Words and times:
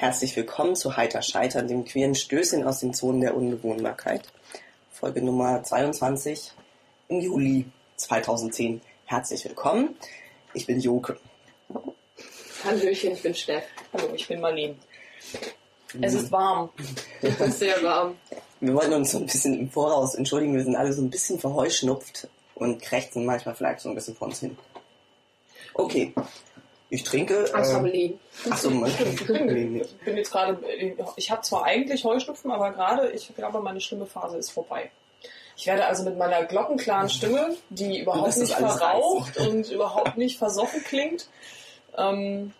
Herzlich 0.00 0.34
willkommen 0.34 0.76
zu 0.76 0.96
Heiter 0.96 1.20
Scheitern, 1.20 1.68
dem 1.68 1.84
queeren 1.84 2.14
Stößchen 2.14 2.66
aus 2.66 2.80
den 2.80 2.94
Zonen 2.94 3.20
der 3.20 3.36
Unbewohnbarkeit. 3.36 4.22
Folge 4.90 5.20
Nummer 5.20 5.62
22 5.62 6.52
im 7.08 7.20
Juli 7.20 7.66
2010. 7.96 8.80
Herzlich 9.04 9.44
willkommen. 9.44 9.94
Ich 10.54 10.64
bin 10.64 10.80
Joke. 10.80 11.18
Hallöchen, 12.64 13.12
ich 13.12 13.22
bin 13.22 13.34
Steff. 13.34 13.64
Hallo, 13.92 14.14
ich 14.14 14.26
bin 14.26 14.40
Marlene. 14.40 14.76
Es 16.00 16.14
ist 16.14 16.32
warm. 16.32 16.70
Es 17.20 17.38
ist 17.40 17.58
sehr 17.58 17.82
warm. 17.82 18.16
Wir 18.60 18.72
wollten 18.72 18.94
uns 18.94 19.10
so 19.10 19.18
ein 19.18 19.26
bisschen 19.26 19.60
im 19.60 19.70
Voraus 19.70 20.14
entschuldigen. 20.14 20.56
Wir 20.56 20.64
sind 20.64 20.76
alle 20.76 20.94
so 20.94 21.02
ein 21.02 21.10
bisschen 21.10 21.38
verheuschnupft 21.38 22.26
und 22.54 22.80
krächzen 22.80 23.26
manchmal 23.26 23.54
vielleicht 23.54 23.80
so 23.80 23.90
ein 23.90 23.94
bisschen 23.94 24.16
vor 24.16 24.28
uns 24.28 24.40
hin. 24.40 24.56
Okay. 25.74 26.14
Ich 26.90 27.04
trinke. 27.04 27.44
Äh. 27.48 27.54
Achso, 27.54 27.80
man. 28.70 28.90
Ich 28.90 28.96
bin 30.04 30.16
jetzt 30.16 30.30
gerade, 30.32 30.58
ich 31.16 31.30
habe 31.30 31.42
zwar 31.42 31.64
eigentlich 31.64 32.04
Heuschnupfen, 32.04 32.50
aber 32.50 32.72
gerade, 32.72 33.10
ich 33.12 33.32
glaube, 33.34 33.60
meine 33.60 33.80
schlimme 33.80 34.06
Phase 34.06 34.36
ist 34.36 34.50
vorbei. 34.50 34.90
Ich 35.56 35.66
werde 35.66 35.86
also 35.86 36.04
mit 36.04 36.18
meiner 36.18 36.44
glockenklaren 36.44 37.08
Stimme, 37.08 37.54
die 37.68 38.00
überhaupt 38.00 38.36
nicht 38.36 38.54
verraucht 38.54 39.36
und 39.36 39.70
überhaupt 39.70 40.16
nicht 40.16 40.38
versoffen 40.38 40.82
klingt, 40.84 41.28
ähm, 41.96 42.52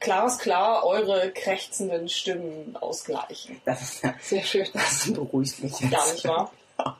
klar 0.00 0.26
ist 0.26 0.38
klar, 0.38 0.84
eure 0.84 1.30
krächzenden 1.32 2.08
Stimmen 2.08 2.76
ausgleichen. 2.80 3.60
Das 3.64 3.82
ist 3.82 4.02
ja, 4.02 4.14
Sehr 4.20 4.42
schön. 4.42 4.66
das 4.72 5.12
beruhigt 5.12 5.62
mich 5.62 5.78
jetzt. 5.80 5.92
Ja, 5.92 6.12
nicht 6.12 6.24
wahr? 6.26 6.52
Ja, 6.78 6.96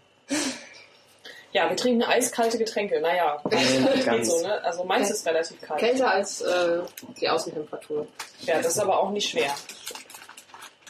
wir 1.68 1.76
trinken 1.76 2.02
eiskalte 2.02 2.58
Getränke. 2.58 3.00
Naja, 3.00 3.40
Ganz. 3.48 4.04
geht 4.04 4.26
so, 4.26 4.40
ne? 4.40 4.62
Also 4.62 4.84
meins 4.84 5.10
ist 5.10 5.26
relativ 5.26 5.60
kalt. 5.60 5.80
Kälter 5.80 6.10
als 6.10 6.40
äh, 6.40 6.80
die 7.20 7.28
Außentemperatur. 7.28 8.06
Ja, 8.42 8.58
das 8.58 8.74
ist 8.74 8.78
aber 8.78 9.00
auch 9.00 9.10
nicht 9.10 9.30
schwer. 9.30 9.52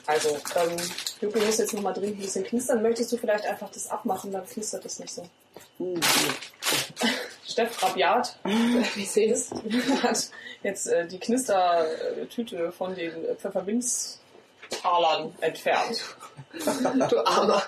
Also, 0.06 0.30
ähm, 0.30 0.76
Juppie 1.20 1.40
muss 1.40 1.58
jetzt 1.58 1.72
nochmal 1.72 1.94
dringend 1.94 2.18
ein 2.18 2.22
bisschen 2.22 2.44
knistern. 2.44 2.82
Möchtest 2.82 3.12
du 3.12 3.16
vielleicht 3.16 3.46
einfach 3.46 3.70
das 3.70 3.88
abmachen, 3.90 4.32
dann 4.32 4.44
knistert 4.46 4.84
das 4.84 4.98
nicht 4.98 5.14
so. 5.14 5.22
Hm, 5.78 6.00
Steff 7.46 7.82
Rabiat 7.82 8.36
Wie 8.44 9.30
es? 9.30 9.50
hat 10.02 10.30
jetzt 10.62 10.86
äh, 10.88 11.06
die 11.06 11.18
Knistertüte 11.18 12.72
von 12.72 12.94
den 12.94 13.12
Pfefferminztalern 13.36 15.34
entfernt. 15.40 16.04
Du 17.08 17.24
Armer. 17.24 17.62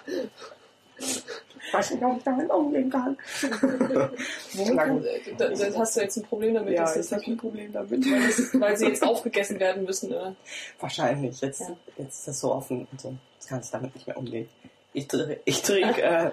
Ich 1.03 1.73
weiß 1.75 1.91
nicht, 1.93 2.03
ob 2.05 2.19
ich 2.19 2.25
damit 2.25 2.51
umgehen 2.51 2.91
kann. 2.91 3.17
Womit, 4.55 5.05
äh, 5.07 5.35
da, 5.37 5.49
da 5.49 5.79
hast 5.79 5.97
du 5.97 6.01
jetzt 6.01 6.17
ein 6.17 6.23
Problem 6.25 6.55
damit, 6.55 6.75
Ja, 6.75 6.93
das 6.93 7.13
habe 7.13 7.25
ein 7.27 7.37
Problem 7.37 7.73
damit. 7.73 8.05
weil, 8.11 8.27
das, 8.27 8.61
weil 8.61 8.77
sie 8.77 8.87
jetzt 8.87 9.03
aufgegessen 9.03 9.59
werden 9.61 9.85
müssen. 9.85 10.13
Äh. 10.13 10.33
Wahrscheinlich. 10.81 11.41
Jetzt, 11.41 11.61
Ja. 11.61 11.77
jetzt 11.97 12.19
ist 12.21 12.29
das 12.29 12.41
so 12.41 12.53
offen 12.53 12.87
und 12.91 13.01
so. 13.01 13.15
Jetzt 13.39 13.49
kannst 13.49 13.73
du 13.73 13.79
damit 13.79 13.95
nicht 13.95 14.07
mehr 14.07 14.17
umgehen. 14.17 14.49
Ich, 14.93 15.09
ich 15.45 15.63
trinke 15.63 16.03
äh, 16.03 16.31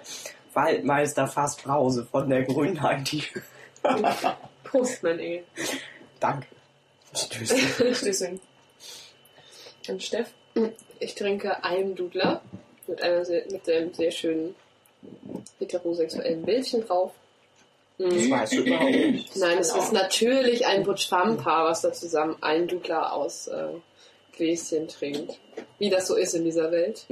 Waldmeister 0.53 1.27
Fassbrause 1.27 2.05
von 2.05 2.29
der 2.29 2.43
Grünheit. 2.43 3.09
Die 3.11 3.23
Prost, 4.63 5.03
mein 5.03 5.19
Engel. 5.19 5.43
Danke. 6.19 6.47
Stößchen. 7.15 7.93
Stößchen. 7.95 8.39
Und 9.87 10.03
Steff? 10.03 10.31
Ich 10.99 11.15
trinke 11.15 11.63
Almdudler 11.63 12.41
mit, 12.89 13.01
einer 13.01 13.23
sehr, 13.25 13.43
mit 13.51 13.69
einem 13.69 13.93
sehr 13.93 14.11
schönen 14.11 14.55
heterosexuellen 15.59 16.43
Bildchen 16.43 16.85
drauf. 16.85 17.11
Das 17.97 18.13
Mhm. 18.13 18.31
weißt 18.31 18.53
du 18.53 18.57
überhaupt 18.63 18.91
nicht. 18.91 19.35
Nein, 19.35 19.57
es 19.57 19.69
Genau. 19.73 19.83
ist 19.83 19.93
natürlich 19.93 20.65
ein 20.65 20.83
Butch-Farm-Paar, 20.83 21.65
was 21.69 21.81
da 21.81 21.91
zusammen 21.91 22.37
Almdudler 22.41 23.13
aus 23.13 23.47
äh, 23.47 23.67
Gläschen 24.37 24.87
trinkt. 24.87 25.37
Wie 25.79 25.89
das 25.89 26.07
so 26.07 26.15
ist 26.15 26.33
in 26.33 26.45
dieser 26.45 26.71
Welt. 26.71 27.05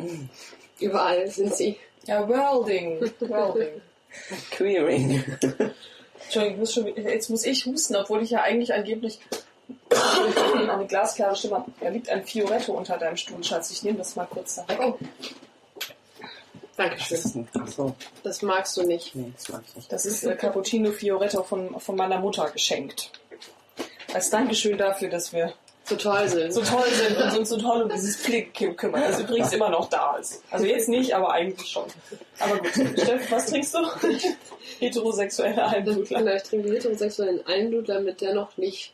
Überall 0.80 1.28
sind 1.28 1.54
sie. 1.56 1.78
Ja, 2.06 2.28
Welding. 2.30 3.02
Welding. 3.20 3.82
Queering. 4.52 5.24
Entschuldigung, 6.24 6.54
ich 6.54 6.58
muss 6.60 6.74
schon, 6.74 6.88
jetzt 6.96 7.30
muss 7.30 7.46
ich 7.46 7.66
husten, 7.66 7.96
obwohl 7.98 8.24
ich 8.24 8.30
ja 8.32 8.42
eigentlich 8.44 8.74
angeblich 8.74 9.20
eine 10.70 10.86
glasklare 10.88 11.36
Stimme 11.36 11.56
habe. 11.58 11.72
Da 11.82 11.90
liegt 11.90 12.08
ein 12.10 12.24
Fioretto 12.26 12.72
unter 12.74 12.98
deinem 12.98 13.18
Stuhl, 13.18 13.44
Schatz. 13.44 13.72
Ich 13.72 13.84
nehme 13.84 13.98
das 13.98 14.16
mal 14.16 14.26
kurz 14.26 14.56
da 14.56 14.68
weg. 14.70 14.80
Oh. 14.82 14.98
Das 16.78 16.90
Dankeschön. 16.90 17.48
ein, 17.56 17.62
achso, 17.62 17.96
Das 18.24 18.42
magst 18.44 18.78
du 18.78 18.84
nicht. 18.84 19.16
nee, 19.16 19.32
das 19.36 19.50
mag 19.50 19.64
ich 19.68 19.76
nicht. 19.76 19.92
Das 19.92 20.06
ist 20.06 20.24
äh, 20.24 20.36
Cappuccino 20.36 20.92
Fioretto 20.92 21.44
von, 21.44 21.80
von 21.80 21.96
meiner 21.96 22.20
Mutter 22.20 22.50
geschenkt. 22.52 23.12
Als 24.14 24.30
Dankeschön 24.30 24.78
dafür, 24.78 25.10
dass 25.10 25.34
wir 25.34 25.54
So 25.86 25.96
toll 25.96 26.28
sind. 26.30 26.54
so 26.54 26.62
toll 26.62 26.88
sind 26.92 27.18
und 27.18 27.38
uns 27.40 27.50
so 27.50 27.58
toll 27.58 27.82
um 27.82 27.90
dieses 27.90 28.18
Pflegekind 28.18 28.78
kümmern, 28.78 29.02
das 29.02 29.20
übrigens 29.20 29.52
immer 29.54 29.70
noch 29.70 29.90
da 29.90 30.18
ist. 30.18 30.44
Also 30.52 30.66
jetzt 30.66 30.88
nicht, 30.88 31.14
aber 31.16 31.32
eigentlich 31.32 31.70
schon. 31.70 31.86
Aber 32.40 32.58
gut, 32.60 32.70
Steff, 32.72 33.32
was 33.32 33.48
trinkst 33.48 33.74
du? 33.74 33.80
Heterosexuelle 34.80 35.64
Almdudler. 35.64 36.20
Genau, 36.20 36.36
ich 36.36 36.44
trinke 36.44 36.70
heterosexuellen 36.72 37.46
Almdudler 37.48 38.02
mit 38.02 38.22
dennoch 38.22 38.56
nicht 38.58 38.94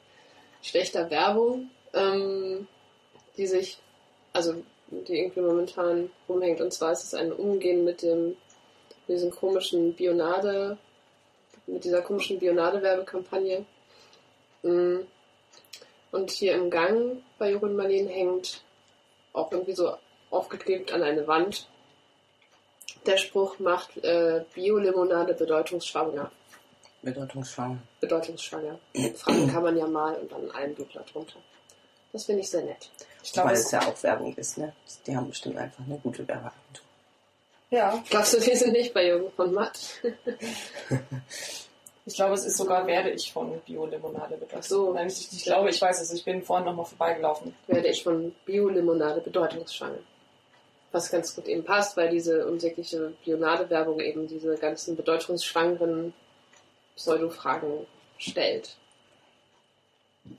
schlechter 0.62 1.10
Werbung, 1.10 1.70
ähm, 1.94 2.68
die 3.38 3.48
sich, 3.48 3.78
also 4.32 4.56
die 5.08 5.20
irgendwie 5.20 5.42
momentan 5.42 6.10
rumhängt. 6.28 6.62
Und 6.62 6.74
zwar 6.74 6.92
ist 6.92 7.04
es 7.04 7.14
ein 7.14 7.32
Umgehen 7.32 7.84
mit 7.84 8.02
dem, 8.02 8.38
mit 9.08 9.18
diesem 9.18 9.32
komischen 9.32 9.94
Bionade, 9.94 10.78
mit 11.68 11.84
dieser 11.84 12.02
komischen 12.02 12.40
Bionade-Werbekampagne. 12.40 13.66
Mm. 14.64 15.00
Und 16.12 16.30
hier 16.30 16.54
im 16.54 16.70
Gang 16.70 17.24
bei 17.40 17.50
Jürgen 17.50 17.76
Marleen 17.76 18.08
hängt 18.08 18.64
auch 19.34 19.52
irgendwie 19.52 19.74
so 19.74 19.96
aufgeklebt 20.30 20.92
an 20.94 21.02
eine 21.02 21.26
Wand. 21.28 21.68
Der 23.06 23.18
Spruch 23.18 23.60
macht 23.60 23.98
äh, 24.04 24.46
Bio-Limonade 24.54 25.34
bedeutungsschwanger. 25.34 26.32
Bedeutungsschwanger. 27.02 27.80
Bedeutungsschwanger. 28.00 28.80
Fragen 29.16 29.52
kann 29.52 29.64
man 29.64 29.78
ja 29.78 29.88
mal 29.88 30.16
und 30.16 30.32
dann 30.32 30.52
einen 30.52 30.76
Dudler 30.76 31.04
drunter. 31.12 31.40
Das 32.14 32.26
finde 32.26 32.42
ich 32.42 32.50
sehr 32.50 32.64
nett. 32.64 32.90
Ich 33.24 33.34
glaube, 33.34 33.50
Weil 33.50 33.58
es 33.58 33.72
ja 33.72 33.82
auch 33.82 34.04
Werbung 34.04 34.34
ist, 34.36 34.58
ne? 34.58 34.74
Die 35.06 35.16
haben 35.16 35.28
bestimmt 35.28 35.58
einfach 35.58 35.84
eine 35.86 35.98
gute 35.98 36.28
Werbeagentur. 36.28 36.86
ja, 37.72 38.04
Glaubst 38.10 38.34
du, 38.36 38.46
wir 38.46 38.56
sind 38.56 38.72
nicht 38.74 38.94
bei 38.94 39.08
Jürgen 39.08 39.32
von 39.32 39.54
Matt? 39.54 39.80
Ich 42.06 42.16
glaube, 42.16 42.34
es 42.34 42.46
ist 42.46 42.58
sogar 42.58 42.86
werde 42.86 43.12
ich 43.12 43.32
von 43.32 43.62
Bio-Limonade 43.62 44.36
betroffen. 44.36 44.64
so. 44.64 44.94
Nein, 44.94 45.08
ich, 45.08 45.30
ich 45.32 45.46
glaube, 45.46 45.70
ich 45.70 45.82
weiß 45.82 46.02
es. 46.02 46.12
Ich 46.12 46.26
bin 46.26 46.44
vorhin 46.44 46.66
nochmal 46.66 46.86
vorbeigelaufen. 46.86 47.56
Werde 47.68 47.88
ich 47.88 48.04
von 48.04 48.36
Bio-Limonade 48.46 49.22
bedeutungsschwanger. 49.22 50.00
Was 50.92 51.10
ganz 51.10 51.34
gut 51.34 51.48
eben 51.48 51.64
passt, 51.64 51.96
weil 51.96 52.10
diese 52.10 52.46
unsägliche 52.46 53.14
Bionade-Werbung 53.24 54.02
eben 54.02 54.28
diese 54.28 54.58
ganzen 54.58 54.98
bedeutungsschwangeren 54.98 56.14
Pseudo-Fragen 56.98 57.88
stellt. 58.18 58.76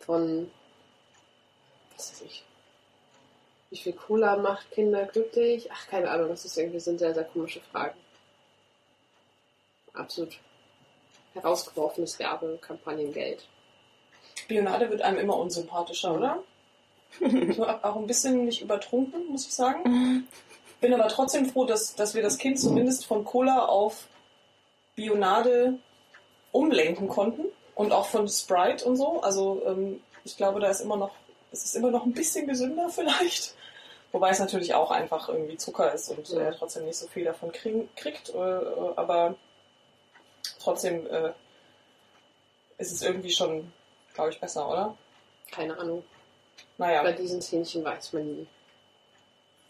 Von, 0.00 0.50
was 1.96 2.12
weiß 2.12 2.22
ich, 2.22 2.44
wie 3.70 3.76
viel 3.76 3.92
Cola 3.92 4.36
macht 4.36 4.70
Kinder 4.70 5.04
glücklich? 5.06 5.68
Ach, 5.72 5.88
keine 5.88 6.10
Ahnung, 6.10 6.28
das 6.28 6.44
ist 6.44 6.56
irgendwie 6.56 6.80
sind 6.80 6.98
sehr, 6.98 7.14
sehr 7.14 7.24
komische 7.24 7.60
Fragen. 7.60 7.98
Absolut 9.92 10.38
herausgeworfenes 11.34 12.18
Werbekampagnengeld. 12.18 13.46
Bionade 14.48 14.90
wird 14.90 15.02
einem 15.02 15.18
immer 15.18 15.36
unsympathischer, 15.36 16.14
oder? 16.14 16.42
So, 17.54 17.66
auch 17.66 17.96
ein 17.96 18.08
bisschen 18.08 18.44
nicht 18.44 18.60
übertrunken, 18.60 19.28
muss 19.28 19.46
ich 19.46 19.54
sagen. 19.54 20.26
Bin 20.80 20.92
aber 20.92 21.08
trotzdem 21.08 21.46
froh, 21.46 21.64
dass, 21.64 21.94
dass 21.94 22.14
wir 22.14 22.22
das 22.22 22.38
Kind 22.38 22.58
zumindest 22.58 23.06
von 23.06 23.24
Cola 23.24 23.66
auf 23.66 24.08
Bionade 24.96 25.78
umlenken 26.52 27.08
konnten. 27.08 27.44
Und 27.74 27.92
auch 27.92 28.06
von 28.06 28.28
Sprite 28.28 28.84
und 28.84 28.96
so. 28.96 29.20
Also 29.22 29.62
ähm, 29.66 30.00
ich 30.24 30.36
glaube, 30.36 30.60
da 30.60 30.68
ist 30.68 30.80
immer 30.80 30.96
noch, 30.96 31.12
es 31.54 31.64
ist 31.64 31.76
immer 31.76 31.90
noch 31.90 32.04
ein 32.04 32.12
bisschen 32.12 32.46
gesünder 32.46 32.88
vielleicht. 32.94 33.54
Wobei 34.12 34.30
es 34.30 34.38
natürlich 34.38 34.74
auch 34.74 34.90
einfach 34.90 35.28
irgendwie 35.28 35.56
Zucker 35.56 35.92
ist 35.92 36.08
und 36.10 36.28
Ja. 36.28 36.48
äh, 36.50 36.54
trotzdem 36.56 36.84
nicht 36.84 36.96
so 36.98 37.08
viel 37.08 37.24
davon 37.24 37.50
kriegen, 37.50 37.88
kriegt. 37.96 38.28
Äh, 38.30 38.38
äh, 38.38 38.92
aber 38.96 39.34
trotzdem 40.60 41.06
äh, 41.06 41.32
ist 42.78 42.92
es 42.92 43.02
irgendwie 43.02 43.30
schon, 43.30 43.72
glaube 44.14 44.30
ich, 44.30 44.40
besser, 44.40 44.68
oder? 44.68 44.96
Keine 45.50 45.76
Ahnung. 45.78 46.04
Naja. 46.78 47.02
Bei 47.02 47.12
diesen 47.12 47.40
Zähnchen 47.40 47.84
weiß 47.84 48.12
man 48.12 48.26
nie. 48.26 48.46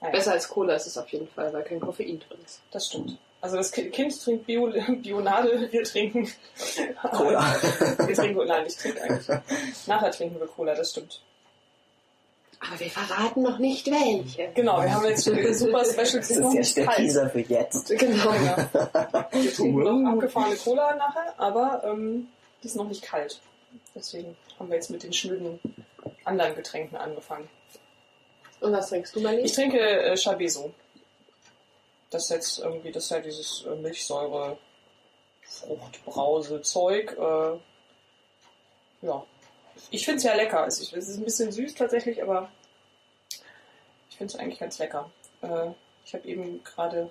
naja. 0.00 0.12
Besser 0.12 0.32
als 0.32 0.48
Cola 0.48 0.74
ist 0.74 0.86
es 0.86 0.98
auf 0.98 1.08
jeden 1.08 1.28
Fall, 1.28 1.52
weil 1.52 1.62
kein 1.64 1.80
Koffein 1.80 2.20
drin 2.20 2.38
ist. 2.44 2.60
Das 2.70 2.86
stimmt. 2.88 3.18
Also 3.40 3.56
das 3.58 3.72
Ki- 3.72 3.90
Kind 3.90 4.18
trinkt 4.22 4.46
Bio, 4.46 4.66
Bionade, 5.02 5.70
wir 5.70 5.84
trinken 5.84 6.30
Cola. 7.12 7.40
Wir 8.06 8.14
trinken, 8.14 8.46
nein, 8.46 8.64
ich 8.66 8.76
trinke 8.76 9.02
eigentlich. 9.02 9.28
Nachher 9.86 10.10
trinken 10.10 10.40
wir 10.40 10.46
Cola, 10.46 10.74
das 10.74 10.90
stimmt. 10.92 11.20
Aber 12.66 12.80
wir 12.80 12.90
verraten 12.90 13.42
noch 13.42 13.58
nicht 13.58 13.86
welche. 13.86 14.50
Genau, 14.54 14.80
wir 14.82 14.94
haben 14.94 15.06
jetzt 15.06 15.24
schon 15.24 15.54
super 15.54 15.84
Special. 15.84 16.04
Das 16.14 16.30
ist 16.30 16.54
jetzt 16.54 16.76
der 16.76 16.88
Teaser 16.88 17.30
für 17.30 17.40
jetzt. 17.40 17.88
Genau. 17.88 18.32
Ja. 18.32 18.68
Wir 19.32 19.52
trinken 19.52 19.82
noch 19.82 20.12
abgefahrene 20.12 20.56
Cola 20.56 20.94
nachher, 20.94 21.34
aber 21.36 21.82
ähm, 21.84 22.28
die 22.62 22.66
ist 22.66 22.76
noch 22.76 22.88
nicht 22.88 23.02
kalt. 23.02 23.40
Deswegen 23.94 24.36
haben 24.58 24.68
wir 24.68 24.76
jetzt 24.76 24.90
mit 24.90 25.02
den 25.02 25.12
schnöden 25.12 25.60
anderen 26.24 26.54
Getränken 26.54 26.96
angefangen. 26.96 27.48
Und 28.60 28.72
was 28.72 28.88
trinkst 28.88 29.14
du, 29.14 29.20
Marlene? 29.20 29.42
Ich 29.42 29.52
trinke 29.52 29.78
äh, 29.78 30.16
Chabeso. 30.16 30.72
Das 32.10 32.24
ist 32.24 32.30
jetzt 32.30 32.58
irgendwie, 32.60 32.92
das 32.92 33.04
ist 33.04 33.10
ja 33.10 33.20
dieses 33.20 33.64
äh, 33.66 33.74
Milchsäure, 33.74 34.56
Fruchtbrause 35.42 36.62
Zeug. 36.62 37.16
Äh, 37.18 37.58
ja. 39.06 39.26
Ich 39.90 40.04
finde 40.04 40.18
es 40.18 40.24
ja 40.24 40.34
lecker. 40.34 40.66
Es 40.66 40.80
ist, 40.80 40.92
es 40.92 41.08
ist 41.08 41.18
ein 41.18 41.24
bisschen 41.24 41.52
süß 41.52 41.74
tatsächlich, 41.74 42.22
aber 42.22 42.50
ich 44.10 44.16
finde 44.16 44.32
es 44.32 44.40
eigentlich 44.40 44.58
ganz 44.58 44.78
lecker. 44.78 45.10
Äh, 45.42 45.70
ich 46.04 46.14
habe 46.14 46.26
eben 46.26 46.62
gerade 46.64 47.10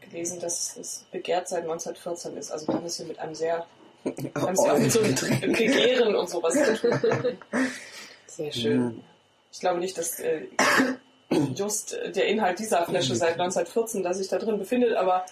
gelesen, 0.00 0.40
dass 0.40 0.76
es 0.76 1.04
begehrt 1.10 1.48
seit 1.48 1.62
1914 1.62 2.36
ist. 2.36 2.50
Also 2.50 2.68
wir 2.68 2.74
haben 2.74 2.86
es 2.86 2.96
hier 2.96 3.06
mit 3.06 3.18
einem 3.18 3.34
sehr, 3.34 3.66
mit 4.04 4.16
so 4.56 4.64
einem 4.64 5.52
Begehren 5.52 6.14
und 6.14 6.28
sowas 6.28 6.54
zu 6.54 6.90
tun. 7.00 7.38
Sehr 8.26 8.52
schön. 8.52 8.80
Mhm. 8.80 9.04
Ich 9.52 9.60
glaube 9.60 9.80
nicht, 9.80 9.98
dass 9.98 10.20
äh, 10.20 10.46
just 11.54 11.98
der 12.14 12.26
Inhalt 12.26 12.58
dieser 12.58 12.84
Flasche 12.84 13.16
seit 13.16 13.32
1914 13.32 14.02
da 14.02 14.14
sich 14.14 14.28
da 14.28 14.38
drin 14.38 14.58
befindet, 14.58 14.94
aber 14.94 15.24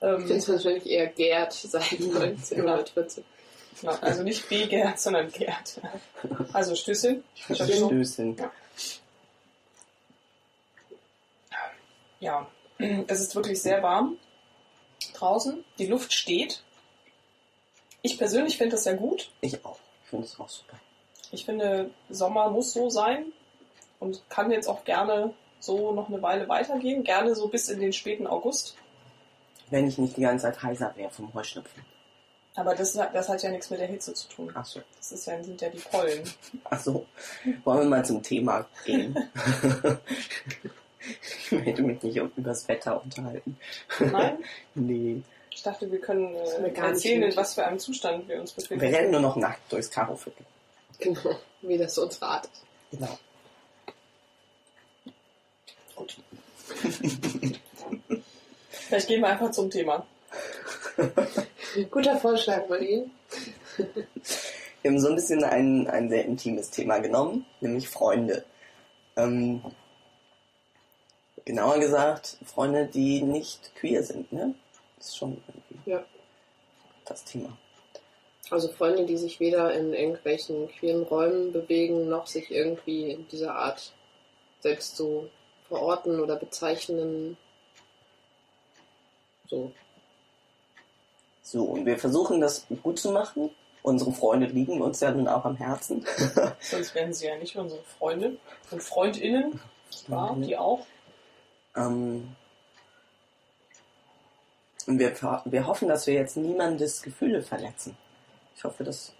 Ich 0.00 0.06
finde 0.06 0.32
ähm, 0.32 0.38
es 0.38 0.48
wahrscheinlich 0.48 0.86
eher 0.86 1.08
Gerd 1.08 1.52
seit 1.52 1.92
1914. 1.92 3.24
ja, 3.82 3.90
also 4.00 4.22
nicht 4.22 4.48
B-Gerd, 4.48 4.98
sondern 5.00 5.30
Gerd. 5.30 5.80
Also 6.52 6.74
Stößchen. 6.74 7.22
Chabeso. 7.34 7.86
Stößchen. 7.86 8.36
Ja, 12.20 12.46
es 12.78 13.20
ist 13.20 13.34
wirklich 13.34 13.60
sehr 13.60 13.82
warm 13.82 14.16
draußen. 15.14 15.64
Die 15.78 15.86
Luft 15.86 16.12
steht. 16.12 16.62
Ich 18.02 18.18
persönlich 18.18 18.56
finde 18.56 18.76
das 18.76 18.84
sehr 18.84 18.94
gut. 18.94 19.30
Ich 19.40 19.64
auch. 19.64 19.78
Ich 20.04 20.10
finde 20.10 20.26
es 20.26 20.38
auch 20.38 20.48
super. 20.48 20.78
Ich 21.32 21.44
finde, 21.44 21.90
Sommer 22.08 22.50
muss 22.50 22.72
so 22.72 22.88
sein 22.88 23.32
und 23.98 24.22
kann 24.28 24.50
jetzt 24.50 24.68
auch 24.68 24.84
gerne 24.84 25.34
so 25.58 25.92
noch 25.92 26.08
eine 26.08 26.22
Weile 26.22 26.48
weitergehen. 26.48 27.02
Gerne 27.02 27.34
so 27.34 27.48
bis 27.48 27.68
in 27.68 27.80
den 27.80 27.92
späten 27.92 28.26
August. 28.26 28.76
Wenn 29.70 29.88
ich 29.88 29.98
nicht 29.98 30.16
die 30.16 30.22
ganze 30.22 30.44
Zeit 30.44 30.62
heiser 30.62 30.92
wäre 30.96 31.10
vom 31.10 31.34
Heuschnupfen. 31.34 31.84
Aber 32.56 32.74
das, 32.74 32.96
hat- 32.98 33.14
das 33.14 33.28
hat 33.28 33.42
ja 33.42 33.50
nichts 33.50 33.68
mit 33.70 33.80
der 33.80 33.86
Hitze 33.86 34.14
zu 34.14 34.28
tun. 34.28 34.50
Ach 34.54 34.64
so. 34.64 34.80
Das 34.96 35.12
ist 35.12 35.26
ja, 35.26 35.42
sind 35.44 35.60
ja 35.60 35.68
die 35.68 35.78
Pollen. 35.78 36.22
Ach 36.64 36.80
so. 36.80 37.06
Wollen 37.64 37.80
wir 37.80 37.84
mal 37.96 38.04
zum 38.04 38.22
Thema 38.22 38.66
gehen? 38.84 39.14
ich 41.44 41.52
möchte 41.52 41.82
mich 41.82 42.02
nicht 42.02 42.16
über 42.16 42.30
das 42.36 42.66
Wetter 42.68 43.02
unterhalten. 43.02 43.58
Nein? 44.00 44.38
Nee. 44.74 45.22
Ich 45.50 45.62
dachte, 45.62 45.90
wir 45.90 46.00
können 46.00 46.34
äh, 46.34 46.70
gar 46.70 46.88
nicht 46.88 46.96
erzählen, 47.04 47.22
in 47.22 47.36
was 47.36 47.54
für 47.54 47.64
einem 47.66 47.78
Zustand 47.78 48.28
wir 48.28 48.38
uns 48.40 48.52
befinden. 48.52 48.82
Wir 48.82 48.92
rennen 48.92 49.10
nur 49.10 49.20
noch 49.20 49.36
nackt 49.36 49.72
durchs 49.72 49.90
Karoviertel. 49.90 50.44
Genau, 50.98 51.36
wie 51.62 51.78
das 51.78 51.96
unsere 51.96 52.26
Art 52.26 52.44
ist. 52.46 52.62
Genau. 52.90 53.18
Gut. 55.94 56.16
Vielleicht 58.70 59.08
gehen 59.08 59.20
wir 59.22 59.28
einfach 59.28 59.50
zum 59.50 59.70
Thema. 59.70 60.06
Guter 61.84 62.16
Vorschlag, 62.16 62.68
Marlene. 62.68 63.10
Wir 64.82 64.90
haben 64.90 65.00
so 65.00 65.08
ein 65.08 65.14
bisschen 65.16 65.44
ein, 65.44 65.88
ein 65.88 66.08
sehr 66.08 66.24
intimes 66.24 66.70
Thema 66.70 66.98
genommen, 66.98 67.44
nämlich 67.60 67.88
Freunde. 67.88 68.44
Ähm, 69.16 69.62
genauer 71.44 71.78
gesagt, 71.78 72.38
Freunde, 72.44 72.86
die 72.86 73.22
nicht 73.22 73.74
queer 73.76 74.02
sind, 74.02 74.32
ne? 74.32 74.54
Das 74.98 75.08
ist 75.08 75.16
schon 75.18 75.42
irgendwie 75.46 75.90
Ja. 75.90 76.04
das 77.04 77.24
Thema. 77.24 77.56
Also 78.50 78.68
Freunde, 78.68 79.04
die 79.06 79.16
sich 79.16 79.40
weder 79.40 79.74
in 79.74 79.92
irgendwelchen 79.92 80.68
queeren 80.68 81.02
Räumen 81.02 81.52
bewegen, 81.52 82.08
noch 82.08 82.26
sich 82.26 82.50
irgendwie 82.50 83.10
in 83.10 83.28
dieser 83.28 83.54
Art 83.56 83.92
selbst 84.60 84.96
so 84.96 85.28
verorten 85.68 86.20
oder 86.20 86.36
bezeichnen. 86.36 87.36
So. 89.48 89.72
So, 91.46 91.62
und 91.62 91.86
wir 91.86 91.96
versuchen 91.96 92.40
das 92.40 92.66
gut 92.82 92.98
zu 92.98 93.12
machen. 93.12 93.50
Unsere 93.84 94.10
Freunde 94.10 94.46
liegen 94.46 94.80
uns 94.80 94.98
ja 94.98 95.12
nun 95.12 95.28
auch 95.28 95.44
am 95.44 95.54
Herzen. 95.54 96.04
Sonst 96.60 96.92
wären 96.96 97.12
sie 97.12 97.26
ja 97.26 97.36
nicht 97.38 97.54
unsere 97.54 97.80
Freunde 97.84 98.36
und 98.72 98.82
Freundinnen. 98.82 99.60
Ja, 100.08 100.34
die 100.36 100.56
auch. 100.56 100.84
Ähm, 101.76 102.34
und 104.88 104.98
wir, 104.98 105.14
wir 105.44 105.66
hoffen, 105.68 105.86
dass 105.86 106.08
wir 106.08 106.14
jetzt 106.14 106.36
niemandes 106.36 107.00
Gefühle 107.00 107.42
verletzen. 107.42 107.96
Ich 108.56 108.64
hoffe, 108.64 108.82
das 108.82 109.12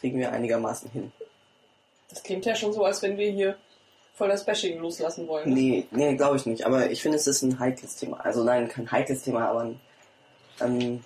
kriegen 0.00 0.18
wir 0.18 0.32
einigermaßen 0.32 0.90
hin. 0.90 1.12
Das 2.08 2.22
klingt 2.22 2.46
ja 2.46 2.54
schon 2.54 2.72
so, 2.72 2.82
als 2.82 3.02
wenn 3.02 3.18
wir 3.18 3.30
hier 3.30 3.58
voll 4.14 4.28
das 4.28 4.46
Bashing 4.46 4.78
loslassen 4.78 5.28
wollen. 5.28 5.50
ne? 5.50 5.54
Nee, 5.54 5.86
nee, 5.90 6.16
glaube 6.16 6.38
ich 6.38 6.46
nicht. 6.46 6.64
Aber 6.64 6.90
ich 6.90 7.02
finde, 7.02 7.18
es 7.18 7.26
ist 7.26 7.42
ein 7.42 7.58
heikles 7.58 7.96
Thema. 7.96 8.20
Also 8.20 8.42
nein, 8.42 8.68
kein 8.68 8.90
heikles 8.90 9.22
Thema, 9.22 9.50
aber 9.50 9.64
ein, 9.64 9.80
ähm, 10.60 11.04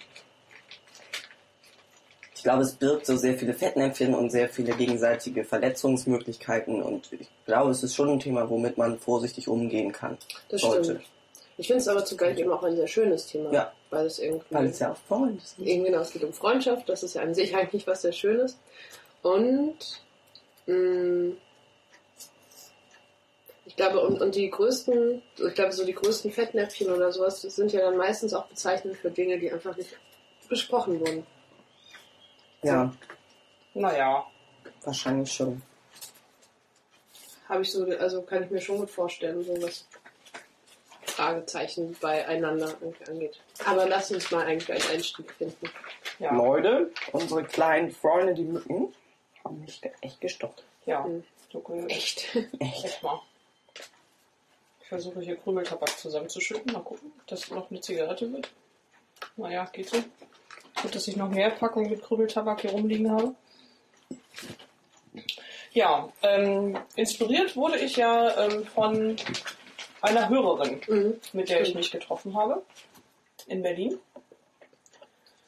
ich 2.43 2.45
glaube, 2.45 2.65
es 2.65 2.75
birgt 2.75 3.07
so 3.07 3.17
sehr 3.17 3.39
viele 3.39 3.55
Fettnäpfchen 3.55 4.17
und 4.17 4.31
sehr 4.31 4.49
viele 4.49 4.75
gegenseitige 4.75 5.45
Verletzungsmöglichkeiten. 5.45 6.83
Und 6.83 7.13
ich 7.13 7.29
glaube, 7.47 7.71
es 7.71 7.85
ist 7.85 7.95
schon 7.95 8.09
ein 8.09 8.19
Thema, 8.19 8.51
womit 8.51 8.77
man 8.77 8.99
vorsichtig 8.99 9.47
umgehen 9.47 9.93
kann. 9.93 10.19
Das 10.49 10.63
Sollte. 10.63 10.83
stimmt. 10.83 11.05
Ich 11.57 11.69
finde 11.69 11.83
es 11.83 11.87
aber 11.87 12.05
zugleich 12.05 12.37
eben 12.37 12.51
auch 12.51 12.65
ein 12.65 12.75
sehr 12.75 12.89
schönes 12.89 13.27
Thema. 13.29 13.53
Ja. 13.53 13.73
Weil 13.91 14.07
es 14.07 14.19
irgendwie. 14.19 14.45
Weil 14.51 14.67
es 14.67 14.81
ja 14.81 14.91
auch 14.91 14.97
Freunde 15.07 15.41
sind. 15.41 15.69
Eben 15.69 15.85
genau, 15.85 16.01
es 16.01 16.11
geht 16.11 16.25
um 16.25 16.33
Freundschaft, 16.33 16.89
das 16.89 17.05
ist 17.05 17.15
ja 17.15 17.23
an 17.23 17.33
sich 17.33 17.55
eigentlich 17.55 17.87
was 17.87 18.03
sehr 18.03 18.11
Schönes. 18.11 18.59
Und 19.23 19.77
mh, 20.67 21.35
ich 23.67 23.77
glaube, 23.77 24.01
und, 24.01 24.21
und 24.21 24.35
die 24.35 24.51
größten, 24.51 25.23
ich 25.47 25.55
glaube, 25.55 25.71
so 25.71 25.87
die 25.87 25.95
größten 25.95 26.33
Fettnäpfchen 26.33 26.91
oder 26.91 27.13
sowas 27.13 27.41
sind 27.41 27.73
ja 27.73 27.83
dann 27.83 27.97
meistens 27.97 28.35
auch 28.35 28.47
bezeichnend 28.47 28.97
für 28.97 29.13
Dinge, 29.13 29.39
die 29.39 29.53
einfach 29.53 29.77
nicht 29.77 29.97
besprochen 30.49 30.99
wurden. 30.99 31.25
Ja, 32.63 32.93
Naja, 33.75 34.25
wahrscheinlich 34.85 35.33
schon. 35.33 35.63
Habe 37.49 37.63
ich 37.63 37.73
so, 37.73 37.85
also 37.85 38.23
kann 38.23 38.45
ich 38.45 38.51
mir 38.51 38.61
schon 38.61 38.79
gut 38.79 38.91
vorstellen, 38.91 39.43
so 39.45 39.61
was 39.63 39.87
Fragezeichen 41.03 41.95
beieinander 42.01 42.75
irgendwie 42.81 43.05
angeht. 43.11 43.41
Aber 43.67 43.87
lass 43.87 44.11
uns 44.13 44.31
mal 44.31 44.47
eigentlich 44.47 44.71
einen 44.73 44.95
Einstieg 44.97 45.31
finden. 45.33 45.69
ja. 46.19 46.35
Leute, 46.35 46.91
unsere 47.13 47.45
kleinen 47.45 47.91
Freunde, 47.91 48.35
die 48.35 48.45
Mücken, 48.45 48.95
haben 49.45 49.61
mich 49.61 49.81
echt 50.01 50.21
gestoppt. 50.21 50.65
Ja, 50.87 51.01
Mhm. 51.03 51.25
so, 51.53 51.63
Echt? 51.89 52.35
Echt. 52.61 52.85
echt 52.85 53.03
mal. 53.03 53.21
Ich 54.81 54.89
versuche 54.89 55.21
hier 55.21 55.37
Krümeltabak 55.37 55.99
zusammenzuschütten. 55.99 56.73
Mal 56.73 56.81
gucken, 56.83 57.13
ob 57.19 57.27
das 57.27 57.51
noch 57.51 57.71
eine 57.71 57.81
Zigarette 57.81 58.31
wird. 58.33 58.51
Naja, 59.37 59.65
geht 59.73 59.89
so. 59.89 59.99
Gut, 60.83 60.95
dass 60.97 61.07
ich 61.07 61.17
noch 61.17 61.29
mehr 61.31 61.51
Packungen 61.51 61.91
mit 61.91 62.03
Krümeltabak 62.03 62.61
hier 62.63 62.73
rumliegen 62.73 63.11
habe. 63.11 63.35
Ja, 65.73 66.13
ähm, 66.23 66.77
inspiriert 66.97 67.57
wurde 67.57 67.79
ich 67.79 67.97
ja 67.97 68.37
ähm, 68.47 68.67
von 68.67 69.17
einer 70.01 70.29
Hörerin, 70.29 70.81
Mhm. 70.89 71.21
mit 71.33 71.49
der 71.49 71.63
ich 71.63 71.75
mich 71.75 71.91
getroffen 71.91 72.37
habe. 72.37 72.63
In 73.47 73.63
Berlin. 73.63 73.99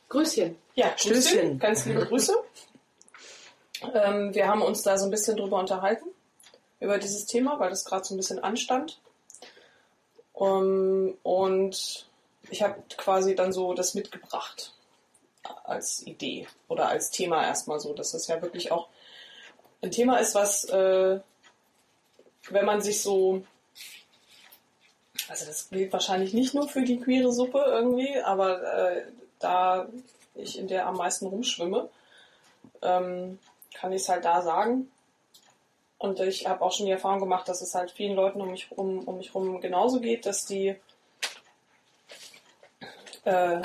Grüßchen. 0.09 0.57
Ja. 0.75 0.97
Stößchen. 0.97 1.59
Ganz 1.59 1.85
liebe 1.87 2.07
Grüße. 2.07 2.33
Ähm, 3.93 4.35
wir 4.35 4.47
haben 4.47 4.63
uns 4.63 4.83
da 4.83 4.97
so 4.97 5.07
ein 5.07 5.11
bisschen 5.11 5.37
drüber 5.37 5.59
unterhalten, 5.59 6.09
über 6.81 6.99
dieses 6.99 7.27
Thema, 7.27 7.59
weil 7.59 7.71
das 7.71 7.85
gerade 7.85 8.05
so 8.05 8.15
ein 8.15 8.19
bisschen 8.19 8.39
anstand. 8.39 9.01
Um, 10.33 11.17
und 11.23 12.07
ich 12.51 12.63
habe 12.63 12.83
quasi 12.97 13.35
dann 13.37 13.53
so 13.53 13.73
das 13.75 13.95
mitgebracht 13.95 14.74
als 15.65 16.07
Idee 16.07 16.47
oder 16.69 16.89
als 16.89 17.11
Thema 17.11 17.45
erstmal 17.45 17.81
so, 17.81 17.93
dass 17.93 18.13
das 18.13 18.27
ja 18.27 18.41
wirklich 18.43 18.73
auch 18.73 18.89
ein 19.83 19.91
Thema 19.91 20.19
ist, 20.19 20.35
was, 20.35 20.65
äh, 20.65 21.21
wenn 22.51 22.65
man 22.65 22.81
sich 22.81 23.03
so, 23.03 23.45
also 25.29 25.47
das 25.47 25.69
gilt 25.71 25.93
wahrscheinlich 25.93 26.33
nicht 26.33 26.55
nur 26.55 26.69
für 26.69 26.83
die 26.83 27.01
queere 27.01 27.33
Suppe 27.33 27.65
irgendwie, 27.67 28.19
aber 28.19 28.63
äh, 28.63 29.07
da 29.39 29.89
ich 30.35 30.59
in 30.59 30.69
der 30.69 30.87
am 30.87 30.97
meisten 30.97 31.27
rumschwimme, 31.27 31.89
ähm, 32.83 33.39
kann 33.75 33.93
ich 33.93 34.03
es 34.03 34.09
halt 34.09 34.25
da 34.25 34.43
sagen. 34.43 34.91
Und 35.99 36.21
ich 36.21 36.47
habe 36.47 36.63
auch 36.63 36.73
schon 36.73 36.87
die 36.87 36.93
Erfahrung 36.93 37.21
gemacht, 37.21 37.49
dass 37.49 37.63
es 37.63 37.75
halt 37.75 37.91
vielen 37.91 38.17
Leuten 38.17 38.41
um 38.41 38.51
mich 38.51 38.71
rum, 38.71 39.01
um 39.05 39.19
mich 39.19 39.35
rum 39.35 39.61
genauso 39.61 40.01
geht, 40.01 40.27
dass 40.27 40.45
die 40.45 40.77
äh, 43.25 43.63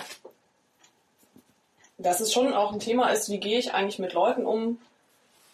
dass 2.00 2.22
es 2.22 2.34
schon 2.34 2.54
auch 2.54 2.72
ein 2.72 2.80
Thema 2.80 3.10
ist, 3.10 3.30
wie 3.30 3.40
gehe 3.40 3.60
ich 3.60 3.74
eigentlich 3.74 4.00
mit 4.00 4.14
Leuten 4.14 4.46
um, 4.46 4.80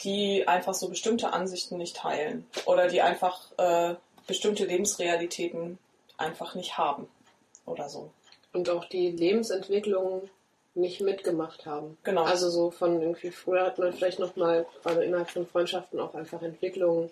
die 0.04 0.48
einfach 0.48 0.74
so 0.74 0.90
bestimmte 0.90 1.34
Ansichten 1.34 1.78
nicht 1.78 1.98
teilen 1.98 2.46
oder 2.66 2.88
die 2.88 3.02
einfach 3.02 3.52
äh, 3.58 3.96
bestimmte 4.28 4.66
Lebensrealitäten 4.66 5.80
einfach 6.18 6.56
nicht 6.56 6.78
haben 6.78 7.08
oder 7.66 7.90
so. 7.90 8.12
Und 8.54 8.70
auch 8.70 8.86
die 8.86 9.12
Lebensentwicklung 9.12 10.30
nicht 10.76 11.02
mitgemacht 11.02 11.66
haben. 11.66 11.98
Genau. 12.04 12.24
Also 12.24 12.50
so 12.50 12.70
von 12.70 13.02
irgendwie 13.02 13.32
früher 13.32 13.66
hat 13.66 13.80
man 13.80 13.94
vielleicht 13.94 14.20
nochmal, 14.20 14.66
gerade 14.84 15.04
innerhalb 15.04 15.30
von 15.30 15.48
Freundschaften 15.48 16.00
auch 16.00 16.14
einfach 16.14 16.42
Entwicklungen 16.42 17.10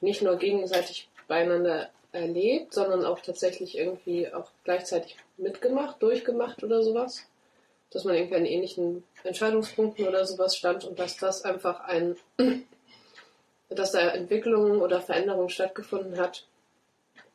nicht 0.00 0.22
nur 0.22 0.36
gegenseitig 0.36 1.08
beieinander 1.28 1.88
erlebt, 2.12 2.74
sondern 2.74 3.04
auch 3.04 3.20
tatsächlich 3.20 3.78
irgendwie 3.78 4.32
auch 4.32 4.50
gleichzeitig 4.64 5.16
mitgemacht, 5.36 6.02
durchgemacht 6.02 6.62
oder 6.62 6.82
sowas. 6.82 7.24
Dass 7.96 8.04
man 8.04 8.14
irgendwie 8.14 8.36
an 8.36 8.44
ähnlichen 8.44 9.04
Entscheidungspunkten 9.24 10.06
oder 10.06 10.26
sowas 10.26 10.54
stand 10.54 10.84
und 10.84 10.98
dass 10.98 11.16
das 11.16 11.46
einfach 11.46 11.80
ein, 11.80 12.14
dass 13.70 13.92
da 13.92 14.10
Entwicklungen 14.10 14.82
oder 14.82 15.00
Veränderungen 15.00 15.48
stattgefunden 15.48 16.18
hat, 16.18 16.46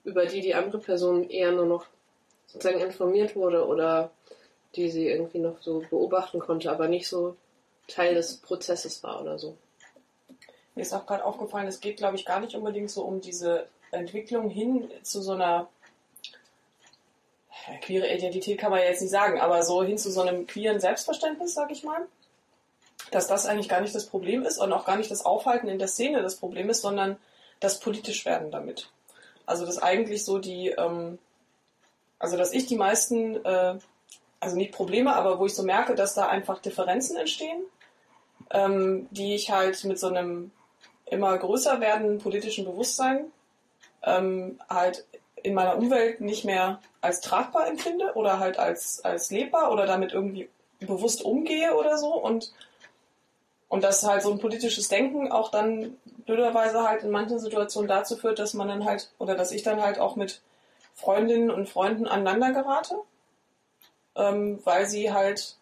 über 0.04 0.28
die 0.28 0.42
die 0.42 0.54
andere 0.54 0.78
Person 0.78 1.28
eher 1.28 1.52
nur 1.52 1.66
noch 1.66 1.88
sozusagen 2.46 2.80
informiert 2.80 3.36
wurde 3.36 3.66
oder 3.66 4.12
die 4.76 4.92
sie 4.92 5.08
irgendwie 5.08 5.40
noch 5.40 5.60
so 5.64 5.84
beobachten 5.90 6.38
konnte, 6.38 6.72
aber 6.72 6.88
nicht 6.88 7.08
so 7.08 7.36
Teil 7.88 8.14
des 8.14 8.38
Prozesses 8.38 9.02
war 9.02 9.20
oder 9.20 9.40
so. 9.40 9.58
Mir 10.76 10.84
ist 10.84 10.94
auch 10.94 11.08
gerade 11.08 11.26
aufgefallen, 11.26 11.68
es 11.68 11.80
geht, 11.80 11.98
glaube 11.98 12.18
ich, 12.18 12.26
gar 12.26 12.40
nicht 12.40 12.54
unbedingt 12.54 12.92
so 12.92 13.02
um 13.02 13.20
diese 13.20 13.66
Entwicklung 13.90 14.52
hin 14.52 14.92
zu 15.02 15.24
so 15.24 15.32
einer 15.32 15.70
queere 17.82 18.14
Identität 18.14 18.60
kann 18.60 18.72
man 18.72 18.80
ja 18.80 18.86
jetzt 18.86 19.02
nicht 19.02 19.12
sagen, 19.12 19.40
aber 19.40 19.64
so 19.64 19.84
hin 19.84 19.98
zu 19.98 20.12
so 20.12 20.22
einem 20.22 20.48
queeren 20.48 20.80
Selbstverständnis, 20.80 21.54
sag 21.54 21.72
ich 21.72 21.84
mal. 21.84 22.08
Dass 23.12 23.28
das 23.28 23.46
eigentlich 23.46 23.70
gar 23.70 23.82
nicht 23.82 23.96
das 23.96 24.06
Problem 24.06 24.44
ist 24.44 24.58
und 24.58 24.72
auch 24.72 24.86
gar 24.86 24.98
nicht 24.98 25.12
das 25.12 25.26
Aufhalten 25.26 25.68
in 25.68 25.80
der 25.80 25.88
Szene 25.88 26.22
das 26.22 26.38
Problem 26.38 26.70
ist, 26.70 26.82
sondern 26.82 27.18
das 27.60 27.80
politisch 27.80 28.26
werden 28.26 28.52
damit. 28.52 28.90
Also 29.46 29.66
dass 29.66 29.80
eigentlich 29.80 30.24
so 30.24 30.40
die, 30.40 30.70
ähm, 30.70 31.20
also 32.20 32.38
dass 32.38 32.54
ich 32.54 32.68
die 32.68 32.78
meisten, 32.78 33.44
äh, 33.44 33.78
also 34.40 34.56
nicht 34.56 34.72
Probleme, 34.72 35.16
aber 35.16 35.40
wo 35.40 35.46
ich 35.46 35.56
so 35.56 35.64
merke, 35.64 35.96
dass 35.96 36.14
da 36.14 36.28
einfach 36.28 36.60
Differenzen 36.60 37.18
entstehen, 37.18 37.62
ähm, 38.50 39.08
die 39.12 39.36
ich 39.36 39.52
halt 39.52 39.84
mit 39.84 40.00
so 40.00 40.08
einem 40.08 40.52
immer 41.06 41.38
größer 41.38 41.80
werdenden 41.82 42.20
politischen 42.20 42.66
Bewusstsein 42.66 43.32
ähm, 44.04 44.60
halt 44.70 45.06
in 45.44 45.54
meiner 45.54 45.78
Umwelt 45.78 46.22
nicht 46.22 46.46
mehr 46.46 46.80
als 47.02 47.22
tragbar 47.22 47.68
empfinde 47.68 48.14
oder 48.16 48.40
halt 48.40 48.60
als, 48.60 49.04
als 49.04 49.32
lebbar 49.32 49.72
oder 49.72 49.86
damit 49.86 50.14
irgendwie 50.14 50.50
bewusst 50.80 51.24
umgehe 51.24 51.76
oder 51.76 51.98
so. 51.98 52.14
Und 52.14 52.52
und 53.72 53.86
dass 53.86 54.04
halt 54.04 54.22
so 54.22 54.30
ein 54.30 54.40
politisches 54.40 54.90
Denken 54.90 55.32
auch 55.32 55.50
dann 55.50 55.96
blöderweise 56.26 56.84
halt 56.84 57.04
in 57.04 57.10
manchen 57.10 57.40
Situationen 57.40 57.88
dazu 57.88 58.18
führt, 58.18 58.38
dass 58.38 58.54
man 58.54 58.68
dann 58.68 58.84
halt, 58.84 59.10
oder 59.18 59.34
dass 59.34 59.54
ich 59.54 59.64
dann 59.64 59.82
halt 59.82 59.98
auch 59.98 60.18
mit 60.18 60.42
Freundinnen 60.94 61.50
und 61.50 61.70
Freunden 61.70 62.06
aneinander 62.06 62.52
gerate, 62.52 62.98
ähm, 64.18 64.60
weil 64.66 64.88
sie 64.88 65.14
halt 65.14 65.56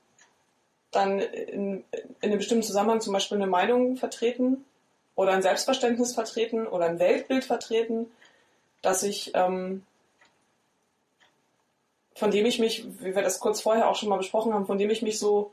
dann 0.90 1.20
in, 1.20 1.84
in 1.94 2.32
einem 2.32 2.40
bestimmten 2.40 2.64
Zusammenhang 2.64 3.00
zum 3.00 3.14
Beispiel 3.14 3.38
eine 3.38 3.46
Meinung 3.46 3.96
vertreten 3.96 4.66
oder 5.14 5.34
ein 5.34 5.44
Selbstverständnis 5.44 6.16
vertreten 6.16 6.66
oder 6.66 6.86
ein 6.86 6.98
Weltbild 6.98 7.46
vertreten, 7.46 8.10
dass 8.82 9.04
ich, 9.04 9.32
ähm, 9.36 9.86
von 12.16 12.32
dem 12.32 12.46
ich 12.46 12.60
mich, 12.60 12.86
wie 13.00 13.16
wir 13.16 13.22
das 13.22 13.40
kurz 13.40 13.62
vorher 13.62 13.90
auch 13.90 13.96
schon 13.96 14.10
mal 14.10 14.18
besprochen 14.18 14.54
haben, 14.54 14.66
von 14.66 14.78
dem 14.78 14.90
ich 14.90 15.02
mich 15.02 15.20
so 15.20 15.52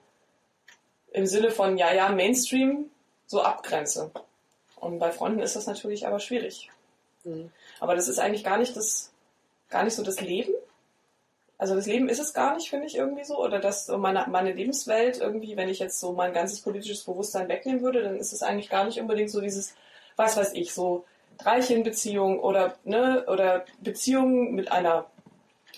im 1.12 1.26
Sinne 1.26 1.50
von, 1.50 1.78
ja, 1.78 1.92
ja, 1.92 2.09
Mainstream 2.11 2.90
so 3.26 3.42
abgrenze. 3.42 4.11
Und 4.76 4.99
bei 4.99 5.11
Freunden 5.11 5.40
ist 5.40 5.56
das 5.56 5.66
natürlich 5.66 6.06
aber 6.06 6.21
schwierig. 6.21 6.71
Mhm. 7.25 7.50
Aber 7.80 7.95
das 7.95 8.09
ist 8.09 8.18
eigentlich 8.18 8.45
gar 8.45 8.59
nicht 8.59 8.76
das, 8.76 9.12
gar 9.68 9.85
nicht 9.85 9.95
so 9.95 10.02
das 10.02 10.21
Leben. 10.21 10.52
Also 11.59 11.75
das 11.75 11.87
Leben 11.87 12.09
ist 12.09 12.18
es 12.18 12.35
gar 12.35 12.54
nicht, 12.54 12.68
finde 12.68 12.87
ich 12.87 12.97
irgendwie 12.97 13.25
so. 13.25 13.42
Oder 13.42 13.59
dass 13.59 13.88
meine, 13.88 14.26
meine 14.28 14.52
Lebenswelt 14.52 15.18
irgendwie, 15.18 15.56
wenn 15.56 15.68
ich 15.68 15.78
jetzt 15.78 15.99
so 16.00 16.12
mein 16.12 16.35
ganzes 16.35 16.61
politisches 16.61 17.04
Bewusstsein 17.04 17.49
wegnehmen 17.49 17.83
würde, 17.83 18.02
dann 18.02 18.16
ist 18.16 18.33
es 18.33 18.42
eigentlich 18.42 18.68
gar 18.68 18.85
nicht 18.85 19.00
unbedingt 19.00 19.30
so 19.30 19.40
dieses, 19.40 19.75
was 20.16 20.37
weiß 20.37 20.52
ich, 20.52 20.75
so 20.75 21.04
Dreichenbeziehung 21.38 22.40
oder, 22.40 22.76
ne, 22.84 23.24
oder 23.28 23.64
Beziehungen 23.80 24.54
mit 24.54 24.72
einer, 24.72 25.06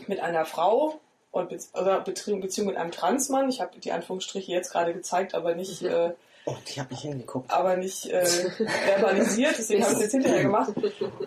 mit 0.06 0.20
einer 0.20 0.44
Frau 0.44 1.00
und 1.30 1.48
Be 1.48 1.58
oder 1.74 2.00
Beziehung, 2.00 2.40
Beziehung 2.40 2.68
mit 2.68 2.76
einem 2.76 2.92
Transmann. 2.92 3.48
Ich 3.48 3.60
habe 3.60 3.78
die 3.78 3.92
Anführungsstriche 3.92 4.52
jetzt 4.52 4.72
gerade 4.72 4.92
gezeigt, 4.94 5.34
aber 5.34 5.54
nicht. 5.54 5.82
Mhm. 5.82 5.88
Äh, 5.88 6.12
oh, 6.46 6.56
ich 6.66 6.78
habe 6.78 6.90
nicht 6.90 7.02
hingeguckt. 7.02 7.50
Aber 7.50 7.76
nicht 7.76 8.06
äh, 8.06 8.24
verbalisiert, 8.24 9.54
deswegen 9.58 9.82
habe 9.82 9.92
ich 9.92 9.98
es 9.98 10.04
jetzt 10.04 10.12
hinterher 10.12 10.42
gemacht. 10.42 10.72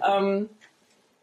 Ähm, 0.06 0.50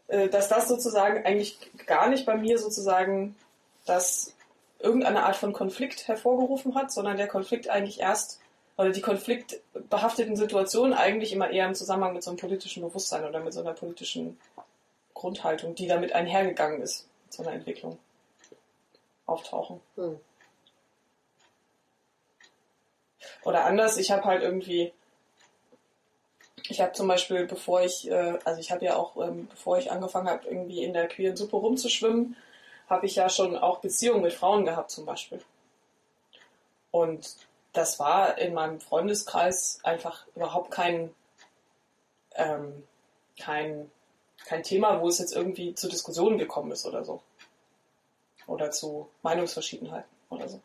äh, 0.08 0.28
dass 0.28 0.48
das 0.48 0.68
sozusagen 0.68 1.24
eigentlich 1.24 1.58
gar 1.86 2.08
nicht 2.08 2.26
bei 2.26 2.36
mir 2.36 2.58
sozusagen 2.58 3.36
das 3.84 4.34
irgendeine 4.78 5.24
Art 5.24 5.36
von 5.36 5.52
Konflikt 5.52 6.08
hervorgerufen 6.08 6.74
hat, 6.74 6.92
sondern 6.92 7.16
der 7.16 7.26
Konflikt 7.26 7.68
eigentlich 7.68 8.00
erst 8.00 8.40
oder 8.78 8.90
die 8.90 9.00
konfliktbehafteten 9.00 10.36
Situationen 10.36 10.94
eigentlich 10.94 11.32
immer 11.32 11.50
eher 11.50 11.66
im 11.66 11.74
Zusammenhang 11.74 12.14
mit 12.14 12.22
so 12.22 12.30
einem 12.30 12.38
politischen 12.38 12.80
Bewusstsein 12.82 13.24
oder 13.24 13.40
mit 13.40 13.52
so 13.52 13.60
einer 13.60 13.74
politischen 13.74 14.38
Grundhaltung, 15.14 15.74
die 15.74 15.88
damit 15.88 16.12
einhergegangen 16.12 16.80
ist, 16.80 17.08
mit 17.24 17.32
so 17.32 17.42
einer 17.42 17.52
Entwicklung 17.52 17.98
auftauchen. 19.26 19.80
Hm. 19.96 20.20
Oder 23.42 23.64
anders, 23.64 23.96
ich 23.96 24.12
habe 24.12 24.24
halt 24.24 24.42
irgendwie, 24.42 24.92
ich 26.68 26.80
habe 26.80 26.92
zum 26.92 27.08
Beispiel, 27.08 27.46
bevor 27.46 27.82
ich, 27.82 28.08
äh, 28.08 28.38
also 28.44 28.60
ich 28.60 28.70
habe 28.70 28.84
ja 28.84 28.94
auch, 28.94 29.16
ähm, 29.16 29.48
bevor 29.48 29.78
ich 29.78 29.90
angefangen 29.90 30.28
habe, 30.28 30.46
irgendwie 30.46 30.84
in 30.84 30.92
der 30.92 31.08
queeren 31.08 31.36
Suppe 31.36 31.56
rumzuschwimmen, 31.56 32.36
habe 32.88 33.06
ich 33.06 33.16
ja 33.16 33.28
schon 33.28 33.56
auch 33.56 33.80
Beziehungen 33.80 34.22
mit 34.22 34.34
Frauen 34.34 34.64
gehabt 34.64 34.92
zum 34.92 35.04
Beispiel. 35.04 35.42
Und 36.92 37.47
das 37.72 37.98
war 37.98 38.38
in 38.38 38.54
meinem 38.54 38.80
Freundeskreis 38.80 39.80
einfach 39.82 40.26
überhaupt 40.34 40.70
kein, 40.70 41.14
ähm, 42.34 42.82
kein, 43.38 43.90
kein 44.44 44.62
Thema, 44.62 45.00
wo 45.00 45.08
es 45.08 45.18
jetzt 45.18 45.34
irgendwie 45.34 45.74
zu 45.74 45.88
Diskussionen 45.88 46.38
gekommen 46.38 46.72
ist 46.72 46.86
oder 46.86 47.04
so. 47.04 47.22
Oder 48.46 48.70
zu 48.70 49.08
Meinungsverschiedenheiten 49.22 50.10
oder 50.30 50.48
so. 50.48 50.60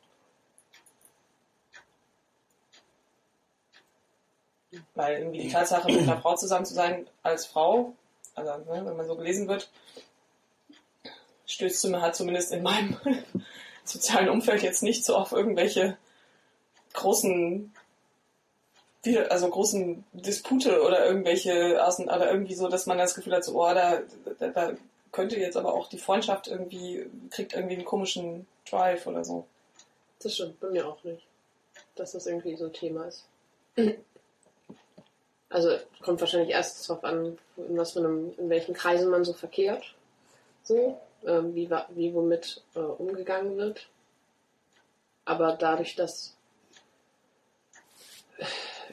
Weil 4.95 5.19
irgendwie 5.19 5.41
die 5.41 5.51
Tatsache, 5.51 5.91
mit 5.91 6.01
einer 6.01 6.21
Frau 6.21 6.35
zusammen 6.35 6.65
zu 6.65 6.73
sein 6.73 7.07
als 7.21 7.45
Frau, 7.45 7.93
also 8.35 8.57
ne, 8.57 8.85
wenn 8.85 8.97
man 8.97 9.05
so 9.05 9.15
gelesen 9.15 9.47
wird, 9.47 9.69
stößt 11.45 11.93
halt 11.93 12.15
zumindest 12.15 12.51
in 12.51 12.63
meinem 12.63 12.97
sozialen 13.83 14.29
Umfeld 14.29 14.63
jetzt 14.63 14.81
nicht 14.81 15.05
so 15.05 15.15
auf 15.15 15.31
irgendwelche 15.31 15.97
großen 16.93 17.73
also 19.29 19.49
großen 19.49 20.03
Dispute 20.13 20.81
oder 20.81 21.05
irgendwelche 21.05 21.77
oder 21.97 22.31
irgendwie 22.31 22.55
so, 22.55 22.69
dass 22.69 22.85
man 22.85 22.97
das 22.97 23.15
Gefühl 23.15 23.35
hat, 23.35 23.43
so, 23.43 23.61
oh, 23.61 23.73
da, 23.73 24.01
da, 24.39 24.47
da 24.47 24.73
könnte 25.11 25.37
jetzt 25.37 25.57
aber 25.57 25.73
auch 25.73 25.89
die 25.89 25.97
Freundschaft 25.97 26.47
irgendwie, 26.47 27.05
kriegt 27.29 27.53
irgendwie 27.53 27.75
einen 27.75 27.85
komischen 27.85 28.47
Drive 28.69 29.05
oder 29.05 29.25
so. 29.25 29.45
Das 30.21 30.35
stimmt 30.35 30.59
bei 30.59 30.69
mir 30.69 30.87
auch 30.87 31.03
nicht, 31.03 31.25
dass 31.95 32.13
das 32.13 32.27
irgendwie 32.27 32.55
so 32.55 32.65
ein 32.65 32.73
Thema 32.73 33.05
ist. 33.05 33.25
Also 35.49 35.77
kommt 36.01 36.19
wahrscheinlich 36.19 36.49
erst 36.49 36.89
darauf 36.89 37.03
an, 37.03 37.37
in 37.57 37.77
was 37.77 37.91
für 37.91 37.99
einem, 37.99 38.33
in 38.39 38.49
welchen 38.49 38.73
Kreisen 38.73 39.11
man 39.11 39.23
so 39.23 39.33
verkehrt, 39.33 39.93
so, 40.63 40.99
äh, 41.23 41.41
wie, 41.53 41.69
wie 41.89 42.11
womit 42.11 42.63
äh, 42.73 42.79
umgegangen 42.79 43.55
wird. 43.57 43.87
Aber 45.25 45.53
dadurch, 45.53 45.95
dass 45.95 46.32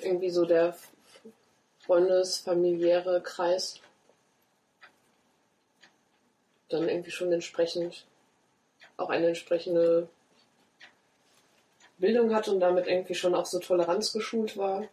irgendwie 0.01 0.31
so 0.31 0.45
der 0.45 0.77
freundesfamiliäre 1.81 3.21
Kreis 3.23 3.81
dann 6.69 6.89
irgendwie 6.89 7.11
schon 7.11 7.33
entsprechend 7.33 8.07
auch 8.97 9.11
eine 9.11 9.29
entsprechende 9.29 10.09
Bildung 11.99 12.35
hat 12.35 12.49
und 12.49 12.61
damit 12.61 12.87
irgendwie 12.87 13.15
schon 13.15 13.35
auch 13.35 13.47
so 13.47 13.59
Toleranz 13.59 14.13
geschult 14.13 14.57
war. 14.57 14.85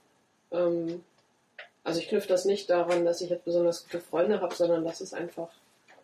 Ähm, 0.52 1.04
also 1.84 2.00
ich 2.00 2.10
knüpfe 2.10 2.28
das 2.28 2.46
nicht 2.46 2.70
daran, 2.70 3.06
dass 3.06 3.22
ich 3.22 3.30
jetzt 3.30 3.46
besonders 3.46 3.84
gute 3.84 4.02
Freunde 4.02 4.42
habe, 4.42 4.54
sondern 4.54 4.84
dass 4.84 5.02
es 5.02 5.14
einfach 5.14 5.50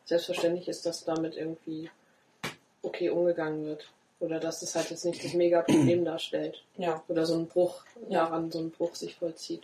selbstverständlich 0.06 0.68
ist, 0.68 0.86
dass 0.86 1.04
damit 1.04 1.36
irgendwie 1.36 1.90
okay 2.82 3.10
umgegangen 3.10 3.66
wird. 3.66 3.90
Oder 4.24 4.40
dass 4.40 4.62
es 4.62 4.74
halt 4.74 4.90
jetzt 4.90 5.04
nicht 5.04 5.24
das 5.24 5.34
Mega-Problem 5.34 6.06
darstellt. 6.06 6.64
Ja. 6.78 7.04
Oder 7.10 7.26
so 7.26 7.36
ein 7.36 7.48
Bruch 7.48 7.84
daran, 8.10 8.50
so 8.52 8.60
ein 8.60 8.72
Bruch 8.72 8.96
sich 8.96 9.16
vollzieht. 9.16 9.64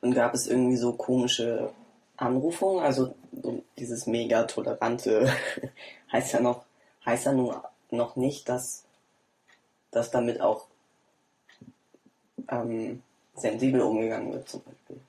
Und 0.00 0.12
gab 0.12 0.34
es 0.34 0.48
irgendwie 0.48 0.76
so 0.76 0.92
komische 0.92 1.70
Anrufungen? 2.16 2.82
Also 2.82 3.14
so 3.42 3.62
dieses 3.78 4.08
mega 4.08 4.42
tolerante 4.42 5.32
heißt 6.12 6.32
ja 6.32 6.40
noch, 6.40 6.64
heißt 7.04 7.26
ja 7.26 7.32
nur 7.32 7.62
noch 7.90 8.16
nicht, 8.16 8.48
dass, 8.48 8.82
dass 9.92 10.10
damit 10.10 10.40
auch 10.40 10.66
ähm, 12.50 13.04
sensibel 13.36 13.82
umgegangen 13.82 14.32
wird 14.32 14.48
zum 14.48 14.62
Beispiel. 14.64 15.00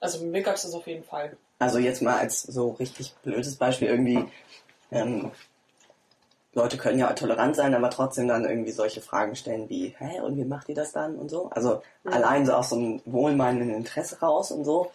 Also 0.00 0.22
mir 0.26 0.42
gab 0.42 0.56
es 0.56 0.62
das 0.62 0.74
auf 0.74 0.86
jeden 0.86 1.04
Fall. 1.04 1.38
Also 1.58 1.78
jetzt 1.78 2.02
mal 2.02 2.18
als 2.18 2.42
so 2.42 2.72
richtig 2.72 3.14
blödes 3.22 3.56
Beispiel 3.56 3.88
irgendwie, 3.88 4.26
ähm, 4.90 5.30
Leute 6.52 6.76
können 6.76 6.98
ja 6.98 7.12
tolerant 7.12 7.54
sein, 7.54 7.74
aber 7.74 7.90
trotzdem 7.90 8.26
dann 8.26 8.44
irgendwie 8.44 8.72
solche 8.72 9.00
Fragen 9.00 9.36
stellen 9.36 9.68
wie, 9.68 9.94
hä, 9.98 10.20
und 10.20 10.36
wie 10.36 10.44
macht 10.44 10.68
ihr 10.68 10.74
das 10.74 10.92
dann 10.92 11.16
und 11.16 11.28
so? 11.28 11.48
Also 11.50 11.82
mhm. 12.02 12.12
allein 12.12 12.46
so 12.46 12.54
aus 12.54 12.70
so 12.70 12.76
einem 12.76 13.00
wohlmeinenden 13.04 13.74
Interesse 13.74 14.20
raus 14.20 14.50
und 14.50 14.64
so. 14.64 14.90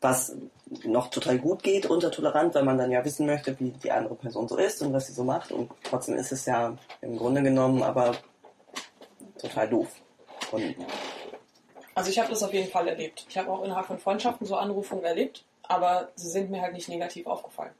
was 0.00 0.34
noch 0.84 1.08
total 1.08 1.38
gut 1.38 1.62
geht 1.62 1.86
unter 1.86 2.10
tolerant, 2.10 2.54
weil 2.54 2.62
man 2.62 2.78
dann 2.78 2.90
ja 2.90 3.04
wissen 3.04 3.26
möchte, 3.26 3.58
wie 3.60 3.70
die 3.70 3.90
andere 3.90 4.14
Person 4.14 4.48
so 4.48 4.56
ist 4.56 4.82
und 4.82 4.92
was 4.92 5.06
sie 5.06 5.12
so 5.12 5.24
macht. 5.24 5.52
Und 5.52 5.70
trotzdem 5.82 6.16
ist 6.16 6.32
es 6.32 6.46
ja 6.46 6.76
im 7.00 7.16
Grunde 7.16 7.42
genommen 7.42 7.82
aber 7.82 8.16
total 9.38 9.68
doof. 9.68 9.88
Und 10.52 10.74
Also 11.94 12.10
ich 12.10 12.18
habe 12.18 12.30
das 12.30 12.42
auf 12.42 12.52
jeden 12.52 12.70
Fall 12.70 12.88
erlebt. 12.88 13.26
Ich 13.28 13.36
habe 13.36 13.50
auch 13.50 13.62
innerhalb 13.62 13.86
von 13.86 13.98
Freundschaften 13.98 14.46
so 14.46 14.56
Anrufungen 14.56 15.04
erlebt, 15.04 15.44
aber 15.62 16.08
sie 16.14 16.28
sind 16.28 16.50
mir 16.50 16.62
halt 16.62 16.72
nicht 16.72 16.88
negativ 16.88 17.26
aufgefallen. 17.26 17.74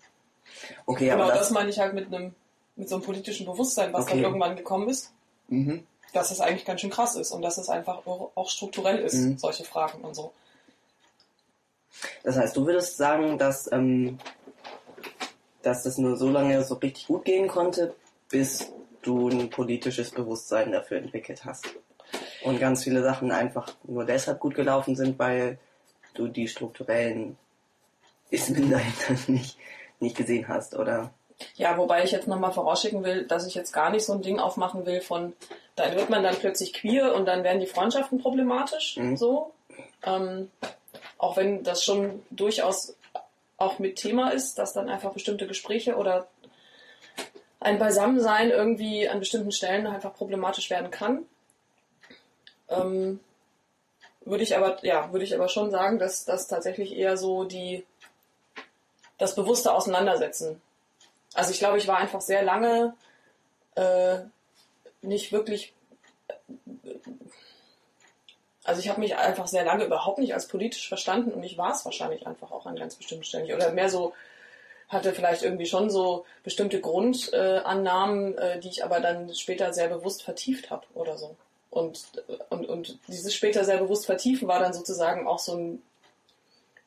okay, 0.86 1.10
genau, 1.10 1.24
aber 1.24 1.32
das, 1.32 1.40
das, 1.40 1.50
meine 1.50 1.70
ich 1.70 1.78
halt 1.78 1.94
mit 1.94 2.06
einem 2.06 2.34
mit 2.80 2.88
so 2.88 2.96
einem 2.96 3.04
politischen 3.04 3.46
Bewusstsein, 3.46 3.92
was 3.92 4.06
dann 4.06 4.14
Okay. 4.18 4.24
irgendwann 4.24 4.56
gekommen 4.56 4.88
ist, 4.88 5.12
mhm. 5.48 5.86
dass 6.12 6.30
es 6.32 6.40
eigentlich 6.40 6.64
ganz 6.64 6.80
schön 6.80 6.90
krass 6.90 7.14
ist 7.14 7.30
und 7.30 7.42
dass 7.42 7.58
es 7.58 7.68
einfach 7.68 8.04
auch 8.06 8.48
strukturell 8.48 8.98
ist, 8.98 9.14
Mhm. 9.14 9.38
solche 9.38 9.64
Fragen 9.64 10.02
und 10.02 10.14
so. 10.14 10.32
das 12.24 12.36
heißt, 12.36 12.56
du 12.56 12.64
würdest 12.66 12.96
sagen, 12.96 13.36
dass, 13.36 13.70
ähm, 13.70 14.18
dass 15.62 15.82
das 15.82 15.98
nur 15.98 16.16
so 16.16 16.30
lange 16.30 16.64
so 16.64 16.74
richtig 16.76 17.06
gut 17.08 17.24
gehen 17.24 17.48
konnte, 17.48 17.94
bis 18.30 18.72
du 19.02 19.28
ein 19.28 19.50
politisches 19.50 20.10
Bewusstsein 20.10 20.72
dafür 20.72 20.96
entwickelt 20.98 21.44
hast. 21.44 21.66
Und 22.42 22.58
ganz 22.58 22.84
viele 22.84 23.02
Sachen 23.02 23.30
einfach 23.32 23.74
nur 23.84 24.04
deshalb 24.06 24.40
gut 24.40 24.54
gelaufen 24.54 24.96
sind, 24.96 25.18
weil 25.18 25.58
du 26.14 26.28
die 26.28 26.48
strukturellen 26.48 27.36
Ismen 28.30 28.70
dahinter 28.76 29.30
nicht, 29.30 29.58
nicht 30.00 30.16
gesehen 30.16 30.48
hast, 30.48 30.74
oder? 30.76 31.12
Ja, 31.56 31.76
wobei 31.76 32.04
ich 32.04 32.10
jetzt 32.10 32.28
nochmal 32.28 32.52
vorausschicken 32.52 33.04
will, 33.04 33.26
dass 33.26 33.46
ich 33.46 33.54
jetzt 33.54 33.72
gar 33.72 33.90
nicht 33.90 34.04
so 34.04 34.12
ein 34.12 34.22
Ding 34.22 34.38
aufmachen 34.38 34.86
will 34.86 35.00
von, 35.00 35.32
da 35.76 35.94
wird 35.94 36.10
man 36.10 36.22
dann 36.22 36.36
plötzlich 36.36 36.72
queer 36.72 37.14
und 37.14 37.26
dann 37.26 37.44
werden 37.44 37.60
die 37.60 37.66
Freundschaften 37.66 38.20
problematisch, 38.20 38.96
Mhm. 38.96 39.16
so. 39.16 39.52
Ähm, 40.02 40.50
auch 41.18 41.36
wenn 41.36 41.62
das 41.62 41.84
schon 41.84 42.22
durchaus 42.30 42.96
auch 43.56 43.78
mit 43.78 43.96
Thema 43.96 44.30
ist, 44.30 44.58
dass 44.58 44.72
dann 44.72 44.88
einfach 44.88 45.12
bestimmte 45.12 45.46
Gespräche 45.46 45.96
oder 45.96 46.28
ein 47.60 47.78
Beisammensein 47.78 48.50
irgendwie 48.50 49.08
an 49.08 49.18
bestimmten 49.18 49.52
Stellen 49.52 49.86
einfach 49.86 50.14
problematisch 50.14 50.70
werden 50.70 50.90
kann. 50.90 51.26
Ähm, 52.68 53.20
würde 54.22 54.42
ich 54.42 54.56
aber, 54.56 54.82
ja, 54.84 55.12
würde 55.12 55.24
ich 55.24 55.34
aber 55.34 55.48
schon 55.48 55.70
sagen, 55.70 55.98
dass 55.98 56.24
das 56.24 56.48
tatsächlich 56.48 56.96
eher 56.96 57.16
so 57.16 57.44
die, 57.44 57.84
das 59.18 59.34
bewusste 59.34 59.72
Auseinandersetzen 59.74 60.60
also 61.34 61.52
ich 61.52 61.58
glaube, 61.58 61.78
ich 61.78 61.86
war 61.86 61.98
einfach 61.98 62.20
sehr 62.20 62.42
lange 62.42 62.94
äh, 63.76 64.18
nicht 65.02 65.32
wirklich. 65.32 65.72
Also 68.64 68.80
ich 68.80 68.88
habe 68.88 69.00
mich 69.00 69.16
einfach 69.16 69.46
sehr 69.46 69.64
lange 69.64 69.84
überhaupt 69.84 70.18
nicht 70.18 70.34
als 70.34 70.46
politisch 70.46 70.88
verstanden 70.88 71.32
und 71.32 71.42
ich 71.42 71.56
war 71.56 71.72
es 71.72 71.84
wahrscheinlich 71.84 72.26
einfach 72.26 72.50
auch 72.50 72.66
an 72.66 72.76
ganz 72.76 72.94
bestimmten 72.94 73.24
Stellen 73.24 73.44
nicht. 73.44 73.54
Oder 73.54 73.72
mehr 73.72 73.88
so 73.88 74.12
hatte 74.88 75.12
vielleicht 75.12 75.42
irgendwie 75.42 75.66
schon 75.66 75.88
so 75.88 76.26
bestimmte 76.42 76.80
Grundannahmen, 76.80 78.36
äh, 78.36 78.60
die 78.60 78.68
ich 78.68 78.84
aber 78.84 79.00
dann 79.00 79.34
später 79.34 79.72
sehr 79.72 79.88
bewusst 79.88 80.22
vertieft 80.22 80.70
habe 80.70 80.84
oder 80.94 81.16
so. 81.16 81.36
Und, 81.70 82.02
und, 82.48 82.68
und 82.68 82.98
dieses 83.06 83.32
später 83.32 83.64
sehr 83.64 83.78
bewusst 83.78 84.06
vertiefen 84.06 84.48
war 84.48 84.58
dann 84.58 84.72
sozusagen 84.72 85.28
auch 85.28 85.38
so 85.38 85.56
ein 85.56 85.82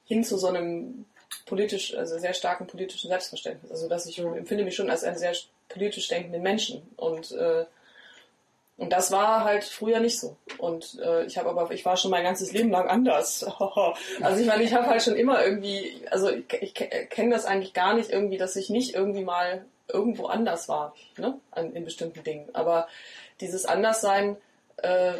hin 0.05 0.25
zu 0.25 0.37
so 0.37 0.47
einem 0.47 1.05
politisch, 1.45 1.95
also 1.95 2.17
sehr 2.17 2.33
starken 2.33 2.67
politischen 2.67 3.09
Selbstverständnis. 3.09 3.71
Also 3.71 3.87
dass 3.87 4.05
ich 4.05 4.19
empfinde 4.19 4.63
mich 4.63 4.75
schon 4.75 4.89
als 4.89 5.03
einen 5.03 5.17
sehr 5.17 5.33
politisch 5.69 6.07
denkenden 6.07 6.41
Menschen. 6.41 6.81
Und, 6.97 7.31
äh, 7.31 7.65
und 8.77 8.91
das 8.91 9.11
war 9.11 9.43
halt 9.43 9.63
früher 9.63 9.99
nicht 9.99 10.19
so. 10.19 10.35
Und 10.57 10.99
äh, 10.99 11.25
ich 11.25 11.37
habe 11.37 11.49
aber, 11.49 11.71
ich 11.71 11.85
war 11.85 11.97
schon 11.97 12.11
mein 12.11 12.23
ganzes 12.23 12.51
Leben 12.51 12.71
lang 12.71 12.87
anders. 12.87 13.43
also 14.21 14.41
ich 14.41 14.47
meine, 14.47 14.63
ich 14.63 14.73
habe 14.73 14.87
halt 14.87 15.01
schon 15.01 15.15
immer 15.15 15.43
irgendwie, 15.43 16.01
also 16.11 16.29
ich, 16.29 16.45
ich 16.61 16.73
kenne 16.73 17.35
das 17.35 17.45
eigentlich 17.45 17.73
gar 17.73 17.93
nicht 17.93 18.09
irgendwie, 18.09 18.37
dass 18.37 18.55
ich 18.55 18.69
nicht 18.69 18.95
irgendwie 18.95 19.23
mal 19.23 19.65
irgendwo 19.87 20.25
anders 20.25 20.69
war, 20.69 20.95
ne, 21.17 21.39
an, 21.51 21.73
in 21.73 21.85
bestimmten 21.85 22.23
Dingen. 22.23 22.49
Aber 22.53 22.87
dieses 23.41 23.65
Anderssein 23.65 24.37
äh, 24.77 25.13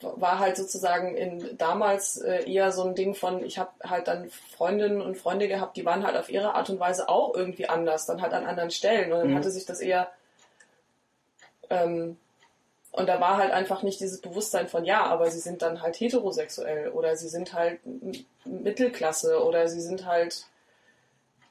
war 0.00 0.38
halt 0.38 0.56
sozusagen 0.56 1.16
in 1.16 1.56
damals 1.56 2.16
äh, 2.18 2.50
eher 2.50 2.72
so 2.72 2.84
ein 2.84 2.94
Ding 2.94 3.14
von, 3.14 3.44
ich 3.44 3.58
habe 3.58 3.70
halt 3.84 4.08
dann 4.08 4.28
Freundinnen 4.56 5.00
und 5.00 5.16
Freunde 5.16 5.48
gehabt, 5.48 5.76
die 5.76 5.84
waren 5.84 6.04
halt 6.04 6.16
auf 6.16 6.30
ihre 6.30 6.54
Art 6.54 6.68
und 6.70 6.80
Weise 6.80 7.08
auch 7.08 7.34
irgendwie 7.34 7.68
anders, 7.68 8.06
dann 8.06 8.20
halt 8.20 8.32
an 8.32 8.44
anderen 8.44 8.70
Stellen. 8.70 9.12
Und 9.12 9.18
dann 9.20 9.30
Mhm. 9.30 9.34
hatte 9.36 9.50
sich 9.50 9.66
das 9.66 9.80
eher 9.80 10.10
ähm, 11.70 12.16
und 12.92 13.06
da 13.08 13.20
war 13.20 13.36
halt 13.36 13.52
einfach 13.52 13.82
nicht 13.82 14.00
dieses 14.00 14.20
Bewusstsein 14.20 14.66
von, 14.66 14.84
ja, 14.84 15.04
aber 15.04 15.30
sie 15.30 15.40
sind 15.40 15.62
dann 15.62 15.82
halt 15.82 16.00
heterosexuell 16.00 16.88
oder 16.88 17.16
sie 17.16 17.28
sind 17.28 17.52
halt 17.52 17.80
Mittelklasse 18.44 19.44
oder 19.44 19.68
sie 19.68 19.80
sind 19.80 20.06
halt, 20.06 20.46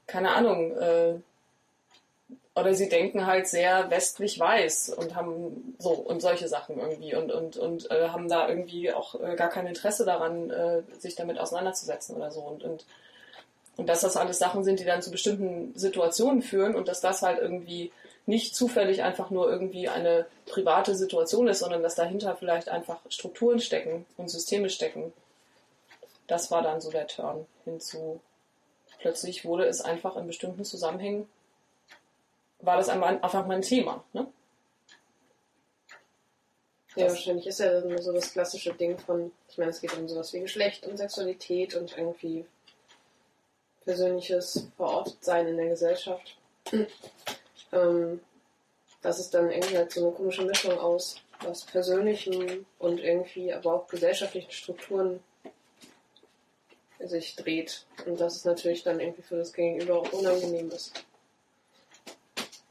keine 0.08 0.32
Ahnung, 0.32 0.76
äh, 0.76 1.16
oder 2.58 2.74
sie 2.74 2.89
denken 2.89 3.28
halt 3.28 3.48
sehr 3.48 3.91
westlich 3.91 4.39
weiß 4.39 4.89
und 4.89 5.15
haben 5.15 5.76
so 5.78 5.91
und 5.91 6.22
solche 6.22 6.48
Sachen 6.48 6.80
irgendwie 6.80 7.13
und, 7.15 7.32
und, 7.32 7.56
und 7.56 7.91
äh, 7.91 8.10
haben 8.10 8.28
da 8.28 8.50
irgendwie 8.50 8.91
auch 8.91 9.13
äh, 9.22 9.36
gar 9.36 9.50
kein 9.50 9.67
Interesse 9.67 10.06
daran, 10.06 10.50
äh, 10.50 10.82
sich 10.98 11.13
damit 11.13 11.39
auseinanderzusetzen 11.39 12.15
oder 12.15 12.32
so. 12.32 12.41
Und, 12.41 12.63
und, 12.63 12.86
und 13.76 13.88
dass 13.88 14.02
das 14.02 14.17
alles 14.17 14.39
Sachen 14.39 14.63
sind, 14.63 14.80
die 14.80 14.86
dann 14.86 15.04
zu 15.04 15.12
bestimmten 15.12 15.78
Situationen 15.78 16.41
führen 16.41 16.76
und 16.76 16.88
dass 16.88 17.00
das 17.00 17.22
halt 17.22 17.39
irgendwie 17.39 17.91
nicht 18.26 18.56
zufällig 18.56 19.04
einfach 19.04 19.30
nur 19.30 19.52
irgendwie 19.52 19.88
eine 19.88 20.26
private 20.48 20.96
Situation 20.96 21.48
ist, 21.48 21.60
sondern 21.60 21.84
dass 21.84 21.93
dahinter 21.93 22.36
vielleicht 22.38 22.70
einfach 22.70 22.98
Strukturen 23.10 23.60
stecken 23.60 24.08
und 24.17 24.30
Systeme 24.30 24.72
stecken. 24.72 25.13
Das 26.26 26.50
war 26.50 26.63
dann 26.63 26.82
so 26.82 26.89
der 26.89 27.06
Turn 27.06 27.46
hinzu. 27.65 28.20
Plötzlich 28.98 29.46
wurde 29.46 29.67
es 29.67 29.80
einfach 29.82 30.17
in 30.17 30.26
bestimmten 30.26 30.65
Zusammenhängen 30.65 31.28
war 32.60 32.78
das 32.78 32.89
einfach 32.89 33.46
mein 33.46 33.62
Thema. 33.62 34.04
Ne? 34.13 34.28
Ja, 36.96 37.06
Das- 37.06 37.13
wahrscheinlich 37.13 37.48
ist 37.48 37.60
ja 37.60 38.02
so 38.02 38.12
das 38.12 38.32
klassische 38.32 38.74
Ding 38.74 38.98
von, 38.98 39.32
ich 39.50 39.58
meine, 39.58 39.72
es 39.72 39.82
geht 39.82 39.96
um 39.96 40.08
sowas 40.08 40.34
wie 40.34 40.39
Geschlecht 40.39 40.86
und 40.88 40.98
Sexualität 40.98 41.76
und 41.76 41.96
irgendwie 41.96 42.46
persönliches 43.86 44.67
Verortetsein 44.76 45.48
in 45.48 45.58
der 45.58 45.70
Gesellschaft. 45.70 46.38
ähm, 47.72 48.20
das 49.02 49.20
ist 49.20 49.34
dann 49.34 49.52
irgendwie 49.52 49.78
halt 49.78 49.91
so 49.91 50.08
eine 50.08 50.15
komische 50.15 50.43
Mischung 50.43 50.78
aus 50.78 51.22
was 51.41 51.63
Persönlichem 51.65 52.65
und 52.80 53.00
irgendwie 53.00 53.54
aber 53.54 53.76
auch 53.76 53.88
gesellschaftlichen 53.88 54.52
Strukturen 54.52 55.20
sich 57.00 57.36
dreht. 57.36 57.86
Und 58.06 58.20
das 58.20 58.36
ist 58.38 58.46
natürlich 58.46 58.84
dann 58.84 59.00
irgendwie 59.00 59.22
für 59.22 59.38
das 59.38 59.54
Gegenüber 59.54 60.02
auch 60.02 60.12
unangenehm 60.13 60.70
ist. 60.72 61.06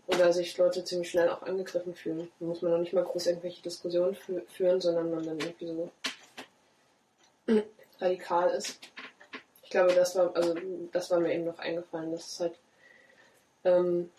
Oder 0.06 0.32
sich 0.32 0.56
Leute 0.56 0.84
ziemlich 0.84 1.10
schnell 1.10 1.28
auch 1.30 1.42
angegriffen 1.42 1.94
fühlen. 1.94 2.30
Da 2.38 2.46
muss 2.46 2.62
man 2.62 2.72
noch 2.72 2.78
nicht 2.78 2.92
mal 2.92 3.04
groß 3.04 3.26
irgendwelche 3.26 3.62
Diskussionen 3.62 4.14
fü 4.14 4.40
führen, 4.46 4.80
sondern 4.80 5.10
man 5.10 5.24
dann 5.24 5.38
irgendwie 5.40 5.66
so 5.66 5.90
radikal 7.98 8.50
ist. 8.50 8.78
Ich 9.62 9.70
glaube, 9.70 9.94
das 9.94 10.14
war, 10.14 10.34
also 10.36 10.54
das 10.92 11.10
war 11.10 11.18
mir 11.18 11.34
eben 11.34 11.44
noch 11.44 11.58
eingefallen, 11.58 12.12
dass 12.12 12.26
es 12.26 12.40
halt, 12.40 12.54
ähm, 13.64 14.10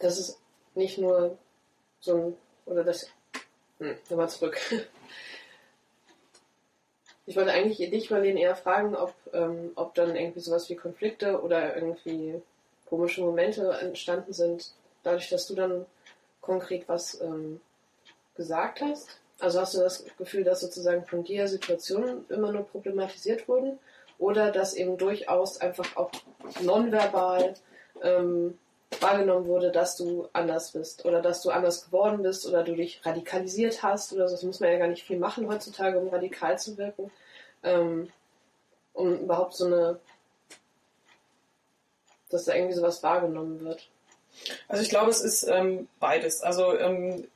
dass 0.00 0.18
es 0.18 0.40
nicht 0.74 0.98
nur 0.98 1.38
so 2.00 2.16
ein, 2.16 2.36
oder 2.66 2.82
das, 2.82 3.08
hm, 3.78 3.96
nochmal 4.08 4.28
zurück. 4.28 4.58
Ich 7.26 7.36
wollte 7.36 7.52
eigentlich 7.52 7.78
dich, 7.78 8.10
Marlene, 8.10 8.38
eher 8.38 8.54
fragen, 8.54 8.94
ob, 8.94 9.14
ähm, 9.32 9.72
ob 9.76 9.94
dann 9.94 10.14
irgendwie 10.14 10.40
sowas 10.40 10.68
wie 10.68 10.76
Konflikte 10.76 11.40
oder 11.40 11.74
irgendwie 11.74 12.42
komische 12.86 13.22
Momente 13.22 13.70
entstanden 13.80 14.32
sind, 14.32 14.72
dadurch, 15.02 15.28
dass 15.28 15.46
du 15.46 15.54
dann 15.54 15.86
konkret 16.40 16.88
was 16.88 17.20
ähm, 17.20 17.60
gesagt 18.36 18.80
hast? 18.80 19.08
Also 19.40 19.60
hast 19.60 19.74
du 19.74 19.80
das 19.80 20.04
Gefühl, 20.16 20.44
dass 20.44 20.60
sozusagen 20.60 21.04
von 21.04 21.24
dir 21.24 21.48
Situationen 21.48 22.24
immer 22.28 22.52
nur 22.52 22.66
problematisiert 22.66 23.48
wurden 23.48 23.78
oder 24.18 24.50
dass 24.52 24.74
eben 24.74 24.96
durchaus 24.96 25.60
einfach 25.60 25.96
auch 25.96 26.10
nonverbal 26.62 27.54
ähm, 28.02 28.58
wahrgenommen 29.00 29.46
wurde, 29.46 29.72
dass 29.72 29.96
du 29.96 30.28
anders 30.32 30.72
bist 30.72 31.04
oder 31.04 31.20
dass 31.20 31.42
du 31.42 31.50
anders 31.50 31.86
geworden 31.86 32.22
bist 32.22 32.46
oder 32.46 32.62
du 32.62 32.76
dich 32.76 33.04
radikalisiert 33.04 33.82
hast 33.82 34.12
oder 34.12 34.28
so. 34.28 34.34
Das 34.34 34.44
muss 34.44 34.60
man 34.60 34.70
ja 34.70 34.78
gar 34.78 34.88
nicht 34.88 35.04
viel 35.04 35.18
machen 35.18 35.48
heutzutage, 35.48 35.98
um 35.98 36.08
radikal 36.08 36.58
zu 36.58 36.78
wirken, 36.78 37.10
ähm, 37.64 38.08
um 38.92 39.18
überhaupt 39.18 39.54
so 39.54 39.66
eine 39.66 39.98
dass 42.30 42.44
da 42.44 42.54
irgendwie 42.54 42.74
sowas 42.74 43.02
wahrgenommen 43.02 43.64
wird. 43.64 43.88
Also 44.68 44.82
ich 44.82 44.88
glaube, 44.88 45.10
es 45.10 45.20
ist 45.20 45.44
ähm, 45.44 45.88
beides. 46.00 46.42
Also 46.42 46.76
ähm, 46.78 47.28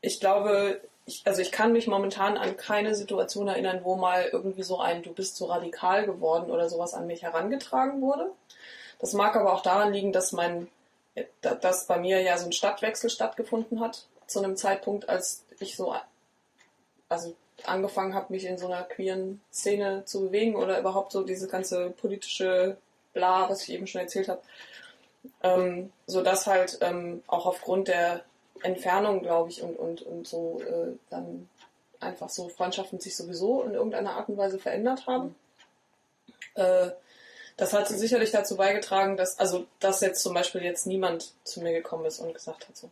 ich 0.00 0.20
glaube, 0.20 0.80
ich, 1.06 1.22
also 1.24 1.40
ich 1.40 1.52
kann 1.52 1.72
mich 1.72 1.86
momentan 1.86 2.36
an 2.36 2.56
keine 2.56 2.94
Situation 2.94 3.48
erinnern, 3.48 3.80
wo 3.84 3.96
mal 3.96 4.28
irgendwie 4.32 4.64
so 4.64 4.80
ein 4.80 5.02
Du 5.02 5.12
bist 5.12 5.36
so 5.36 5.46
radikal 5.46 6.04
geworden 6.04 6.50
oder 6.50 6.68
sowas 6.68 6.94
an 6.94 7.06
mich 7.06 7.22
herangetragen 7.22 8.02
wurde. 8.02 8.30
Das 8.98 9.12
mag 9.12 9.36
aber 9.36 9.52
auch 9.52 9.62
daran 9.62 9.92
liegen, 9.92 10.12
dass 10.12 10.32
mein, 10.32 10.68
dass 11.40 11.86
bei 11.86 11.98
mir 11.98 12.20
ja 12.22 12.36
so 12.38 12.46
ein 12.46 12.52
Stadtwechsel 12.52 13.10
stattgefunden 13.10 13.80
hat 13.80 14.06
zu 14.26 14.40
einem 14.40 14.56
Zeitpunkt, 14.56 15.08
als 15.08 15.44
ich 15.60 15.76
so, 15.76 15.94
also 17.08 17.34
angefangen 17.64 18.14
habe, 18.14 18.32
mich 18.32 18.44
in 18.44 18.58
so 18.58 18.66
einer 18.66 18.82
queeren 18.82 19.40
Szene 19.52 20.04
zu 20.04 20.22
bewegen 20.22 20.56
oder 20.56 20.78
überhaupt 20.78 21.12
so 21.12 21.22
diese 21.22 21.48
ganze 21.48 21.90
politische 21.90 22.76
Bla, 23.16 23.48
was 23.48 23.62
ich 23.62 23.72
eben 23.72 23.86
schon 23.86 24.02
erzählt 24.02 24.28
habe. 24.28 24.42
Ähm, 25.42 25.92
so 26.06 26.22
dass 26.22 26.46
halt 26.46 26.78
ähm, 26.82 27.22
auch 27.26 27.46
aufgrund 27.46 27.88
der 27.88 28.22
Entfernung, 28.62 29.22
glaube 29.22 29.50
ich, 29.50 29.62
und, 29.62 29.76
und, 29.76 30.02
und 30.02 30.28
so 30.28 30.60
äh, 30.60 30.96
dann 31.10 31.48
einfach 32.00 32.28
so 32.28 32.48
Freundschaften 32.48 33.00
sich 33.00 33.16
sowieso 33.16 33.62
in 33.62 33.74
irgendeiner 33.74 34.12
Art 34.12 34.28
und 34.28 34.36
Weise 34.36 34.58
verändert 34.58 35.06
haben. 35.06 35.34
Äh, 36.54 36.90
das 37.56 37.72
hat 37.72 37.88
sicherlich 37.88 38.32
dazu 38.32 38.56
beigetragen, 38.56 39.16
dass, 39.16 39.38
also, 39.38 39.66
dass 39.80 40.02
jetzt 40.02 40.22
zum 40.22 40.34
Beispiel 40.34 40.62
jetzt 40.62 40.86
niemand 40.86 41.32
zu 41.44 41.62
mir 41.62 41.72
gekommen 41.72 42.04
ist 42.04 42.20
und 42.20 42.34
gesagt 42.34 42.68
hat, 42.68 42.76
so, 42.76 42.90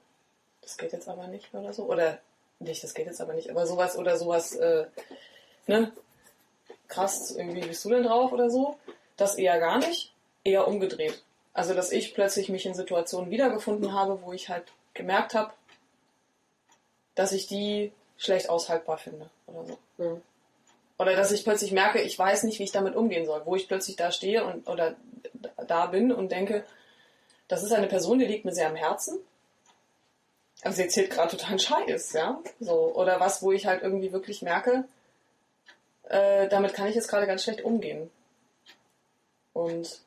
das 0.63 0.79
geht 0.79 0.93
jetzt 0.93 1.09
aber 1.09 1.27
nicht 1.27 1.53
oder 1.53 1.73
so. 1.75 1.85
Oder 1.85 2.19
nicht, 2.61 2.83
das 2.83 2.95
geht 2.95 3.07
jetzt 3.07 3.21
aber 3.21 3.35
nicht, 3.35 3.51
aber 3.51 3.67
sowas 3.67 3.97
oder 3.97 4.17
sowas, 4.17 4.55
äh, 4.55 4.87
ne? 5.67 5.93
Krass, 6.89 7.31
irgendwie 7.33 7.67
bist 7.67 7.85
du 7.85 7.91
denn 7.91 8.05
drauf 8.05 8.33
oder 8.33 8.51
so? 8.51 8.79
Das 9.17 9.37
eher 9.37 9.59
gar 9.59 9.79
nicht, 9.79 10.14
eher 10.45 10.69
umgedreht. 10.69 11.23
Also, 11.53 11.75
dass 11.75 11.93
ich 11.93 12.15
plötzlich 12.15 12.49
mich 12.49 12.67
in 12.67 12.75
Situationen 12.75 13.31
wiedergefunden 13.31 13.93
habe, 13.93 14.23
wo 14.23 14.33
ich 14.33 14.49
halt 14.49 14.65
gemerkt 14.93 15.35
habe, 15.35 15.53
dass 17.15 17.33
ich 17.33 17.47
die 17.47 17.93
schlecht 18.17 18.49
aushaltbar 18.49 18.99
finde 18.99 19.31
oder 19.47 19.67
so. 19.67 19.79
Mhm. 19.99 20.23
Oder 20.99 21.17
dass 21.17 21.33
ich 21.33 21.45
plötzlich 21.45 21.73
merke, 21.73 22.01
ich 22.01 22.19
weiß 22.19 22.45
nicht, 22.45 22.59
wie 22.59 22.65
ich 22.65 22.73
damit 22.73 22.95
umgehen 22.95 23.27
soll, 23.27 23.43
wo 23.45 23.57
ich 23.57 23.67
plötzlich 23.67 23.97
da 23.97 24.13
stehe 24.13 24.45
und 24.45 24.69
oder 24.69 24.95
da 25.67 25.87
bin 25.87 26.13
und 26.13 26.31
denke, 26.31 26.65
das 27.49 27.63
ist 27.63 27.73
eine 27.73 27.89
Person, 27.89 28.19
die 28.19 28.27
liegt 28.27 28.45
mir 28.45 28.55
sehr 28.55 28.69
am 28.69 28.77
Herzen. 28.77 29.19
Also 30.63 30.77
sie 30.77 30.83
erzählt 30.83 31.11
gerade 31.11 31.37
total 31.37 31.59
Scheiß, 31.59 32.13
ja. 32.13 32.41
So. 32.61 32.95
Oder 32.95 33.21
was, 33.21 33.43
wo 33.43 33.53
ich 33.53 33.67
halt 33.67 33.83
irgendwie 33.83 34.13
wirklich 34.13 34.43
merke, 34.43 34.85
äh, 36.05 36.49
damit 36.49 36.75
kann 36.75 36.89
ich 36.89 36.95
jetzt 36.95 37.09
gerade 37.09 37.27
ganz 37.27 37.43
schlecht 37.43 37.63
umgehen. 37.63 38.11
Und 39.53 40.01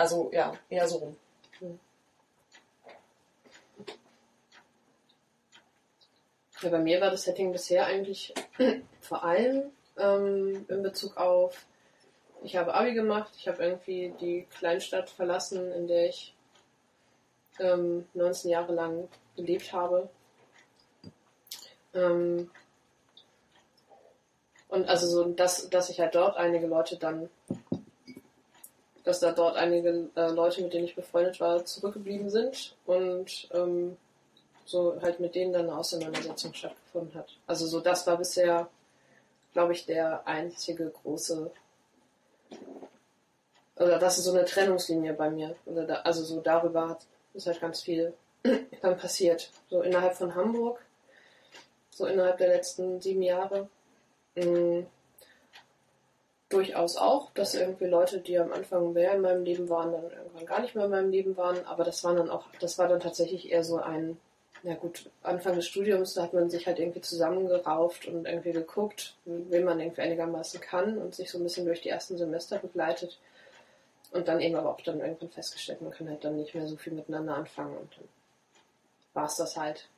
also 0.00 0.30
ja, 0.32 0.54
eher 0.70 0.88
so 0.88 0.96
rum. 0.96 1.16
Ja, 6.62 6.70
bei 6.70 6.78
mir 6.78 7.02
war 7.02 7.10
das 7.10 7.24
Setting 7.24 7.52
bisher 7.52 7.84
eigentlich 7.84 8.32
vor 9.00 9.24
allem 9.24 9.72
ähm, 9.98 10.64
in 10.68 10.82
Bezug 10.82 11.18
auf, 11.18 11.66
ich 12.42 12.56
habe 12.56 12.72
Abi 12.72 12.94
gemacht, 12.94 13.30
ich 13.36 13.46
habe 13.46 13.62
irgendwie 13.62 14.14
die 14.18 14.46
Kleinstadt 14.48 15.10
verlassen, 15.10 15.70
in 15.72 15.86
der 15.86 16.08
ich 16.08 16.34
ähm, 17.58 18.06
19 18.14 18.50
Jahre 18.50 18.72
lang 18.72 19.06
gelebt 19.36 19.70
habe. 19.74 20.08
Ähm, 21.92 22.50
und 24.68 24.88
also 24.88 25.06
so, 25.06 25.24
dass, 25.24 25.68
dass 25.68 25.90
ich 25.90 26.00
halt 26.00 26.14
dort 26.14 26.38
einige 26.38 26.66
Leute 26.66 26.96
dann, 26.96 27.28
dass 29.10 29.18
da 29.18 29.32
dort 29.32 29.56
einige 29.56 30.08
äh, 30.14 30.28
Leute, 30.28 30.62
mit 30.62 30.72
denen 30.72 30.84
ich 30.84 30.94
befreundet 30.94 31.40
war, 31.40 31.64
zurückgeblieben 31.64 32.30
sind 32.30 32.76
und 32.86 33.48
ähm, 33.52 33.96
so 34.64 35.02
halt 35.02 35.18
mit 35.18 35.34
denen 35.34 35.52
dann 35.52 35.68
eine 35.68 35.76
Auseinandersetzung 35.76 36.54
stattgefunden 36.54 37.18
hat. 37.18 37.36
Also 37.48 37.66
so 37.66 37.80
das 37.80 38.06
war 38.06 38.16
bisher, 38.18 38.68
glaube 39.52 39.72
ich, 39.72 39.84
der 39.84 40.24
einzige 40.28 40.90
große 40.90 41.50
oder 43.74 43.98
das 43.98 44.18
ist 44.18 44.26
so 44.26 44.32
eine 44.32 44.44
Trennungslinie 44.44 45.14
bei 45.14 45.28
mir. 45.28 45.56
Da, 45.66 45.94
also 46.04 46.22
so 46.22 46.40
darüber 46.40 46.90
hat, 46.90 47.04
ist 47.34 47.48
halt 47.48 47.60
ganz 47.60 47.82
viel 47.82 48.14
dann 48.80 48.96
passiert. 48.96 49.50
So 49.70 49.82
innerhalb 49.82 50.14
von 50.14 50.36
Hamburg, 50.36 50.86
so 51.90 52.06
innerhalb 52.06 52.38
der 52.38 52.48
letzten 52.48 53.00
sieben 53.00 53.22
Jahre. 53.22 53.68
Mh, 54.36 54.46
mm, 54.46 54.86
durchaus 56.50 56.96
auch, 56.96 57.30
dass 57.32 57.54
irgendwie 57.54 57.86
Leute, 57.86 58.20
die 58.20 58.38
am 58.38 58.52
Anfang 58.52 58.92
mehr 58.92 59.14
in 59.14 59.22
meinem 59.22 59.44
Leben 59.44 59.68
waren, 59.70 59.92
dann 59.92 60.10
irgendwann 60.10 60.46
gar 60.46 60.60
nicht 60.60 60.74
mehr 60.74 60.84
in 60.84 60.90
meinem 60.90 61.10
Leben 61.10 61.36
waren. 61.36 61.64
Aber 61.64 61.84
das 61.84 62.04
war 62.04 62.14
dann 62.14 62.28
auch, 62.28 62.44
das 62.60 62.78
war 62.78 62.88
dann 62.88 63.00
tatsächlich 63.00 63.50
eher 63.50 63.64
so 63.64 63.78
ein 63.78 64.18
ja 64.62 64.74
gut, 64.74 65.10
Anfang 65.22 65.56
des 65.56 65.66
Studiums, 65.66 66.14
da 66.14 66.22
hat 66.22 66.34
man 66.34 66.50
sich 66.50 66.66
halt 66.66 66.78
irgendwie 66.78 67.00
zusammengerauft 67.00 68.06
und 68.06 68.26
irgendwie 68.26 68.52
geguckt, 68.52 69.16
wie 69.24 69.60
man 69.60 69.80
irgendwie 69.80 70.02
einigermaßen 70.02 70.60
kann 70.60 70.98
und 70.98 71.14
sich 71.14 71.30
so 71.30 71.38
ein 71.38 71.44
bisschen 71.44 71.64
durch 71.64 71.80
die 71.80 71.88
ersten 71.88 72.18
Semester 72.18 72.58
begleitet. 72.58 73.18
Und 74.12 74.28
dann 74.28 74.40
eben 74.40 74.56
aber 74.56 74.70
auch 74.70 74.80
dann 74.80 75.00
irgendwann 75.00 75.30
festgestellt, 75.30 75.80
man 75.82 75.92
kann 75.92 76.08
halt 76.08 76.24
dann 76.24 76.36
nicht 76.36 76.54
mehr 76.54 76.66
so 76.66 76.76
viel 76.76 76.92
miteinander 76.92 77.36
anfangen 77.36 77.76
und 77.76 77.96
dann 77.96 78.08
war 79.14 79.26
es 79.26 79.36
das 79.36 79.56
halt. 79.56 79.88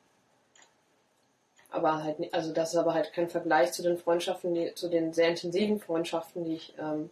Aber 1.73 2.03
halt, 2.03 2.33
also 2.33 2.53
das 2.53 2.73
ist 2.73 2.79
aber 2.79 2.93
halt 2.93 3.11
kein 3.13 3.29
Vergleich 3.29 3.73
zu 3.73 3.81
den 3.81 3.97
Freundschaften, 3.97 4.53
die, 4.53 4.73
zu 4.75 4.89
den 4.89 5.11
sehr 5.11 5.29
intensiven 5.29 5.79
Freundschaften, 5.79 6.45
die 6.45 6.55
ich 6.55 6.73
ähm, 6.79 7.09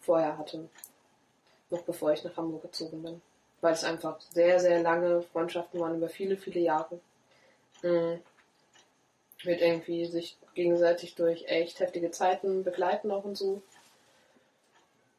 vorher 0.00 0.38
hatte. 0.38 0.68
Noch 1.70 1.82
bevor 1.82 2.12
ich 2.12 2.24
nach 2.24 2.36
Hamburg 2.36 2.62
gezogen 2.62 3.02
bin 3.02 3.20
weil 3.60 3.72
es 3.72 3.84
einfach 3.84 4.20
sehr, 4.20 4.58
sehr 4.60 4.80
lange 4.82 5.22
Freundschaften 5.22 5.80
waren 5.80 5.96
über 5.96 6.08
viele, 6.08 6.36
viele 6.36 6.60
Jahre. 6.60 7.00
Mhm. 7.82 8.20
Mit 9.44 9.60
irgendwie 9.60 10.06
sich 10.06 10.36
gegenseitig 10.54 11.14
durch 11.14 11.44
echt 11.46 11.80
heftige 11.80 12.10
Zeiten 12.10 12.62
begleiten 12.62 13.10
auch 13.10 13.24
und 13.24 13.36
so. 13.36 13.62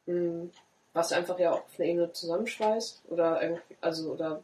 Mhm. 0.05 0.51
Was 0.93 1.13
einfach 1.13 1.39
ja 1.39 1.51
auch 1.51 1.63
auf 1.63 1.79
einer 1.79 1.87
Ebene 1.87 2.11
zusammenschweißt 2.11 3.03
oder 3.09 3.41
irgendwie, 3.41 3.77
also 3.79 4.11
oder 4.11 4.43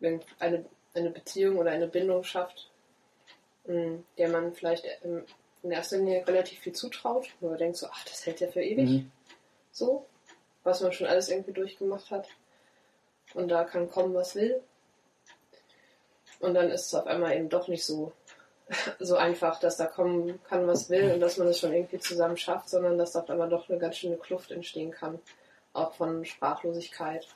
eine, 0.00 0.64
eine 0.92 1.10
Beziehung 1.10 1.56
oder 1.56 1.70
eine 1.70 1.86
Bindung 1.86 2.22
schafft. 2.24 2.70
Der 3.66 4.28
man 4.28 4.52
vielleicht 4.52 4.84
in 5.62 5.70
erster 5.70 5.96
Linie 5.96 6.26
relativ 6.26 6.60
viel 6.60 6.74
zutraut, 6.74 7.28
wo 7.40 7.48
man 7.48 7.58
denkt 7.58 7.76
so, 7.76 7.86
ach, 7.90 8.04
das 8.04 8.26
hält 8.26 8.40
ja 8.40 8.48
für 8.48 8.62
ewig. 8.62 8.88
Mhm. 8.88 9.10
So, 9.72 10.06
was 10.62 10.80
man 10.82 10.92
schon 10.92 11.06
alles 11.06 11.30
irgendwie 11.30 11.52
durchgemacht 11.52 12.10
hat. 12.10 12.28
Und 13.32 13.48
da 13.48 13.64
kann 13.64 13.90
kommen, 13.90 14.14
was 14.14 14.34
will. 14.34 14.62
Und 16.40 16.54
dann 16.54 16.70
ist 16.70 16.86
es 16.86 16.94
auf 16.94 17.06
einmal 17.06 17.34
eben 17.36 17.48
doch 17.48 17.68
nicht 17.68 17.84
so, 17.84 18.12
so 19.00 19.16
einfach, 19.16 19.58
dass 19.58 19.78
da 19.78 19.86
kommen 19.86 20.38
kann, 20.44 20.66
was 20.66 20.90
will 20.90 21.12
und 21.12 21.20
dass 21.20 21.38
man 21.38 21.48
es 21.48 21.58
schon 21.58 21.72
irgendwie 21.72 21.98
zusammen 21.98 22.36
schafft, 22.36 22.68
sondern 22.68 22.98
dass 22.98 23.12
da 23.12 23.20
auf 23.20 23.30
einmal 23.30 23.48
doch 23.48 23.68
eine 23.68 23.78
ganz 23.78 23.96
schöne 23.96 24.18
Kluft 24.18 24.50
entstehen 24.50 24.90
kann. 24.90 25.18
Auch 25.72 25.94
von 25.94 26.24
Sprachlosigkeit. 26.24 27.26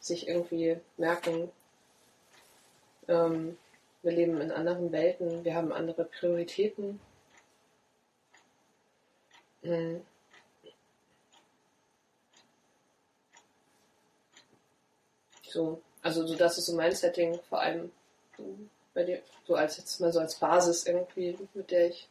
Sich 0.00 0.28
irgendwie 0.28 0.80
merken, 0.96 1.50
ähm, 3.08 3.58
wir 4.02 4.12
leben 4.12 4.40
in 4.40 4.52
anderen 4.52 4.92
Welten, 4.92 5.44
wir 5.44 5.54
haben 5.54 5.72
andere 5.72 6.04
Prioritäten. 6.04 7.00
Mhm. 9.62 10.02
So, 15.42 15.80
also 16.02 16.26
so 16.26 16.34
das 16.36 16.58
ist 16.58 16.66
so 16.66 16.76
mein 16.76 16.94
Setting, 16.94 17.40
vor 17.48 17.60
allem 17.60 17.90
bei 18.94 19.04
dir, 19.04 19.22
so 19.46 19.54
als 19.54 19.78
jetzt 19.78 20.00
mal 20.00 20.12
so 20.12 20.20
als 20.20 20.36
Basis 20.36 20.86
irgendwie, 20.86 21.38
mit 21.54 21.70
der 21.70 21.88
ich, 21.88 22.08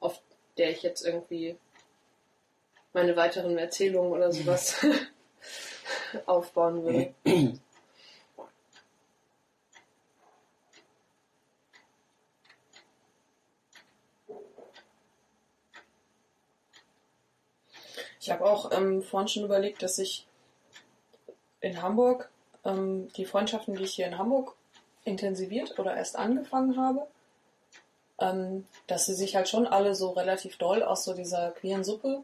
auf 0.00 0.20
der 0.58 0.70
ich 0.70 0.82
jetzt 0.82 1.04
irgendwie 1.04 1.56
meine 2.92 3.16
weiteren 3.16 3.56
Erzählungen 3.56 4.12
oder 4.12 4.32
sowas 4.32 4.84
aufbauen 6.26 6.84
würde. 6.84 7.14
Ich 18.20 18.30
habe 18.30 18.44
auch 18.44 18.70
ähm, 18.72 19.02
vorhin 19.02 19.28
schon 19.28 19.44
überlegt, 19.44 19.82
dass 19.82 19.98
ich 19.98 20.26
in 21.60 21.80
Hamburg 21.80 22.30
ähm, 22.64 23.08
die 23.16 23.24
Freundschaften, 23.24 23.74
die 23.74 23.84
ich 23.84 23.94
hier 23.94 24.06
in 24.06 24.18
Hamburg 24.18 24.54
intensiviert 25.04 25.78
oder 25.78 25.96
erst 25.96 26.16
angefangen 26.16 26.76
habe, 26.76 27.06
ähm, 28.18 28.66
dass 28.86 29.06
sie 29.06 29.14
sich 29.14 29.36
halt 29.36 29.48
schon 29.48 29.66
alle 29.66 29.94
so 29.94 30.10
relativ 30.10 30.58
doll 30.58 30.82
aus 30.82 31.04
so 31.04 31.14
dieser 31.14 31.50
queeren 31.52 31.82
Suppe 31.82 32.22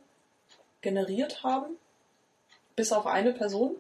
generiert 0.83 1.43
haben, 1.43 1.77
bis 2.77 2.93
auf 2.93 3.07
eine 3.07 3.33
Person. 3.33 3.75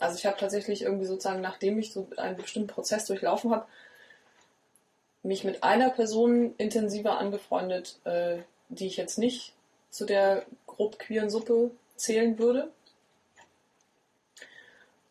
Also 0.00 0.16
ich 0.18 0.26
habe 0.26 0.36
tatsächlich 0.36 0.82
irgendwie 0.82 1.06
sozusagen, 1.06 1.40
nachdem 1.40 1.78
ich 1.78 1.92
so 1.92 2.08
einen 2.16 2.36
bestimmten 2.36 2.68
Prozess 2.68 3.06
durchlaufen 3.06 3.52
habe, 3.52 3.66
mich 5.22 5.44
mit 5.44 5.62
einer 5.62 5.90
Person 5.90 6.56
intensiver 6.58 7.18
angefreundet, 7.18 8.00
äh, 8.02 8.38
die 8.68 8.88
ich 8.88 8.96
jetzt 8.96 9.18
nicht 9.18 9.54
zu 9.90 10.04
der 10.04 10.44
grob 10.76 10.98
queeren 10.98 11.30
Suppe 11.30 11.70
zählen 11.96 12.38
würde 12.38 12.70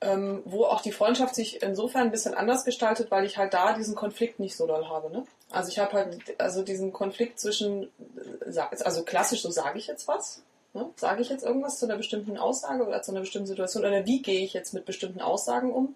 ähm, 0.01 0.41
wo 0.45 0.65
auch 0.65 0.81
die 0.81 0.91
Freundschaft 0.91 1.35
sich 1.35 1.61
insofern 1.61 2.07
ein 2.07 2.11
bisschen 2.11 2.33
anders 2.33 2.65
gestaltet, 2.65 3.11
weil 3.11 3.23
ich 3.23 3.37
halt 3.37 3.53
da 3.53 3.73
diesen 3.73 3.95
Konflikt 3.95 4.39
nicht 4.39 4.57
so 4.57 4.65
doll 4.65 4.87
habe. 4.89 5.11
Ne? 5.11 5.23
Also 5.51 5.69
ich 5.69 5.77
habe 5.77 5.93
halt 5.93 6.17
also 6.39 6.63
diesen 6.63 6.91
Konflikt 6.91 7.39
zwischen, 7.39 7.83
äh, 8.45 8.59
also 8.83 9.03
klassisch, 9.03 9.43
so 9.43 9.51
sage 9.51 9.77
ich 9.77 9.85
jetzt 9.85 10.07
was, 10.07 10.41
ne? 10.73 10.89
sage 10.95 11.21
ich 11.21 11.29
jetzt 11.29 11.43
irgendwas 11.43 11.77
zu 11.77 11.85
einer 11.85 11.97
bestimmten 11.97 12.37
Aussage 12.37 12.85
oder 12.85 13.03
zu 13.03 13.11
einer 13.11 13.21
bestimmten 13.21 13.47
Situation 13.47 13.85
oder 13.85 14.05
wie 14.05 14.23
gehe 14.23 14.43
ich 14.43 14.53
jetzt 14.53 14.73
mit 14.73 14.85
bestimmten 14.85 15.21
Aussagen 15.21 15.71
um? 15.71 15.95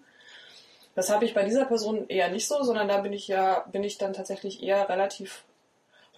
Das 0.94 1.10
habe 1.10 1.24
ich 1.24 1.34
bei 1.34 1.44
dieser 1.44 1.64
Person 1.66 2.08
eher 2.08 2.30
nicht 2.30 2.46
so, 2.46 2.62
sondern 2.62 2.88
da 2.88 2.98
bin 2.98 3.12
ich 3.12 3.26
ja, 3.28 3.66
bin 3.72 3.82
ich 3.82 3.98
dann 3.98 4.14
tatsächlich 4.14 4.62
eher 4.62 4.88
relativ 4.88 5.44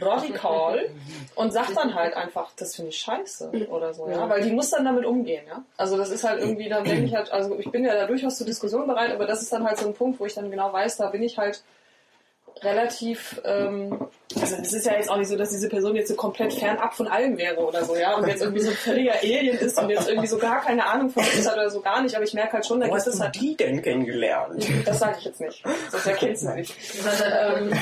radikal 0.00 0.90
und 1.34 1.52
sag 1.52 1.74
dann 1.74 1.94
halt 1.94 2.14
einfach, 2.14 2.50
das 2.56 2.76
finde 2.76 2.90
ich 2.90 2.98
scheiße 2.98 3.50
oder 3.70 3.94
so, 3.94 4.08
ja, 4.08 4.28
weil 4.28 4.42
die 4.42 4.52
muss 4.52 4.70
dann 4.70 4.84
damit 4.84 5.04
umgehen, 5.04 5.44
ja. 5.48 5.62
Also 5.76 5.96
das 5.96 6.10
ist 6.10 6.24
halt 6.24 6.40
irgendwie, 6.40 6.68
dann 6.68 6.84
denke 6.84 7.04
ich 7.04 7.14
halt, 7.14 7.30
also 7.32 7.58
ich 7.58 7.70
bin 7.70 7.84
ja 7.84 7.94
da 7.94 8.06
durchaus 8.06 8.36
zur 8.36 8.46
Diskussion 8.46 8.86
bereit, 8.86 9.12
aber 9.12 9.26
das 9.26 9.42
ist 9.42 9.52
dann 9.52 9.64
halt 9.64 9.78
so 9.78 9.86
ein 9.86 9.94
Punkt, 9.94 10.20
wo 10.20 10.26
ich 10.26 10.34
dann 10.34 10.50
genau 10.50 10.72
weiß, 10.72 10.96
da 10.96 11.08
bin 11.08 11.22
ich 11.22 11.38
halt 11.38 11.62
relativ, 12.62 13.40
ähm, 13.44 14.08
also 14.34 14.56
es 14.56 14.72
ist 14.72 14.86
ja 14.86 14.94
jetzt 14.94 15.10
auch 15.10 15.16
nicht 15.16 15.28
so, 15.28 15.36
dass 15.36 15.50
diese 15.50 15.68
Person 15.68 15.94
jetzt 15.96 16.08
so 16.08 16.14
komplett 16.14 16.52
fernab 16.52 16.94
von 16.94 17.06
allem 17.06 17.38
wäre 17.38 17.58
oder 17.58 17.84
so, 17.84 17.96
ja, 17.96 18.16
und 18.16 18.26
jetzt 18.26 18.42
irgendwie 18.42 18.60
so 18.60 18.70
ein 18.70 18.76
völliger 18.76 19.14
Alien 19.22 19.56
ist 19.58 19.78
und 19.78 19.90
jetzt 19.90 20.08
irgendwie 20.08 20.26
so 20.26 20.38
gar 20.38 20.60
keine 20.60 20.86
Ahnung 20.86 21.10
von 21.10 21.22
uns 21.22 21.46
hat 21.46 21.54
oder 21.54 21.70
so 21.70 21.80
gar 21.80 22.02
nicht, 22.02 22.14
aber 22.14 22.24
ich 22.24 22.34
merke 22.34 22.54
halt 22.54 22.66
schon, 22.66 22.80
da 22.80 22.88
Wo 22.88 22.94
gibt 22.94 23.06
es 23.06 23.20
halt 23.20 23.34
die 23.36 23.56
denn 23.56 23.82
kennengelernt? 23.82 24.66
das 24.84 24.98
sage 24.98 25.16
ich 25.18 25.24
jetzt 25.24 25.40
nicht. 25.40 25.62
Das 25.92 26.06
erkennst 26.06 26.44
du 26.44 26.54
nicht. 26.54 26.74
ähm, 27.56 27.72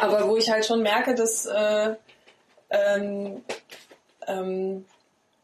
aber 0.00 0.28
wo 0.28 0.36
ich 0.36 0.50
halt 0.50 0.64
schon 0.64 0.82
merke, 0.82 1.14
dass, 1.14 1.46
äh, 1.46 1.94
ähm, 2.70 3.42
ähm, 4.26 4.84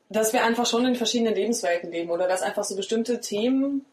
dass 0.08 0.32
wir 0.32 0.44
einfach 0.44 0.66
schon 0.66 0.86
in 0.86 0.96
verschiedenen 0.96 1.34
Lebenswelten 1.34 1.90
leben 1.90 2.10
oder 2.10 2.26
dass 2.26 2.42
einfach 2.42 2.64
so 2.64 2.74
bestimmte 2.76 3.20
Themen, 3.20 3.86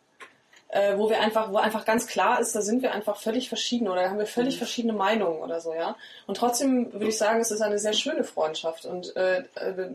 äh, 0.70 0.98
wo 0.98 1.10
wir 1.10 1.22
einfach, 1.22 1.52
wo 1.52 1.58
einfach 1.58 1.86
ganz 1.86 2.08
klar 2.08 2.40
ist, 2.40 2.56
da 2.56 2.62
sind 2.62 2.82
wir 2.82 2.94
einfach 2.94 3.18
völlig 3.18 3.50
verschieden 3.50 3.88
oder 3.88 4.04
da 4.04 4.10
haben 4.10 4.20
wir 4.20 4.26
völlig 4.26 4.58
verschiedene 4.58 4.94
Meinungen 4.94 5.42
oder 5.42 5.62
so, 5.62 5.74
ja. 5.74 5.96
Und 6.26 6.38
trotzdem 6.38 6.92
würde 6.92 7.08
ich 7.08 7.18
sagen, 7.18 7.40
es 7.40 7.52
ist 7.52 7.62
eine 7.62 7.80
sehr 7.80 7.94
schöne 7.94 8.24
Freundschaft 8.24 8.86
und 8.86 9.16
äh, 9.16 9.40
äh, 9.56 9.90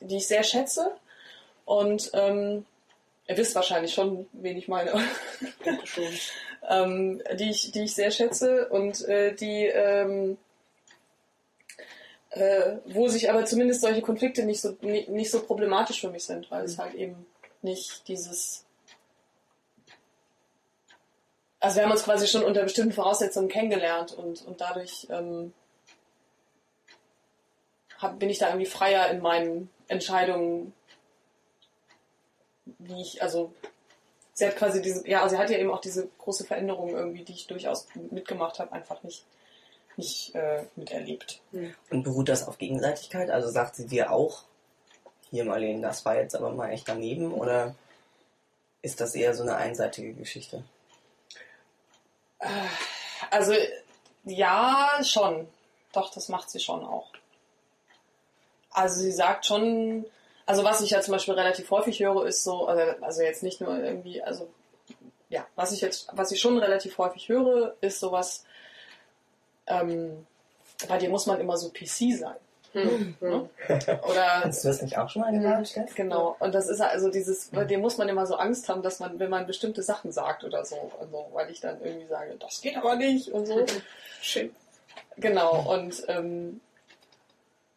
die 0.00 0.16
ich 0.16 0.26
sehr 0.26 0.42
schätze. 0.42 0.90
Und 1.64 2.10
ähm, 2.14 2.66
ihr 3.26 3.36
wisst 3.36 3.54
wahrscheinlich 3.54 3.94
schon, 3.94 4.26
wen 4.32 4.56
ich 4.56 4.68
meine. 4.68 4.92
Ähm, 6.68 7.22
die, 7.38 7.50
ich, 7.50 7.72
die 7.72 7.84
ich 7.84 7.94
sehr 7.94 8.10
schätze 8.10 8.68
und 8.68 9.06
äh, 9.08 9.34
die, 9.34 9.66
ähm, 9.66 10.38
äh, 12.30 12.78
wo 12.86 13.08
sich 13.08 13.30
aber 13.30 13.44
zumindest 13.44 13.80
solche 13.80 14.02
Konflikte 14.02 14.44
nicht 14.44 14.60
so, 14.60 14.76
nicht, 14.80 15.30
so 15.30 15.42
problematisch 15.42 16.00
für 16.00 16.10
mich 16.10 16.24
sind, 16.24 16.50
weil 16.50 16.64
es 16.64 16.78
halt 16.78 16.94
eben 16.94 17.26
nicht 17.62 18.08
dieses. 18.08 18.64
Also 21.60 21.76
wir 21.76 21.84
haben 21.84 21.92
uns 21.92 22.04
quasi 22.04 22.26
schon 22.26 22.44
unter 22.44 22.62
bestimmten 22.62 22.92
Voraussetzungen 22.92 23.48
kennengelernt 23.48 24.12
und, 24.12 24.44
und 24.46 24.60
dadurch 24.60 25.06
ähm, 25.10 25.54
hab, 27.98 28.18
bin 28.18 28.28
ich 28.28 28.38
da 28.38 28.48
irgendwie 28.48 28.66
freier 28.66 29.08
in 29.10 29.20
meinen 29.20 29.70
Entscheidungen, 29.88 30.74
wie 32.78 33.00
ich, 33.00 33.22
also 33.22 33.52
sie 34.34 34.46
hat 34.46 34.56
quasi 34.56 34.82
diese, 34.82 35.08
ja, 35.08 35.22
also 35.22 35.36
sie 35.36 35.42
hat 35.42 35.50
ja 35.50 35.58
eben 35.58 35.70
auch 35.70 35.80
diese 35.80 36.08
große 36.18 36.44
Veränderung 36.44 36.90
irgendwie, 36.90 37.24
die 37.24 37.32
ich 37.32 37.46
durchaus 37.46 37.86
mitgemacht 38.10 38.58
habe, 38.58 38.72
einfach 38.72 39.02
nicht, 39.02 39.24
nicht 39.96 40.34
äh, 40.34 40.64
miterlebt. 40.76 41.40
Und 41.90 42.02
beruht 42.02 42.28
das 42.28 42.46
auf 42.46 42.58
Gegenseitigkeit? 42.58 43.30
Also 43.30 43.48
sagt 43.48 43.76
sie 43.76 43.86
dir 43.86 44.10
auch, 44.10 44.42
hier 45.30 45.44
Marlene, 45.44 45.80
das 45.80 46.04
war 46.04 46.16
jetzt 46.16 46.36
aber 46.36 46.52
mal 46.52 46.70
echt 46.70 46.88
daneben? 46.88 47.32
Oder 47.32 47.74
ist 48.82 49.00
das 49.00 49.14
eher 49.14 49.34
so 49.34 49.42
eine 49.42 49.56
einseitige 49.56 50.12
Geschichte? 50.12 50.64
Also 53.30 53.54
ja, 54.24 54.90
schon. 55.02 55.48
Doch, 55.92 56.12
das 56.12 56.28
macht 56.28 56.50
sie 56.50 56.60
schon 56.60 56.84
auch. 56.84 57.12
Also 58.70 59.00
sie 59.00 59.12
sagt 59.12 59.46
schon, 59.46 60.04
also 60.46 60.64
was 60.64 60.80
ich 60.80 60.90
ja 60.90 61.00
zum 61.00 61.12
Beispiel 61.12 61.34
relativ 61.34 61.70
häufig 61.70 62.00
höre, 62.00 62.26
ist 62.26 62.44
so, 62.44 62.66
also, 62.66 62.82
also 63.00 63.22
jetzt 63.22 63.42
nicht 63.42 63.60
nur 63.60 63.78
irgendwie, 63.78 64.22
also 64.22 64.48
ja, 65.28 65.46
was 65.56 65.72
ich 65.72 65.80
jetzt, 65.80 66.08
was 66.12 66.32
ich 66.32 66.40
schon 66.40 66.58
relativ 66.58 66.98
häufig 66.98 67.28
höre, 67.28 67.74
ist 67.80 68.00
sowas, 68.00 68.44
ähm, 69.66 70.26
bei 70.88 70.98
dir 70.98 71.08
muss 71.08 71.26
man 71.26 71.40
immer 71.40 71.56
so 71.56 71.70
PC 71.70 72.16
sein. 72.18 72.36
Hm. 72.72 73.14
Ne? 73.20 73.48
Oder 73.68 74.40
Hast 74.44 74.64
du 74.64 74.68
das 74.68 74.82
nicht 74.82 74.98
auch 74.98 75.08
schon 75.08 75.22
mal 75.22 75.32
gesagt, 75.32 75.68
Steff? 75.68 75.94
Genau, 75.94 76.36
und 76.40 76.54
das 76.54 76.68
ist 76.68 76.80
also 76.80 77.08
dieses, 77.08 77.46
bei 77.46 77.64
dem 77.64 77.80
muss 77.80 77.98
man 77.98 78.08
immer 78.08 78.26
so 78.26 78.34
Angst 78.34 78.68
haben, 78.68 78.82
dass 78.82 78.98
man, 78.98 79.18
wenn 79.18 79.30
man 79.30 79.46
bestimmte 79.46 79.82
Sachen 79.82 80.12
sagt 80.12 80.44
oder 80.44 80.64
so, 80.64 80.90
also, 81.00 81.26
weil 81.32 81.50
ich 81.50 81.60
dann 81.60 81.80
irgendwie 81.82 82.08
sage, 82.08 82.34
das 82.38 82.60
geht 82.60 82.76
aber 82.76 82.96
nicht 82.96 83.30
und 83.30 83.46
so. 83.46 83.64
Schön. 84.20 84.54
Genau, 85.16 85.72
und 85.72 86.02
ähm, 86.08 86.60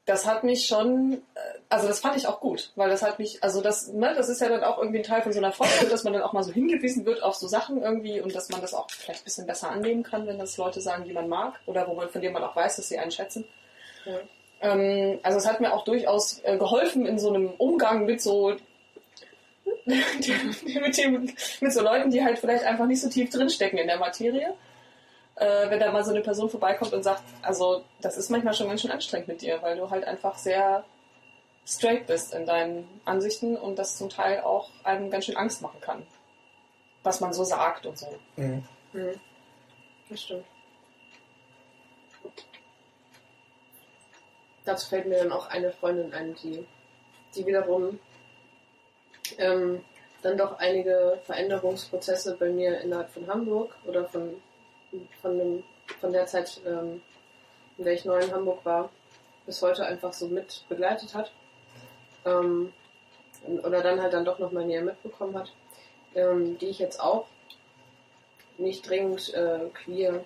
das 0.08 0.26
hat 0.26 0.44
mich 0.44 0.66
schon, 0.66 1.22
äh, 1.36 1.40
also 1.70 1.88
das 1.88 2.00
fand 2.00 2.16
ich 2.16 2.28
auch 2.28 2.40
gut, 2.40 2.72
weil 2.76 2.90
das 2.90 3.04
hat 3.04 3.20
mich, 3.20 3.44
also 3.44 3.62
das, 3.62 3.90
ne, 3.90 4.14
das 4.16 4.30
ist 4.30 4.42
ja 4.42 4.48
dann 4.48 4.64
auch 4.64 4.80
irgendwie 4.80 5.00
ein 5.00 5.04
Teil 5.04 5.22
von 5.22 5.34
so 5.34 5.40
einer 5.40 5.52
Freundschaft, 5.52 5.92
dass 5.92 6.06
man 6.06 6.14
dann 6.14 6.22
auch 6.24 6.34
mal 6.34 6.44
so 6.44 6.54
hingewiesen 6.54 7.06
wird 7.06 7.22
auf 7.22 7.36
so 7.36 7.48
Sachen 7.48 7.82
irgendwie 7.82 8.22
und 8.22 8.34
dass 8.34 8.50
man 8.50 8.62
das 8.62 8.74
auch 8.74 8.90
vielleicht 8.90 9.22
ein 9.22 9.26
bisschen 9.26 9.46
besser 9.46 9.70
annehmen 9.70 10.04
kann, 10.04 10.26
wenn 10.26 10.40
das 10.40 10.58
Leute 10.58 10.80
sagen, 10.80 11.04
die 11.04 11.14
man 11.14 11.28
mag 11.28 11.60
oder 11.66 11.88
wo 11.88 11.94
man, 11.94 12.10
von 12.10 12.22
denen 12.22 12.34
man 12.34 12.44
auch 12.44 12.56
weiß, 12.56 12.78
dass 12.78 12.88
sie 12.88 12.98
einen 12.98 13.12
schätzen. 13.12 13.46
Ja. 14.06 14.20
Ähm, 14.62 15.20
also 15.24 15.38
es 15.38 15.46
hat 15.46 15.60
mir 15.60 15.74
auch 15.74 15.84
durchaus 15.84 16.40
äh, 16.44 16.58
geholfen 16.58 17.06
in 17.06 17.20
so 17.20 17.30
einem 17.30 17.52
Umgang 17.58 18.06
mit 18.06 18.22
so 18.22 18.56
mit, 19.86 20.98
dem, 20.98 21.34
mit 21.62 21.74
so 21.74 21.82
Leuten, 21.82 22.12
die 22.12 22.24
halt 22.24 22.40
vielleicht 22.40 22.64
einfach 22.64 22.86
nicht 22.86 23.02
so 23.02 23.10
tief 23.10 23.30
drinstecken 23.30 23.78
in 23.78 23.88
der 23.88 24.00
Materie. 24.00 24.54
Äh, 25.38 25.70
wenn 25.70 25.80
da 25.80 25.92
mal 25.92 26.04
so 26.04 26.12
eine 26.12 26.22
Person 26.22 26.50
vorbeikommt 26.50 26.94
und 26.94 27.04
sagt, 27.04 27.22
also 27.44 27.84
das 28.02 28.18
ist 28.18 28.30
manchmal 28.30 28.56
schon 28.56 28.68
ganz 28.68 28.82
schön 28.82 28.92
anstrengend 28.92 29.28
mit 29.28 29.42
dir, 29.42 29.62
weil 29.62 29.78
du 29.78 29.90
halt 29.90 30.04
einfach 30.04 30.36
sehr 30.38 30.84
straight 31.66 32.08
bist 32.08 32.34
in 32.34 32.46
deinen 32.46 33.02
Ansichten 33.06 33.56
und 33.56 33.78
das 33.78 33.98
zum 33.98 34.10
Teil 34.10 34.42
auch 34.42 34.70
einem 34.84 35.12
ganz 35.12 35.26
schön 35.26 35.38
Angst 35.38 35.62
machen 35.62 35.80
kann. 35.80 36.08
Was 37.04 37.20
man 37.20 37.34
so 37.34 37.44
sagt 37.44 37.86
und 37.86 37.98
so. 37.98 38.08
Mhm. 38.36 38.64
Hm. 38.94 39.20
Das 40.10 40.24
stimmt. 40.24 40.46
Dazu 44.66 44.90
fällt 44.90 45.06
mir 45.06 45.20
dann 45.20 45.32
auch 45.32 45.48
eine 45.48 45.72
Freundin 45.72 46.14
ein, 46.14 46.36
die, 46.36 46.66
die 47.36 47.46
wiederum 47.46 48.00
ähm, 49.38 49.84
dann 50.22 50.38
doch 50.38 50.60
einige 50.60 51.20
Veränderungsprozesse 51.26 52.36
bei 52.38 52.50
mir 52.50 52.82
innerhalb 52.82 53.10
von 53.10 53.28
Hamburg 53.28 53.76
oder 53.86 54.06
von, 54.06 54.42
von, 55.22 55.38
dem, 55.38 55.64
von 56.00 56.12
der 56.12 56.26
Zeit, 56.26 56.62
ähm, 56.66 57.02
in 57.78 57.84
der 57.84 57.94
ich 57.94 58.06
neu 58.06 58.20
in 58.20 58.32
Hamburg 58.32 58.66
war, 58.66 58.90
bis 59.46 59.62
heute 59.62 59.86
einfach 59.86 60.14
so 60.14 60.28
mit 60.28 60.66
begleitet 60.70 61.14
hat. 61.14 61.32
Ähm, 62.26 62.74
oder 63.64 63.82
dann 63.82 64.02
halt 64.02 64.14
dann 64.14 64.26
doch 64.26 64.40
nochmal 64.40 64.66
näher 64.66 64.82
mitbekommen 64.82 65.38
hat, 65.38 65.52
ähm, 66.16 66.58
die 66.58 66.68
ich 66.68 66.80
jetzt 66.80 67.00
auch 67.00 67.28
nicht 68.58 68.88
dringend 68.90 69.34
äh, 69.34 69.70
queer 69.74 70.24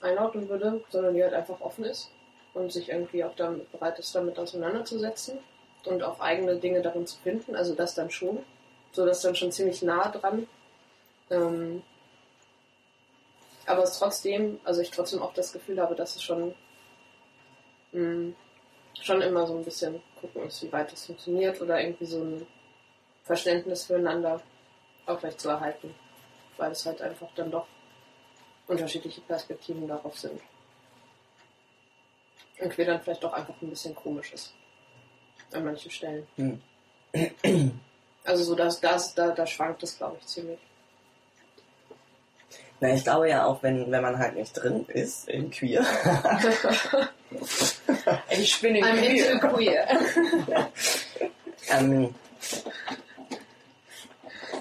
einordnen 0.00 0.48
würde, 0.48 0.82
sondern 0.88 1.14
die 1.14 1.22
halt 1.22 1.34
einfach 1.34 1.60
offen 1.60 1.84
ist 1.84 2.10
und 2.54 2.72
sich 2.72 2.90
irgendwie 2.90 3.24
auch 3.24 3.34
damit 3.36 3.70
bereit 3.72 3.98
ist, 3.98 4.14
damit 4.14 4.38
auseinanderzusetzen 4.38 5.38
und 5.84 6.02
auch 6.02 6.20
eigene 6.20 6.56
Dinge 6.56 6.82
darin 6.82 7.06
zu 7.06 7.18
finden, 7.20 7.56
also 7.56 7.74
das 7.74 7.94
dann 7.94 8.10
schon, 8.10 8.38
so 8.92 9.06
das 9.06 9.22
dann 9.22 9.34
schon 9.34 9.52
ziemlich 9.52 9.82
nah 9.82 10.08
dran. 10.08 10.46
Ähm, 11.30 11.82
aber 13.72 13.82
es 13.82 13.98
trotzdem, 13.98 14.60
also 14.64 14.80
ich 14.80 14.90
trotzdem 14.90 15.22
auch 15.22 15.32
das 15.34 15.52
Gefühl 15.52 15.80
habe, 15.80 15.94
dass 15.94 16.16
es 16.16 16.22
schon, 16.22 16.54
mh, 17.92 18.34
schon 19.00 19.22
immer 19.22 19.46
so 19.46 19.56
ein 19.56 19.64
bisschen 19.64 20.02
gucken 20.20 20.44
muss, 20.44 20.62
wie 20.62 20.72
weit 20.72 20.92
das 20.92 21.06
funktioniert 21.06 21.60
oder 21.60 21.80
irgendwie 21.80 22.06
so 22.06 22.22
ein 22.22 22.46
Verständnis 23.24 23.84
füreinander 23.84 24.40
aufrecht 25.06 25.40
zu 25.40 25.48
erhalten, 25.48 25.94
weil 26.56 26.72
es 26.72 26.84
halt 26.86 27.00
einfach 27.00 27.28
dann 27.34 27.50
doch 27.50 27.66
unterschiedliche 28.66 29.20
Perspektiven 29.22 29.88
darauf 29.88 30.18
sind. 30.18 30.40
Und 32.60 32.78
wir 32.78 32.86
dann 32.86 33.00
vielleicht 33.00 33.24
doch 33.24 33.32
einfach 33.32 33.60
ein 33.60 33.70
bisschen 33.70 33.94
komisch 33.94 34.32
ist. 34.32 34.54
An 35.52 35.64
manchen 35.64 35.90
Stellen. 35.90 36.26
Hm. 36.36 36.60
Also 38.24 38.44
so, 38.44 38.54
dass 38.54 38.80
das, 38.80 39.14
da, 39.14 39.32
da 39.32 39.46
schwankt 39.46 39.82
es, 39.82 39.98
glaube 39.98 40.16
ich, 40.20 40.26
ziemlich. 40.26 40.60
Na, 42.82 42.92
ich 42.92 43.04
glaube 43.04 43.28
ja 43.28 43.46
auch, 43.46 43.62
wenn, 43.62 43.92
wenn 43.92 44.02
man 44.02 44.18
halt 44.18 44.34
nicht 44.34 44.54
drin 44.54 44.84
ist 44.88 45.28
in 45.28 45.52
Queer, 45.52 45.86
Ich 48.28 48.60
bin 48.60 48.74
in 48.74 48.84
I'm 48.84 49.38
Queer. 49.38 49.38
queer. 49.38 49.86
ähm, 51.70 52.12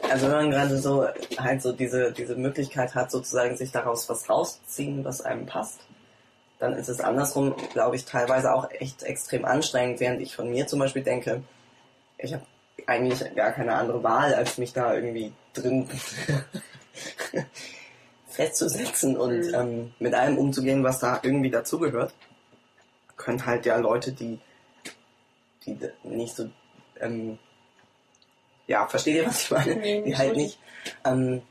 also 0.08 0.28
wenn 0.28 0.36
man 0.36 0.52
gerade 0.52 0.78
so 0.78 1.08
halt 1.40 1.64
so 1.64 1.72
diese, 1.72 2.12
diese 2.12 2.36
Möglichkeit 2.36 2.94
hat, 2.94 3.10
sozusagen 3.10 3.58
sich 3.58 3.72
daraus 3.72 4.08
was 4.08 4.30
rausziehen, 4.30 5.04
was 5.04 5.22
einem 5.22 5.48
passt, 5.48 5.80
dann 6.60 6.74
ist 6.74 6.90
es 6.90 7.02
andersrum, 7.02 7.56
glaube 7.74 7.96
ich, 7.96 8.06
teilweise 8.06 8.54
auch 8.54 8.70
echt 8.70 9.02
extrem 9.02 9.46
anstrengend, 9.46 10.00
während 10.00 10.22
ich 10.22 10.36
von 10.36 10.48
mir 10.48 10.68
zum 10.68 10.78
Beispiel 10.78 11.02
denke, 11.02 11.42
ich 12.20 12.36
habe 12.36 12.46
eigentlich 12.86 13.34
gar 13.34 13.52
keine 13.52 13.74
andere 13.74 14.04
Wahl, 14.04 14.36
als 14.36 14.60
mich 14.60 14.74
da 14.74 14.94
irgendwie 14.94 15.34
drin 15.56 15.90
festzusetzen 18.32 19.18
und 19.18 19.48
Mhm. 19.48 19.54
ähm, 19.54 19.94
mit 20.00 20.14
allem 20.14 20.38
umzugehen, 20.38 20.84
was 20.84 21.00
da 21.00 21.20
irgendwie 21.24 21.52
dazugehört. 21.52 22.14
Können 23.18 23.46
halt 23.46 23.66
ja 23.66 23.78
Leute, 23.78 24.12
die, 24.14 24.40
die 25.66 25.78
nicht 26.04 26.36
so, 26.36 26.50
ähm, 27.00 27.38
ja, 28.68 28.88
versteht 28.88 29.16
ihr, 29.16 29.28
was 29.28 29.44
ich 29.44 29.52
meine? 29.52 29.76
Nee, 29.76 30.02
die 30.04 30.18
halt 30.18 30.36
nicht, 30.36 30.60
ähm, 31.06 31.42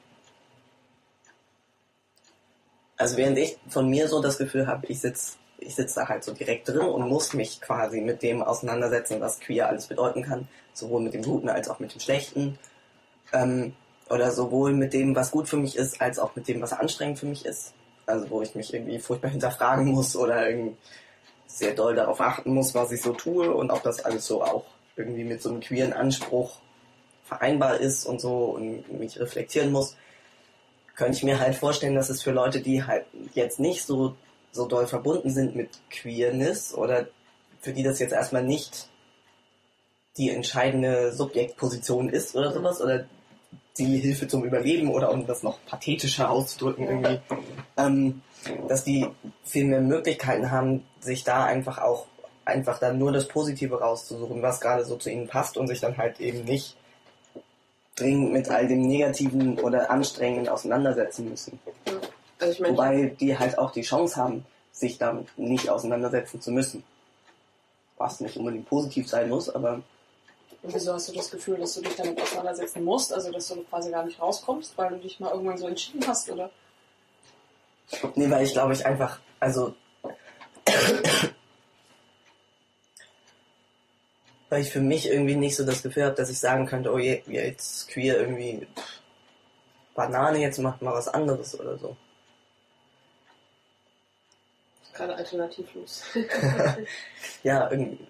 Also 3.01 3.17
während 3.17 3.39
ich 3.39 3.57
von 3.67 3.89
mir 3.89 4.09
so 4.09 4.21
das 4.21 4.37
Gefühl 4.37 4.67
habe, 4.67 4.87
ich 4.89 5.01
sitze 5.01 5.39
ich 5.57 5.75
sitz 5.75 5.95
da 5.95 6.09
halt 6.09 6.23
so 6.23 6.35
direkt 6.35 6.69
drin 6.69 6.81
und 6.81 7.09
muss 7.09 7.33
mich 7.33 7.61
quasi 7.63 8.01
mit 8.03 8.23
dem 8.23 8.43
auseinandersetzen, 8.43 9.21
was 9.21 9.41
queer 9.41 9.69
alles 9.69 9.87
bedeuten 9.87 10.23
kann, 10.23 10.49
sowohl 10.75 11.03
mit 11.03 11.15
dem 11.15 11.23
Guten 11.23 11.49
als 11.49 11.69
auch 11.71 11.79
mit 11.81 11.95
dem 11.95 12.01
Schlechten. 12.01 12.59
Ähm, 13.33 13.75
oder 14.11 14.33
sowohl 14.33 14.73
mit 14.73 14.93
dem, 14.93 15.15
was 15.15 15.31
gut 15.31 15.49
für 15.49 15.57
mich 15.57 15.77
ist, 15.77 16.01
als 16.01 16.19
auch 16.19 16.35
mit 16.35 16.49
dem, 16.49 16.61
was 16.61 16.73
anstrengend 16.73 17.19
für 17.19 17.27
mich 17.27 17.47
ist. 17.47 17.73
Also 18.07 18.29
wo 18.29 18.43
ich 18.43 18.55
mich 18.55 18.75
irgendwie 18.75 18.99
furchtbar 18.99 19.31
hinterfragen 19.31 19.87
muss 19.87 20.17
oder 20.17 20.51
irgendwie 20.51 20.77
sehr 21.47 21.75
doll 21.75 21.95
darauf 21.95 22.21
achten 22.21 22.53
muss, 22.53 22.75
was 22.75 22.91
ich 22.93 23.03
so 23.03 23.13
tue 23.13 23.55
und 23.55 23.71
ob 23.71 23.83
das 23.83 24.05
alles 24.05 24.27
so 24.27 24.43
auch 24.43 24.65
irgendwie 24.97 25.25
mit 25.25 25.41
so 25.41 25.51
einem 25.51 25.61
queeren 25.61 25.93
Anspruch 25.93 26.59
vereinbar 27.25 27.79
ist 27.79 28.05
und 28.05 28.21
so 28.21 28.47
und 28.47 28.99
mich 28.99 29.21
reflektieren 29.21 29.71
muss, 29.71 29.97
könnte 30.97 31.17
ich 31.17 31.23
mir 31.23 31.39
halt 31.39 31.55
vorstellen, 31.55 31.95
dass 31.95 32.11
es 32.11 32.23
für 32.23 32.33
Leute, 32.33 32.61
die 32.61 32.85
halt 32.85 33.07
jetzt 33.35 33.61
nicht 33.61 33.85
so, 33.85 34.17
so 34.51 34.67
doll 34.67 34.87
verbunden 34.89 35.31
sind 35.31 35.55
mit 35.55 35.71
Queerness 35.91 36.75
oder 36.75 37.07
für 37.61 37.73
die 37.73 37.85
das 37.85 38.01
jetzt 38.01 38.13
erstmal 38.13 38.43
nicht 38.43 38.89
die 40.17 40.31
entscheidende 40.31 41.13
Subjektposition 41.13 42.09
ist 42.09 42.35
oder 42.35 42.53
sowas 42.53 42.81
oder 42.81 43.07
die 43.79 43.99
Hilfe 43.99 44.29
zum 44.29 44.45
Überleben 44.45 44.91
oder 44.91 45.11
um 45.11 45.27
das 45.27 45.43
noch 45.43 45.59
pathetischer 45.67 46.31
auszudrücken 46.31 46.87
irgendwie, 46.87 47.21
ähm, 47.77 48.23
dass 48.69 48.85
die 48.85 49.07
viel 49.45 49.65
mehr 49.67 49.81
Möglichkeiten 49.81 50.51
haben, 50.51 50.85
sich 51.01 51.25
da 51.25 51.45
einfach 51.45 51.79
auch 51.79 52.07
einfach 52.45 52.79
dann 52.79 52.99
nur 52.99 53.13
das 53.13 53.29
Positive 53.29 53.81
rauszusuchen, 53.81 54.43
was 54.43 54.61
gerade 54.61 54.85
so 54.85 54.97
zu 54.97 55.11
ihnen 55.11 55.29
passt 55.29 55.57
und 55.57 55.69
sich 55.69 55.81
dann 55.81 55.97
halt 55.97 56.21
eben 56.21 56.45
nicht 56.45 56.77
dringend 57.97 58.33
mit 58.33 58.49
all 58.49 58.67
dem 58.67 58.83
Negativen 58.83 59.59
oder 59.59 59.91
Anstrengenden 59.91 60.49
auseinandersetzen 60.49 61.29
müssen. 61.29 61.61
Also 62.39 62.53
ich 62.53 62.61
meine, 62.61 62.73
Wobei 62.75 63.17
die 63.21 63.39
halt 63.39 63.59
auch 63.59 63.71
die 63.71 63.83
Chance 63.83 64.17
haben, 64.17 64.47
sich 64.73 64.99
damit 64.99 65.27
nicht 65.39 65.69
auseinandersetzen 65.69 66.41
zu 66.41 66.51
müssen. 66.51 66.83
Was 67.99 68.21
nicht 68.21 68.37
unbedingt 68.39 68.69
positiv 68.69 69.09
sein 69.09 69.29
muss, 69.29 69.51
aber 69.51 69.83
Und 70.63 70.75
wieso 70.75 70.93
hast 70.93 71.09
du 71.09 71.15
das 71.15 71.31
Gefühl, 71.31 71.59
dass 71.59 71.75
du 71.75 71.81
dich 71.81 71.97
damit 71.97 72.21
auseinandersetzen 72.21 72.85
musst? 72.85 73.13
Also, 73.13 73.33
dass 73.33 73.49
du 73.49 73.63
quasi 73.65 73.91
gar 73.91 74.05
nicht 74.05 74.21
rauskommst, 74.21 74.77
weil 74.77 74.91
du 74.91 74.97
dich 74.99 75.19
mal 75.21 75.33
irgendwann 75.33 75.59
so 75.59 75.67
entschieden 75.67 76.07
hast, 76.07 76.31
oder? 76.31 76.51
Nee, 78.15 78.31
weil 78.31 78.45
ich 78.45 78.53
glaube 78.53 78.73
ich 78.73 78.87
einfach, 78.87 79.19
also 79.41 79.75
weil 84.49 84.63
ich 84.63 84.71
für 84.71 84.81
mich 84.81 85.09
irgendwie 85.09 85.35
nicht 85.35 85.57
so 85.57 85.65
das 85.65 85.83
Gefühl 85.83 86.05
habe, 86.05 86.15
dass 86.15 86.31
ich 86.31 86.39
sagen 86.39 86.67
könnte, 86.67 86.93
oh 86.93 86.99
je, 86.99 87.23
jetzt 87.27 87.89
queer 87.89 88.21
irgendwie 88.21 88.67
pff, 88.77 89.01
Banane, 89.95 90.39
jetzt 90.39 90.59
macht 90.59 90.83
mal 90.83 90.95
was 90.95 91.09
anderes 91.09 91.59
oder 91.59 91.79
so. 91.79 91.97
gerade 95.01 95.17
alternativlos. 95.17 96.05
Ja, 97.43 97.71
irgendwie. 97.71 98.07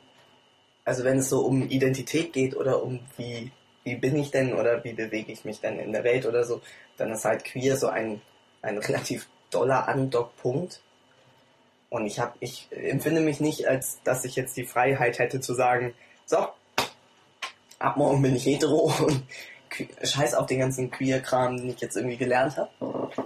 Also 0.85 1.05
wenn 1.05 1.19
es 1.19 1.29
so 1.29 1.41
um 1.41 1.69
Identität 1.69 2.33
geht 2.33 2.57
oder 2.57 2.83
um 2.83 3.01
wie, 3.17 3.53
wie 3.85 3.97
bin 3.97 4.17
ich 4.17 4.31
denn 4.31 4.55
oder 4.55 4.83
wie 4.85 4.93
bewege 4.93 5.33
ich 5.33 5.45
mich 5.45 5.61
denn 5.61 5.79
in 5.79 5.93
der 5.93 6.05
Welt 6.05 6.27
oder 6.27 6.45
so, 6.45 6.61
dann 6.97 7.13
ist 7.13 7.25
halt 7.25 7.45
queer 7.45 7.77
so 7.77 7.89
ein, 7.89 8.21
ein 8.63 8.79
relativ 8.79 9.29
doller 9.51 9.89
Andockpunkt. 9.89 10.81
Und 11.91 12.07
ich 12.07 12.21
habe, 12.21 12.35
ich 12.39 12.69
empfinde 12.71 13.21
mich 13.21 13.41
nicht, 13.41 13.67
als 13.67 14.01
dass 14.05 14.25
ich 14.25 14.37
jetzt 14.37 14.57
die 14.57 14.65
Freiheit 14.65 15.19
hätte 15.19 15.41
zu 15.41 15.55
sagen, 15.55 15.95
so, 16.25 16.47
ab 17.81 17.97
morgen 17.97 18.23
bin 18.23 18.37
ich 18.37 18.47
hetero 18.47 18.93
und 19.05 19.25
scheiß 20.03 20.35
auf 20.35 20.47
den 20.47 20.61
ganzen 20.61 20.91
Queer-Kram, 20.91 21.57
den 21.57 21.71
ich 21.71 21.81
jetzt 21.81 21.97
irgendwie 21.97 22.17
gelernt 22.17 22.57
habe. 22.57 22.71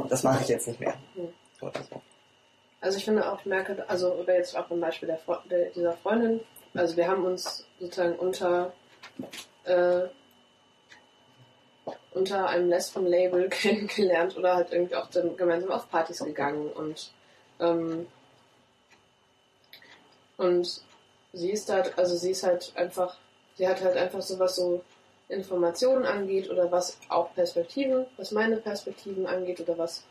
Das 0.09 0.23
mache 0.23 0.43
ich 0.43 0.49
jetzt 0.49 0.67
nicht 0.67 0.81
mehr. 0.81 0.95
Oder 1.61 1.83
so. 1.83 2.01
Also 2.81 2.99
ich 2.99 3.05
finde 3.05 3.31
auch, 3.31 3.41
ich 3.41 3.47
merke, 3.47 3.83
also 3.89 4.13
oder 4.13 4.37
jetzt 4.37 4.57
auch 4.57 4.67
beim 4.67 4.81
Beispiel 4.81 5.09
der, 5.51 5.71
dieser 5.71 5.95
Freundin, 5.95 6.41
also 6.75 6.97
wir 6.97 7.09
haben 7.09 7.25
uns 7.25 7.67
sozusagen 7.81 8.17
unter 8.17 8.73
äh, 9.65 10.09
unter 12.13 12.49
einem 12.49 12.69
Lesben-Label 12.69 13.49
kennengelernt 13.51 14.37
oder 14.37 14.55
halt 14.55 14.73
irgendwie 14.73 14.95
auch 14.95 15.11
dann 15.11 15.37
gemeinsam 15.37 15.71
auf 15.71 15.91
Partys 15.91 16.21
gegangen 16.21 16.71
und 16.73 17.11
ähm, 17.61 18.07
und 20.37 20.83
sie 21.33 21.51
ist 21.51 21.71
halt, 21.71 21.97
also 21.99 22.17
sie 22.17 22.33
ist 22.33 22.43
halt 22.43 22.73
einfach, 22.77 23.17
sie 23.57 23.69
hat 23.69 23.83
halt 23.83 23.97
einfach 23.97 24.23
so 24.23 24.39
was 24.39 24.57
so 24.57 24.83
Informationen 25.29 26.05
angeht 26.05 26.51
oder 26.51 26.71
was 26.71 26.99
auch 27.09 27.35
Perspektiven, 27.35 28.07
was 28.17 28.33
meine 28.33 28.57
Perspektiven 28.57 29.27
angeht 29.27 29.61
oder 29.61 29.79
was 29.79 30.05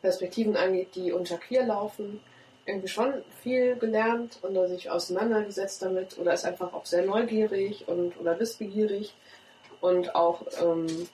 Perspektiven 0.00 0.56
angeht, 0.56 0.94
die 0.94 1.12
unter 1.12 1.38
queer 1.38 1.66
laufen, 1.66 2.20
irgendwie 2.66 2.88
schon 2.88 3.12
viel 3.42 3.76
gelernt 3.76 4.38
oder 4.42 4.68
sich 4.68 4.90
auseinandergesetzt 4.90 5.82
damit 5.82 6.18
oder 6.18 6.32
ist 6.32 6.44
einfach 6.44 6.72
auch 6.72 6.86
sehr 6.86 7.04
neugierig 7.04 7.86
und 7.88 8.18
oder 8.18 8.38
wissbegierig 8.38 9.14
und 9.80 10.14
auch, 10.14 10.42
ähm, 10.62 11.08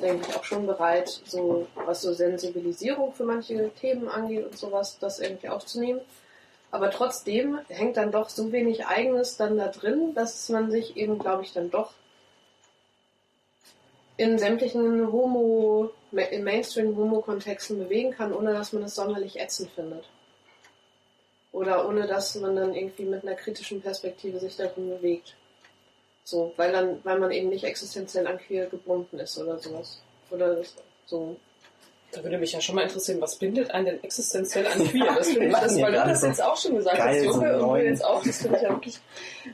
denke 0.00 0.26
ich, 0.28 0.36
auch 0.36 0.44
schon 0.44 0.66
bereit, 0.66 1.08
so 1.26 1.66
was 1.74 2.00
so 2.00 2.14
Sensibilisierung 2.14 3.12
für 3.12 3.24
manche 3.24 3.70
Themen 3.80 4.08
angeht 4.08 4.46
und 4.46 4.56
sowas, 4.56 4.98
das 4.98 5.18
irgendwie 5.18 5.50
aufzunehmen. 5.50 6.00
Aber 6.70 6.90
trotzdem 6.90 7.58
hängt 7.68 7.96
dann 7.96 8.10
doch 8.10 8.28
so 8.30 8.52
wenig 8.52 8.86
Eigenes 8.86 9.36
dann 9.36 9.58
da 9.58 9.68
drin, 9.68 10.14
dass 10.14 10.48
man 10.48 10.70
sich 10.70 10.96
eben, 10.96 11.18
glaube 11.18 11.42
ich, 11.42 11.52
dann 11.52 11.70
doch 11.70 11.92
in 14.16 14.38
sämtlichen 14.38 15.12
Homo, 15.12 15.90
in 16.10 16.42
Mainstream-Homo-Kontexten 16.42 17.78
bewegen 17.78 18.12
kann, 18.12 18.32
ohne 18.32 18.54
dass 18.54 18.72
man 18.72 18.82
es 18.82 18.94
sonderlich 18.94 19.38
ätzend 19.38 19.70
findet. 19.72 20.08
Oder 21.56 21.88
ohne 21.88 22.06
dass 22.06 22.34
man 22.34 22.54
dann 22.54 22.74
irgendwie 22.74 23.04
mit 23.04 23.22
einer 23.22 23.34
kritischen 23.34 23.80
Perspektive 23.80 24.38
sich 24.38 24.56
darin 24.56 24.90
bewegt. 24.90 25.34
So, 26.22 26.52
weil 26.58 26.70
dann, 26.70 27.00
weil 27.02 27.18
man 27.18 27.30
eben 27.30 27.48
nicht 27.48 27.64
existenziell 27.64 28.26
an 28.26 28.36
queer 28.36 28.66
gebunden 28.66 29.18
ist 29.18 29.38
oder 29.38 29.58
sowas. 29.58 30.02
Oder 30.30 30.58
so. 31.06 31.36
Da 32.12 32.22
würde 32.22 32.36
mich 32.36 32.52
ja 32.52 32.60
schon 32.60 32.74
mal 32.74 32.82
interessieren, 32.82 33.22
was 33.22 33.36
bindet 33.36 33.70
einen 33.70 33.86
denn 33.86 34.04
existenziell 34.04 34.66
an 34.66 34.86
queer? 34.86 35.14
Das 35.16 35.28
finde 35.28 35.46
ich, 35.46 35.52
das, 35.54 35.80
weil 35.80 35.92
du 35.92 35.98
das 35.98 36.22
jetzt 36.22 36.42
auch 36.42 36.56
schon 36.58 36.76
gesagt 36.76 36.98
hast, 36.98 37.20
so 37.20 37.24
Junge, 37.24 37.58
und 37.58 37.78
du 37.80 37.84
jetzt 37.84 38.04
auch, 38.04 38.22
das 38.22 38.42
finde 38.42 38.56
ich 38.58 38.62
ja 38.62 38.68
wirklich 38.70 38.98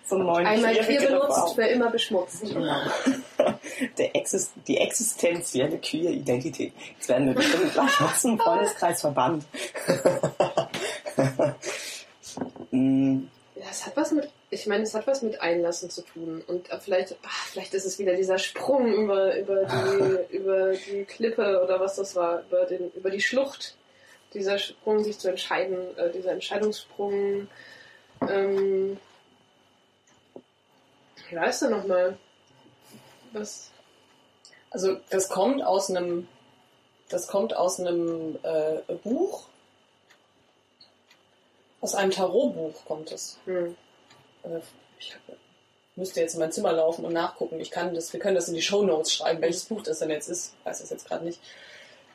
So 0.05 0.17
einen 0.17 0.27
neuen 0.27 0.47
Einmal 0.47 0.75
queer 0.75 1.03
benutzt, 1.03 1.55
für 1.55 1.63
immer 1.67 1.91
beschmutzt. 1.91 2.45
Der 3.99 4.17
Exist 4.17 4.51
die 4.67 4.79
existenzielle 4.79 5.79
queer 5.79 6.11
Identität. 6.11 6.73
Jetzt 6.97 7.09
werden 7.09 7.29
wir 7.29 7.35
bestimmt 7.35 7.73
gleich 7.73 8.01
aus 8.01 8.23
dem 8.23 8.39
Freundeskreis 8.39 9.01
verbannt. 9.01 9.45
Mm, 12.71 13.25
Ja, 13.57 13.62
es 13.73 13.87
hat 13.87 13.97
was 13.97 14.13
mit, 14.13 14.31
ich 14.51 14.67
meine, 14.67 14.83
es 14.83 14.95
hat 14.95 15.07
was 15.07 15.23
mit 15.23 15.41
Einlassen 15.41 15.89
zu 15.89 16.03
tun. 16.03 16.45
Und 16.47 16.71
äh, 16.71 16.79
vielleicht, 16.79 17.17
ach, 17.23 17.47
vielleicht 17.47 17.73
ist 17.73 17.87
es 17.87 17.99
wieder 17.99 18.15
dieser 18.15 18.37
Sprung 18.39 18.93
über, 18.93 19.37
über, 19.39 19.65
die, 19.65 20.37
über 20.37 20.73
die 20.73 21.05
Klippe 21.05 21.63
oder 21.63 21.81
was 21.81 21.97
das 21.97 22.15
war, 22.15 22.43
über, 22.43 22.67
den, 22.67 22.91
über 22.93 23.11
die 23.11 23.23
Schlucht. 23.23 23.77
Dieser 24.35 24.59
Sprung, 24.59 25.03
sich 25.03 25.19
zu 25.19 25.29
entscheiden, 25.29 25.97
äh, 25.97 26.11
dieser 26.11 26.33
Entscheidungssprung. 26.33 27.49
Ähm, 28.29 28.99
wie 31.31 31.37
war 31.37 31.47
es 31.47 31.61
denn 31.61 31.71
nochmal? 31.71 32.19
Was? 33.33 33.71
Also 34.71 34.99
das 35.09 35.31
kommt 35.31 35.63
aus 35.63 35.91
einem, 35.91 36.29
das 37.09 37.27
kommt 37.27 37.57
aus 37.57 37.81
einem 37.81 38.39
äh, 38.43 38.95
Buch, 39.03 39.49
aus 41.83 41.95
einem 41.95 42.11
Tarotbuch 42.13 42.85
kommt 42.87 43.13
es. 43.13 43.39
Hm. 43.45 43.77
Äh, 44.45 44.61
ich 44.99 45.15
müsste 45.97 46.21
jetzt 46.21 46.35
in 46.35 46.41
mein 46.41 46.53
Zimmer 46.53 46.73
laufen 46.73 47.05
und 47.05 47.13
nachgucken. 47.13 47.61
Ich 47.61 47.71
kann 47.71 47.95
das, 47.95 48.13
wir 48.15 48.21
können 48.21 48.37
das 48.37 48.49
in 48.49 48.55
die 48.55 48.63
Shownotes 48.63 49.13
schreiben, 49.13 49.43
welches 49.43 49.67
Buch 49.67 49.83
das 49.83 49.99
denn 49.99 50.09
jetzt 50.09 50.29
ist. 50.29 50.55
Ich 50.59 50.67
weiß 50.67 50.81
das 50.81 50.89
jetzt 50.89 51.07
gerade 51.07 51.25
nicht. 51.27 51.41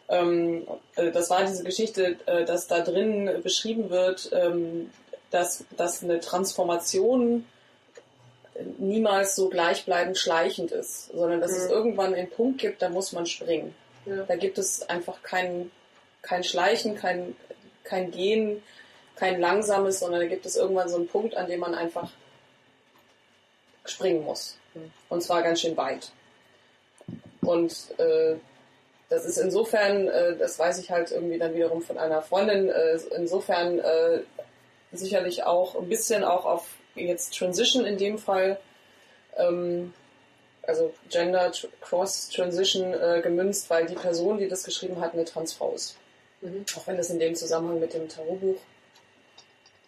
Ähm, 0.10 0.66
äh, 0.96 1.12
das 1.12 1.30
war 1.30 1.46
diese 1.46 1.64
Geschichte, 1.64 2.18
äh, 2.26 2.46
dass 2.46 2.68
da 2.68 2.80
drin 2.80 3.42
beschrieben 3.44 3.90
wird, 3.92 4.32
ähm, 4.34 4.90
dass, 5.30 5.66
dass 5.76 6.04
eine 6.04 6.20
Transformation 6.22 7.46
niemals 8.80 9.36
so 9.36 9.50
gleichbleibend 9.50 10.18
schleichend 10.18 10.72
ist, 10.72 11.12
sondern 11.12 11.42
dass 11.42 11.52
es 11.52 11.66
Mhm. 11.66 11.72
irgendwann 11.72 12.16
einen 12.16 12.30
Punkt 12.30 12.60
gibt, 12.60 12.82
da 12.82 12.90
muss 12.90 13.12
man 13.12 13.26
springen. 13.28 13.76
Ja. 14.06 14.24
Da 14.24 14.36
gibt 14.36 14.58
es 14.58 14.90
einfach 14.90 15.22
kein, 15.22 15.70
kein 16.22 16.44
Schleichen, 16.44 16.96
kein, 16.96 17.36
kein 17.84 18.10
Gehen, 18.12 18.64
kein 19.18 19.40
langsames, 19.40 20.00
sondern 20.00 20.22
da 20.22 20.28
gibt 20.28 20.46
es 20.46 20.56
irgendwann 20.56 20.90
so 20.90 20.96
einen 20.96 21.08
Punkt, 21.08 21.36
an 21.36 21.48
dem 21.48 21.60
man 21.60 21.76
einfach 21.76 22.12
springen 23.86 24.24
muss. 24.24 24.58
Und 25.10 25.22
zwar 25.24 25.42
ganz 25.42 25.62
schön 25.62 25.76
weit. 25.78 26.12
Und 27.42 27.74
äh, 27.98 28.36
das 29.10 29.26
ist 29.26 29.38
insofern, 29.38 30.08
äh, 30.08 30.36
das 30.38 30.60
weiß 30.60 30.80
ich 30.80 30.92
halt 30.92 31.12
irgendwie 31.12 31.38
dann 31.38 31.56
wiederum 31.56 31.82
von 31.82 31.98
einer 31.98 32.22
Freundin, 32.22 32.70
äh, 32.70 33.00
insofern 33.16 33.80
äh, 33.80 34.22
sicherlich 34.92 35.44
auch 35.44 35.76
ein 35.76 35.90
bisschen 35.90 36.24
auch 36.24 36.46
auf 36.46 36.68
jetzt 36.96 37.38
Transition 37.38 37.86
in 37.86 37.98
dem 37.98 38.18
Fall, 38.18 38.60
ähm, 39.38 39.94
also 40.64 40.94
Gender 41.10 41.52
Cross 41.82 42.30
Transition 42.30 42.94
äh, 42.94 43.22
gemünzt, 43.22 43.70
weil 43.70 43.86
die 43.86 43.96
Person, 43.96 44.38
die 44.38 44.50
das 44.50 44.64
geschrieben 44.64 45.00
hat, 45.00 45.14
eine 45.14 45.24
Transfrau 45.24 45.72
ist. 45.74 45.96
Mhm. 46.42 46.66
Auch 46.76 46.86
wenn 46.88 47.00
es 47.00 47.10
in 47.10 47.20
dem 47.20 47.36
Zusammenhang 47.36 47.80
mit 47.80 47.94
dem 47.94 48.10
Tarotbuch 48.10 48.58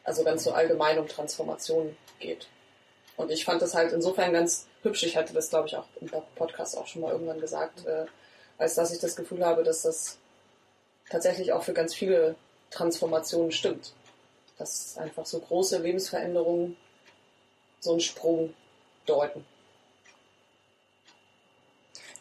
also 0.10 0.24
ganz 0.24 0.44
so 0.44 0.54
allgemein 0.54 0.98
um 0.98 1.08
Transformation 1.08 1.96
geht. 2.20 2.48
Und 3.16 3.30
ich 3.30 3.46
fand 3.46 3.62
das 3.62 3.76
halt 3.76 3.94
insofern 3.94 4.34
ganz 4.34 4.66
hübsch. 4.82 5.04
Ich 5.04 5.16
hatte 5.16 5.36
das, 5.36 5.52
glaube 5.52 5.68
ich, 5.68 5.78
auch 5.78 5.86
im 6.02 6.10
Podcast 6.36 6.76
auch 6.76 6.88
schon 6.88 7.04
mal 7.04 7.12
irgendwann 7.12 7.40
gesagt, 7.40 7.86
äh, 7.86 8.06
als 8.58 8.74
dass 8.74 8.92
ich 8.92 9.00
das 9.00 9.16
Gefühl 9.16 9.46
habe, 9.46 9.62
dass 9.62 9.84
das 9.84 10.18
tatsächlich 11.12 11.54
auch 11.54 11.62
für 11.62 11.74
ganz 11.74 11.94
viele 11.94 12.36
Transformationen 12.72 13.52
stimmt. 13.52 13.94
Dass 14.58 14.98
einfach 14.98 15.28
so 15.28 15.38
große 15.38 15.78
Lebensveränderungen 15.78 16.76
so 17.80 17.92
einen 17.92 18.02
Sprung 18.02 18.56
deuten. 19.06 19.46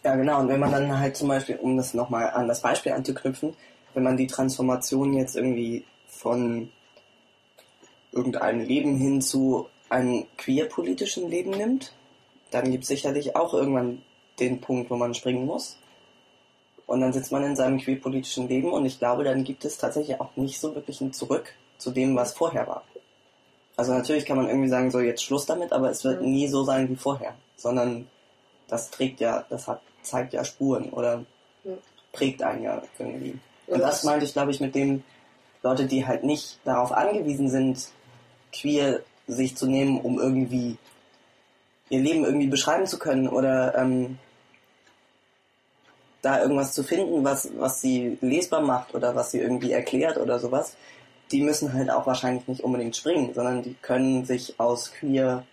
Ja, 0.04 0.14
genau. 0.14 0.40
Und 0.40 0.48
wenn 0.48 0.60
man 0.60 0.72
dann 0.72 1.00
halt 1.00 1.16
zum 1.16 1.28
Beispiel, 1.28 1.56
um 1.56 1.78
das 1.78 1.94
nochmal 1.94 2.28
an 2.32 2.48
das 2.48 2.60
Beispiel 2.60 2.92
anzuknüpfen, 2.92 3.56
wenn 3.94 4.02
man 4.02 4.18
die 4.18 4.26
Transformation 4.26 5.14
jetzt 5.14 5.36
irgendwie 5.36 5.86
von 6.06 6.70
irgendeinem 8.18 8.66
Leben 8.66 8.96
hin 8.96 9.22
zu 9.22 9.68
einem 9.88 10.26
queerpolitischen 10.36 11.28
Leben 11.30 11.50
nimmt, 11.52 11.92
dann 12.50 12.70
gibt 12.70 12.82
es 12.84 12.88
sicherlich 12.88 13.36
auch 13.36 13.54
irgendwann 13.54 14.02
den 14.40 14.60
Punkt, 14.60 14.90
wo 14.90 14.96
man 14.96 15.14
springen 15.14 15.46
muss. 15.46 15.78
Und 16.86 17.00
dann 17.00 17.12
sitzt 17.12 17.32
man 17.32 17.44
in 17.44 17.56
seinem 17.56 17.78
queerpolitischen 17.78 18.48
Leben 18.48 18.70
und 18.72 18.86
ich 18.86 18.98
glaube, 18.98 19.22
dann 19.24 19.44
gibt 19.44 19.64
es 19.64 19.78
tatsächlich 19.78 20.20
auch 20.20 20.34
nicht 20.36 20.58
so 20.58 20.74
wirklich 20.74 21.00
ein 21.00 21.12
Zurück 21.12 21.52
zu 21.76 21.90
dem, 21.90 22.16
was 22.16 22.32
vorher 22.32 22.66
war. 22.66 22.82
Also 23.76 23.92
natürlich 23.92 24.24
kann 24.24 24.36
man 24.38 24.48
irgendwie 24.48 24.68
sagen, 24.68 24.90
so 24.90 24.98
jetzt 25.00 25.22
Schluss 25.22 25.46
damit, 25.46 25.72
aber 25.72 25.90
es 25.90 26.02
wird 26.04 26.22
Mhm. 26.22 26.30
nie 26.30 26.48
so 26.48 26.64
sein 26.64 26.88
wie 26.88 26.96
vorher, 26.96 27.34
sondern 27.56 28.08
das 28.68 28.90
trägt 28.90 29.20
ja, 29.20 29.44
das 29.48 29.68
hat, 29.68 29.80
zeigt 30.02 30.32
ja 30.32 30.44
Spuren 30.44 30.90
oder 30.90 31.24
Ja. 31.64 31.72
prägt 32.12 32.42
einen 32.42 32.62
ja 32.64 32.82
irgendwie. 32.98 33.38
Und 33.66 33.80
das 33.80 34.02
meinte 34.04 34.24
ich, 34.24 34.32
glaube 34.32 34.50
ich, 34.50 34.60
mit 34.60 34.74
dem 34.74 35.04
Leute, 35.62 35.86
die 35.86 36.06
halt 36.06 36.24
nicht 36.24 36.58
darauf 36.64 36.90
angewiesen 36.92 37.50
sind, 37.50 37.88
queer 38.60 39.00
sich 39.26 39.56
zu 39.56 39.66
nehmen, 39.66 40.00
um 40.00 40.18
irgendwie 40.18 40.76
ihr 41.90 42.00
Leben 42.00 42.24
irgendwie 42.24 42.46
beschreiben 42.46 42.86
zu 42.86 42.98
können 42.98 43.28
oder 43.28 43.76
ähm, 43.76 44.18
da 46.22 46.42
irgendwas 46.42 46.72
zu 46.72 46.82
finden, 46.82 47.24
was, 47.24 47.50
was 47.56 47.80
sie 47.80 48.18
lesbar 48.20 48.60
macht 48.60 48.94
oder 48.94 49.14
was 49.14 49.30
sie 49.30 49.38
irgendwie 49.38 49.72
erklärt 49.72 50.18
oder 50.18 50.38
sowas, 50.38 50.76
die 51.30 51.42
müssen 51.42 51.72
halt 51.72 51.90
auch 51.90 52.06
wahrscheinlich 52.06 52.48
nicht 52.48 52.64
unbedingt 52.64 52.96
springen, 52.96 53.34
sondern 53.34 53.62
die 53.62 53.74
können 53.74 54.24
sich 54.24 54.58
aus 54.58 54.92
queer 54.92 55.44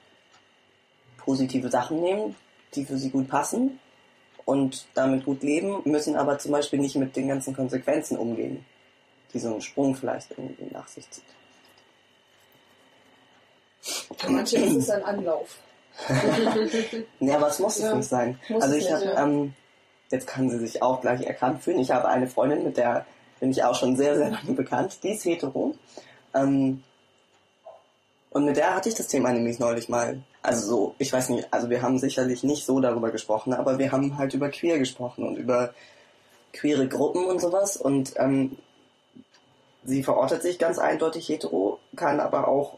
positive 1.18 1.70
Sachen 1.70 2.01
nehmen, 2.01 2.36
die 2.74 2.86
für 2.86 2.97
sie 2.97 3.10
gut 3.10 3.28
passen 3.28 3.80
und 4.45 4.86
damit 4.93 5.26
gut 5.26 5.43
leben, 5.43 5.82
müssen 5.86 6.16
aber 6.16 6.38
zum 6.38 6.51
Beispiel 6.51 6.80
nicht 6.80 6.95
mit 6.95 7.16
den 7.16 7.28
ganzen 7.28 7.56
Konsequenzen 7.56 8.18
umgehen, 8.18 8.66
die 9.34 9.39
so 9.39 9.53
ein 9.53 9.62
Sprung 9.62 9.95
vielleicht 9.95 10.32
irgendwie 10.32 10.68
nach 10.72 10.88
sich 10.88 11.10
zieht. 11.10 11.24
Für 14.17 14.29
manche 14.31 14.57
ist 14.57 14.75
es 14.75 14.89
ein 14.89 15.03
Anlauf. 15.03 15.57
Ja, 17.19 17.38
aber 17.38 17.47
es 17.47 17.59
muss 17.59 17.77
es 17.77 17.83
Ja, 17.83 17.95
nicht 17.95 18.09
sein. 18.09 18.39
also 18.49 18.75
es 18.75 18.83
ich 18.83 18.91
habe, 18.91 19.05
ja. 19.05 19.23
ähm, 19.23 19.53
jetzt 20.11 20.27
kann 20.27 20.49
sie 20.49 20.59
sich 20.59 20.81
auch 20.81 21.01
gleich 21.01 21.21
erkannt 21.21 21.63
fühlen. 21.63 21.79
Ich 21.79 21.91
habe 21.91 22.07
eine 22.09 22.27
Freundin, 22.27 22.63
mit 22.63 22.77
der 22.77 23.05
bin 23.39 23.51
ich 23.51 23.63
auch 23.63 23.75
schon 23.75 23.95
sehr, 23.95 24.17
sehr 24.17 24.29
lange 24.31 24.53
bekannt. 24.53 24.99
Die 25.03 25.11
ist 25.11 25.23
hetero. 25.23 25.75
Ähm, 26.33 26.83
und 28.31 28.45
mit 28.45 28.57
der 28.57 28.75
hatte 28.75 28.89
ich 28.89 28.95
das 28.95 29.07
Thema 29.07 29.31
nämlich 29.31 29.59
neulich 29.59 29.88
mal. 29.88 30.21
Also 30.41 30.67
so, 30.67 30.95
ich 30.97 31.13
weiß 31.13 31.29
nicht, 31.29 31.47
also 31.53 31.69
wir 31.69 31.81
haben 31.81 31.97
sicherlich 31.97 32.43
nicht 32.43 32.65
so 32.65 32.79
darüber 32.81 33.11
gesprochen, 33.11 33.53
aber 33.53 33.79
wir 33.79 33.91
haben 33.91 34.17
halt 34.17 34.33
über 34.33 34.49
queer 34.49 34.77
gesprochen 34.77 35.25
und 35.25 35.38
über 35.38 35.73
queere 36.51 36.88
Gruppen 36.88 37.25
und 37.25 37.39
sowas. 37.39 37.77
Und 37.77 38.13
ähm, 38.17 38.57
sie 39.86 40.03
verortet 40.03 40.41
sich 40.41 40.59
ganz 40.59 40.77
eindeutig 40.77 41.29
hetero, 41.29 41.79
kann 41.95 42.19
aber 42.19 42.47
auch 42.49 42.77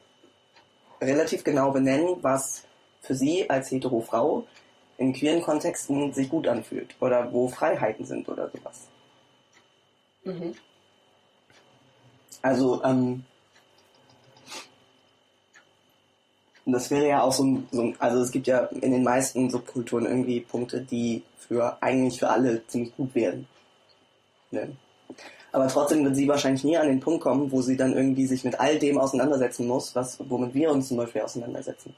relativ 1.02 1.44
genau 1.44 1.72
benennen, 1.72 2.18
was 2.22 2.64
für 3.02 3.16
sie 3.16 3.50
als 3.50 3.72
hetero 3.72 4.02
Frau 4.02 4.46
in 4.98 5.14
queeren 5.14 5.42
Kontexten 5.42 6.14
sich 6.14 6.30
gut 6.30 6.48
anfühlt 6.48 6.96
oder 7.00 7.32
wo 7.32 7.48
Freiheiten 7.48 8.06
sind 8.06 8.28
oder 8.28 8.50
sowas. 8.50 8.88
Mhm. 10.24 10.56
Also, 12.42 12.84
ähm, 12.84 13.24
das 16.66 16.92
wäre 16.92 17.08
ja 17.08 17.22
auch 17.22 17.32
so 17.32 17.44
ein, 17.44 17.68
so 17.72 17.82
ein, 17.82 17.96
also 18.00 18.22
es 18.22 18.32
gibt 18.32 18.48
ja 18.48 18.66
in 18.66 18.92
den 18.92 19.04
meisten 19.04 19.50
Subkulturen 19.50 20.06
irgendwie 20.06 20.42
Punkte, 20.42 20.82
die 20.82 21.24
für 21.38 21.82
eigentlich 21.82 22.20
für 22.20 22.30
alle 22.30 22.66
ziemlich 22.68 22.96
gut 22.96 23.16
wären. 23.16 23.48
Ne? 24.52 24.76
Aber 25.52 25.68
trotzdem 25.68 26.04
wird 26.04 26.16
sie 26.16 26.28
wahrscheinlich 26.28 26.64
nie 26.64 26.78
an 26.78 26.88
den 26.88 27.00
Punkt 27.00 27.24
kommen, 27.24 27.52
wo 27.52 27.62
sie 27.62 27.78
dann 27.78 27.94
irgendwie 27.94 28.28
sich 28.28 28.44
mit 28.44 28.60
all 28.60 28.78
dem 28.80 29.00
auseinandersetzen 29.00 29.68
muss, 29.68 29.96
was, 29.96 30.18
womit 30.30 30.54
wir 30.54 30.72
uns 30.72 30.90
zum 30.90 30.98
Beispiel 30.98 31.22
auseinandersetzen. 31.22 31.96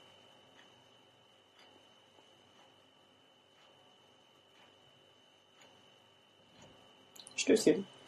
Stößchen. 7.35 7.85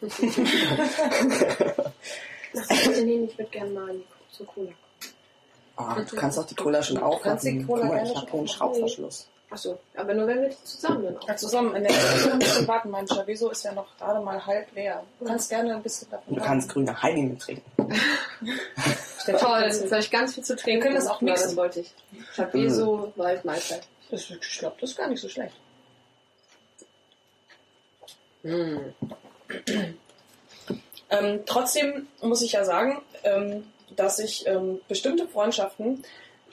Ach, 2.54 2.86
nee, 3.04 3.24
ich 3.24 3.38
würde 3.38 3.50
gerne 3.50 3.70
mal 3.70 3.94
zur 4.30 4.46
Cola. 4.46 4.72
Ah, 5.76 6.00
du 6.00 6.16
kannst 6.16 6.38
auch 6.38 6.46
die 6.46 6.54
Cola 6.54 6.82
schon 6.82 6.98
aufmachen. 6.98 7.66
Guck 7.66 7.84
mal, 7.84 8.02
ich 8.04 8.14
habe 8.14 8.30
hier 8.30 8.38
einen. 8.38 8.48
Schraubverschluss. 8.48 9.28
Achso, 9.52 9.78
aber 9.94 10.14
nur 10.14 10.26
wenn 10.26 10.40
wir 10.42 10.48
die 10.48 10.64
zusammen 10.64 11.04
dann 11.04 11.18
auch. 11.18 11.28
Ja, 11.28 11.36
zusammen 11.36 11.76
in 11.76 11.82
der 11.84 11.92
ein 12.32 12.38
bisschen 12.38 12.66
warten. 12.66 12.90
Mein 12.90 13.06
Chaviso 13.06 13.50
ist 13.50 13.64
ja 13.64 13.72
noch 13.72 13.86
gerade 13.98 14.20
mal 14.24 14.44
halb 14.46 14.72
leer. 14.74 15.04
Du 15.20 15.26
kannst 15.26 15.50
gerne 15.50 15.74
ein 15.74 15.82
bisschen 15.82 16.08
davon 16.10 16.34
du 16.34 16.40
kannst 16.40 16.70
grüne 16.70 17.02
Heidi 17.02 17.22
mittrinken. 17.22 17.62
Stell- 19.20 19.36
Toll, 19.38 19.68
du- 19.68 19.90
habe 19.90 20.00
ich 20.00 20.10
ganz 20.10 20.34
viel 20.34 20.42
zu 20.44 20.56
trinken. 20.56 20.82
können 20.82 20.94
das 20.94 21.06
auch 21.06 21.20
mixen. 21.20 21.48
das 21.48 21.56
wollte 21.56 21.80
ich. 21.80 21.92
Ich 22.32 22.38
habe 22.38 22.58
eh 22.58 22.68
so 22.70 23.12
Waldmeister. 23.16 23.76
Das, 24.10 24.28
ich 24.30 24.58
glaube, 24.58 24.76
das 24.80 24.90
ist 24.90 24.96
gar 24.96 25.08
nicht 25.08 25.20
so 25.20 25.28
schlecht. 25.28 25.54
Hm. 28.42 28.94
Ähm, 31.10 31.40
trotzdem 31.46 32.06
muss 32.22 32.42
ich 32.42 32.52
ja 32.52 32.64
sagen, 32.64 33.02
ähm, 33.22 33.64
dass 33.94 34.18
ich 34.18 34.46
ähm, 34.46 34.80
bestimmte 34.88 35.28
Freundschaften, 35.28 36.02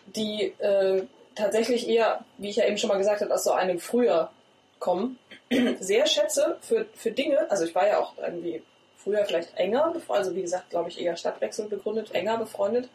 die 0.08 0.54
äh, 0.60 1.04
tatsächlich 1.40 1.88
eher, 1.88 2.24
wie 2.38 2.50
ich 2.50 2.58
ja 2.58 2.66
eben 2.66 2.78
schon 2.78 2.90
mal 2.90 2.98
gesagt 2.98 3.22
habe, 3.22 3.34
aus 3.34 3.44
so 3.44 3.52
einem 3.52 3.80
Früher 3.80 4.32
kommen, 4.80 5.18
sehr 5.80 6.06
schätze 6.06 6.58
für, 6.62 6.86
für 6.94 7.12
Dinge. 7.12 7.50
Also 7.50 7.66
ich 7.66 7.76
war 7.76 7.88
ja 7.88 8.00
auch 8.00 8.18
irgendwie 8.18 8.62
früher 8.98 9.26
vielleicht 9.26 9.56
enger, 9.58 9.96
also 10.10 10.36
wie 10.36 10.42
gesagt, 10.42 10.70
glaube 10.70 10.90
ich, 10.90 11.02
eher 11.02 11.16
Stadtwechsel 11.16 11.68
begründet, 11.68 12.12
enger 12.14 12.38
befreundet 12.38 12.90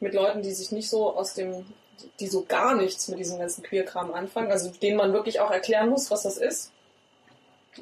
mit 0.00 0.14
Leuten, 0.14 0.42
die 0.42 0.52
sich 0.52 0.72
nicht 0.72 0.88
so 0.88 1.14
aus 1.14 1.34
dem, 1.34 1.66
die 2.20 2.28
so 2.28 2.44
gar 2.44 2.74
nichts 2.74 3.08
mit 3.08 3.18
diesem 3.18 3.38
ganzen 3.38 3.62
Queer-Kram 3.62 4.12
anfangen, 4.14 4.50
also 4.50 4.70
denen 4.70 4.96
man 4.96 5.12
wirklich 5.12 5.40
auch 5.40 5.50
erklären 5.50 5.90
muss, 5.90 6.10
was 6.10 6.22
das 6.22 6.38
ist 6.38 6.72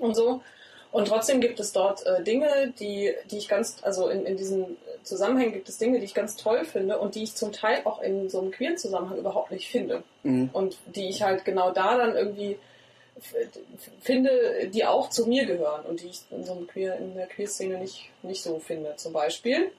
und 0.01 0.14
so. 0.14 0.43
Und 0.93 1.09
trotzdem 1.09 1.41
gibt 1.41 1.61
es 1.61 1.72
dort 1.72 2.07
äh, 2.07 2.22
Dinge, 2.22 2.72
die, 2.78 3.14
die 3.30 3.39
ich 3.39 3.49
ganz, 3.49 3.78
also 3.82 4.09
in, 4.09 4.24
in 4.24 4.37
diesen 4.37 4.76
Zusammenhängen 5.07 5.53
gibt 5.53 5.69
es 5.69 5.79
Dinge, 5.79 6.01
die 6.01 6.05
ich 6.05 6.15
ganz 6.15 6.37
toll 6.37 6.65
finde 6.65 6.99
und 6.99 7.15
die 7.15 7.23
ich 7.23 7.35
zum 7.35 7.53
Teil 7.53 7.83
auch 7.85 8.01
in 8.03 8.29
so 8.29 8.41
einem 8.41 8.51
queeren 8.51 8.77
Zusammenhang 8.77 9.19
überhaupt 9.19 9.53
nicht 9.53 9.69
finde. 9.69 10.03
Mhm. 10.25 10.51
Und 10.53 10.77
die 10.87 11.09
ich 11.09 11.23
halt 11.23 11.45
genau 11.45 11.71
da 11.71 11.97
dann 11.97 12.17
irgendwie 12.17 12.59
finde, 14.01 14.69
die 14.69 14.85
auch 14.85 15.09
zu 15.09 15.27
mir 15.27 15.47
gehören 15.47 15.87
und 15.87 16.03
die 16.03 16.09
ich 16.09 16.21
in 16.31 16.45
so 16.45 16.53
einem 16.53 16.67
queer, 16.67 16.97
in 16.97 17.15
der 17.15 17.29
Queer-Szene 17.29 17.79
nicht, 17.79 18.11
nicht 18.23 18.43
so 18.43 18.59
finde. 18.59 18.95
Zum 18.97 19.13
Beispiel 19.13 19.71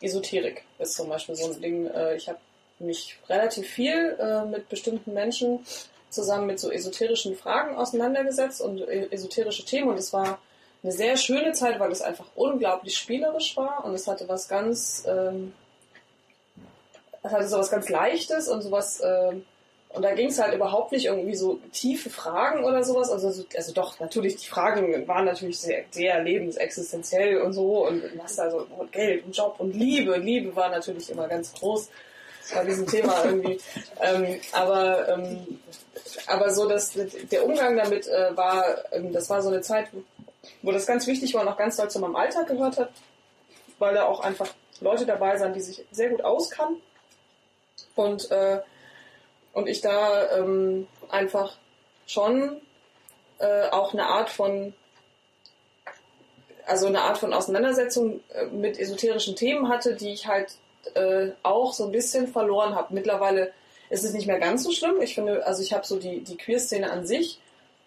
Esoterik 0.00 0.64
ist 0.78 0.94
zum 0.94 1.08
Beispiel 1.08 1.36
so 1.36 1.52
ein 1.52 1.60
Ding. 1.60 1.86
Äh, 1.86 2.16
ich 2.16 2.28
habe 2.28 2.38
mich 2.78 3.18
relativ 3.28 3.68
viel 3.68 4.16
äh, 4.18 4.44
mit 4.46 4.68
bestimmten 4.68 5.12
Menschen 5.12 5.60
zusammen 6.08 6.46
mit 6.46 6.58
so 6.58 6.70
esoterischen 6.70 7.36
Fragen 7.36 7.76
auseinandergesetzt 7.76 8.62
und 8.62 8.80
e- 8.80 9.08
esoterische 9.10 9.64
Themen 9.64 9.88
und 9.90 9.98
es 9.98 10.12
war 10.12 10.38
eine 10.86 10.94
sehr 10.94 11.16
schöne 11.16 11.52
Zeit, 11.52 11.80
weil 11.80 11.90
es 11.90 12.00
einfach 12.00 12.26
unglaublich 12.36 12.96
spielerisch 12.96 13.56
war 13.56 13.84
und 13.84 13.92
es 13.94 14.06
hatte 14.06 14.28
was 14.28 14.46
ganz, 14.48 15.04
ähm, 15.08 15.52
es 17.22 17.32
hatte 17.32 17.48
sowas 17.48 17.70
ganz 17.70 17.88
Leichtes 17.88 18.48
und 18.48 18.62
sowas, 18.62 19.02
ähm, 19.04 19.44
und 19.90 20.02
da 20.02 20.14
ging 20.14 20.28
es 20.28 20.38
halt 20.38 20.54
überhaupt 20.54 20.92
nicht 20.92 21.06
irgendwie 21.06 21.34
so 21.34 21.58
tiefe 21.72 22.10
Fragen 22.10 22.64
oder 22.64 22.84
sowas. 22.84 23.10
Also, 23.10 23.30
so- 23.30 23.44
also 23.56 23.72
doch, 23.72 23.98
natürlich, 23.98 24.36
die 24.36 24.46
Fragen 24.46 25.08
waren 25.08 25.24
natürlich 25.24 25.58
sehr, 25.58 25.84
sehr 25.90 26.22
lebensexistenziell 26.22 27.40
und 27.40 27.52
so 27.54 27.86
und 27.86 28.02
was 28.18 28.36
da 28.36 28.50
so 28.50 28.66
und 28.78 28.92
Geld 28.92 29.24
und 29.24 29.34
Job 29.34 29.54
und 29.58 29.74
Liebe. 29.74 30.18
Liebe 30.18 30.54
war 30.54 30.68
natürlich 30.68 31.08
immer 31.10 31.26
ganz 31.28 31.52
groß 31.54 31.88
bei 32.54 32.64
diesem 32.64 32.86
Thema 32.86 33.24
irgendwie. 33.24 33.58
ähm, 34.02 34.38
aber, 34.52 35.08
ähm, 35.08 35.60
aber 36.26 36.52
so, 36.52 36.68
dass 36.68 36.92
der 36.92 37.46
Umgang 37.46 37.76
damit 37.76 38.06
äh, 38.06 38.36
war, 38.36 38.64
ähm, 38.92 39.12
das 39.12 39.30
war 39.30 39.40
so 39.40 39.48
eine 39.48 39.62
Zeit, 39.62 39.86
wo, 40.62 40.72
das 40.72 40.86
ganz 40.86 41.06
wichtig 41.06 41.34
war 41.34 41.42
und 41.42 41.48
auch 41.48 41.56
ganz 41.56 41.76
doll 41.76 41.90
zu 41.90 41.98
meinem 42.00 42.16
Alltag 42.16 42.46
gehört 42.46 42.78
hat, 42.78 42.90
weil 43.78 43.94
da 43.94 44.04
auch 44.04 44.20
einfach 44.20 44.48
Leute 44.80 45.06
dabei 45.06 45.36
sind, 45.38 45.54
die 45.54 45.60
sich 45.60 45.84
sehr 45.90 46.10
gut 46.10 46.22
auskannten. 46.22 46.82
Und, 47.94 48.30
äh, 48.30 48.60
und 49.52 49.68
ich 49.68 49.80
da 49.80 50.38
ähm, 50.38 50.86
einfach 51.08 51.56
schon 52.06 52.60
äh, 53.38 53.68
auch 53.68 53.92
eine 53.92 54.06
Art 54.06 54.30
von 54.30 54.74
also 56.66 56.88
eine 56.88 57.02
Art 57.02 57.18
von 57.18 57.32
Auseinandersetzung 57.32 58.20
äh, 58.30 58.46
mit 58.46 58.78
esoterischen 58.78 59.36
Themen 59.36 59.68
hatte, 59.68 59.94
die 59.94 60.12
ich 60.12 60.26
halt 60.26 60.56
äh, 60.94 61.30
auch 61.42 61.72
so 61.72 61.84
ein 61.84 61.92
bisschen 61.92 62.28
verloren 62.28 62.74
habe. 62.74 62.92
Mittlerweile 62.92 63.52
ist 63.88 64.04
es 64.04 64.12
nicht 64.12 64.26
mehr 64.26 64.40
ganz 64.40 64.64
so 64.64 64.72
schlimm. 64.72 65.00
Ich 65.00 65.14
finde, 65.14 65.46
also 65.46 65.62
ich 65.62 65.72
habe 65.72 65.86
so 65.86 65.98
die, 65.98 66.20
die 66.22 66.36
Queer-Szene 66.36 66.90
an 66.90 67.06
sich 67.06 67.40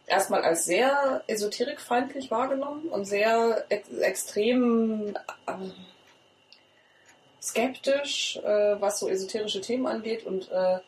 erstmal 0.10 0.44
als 0.44 0.66
sehr 0.66 1.24
esoterikfeindlich 1.28 2.32
wahrgenommen 2.32 2.90
und 2.90 3.06
sehr 3.06 3.66
ex 3.70 3.90
extrem 3.90 5.16
äh, 5.46 5.54
skeptisch, 7.42 8.38
äh, 8.38 8.82
was 8.82 9.00
so 9.00 9.08
esoterische 9.08 9.62
Themen 9.62 9.88
angeht 9.88 10.26
und 10.26 10.52
äh, 10.52 10.80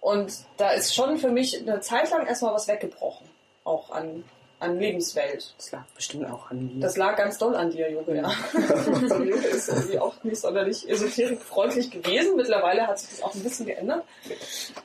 und 0.00 0.32
da 0.56 0.70
ist 0.70 0.94
schon 0.94 1.18
für 1.18 1.30
mich 1.30 1.58
eine 1.60 1.80
Zeit 1.80 2.10
lang 2.10 2.26
erstmal 2.26 2.54
was 2.54 2.68
weggebrochen, 2.68 3.28
auch 3.64 3.90
an 3.90 4.24
an 4.60 4.78
Lebenswelt. 4.78 5.54
Das 5.56 5.70
lag 5.70 5.84
bestimmt 5.94 6.26
auch 6.30 6.50
an 6.50 6.66
mir. 6.66 6.80
Das 6.80 6.96
lag 6.96 7.16
ganz 7.16 7.38
doll 7.38 7.54
an 7.54 7.70
dir, 7.70 7.90
Junge, 7.90 8.16
ja. 8.16 8.24
also, 8.54 9.22
ist 9.22 9.68
irgendwie 9.68 9.98
auch 9.98 10.14
nicht 10.24 10.40
sonderlich 10.40 10.88
esoterikfreundlich 10.88 11.90
gewesen. 11.90 12.36
Mittlerweile 12.36 12.86
hat 12.86 12.98
sich 12.98 13.10
das 13.10 13.22
auch 13.22 13.34
ein 13.34 13.42
bisschen 13.42 13.66
geändert. 13.66 14.04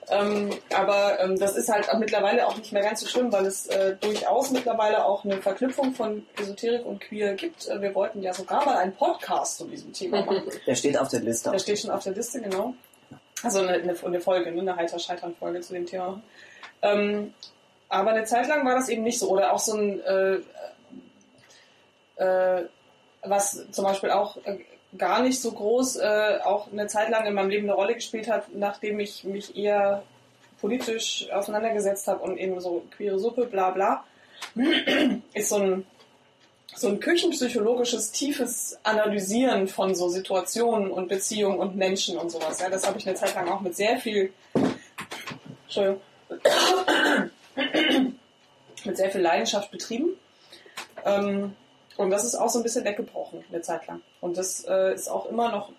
Ähm, 0.09 0.51
aber 0.75 1.19
ähm, 1.19 1.39
das 1.39 1.55
ist 1.55 1.69
halt 1.69 1.87
mittlerweile 1.97 2.47
auch 2.47 2.55
nicht 2.55 2.71
mehr 2.71 2.83
ganz 2.83 3.01
so 3.01 3.07
schlimm, 3.07 3.31
weil 3.31 3.45
es 3.47 3.65
äh, 3.67 3.95
durchaus 3.99 4.51
mittlerweile 4.51 5.05
auch 5.05 5.25
eine 5.25 5.41
Verknüpfung 5.41 5.93
von 5.93 6.25
Esoterik 6.39 6.85
und 6.85 7.01
Queer 7.01 7.33
gibt. 7.33 7.67
Äh, 7.67 7.81
wir 7.81 7.95
wollten 7.95 8.21
ja 8.21 8.33
sogar 8.33 8.65
mal 8.65 8.77
einen 8.77 8.93
Podcast 8.93 9.57
zu 9.57 9.65
diesem 9.65 9.91
Thema 9.91 10.21
machen. 10.25 10.43
Der 10.67 10.75
steht 10.75 10.99
auf 10.99 11.07
der 11.07 11.21
Liste. 11.21 11.49
Der 11.49 11.59
steht 11.59 11.79
schon 11.79 11.91
auf 11.91 12.03
der 12.03 12.13
Liste, 12.13 12.41
genau. 12.41 12.75
Also 13.41 13.59
eine, 13.59 13.73
eine, 13.73 13.95
eine 14.05 14.21
Folge, 14.21 14.51
ne? 14.51 14.61
eine 14.61 14.75
Heiter-Scheitern-Folge 14.75 15.61
zu 15.61 15.73
dem 15.73 15.85
Thema. 15.85 16.21
Ähm, 16.81 17.33
aber 17.93 18.09
eine 18.09 18.23
Zeit 18.23 18.47
lang 18.47 18.65
war 18.65 18.75
das 18.75 18.89
eben 18.89 19.03
nicht 19.03 19.19
so. 19.19 19.29
Oder 19.29 19.53
auch 19.53 19.59
so 19.59 19.77
ein, 19.77 20.01
äh, 20.01 20.39
äh, 22.15 22.65
was 23.21 23.65
zum 23.71 23.85
Beispiel 23.85 24.09
auch 24.09 24.37
äh, 24.45 24.57
gar 24.97 25.21
nicht 25.21 25.39
so 25.39 25.51
groß, 25.51 25.97
äh, 25.97 26.39
auch 26.43 26.71
eine 26.71 26.87
Zeit 26.87 27.09
lang 27.09 27.25
in 27.25 27.35
meinem 27.35 27.49
Leben 27.49 27.65
eine 27.69 27.75
Rolle 27.75 27.93
gespielt 27.93 28.27
hat, 28.27 28.53
nachdem 28.55 28.99
ich 28.99 29.23
mich 29.23 29.55
eher 29.55 30.03
politisch 30.59 31.29
auseinandergesetzt 31.31 32.07
habe 32.07 32.23
und 32.23 32.37
eben 32.37 32.59
so 32.59 32.83
queere 32.95 33.19
Suppe, 33.19 33.45
bla 33.45 33.69
bla, 33.69 34.03
ist 35.33 35.49
so 35.49 35.57
ein, 35.57 35.85
so 36.75 36.87
ein 36.87 36.99
küchenpsychologisches, 36.99 38.11
tiefes 38.11 38.79
Analysieren 38.81 39.67
von 39.67 39.93
so 39.93 40.09
Situationen 40.09 40.89
und 40.89 41.09
Beziehungen 41.09 41.59
und 41.59 41.75
Menschen 41.75 42.17
und 42.17 42.31
sowas. 42.31 42.59
Ja, 42.59 42.69
das 42.69 42.87
habe 42.87 42.97
ich 42.97 43.05
eine 43.07 43.15
Zeit 43.15 43.35
lang 43.35 43.47
auch 43.49 43.61
mit 43.61 43.75
sehr 43.75 43.99
viel 43.99 44.33
Entschuldigung 45.65 46.01
mit 48.85 48.97
sehr 48.97 49.11
viel 49.11 49.21
Leidenschaft 49.21 49.71
betrieben. 49.71 50.09
Ähm, 51.05 51.55
und 51.97 52.09
das 52.09 52.23
ist 52.23 52.35
auch 52.35 52.49
so 52.49 52.59
ein 52.59 52.63
bisschen 52.63 52.85
weggebrochen, 52.85 53.43
eine 53.51 53.61
Zeit 53.61 53.87
lang. 53.87 54.01
Und 54.21 54.37
das 54.37 54.65
äh, 54.67 54.93
ist 54.93 55.09
auch 55.09 55.27
immer 55.27 55.51
noch, 55.51 55.71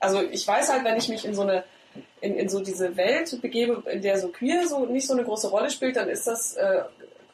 also 0.00 0.22
ich 0.22 0.46
weiß 0.46 0.70
halt, 0.70 0.84
wenn 0.84 0.96
ich 0.96 1.08
mich 1.08 1.24
in 1.24 1.34
so 1.34 1.42
eine, 1.42 1.64
in, 2.20 2.36
in 2.36 2.48
so 2.48 2.60
diese 2.60 2.96
Welt 2.96 3.40
begebe, 3.42 3.82
in 3.90 4.02
der 4.02 4.18
so 4.18 4.28
queer 4.28 4.66
so 4.66 4.86
nicht 4.86 5.06
so 5.06 5.14
eine 5.14 5.24
große 5.24 5.50
Rolle 5.50 5.70
spielt, 5.70 5.96
dann 5.96 6.08
ist 6.08 6.26
das 6.26 6.54
äh, 6.54 6.82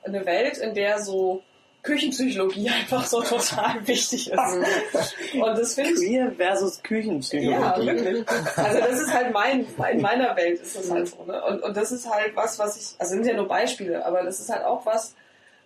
eine 0.05 0.27
Welt, 0.27 0.59
in 0.59 0.75
der 0.75 1.01
so 1.01 1.43
Küchenpsychologie 1.85 2.69
einfach 2.81 3.07
so 3.07 3.23
total 3.23 3.87
wichtig 3.87 4.33
ist. 4.33 4.39
Und 5.35 5.59
das 5.59 5.75
finde 5.75 5.93
ich. 5.93 5.97
Queer 5.99 6.33
versus 6.33 6.83
Küchenpsychologie. 6.83 7.51
Ja, 7.53 7.77
wirklich. 7.79 8.29
Also 8.57 8.79
das 8.81 9.01
ist 9.01 9.15
halt 9.15 9.33
mein, 9.33 9.67
in 9.93 10.01
meiner 10.01 10.35
Welt 10.35 10.61
ist 10.61 10.77
das 10.77 10.91
halt 10.91 11.09
so. 11.09 11.23
Ne? 11.25 11.43
Und, 11.45 11.63
und 11.63 11.77
das 11.77 11.93
ist 11.93 12.11
halt 12.11 12.35
was, 12.35 12.59
was 12.59 12.77
ich, 12.77 13.01
also 13.01 13.15
sind 13.15 13.27
ja 13.27 13.35
nur 13.35 13.47
Beispiele, 13.47 14.05
aber 14.05 14.25
das 14.25 14.41
ist 14.41 14.51
halt 14.51 14.65
auch 14.65 14.85
was, 14.87 15.15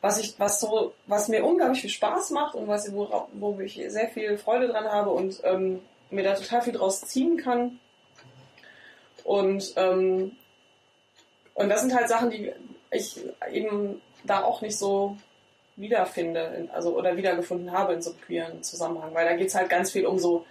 was 0.00 0.18
ich, 0.20 0.38
was 0.38 0.60
so, 0.60 0.92
was 1.06 1.28
mir 1.28 1.44
unglaublich 1.44 1.80
viel 1.80 1.90
Spaß 1.90 2.30
macht 2.30 2.54
und 2.54 2.68
was, 2.68 2.92
wo, 2.92 3.28
wo 3.32 3.58
ich 3.60 3.80
sehr 3.88 4.08
viel 4.08 4.36
Freude 4.38 4.68
dran 4.68 4.86
habe 4.86 5.10
und 5.10 5.40
ähm, 5.44 5.80
mir 6.10 6.24
da 6.24 6.34
total 6.34 6.62
viel 6.62 6.72
draus 6.72 7.00
ziehen 7.02 7.36
kann. 7.36 7.78
Und, 9.24 9.74
ähm, 9.76 10.32
und 11.54 11.68
das 11.68 11.82
sind 11.82 11.94
halt 11.94 12.08
Sachen, 12.08 12.30
die 12.30 12.52
ich 12.90 13.20
eben 13.52 14.00
da 14.24 14.42
auch 14.42 14.62
nicht 14.62 14.78
so 14.78 15.16
wiederfinde, 15.79 16.68
also 16.72 16.97
oder 16.97 17.16
wiedergefunden 17.16 17.72
habe 17.72 17.95
in 17.95 18.03
so 18.03 18.11
einem 18.11 18.20
queeren 18.20 18.62
Zusammenhang, 18.62 19.14
weil 19.14 19.26
da 19.26 19.37
geht 19.37 19.49
es 19.49 19.55
halt 19.55 19.68
ganz 19.68 19.93
viel 19.93 20.07
um 20.07 20.18
so, 20.18 20.45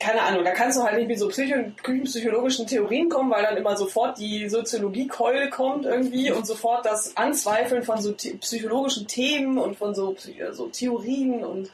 keine 0.00 0.22
Ahnung, 0.22 0.44
da 0.44 0.52
kannst 0.52 0.78
du 0.78 0.82
halt 0.82 0.96
nicht 0.96 1.08
mit 1.08 1.18
so 1.18 1.28
psycho 1.28 1.56
psychologischen 2.04 2.66
Theorien 2.66 3.08
kommen, 3.08 3.30
weil 3.30 3.42
dann 3.42 3.56
immer 3.56 3.76
sofort 3.76 4.18
die 4.18 4.48
Soziologiekeule 4.48 5.50
kommt 5.50 5.86
irgendwie 5.86 6.30
und 6.30 6.46
sofort 6.46 6.86
das 6.86 7.16
Anzweifeln 7.16 7.82
von 7.82 8.00
so 8.00 8.14
psychologischen 8.14 9.06
Themen 9.06 9.58
und 9.58 9.76
von 9.76 9.94
so, 9.94 10.16
so 10.52 10.68
Theorien 10.68 11.44
und 11.44 11.70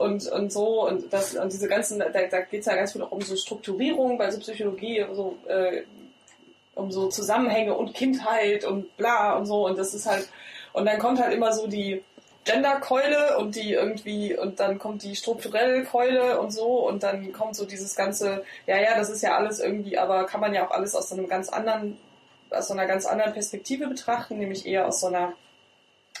und, 0.00 0.26
und 0.32 0.50
so. 0.50 0.88
Und 0.88 1.12
das 1.12 1.36
und 1.36 1.52
diese 1.52 1.68
ganzen, 1.68 1.98
da, 1.98 2.08
da 2.08 2.40
geht 2.40 2.60
es 2.60 2.66
ja 2.66 2.74
ganz 2.74 2.92
viel 2.92 3.02
auch 3.02 3.12
um 3.12 3.20
so 3.20 3.36
Strukturierung 3.36 4.16
bei 4.16 4.30
so 4.30 4.38
Psychologie, 4.38 5.04
so 5.12 5.36
äh, 5.46 5.82
um 6.74 6.90
so 6.90 7.08
Zusammenhänge 7.08 7.74
und 7.74 7.92
Kindheit 7.92 8.64
und 8.64 8.96
bla 8.96 9.36
und 9.36 9.44
so. 9.44 9.66
Und 9.66 9.78
das 9.78 9.92
ist 9.92 10.06
halt 10.06 10.26
und 10.72 10.86
dann 10.86 10.98
kommt 10.98 11.20
halt 11.20 11.34
immer 11.34 11.52
so 11.52 11.66
die 11.66 12.02
Genderkeule 12.44 13.36
und 13.38 13.54
die 13.54 13.72
irgendwie, 13.72 14.36
und 14.36 14.60
dann 14.60 14.78
kommt 14.78 15.02
die 15.02 15.14
strukturelle 15.14 15.84
Keule 15.84 16.40
und 16.40 16.50
so, 16.50 16.86
und 16.88 17.02
dann 17.02 17.32
kommt 17.32 17.54
so 17.54 17.66
dieses 17.66 17.94
ganze, 17.94 18.44
ja, 18.66 18.78
ja, 18.78 18.96
das 18.96 19.10
ist 19.10 19.22
ja 19.22 19.36
alles 19.36 19.60
irgendwie, 19.60 19.98
aber 19.98 20.24
kann 20.26 20.40
man 20.40 20.54
ja 20.54 20.66
auch 20.66 20.70
alles 20.70 20.94
aus 20.94 21.10
so 21.10 21.16
einem 21.16 21.28
ganz 21.28 21.48
anderen, 21.50 21.98
aus 22.50 22.68
so 22.68 22.74
einer 22.74 22.86
ganz 22.86 23.04
anderen 23.04 23.34
Perspektive 23.34 23.86
betrachten, 23.86 24.38
nämlich 24.38 24.66
eher 24.66 24.86
aus 24.88 25.00
so 25.00 25.08
einer, 25.08 25.34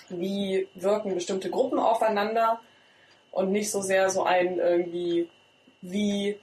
wie 0.08 0.68
wirken 0.74 1.14
bestimmte 1.14 1.50
Gruppen 1.50 1.78
aufeinander 1.78 2.60
und 3.32 3.50
nicht 3.50 3.70
so 3.70 3.80
sehr 3.80 4.10
so 4.10 4.24
ein 4.24 4.58
irgendwie, 4.58 5.28
wie, 5.80 6.38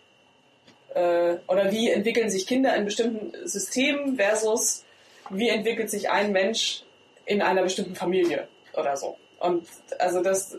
äh, 0.95 1.35
oder 1.47 1.71
wie 1.71 1.91
entwickeln 1.91 2.29
sich 2.29 2.47
Kinder 2.47 2.75
in 2.75 2.85
bestimmten 2.85 3.47
Systemen 3.47 4.15
versus 4.15 4.83
wie 5.29 5.49
entwickelt 5.49 5.91
sich 5.91 6.09
ein 6.09 6.31
Mensch 6.31 6.83
in 7.27 7.41
einer 7.41 7.61
bestimmten 7.61 7.95
Familie 7.95 8.47
oder 8.73 8.97
so. 8.97 9.17
Und 9.39 9.67
also 9.99 10.23
das. 10.23 10.57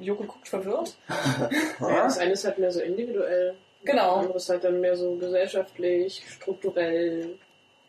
Joko 0.00 0.24
guckt 0.24 0.46
verwirrt. 0.48 0.96
ja, 1.80 2.04
das 2.04 2.18
eine 2.18 2.32
ist 2.32 2.44
halt 2.44 2.58
mehr 2.58 2.70
so 2.70 2.80
individuell. 2.80 3.56
Genau. 3.84 4.16
Das 4.16 4.18
andere 4.20 4.36
ist 4.36 4.48
halt 4.48 4.64
dann 4.64 4.80
mehr 4.80 4.96
so 4.96 5.16
gesellschaftlich, 5.16 6.24
strukturell. 6.28 7.38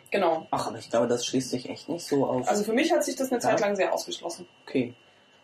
Genau. 0.09 0.47
Ach, 0.49 0.67
aber 0.67 0.77
ich 0.79 0.89
glaube, 0.89 1.07
das 1.07 1.25
schließt 1.25 1.51
sich 1.51 1.69
echt 1.69 1.89
nicht 1.89 2.05
so 2.07 2.25
aus. 2.25 2.47
Also 2.47 2.63
für 2.63 2.73
mich 2.73 2.91
hat 2.91 3.03
sich 3.03 3.15
das 3.15 3.31
eine 3.31 3.39
Zeit 3.39 3.59
Ja. 3.59 3.67
lang 3.67 3.75
sehr 3.75 3.93
ausgeschlossen. 3.93 4.47
Okay. 4.65 4.93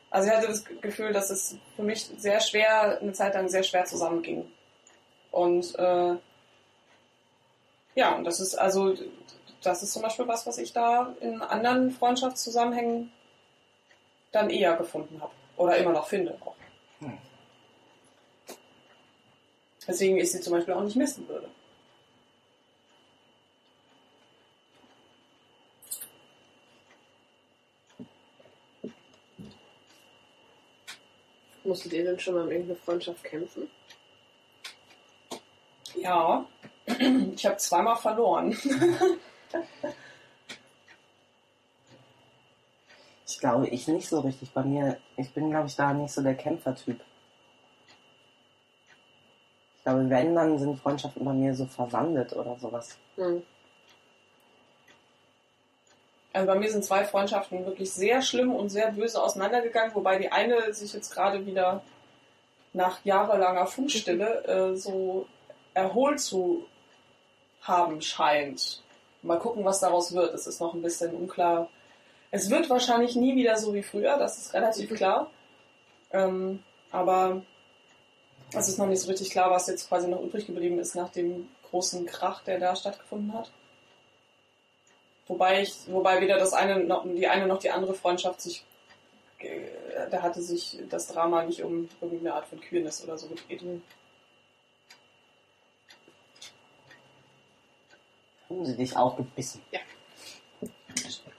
Also 0.09 0.29
ich 0.29 0.35
hatte 0.35 0.47
das 0.47 0.63
Gefühl, 0.81 1.13
dass 1.13 1.29
es 1.29 1.55
für 1.75 1.83
mich 1.83 2.09
sehr 2.17 2.39
schwer, 2.39 2.99
eine 2.99 3.13
Zeit 3.13 3.35
lang 3.35 3.47
sehr 3.47 3.63
schwer 3.63 3.85
zusammenging. 3.85 4.51
Und 5.31 5.77
äh, 5.77 6.15
ja, 7.95 8.15
und 8.15 8.23
das 8.23 8.39
ist 8.39 8.55
also, 8.55 8.95
das 9.61 9.83
ist 9.83 9.93
zum 9.93 10.01
Beispiel 10.01 10.27
was, 10.27 10.47
was 10.47 10.57
ich 10.57 10.73
da 10.73 11.13
in 11.19 11.41
anderen 11.41 11.91
Freundschaftszusammenhängen 11.91 13.11
dann 14.31 14.49
eher 14.49 14.75
gefunden 14.75 15.21
habe. 15.21 15.33
Oder 15.57 15.77
immer 15.77 15.91
noch 15.91 16.07
finde 16.07 16.37
auch. 16.41 16.55
Hm. 16.99 17.17
Deswegen 19.87 20.17
ich 20.17 20.31
sie 20.31 20.39
zum 20.39 20.53
Beispiel 20.53 20.73
auch 20.73 20.83
nicht 20.83 20.95
missen 20.95 21.27
würde. 21.27 21.49
Musstet 31.63 31.93
ihr 31.93 32.03
denn 32.03 32.19
schon 32.19 32.35
mal 32.35 32.43
um 32.43 32.51
irgendeine 32.51 32.79
Freundschaft 32.79 33.23
kämpfen? 33.23 33.69
Ja, 35.95 36.45
ich 37.35 37.45
habe 37.45 37.57
zweimal 37.57 37.97
verloren. 37.97 38.57
Ich 43.27 43.39
glaube, 43.39 43.67
ich 43.67 43.87
nicht 43.87 44.09
so 44.09 44.19
richtig. 44.19 44.51
Bei 44.51 44.63
mir, 44.63 44.97
ich 45.15 45.33
bin, 45.33 45.49
glaube 45.49 45.67
ich, 45.67 45.75
da 45.75 45.93
nicht 45.93 46.11
so 46.11 46.21
der 46.21 46.35
Kämpfertyp. 46.35 46.99
Ich 49.77 49.83
glaube, 49.83 50.09
wenn, 50.09 50.35
dann 50.35 50.57
sind 50.59 50.79
Freundschaften 50.79 51.23
bei 51.23 51.33
mir 51.33 51.53
so 51.53 51.65
versandet 51.65 52.33
oder 52.33 52.57
sowas. 52.59 52.97
Hm. 53.15 53.43
Also 56.33 56.47
bei 56.47 56.55
mir 56.55 56.69
sind 56.69 56.85
zwei 56.85 57.05
Freundschaften 57.05 57.65
wirklich 57.65 57.91
sehr 57.91 58.21
schlimm 58.21 58.53
und 58.53 58.69
sehr 58.69 58.91
böse 58.91 59.21
auseinandergegangen, 59.21 59.95
wobei 59.95 60.19
die 60.19 60.31
eine 60.31 60.73
sich 60.73 60.93
jetzt 60.93 61.13
gerade 61.13 61.45
wieder 61.45 61.81
nach 62.73 63.03
jahrelanger 63.03 63.65
Funkstille 63.65 64.43
äh, 64.45 64.75
so 64.75 65.25
erholt 65.73 66.19
zu 66.19 66.65
haben 67.61 68.01
scheint. 68.01 68.83
Mal 69.21 69.39
gucken, 69.39 69.65
was 69.65 69.79
daraus 69.79 70.13
wird. 70.13 70.33
Es 70.33 70.47
ist 70.47 70.61
noch 70.61 70.73
ein 70.73 70.81
bisschen 70.81 71.13
unklar. 71.13 71.69
Es 72.31 72.49
wird 72.49 72.69
wahrscheinlich 72.69 73.15
nie 73.15 73.35
wieder 73.35 73.57
so 73.57 73.73
wie 73.73 73.83
früher, 73.83 74.17
das 74.17 74.37
ist 74.37 74.53
relativ 74.53 74.93
klar. 74.93 75.29
Ähm, 76.11 76.63
aber 76.91 77.41
es 78.53 78.67
ist 78.67 78.77
noch 78.77 78.87
nicht 78.87 79.01
so 79.01 79.09
richtig 79.09 79.29
klar, 79.31 79.51
was 79.51 79.67
jetzt 79.67 79.87
quasi 79.89 80.07
noch 80.07 80.21
übrig 80.21 80.47
geblieben 80.47 80.79
ist 80.79 80.95
nach 80.95 81.09
dem 81.09 81.49
großen 81.69 82.05
Krach, 82.05 82.43
der 82.43 82.59
da 82.59 82.75
stattgefunden 82.75 83.33
hat. 83.33 83.51
Wobei 85.27 85.61
ich, 85.61 85.75
wobei 85.87 86.21
weder 86.21 86.37
das 86.37 86.53
eine 86.53 86.83
noch 86.83 87.05
die 87.05 87.27
eine 87.27 87.45
noch 87.45 87.59
die 87.59 87.69
andere 87.69 87.93
Freundschaft 87.93 88.41
sich 88.41 88.65
äh, 89.39 90.09
da 90.09 90.21
hatte 90.21 90.41
sich 90.41 90.79
das 90.89 91.07
Drama 91.07 91.43
nicht 91.43 91.63
um 91.63 91.89
irgendeine 92.01 92.35
Art 92.35 92.47
von 92.47 92.59
Queerness 92.59 93.03
oder 93.03 93.17
so 93.17 93.27
gedreht. 93.27 93.63
Haben 98.49 98.65
sie 98.65 98.75
dich 98.75 98.95
auch 98.95 99.15
gebissen? 99.15 99.61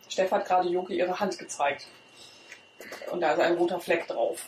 Steff 0.08 0.30
hat 0.30 0.46
gerade 0.46 0.68
Joki 0.68 0.96
ihre 0.98 1.18
Hand 1.18 1.38
gezeigt. 1.38 1.86
Und 3.10 3.20
da 3.20 3.32
ist 3.32 3.40
ein 3.40 3.56
roter 3.56 3.80
Fleck 3.80 4.06
drauf. 4.06 4.44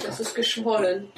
Das 0.00 0.20
ist 0.20 0.34
geschwollen. 0.34 1.10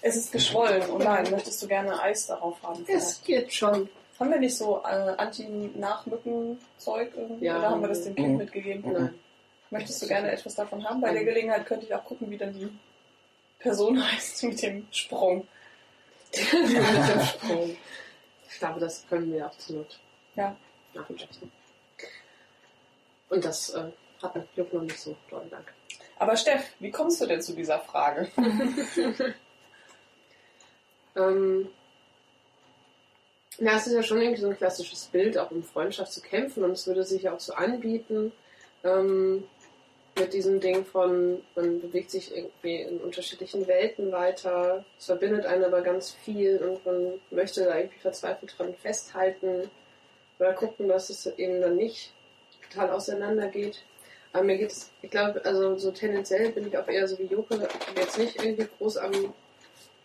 Es 0.00 0.16
ist 0.16 0.32
geschwollen. 0.32 0.82
Oh 0.90 0.98
nein, 0.98 1.30
möchtest 1.30 1.62
du 1.62 1.68
gerne 1.68 2.00
Eis 2.00 2.26
darauf 2.26 2.60
haben? 2.62 2.84
Es 2.88 3.22
geht 3.22 3.52
schon. 3.52 3.88
Haben 4.18 4.30
wir 4.30 4.38
nicht 4.38 4.56
so 4.56 4.78
äh, 4.84 5.14
Anti-Nachmücken-Zeug 5.16 7.12
irgendwie? 7.16 7.44
Ja, 7.46 7.58
Oder 7.58 7.70
haben 7.70 7.80
wir 7.80 7.88
das 7.88 8.04
dem 8.04 8.14
Kind 8.14 8.28
Mhm. 8.32 8.36
mitgegeben? 8.36 8.92
Nein. 8.92 9.14
Möchtest 9.70 10.02
du 10.02 10.06
gerne 10.06 10.30
etwas 10.30 10.54
davon 10.54 10.84
haben? 10.88 11.00
Bei 11.00 11.12
der 11.12 11.24
Gelegenheit 11.24 11.66
könnte 11.66 11.86
ich 11.86 11.94
auch 11.94 12.04
gucken, 12.04 12.30
wie 12.30 12.36
dann 12.38 12.52
die 12.52 12.68
Person 13.58 14.00
heißt 14.12 14.44
mit 14.44 14.62
dem 14.62 14.86
Sprung. 14.92 15.46
Mit 16.52 16.52
dem 16.52 17.20
Sprung. 17.26 17.76
Ich 18.52 18.58
glaube, 18.58 18.80
das 18.80 19.06
können 19.08 19.32
wir 19.32 19.46
absolut 19.46 19.98
Ja. 20.36 20.56
nachrechnen. 20.94 21.50
Und 23.28 23.44
das 23.44 23.70
äh, 23.70 23.90
hat 24.22 24.34
mir 24.36 24.46
Jupp 24.56 24.72
noch 24.72 24.82
nicht 24.82 25.00
so 25.00 25.16
doll, 25.30 25.46
danke. 25.50 25.72
Aber 26.18 26.36
Steff, 26.36 26.64
wie 26.78 26.90
kommst 26.90 27.20
du 27.20 27.26
denn 27.26 27.40
zu 27.42 27.54
dieser 27.54 27.80
Frage? 27.80 28.30
Ähm, 31.14 31.68
ja, 33.58 33.76
es 33.76 33.86
ist 33.86 33.92
ja 33.92 34.02
schon 34.02 34.20
irgendwie 34.22 34.40
so 34.40 34.48
ein 34.48 34.56
klassisches 34.56 35.04
Bild, 35.08 35.36
auch 35.36 35.50
um 35.50 35.62
Freundschaft 35.62 36.10
zu 36.10 36.22
kämpfen 36.22 36.64
und 36.64 36.70
es 36.70 36.86
würde 36.86 37.04
sich 37.04 37.24
ja 37.24 37.34
auch 37.34 37.40
so 37.40 37.52
anbieten, 37.52 38.32
ähm, 38.82 39.44
mit 40.16 40.32
diesem 40.34 40.60
Ding 40.60 40.84
von, 40.84 41.42
man 41.54 41.80
bewegt 41.80 42.10
sich 42.10 42.36
irgendwie 42.36 42.82
in 42.82 42.98
unterschiedlichen 42.98 43.66
Welten 43.66 44.12
weiter, 44.12 44.84
es 44.98 45.06
verbindet 45.06 45.46
einen 45.46 45.64
aber 45.64 45.80
ganz 45.80 46.12
viel 46.24 46.58
und 46.58 46.84
man 46.84 47.20
möchte 47.30 47.64
da 47.64 47.76
irgendwie 47.76 47.98
verzweifelt 47.98 48.54
dran 48.58 48.74
festhalten 48.74 49.70
oder 50.38 50.52
gucken, 50.52 50.88
dass 50.88 51.08
es 51.08 51.26
eben 51.38 51.60
dann 51.60 51.76
nicht 51.76 52.12
total 52.68 52.90
auseinandergeht. 52.90 53.84
Aber 54.32 54.44
mir 54.44 54.58
geht 54.58 54.72
es, 54.72 54.90
ich 55.02 55.10
glaube, 55.10 55.44
also 55.44 55.76
so 55.76 55.90
tendenziell 55.90 56.50
bin 56.52 56.66
ich 56.66 56.76
auch 56.76 56.88
eher 56.88 57.06
so 57.06 57.18
wie 57.18 57.24
Joke, 57.24 57.68
jetzt 57.96 58.18
nicht 58.18 58.42
irgendwie 58.42 58.68
groß 58.78 58.96
am 58.98 59.34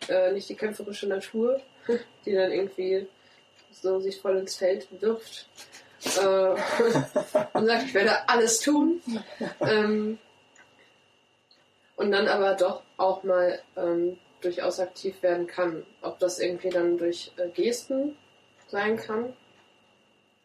äh, 0.10 0.32
nicht 0.32 0.50
die 0.50 0.56
kämpferische 0.56 1.08
Natur, 1.08 1.60
die 2.26 2.34
dann 2.34 2.52
irgendwie 2.52 3.08
so 3.72 4.00
sich 4.00 4.20
voll 4.20 4.38
ins 4.38 4.56
Feld 4.56 4.88
wirft 5.02 5.48
äh, 6.06 6.56
und 7.54 7.66
sagt, 7.66 7.84
ich 7.84 7.94
werde 7.94 8.30
alles 8.30 8.60
tun. 8.60 9.02
Ähm, 9.62 10.20
und 11.96 12.12
dann 12.12 12.28
aber 12.28 12.54
doch 12.54 12.84
auch 12.98 13.24
mal 13.24 13.60
ähm, 13.76 14.18
durchaus 14.42 14.80
aktiv 14.80 15.22
werden 15.24 15.48
kann. 15.48 15.86
Ob 16.02 16.20
das 16.20 16.40
irgendwie 16.40 16.70
dann 16.70 16.98
durch 16.98 17.32
äh, 17.38 17.50
Gesten 17.50 18.16
sein 18.68 18.98
kann, 18.98 19.34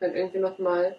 halt 0.00 0.14
irgendwie 0.14 0.38
nochmal 0.38 0.96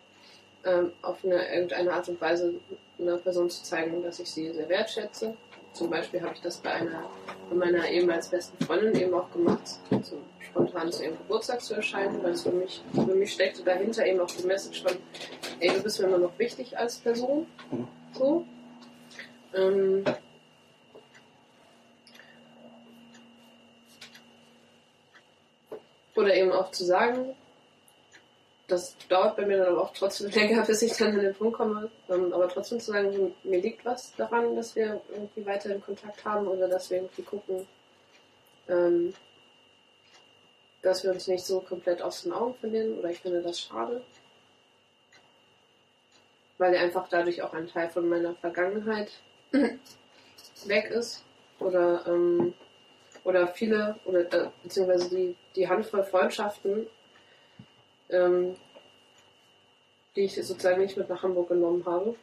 ähm, 0.65 0.93
auf 1.01 1.23
eine, 1.23 1.53
irgendeine 1.53 1.93
Art 1.93 2.07
und 2.07 2.21
Weise 2.21 2.53
einer 2.99 3.17
Person 3.17 3.49
zu 3.49 3.63
zeigen, 3.63 4.03
dass 4.03 4.19
ich 4.19 4.29
sie 4.29 4.51
sehr 4.51 4.69
wertschätze. 4.69 5.35
Zum 5.73 5.89
Beispiel 5.89 6.21
habe 6.21 6.35
ich 6.35 6.41
das 6.41 6.57
bei 6.57 6.71
einer 6.71 7.03
von 7.49 7.57
meiner 7.57 7.87
ehemals 7.89 8.27
besten 8.29 8.63
Freundin 8.63 8.95
eben 8.95 9.13
auch 9.13 9.31
gemacht, 9.31 9.63
so 10.03 10.19
spontan 10.39 10.91
zu 10.91 11.03
ihrem 11.03 11.17
Geburtstag 11.17 11.61
zu 11.61 11.73
erscheinen, 11.73 12.21
weil 12.21 12.33
es 12.33 12.43
für 12.43 12.51
mich, 12.51 12.83
für 12.93 13.15
mich 13.15 13.33
steckte 13.33 13.63
dahinter 13.63 14.05
eben 14.05 14.19
auch 14.19 14.29
die 14.29 14.45
Message 14.45 14.83
von, 14.83 14.91
ey, 15.59 15.73
du 15.73 15.81
bist 15.81 15.99
mir 15.99 16.07
immer 16.07 16.19
noch 16.19 16.37
wichtig 16.37 16.77
als 16.77 16.97
Person. 16.97 17.47
So. 18.13 18.45
Ähm, 19.55 20.03
oder 26.15 26.35
eben 26.35 26.51
auch 26.51 26.69
zu 26.69 26.85
sagen, 26.85 27.35
das 28.67 28.95
dauert 29.09 29.35
bei 29.35 29.45
mir 29.45 29.57
dann 29.57 29.73
aber 29.73 29.83
auch 29.83 29.93
trotzdem 29.93 30.29
länger, 30.31 30.63
bis 30.65 30.81
ich 30.81 30.95
dann 30.97 31.15
an 31.15 31.21
den 31.21 31.35
Punkt 31.35 31.57
komme. 31.57 31.89
Ähm, 32.09 32.33
aber 32.33 32.47
trotzdem 32.47 32.79
zu 32.79 32.91
sagen, 32.91 33.33
mir 33.43 33.61
liegt 33.61 33.85
was 33.85 34.15
daran, 34.15 34.55
dass 34.55 34.75
wir 34.75 35.01
irgendwie 35.11 35.45
weiterhin 35.45 35.81
Kontakt 35.81 36.23
haben 36.25 36.47
oder 36.47 36.67
dass 36.67 36.89
wir 36.89 36.97
irgendwie 36.97 37.23
gucken, 37.23 37.67
ähm, 38.69 39.13
dass 40.81 41.03
wir 41.03 41.11
uns 41.11 41.27
nicht 41.27 41.45
so 41.45 41.61
komplett 41.61 42.01
aus 42.01 42.23
den 42.23 42.33
Augen 42.33 42.55
verlieren. 42.55 42.99
Oder 42.99 43.09
ich 43.09 43.19
finde 43.19 43.41
das 43.41 43.59
schade. 43.59 44.03
Weil 46.57 46.75
einfach 46.75 47.07
dadurch 47.09 47.41
auch 47.41 47.53
ein 47.53 47.67
Teil 47.67 47.89
von 47.89 48.07
meiner 48.07 48.35
Vergangenheit 48.35 49.11
weg 50.65 50.91
ist. 50.91 51.23
Oder, 51.59 52.05
ähm, 52.07 52.53
oder 53.23 53.47
viele, 53.47 53.99
oder 54.05 54.21
äh, 54.33 54.49
beziehungsweise 54.61 55.09
die, 55.09 55.35
die 55.55 55.67
Handvoll 55.67 56.03
Freundschaften, 56.03 56.87
ähm, 58.09 58.55
die 60.15 60.21
ich 60.21 60.35
sozusagen 60.35 60.81
nicht 60.81 60.97
mit 60.97 61.09
nach 61.09 61.23
Hamburg 61.23 61.49
genommen 61.49 61.85
habe, 61.85 62.15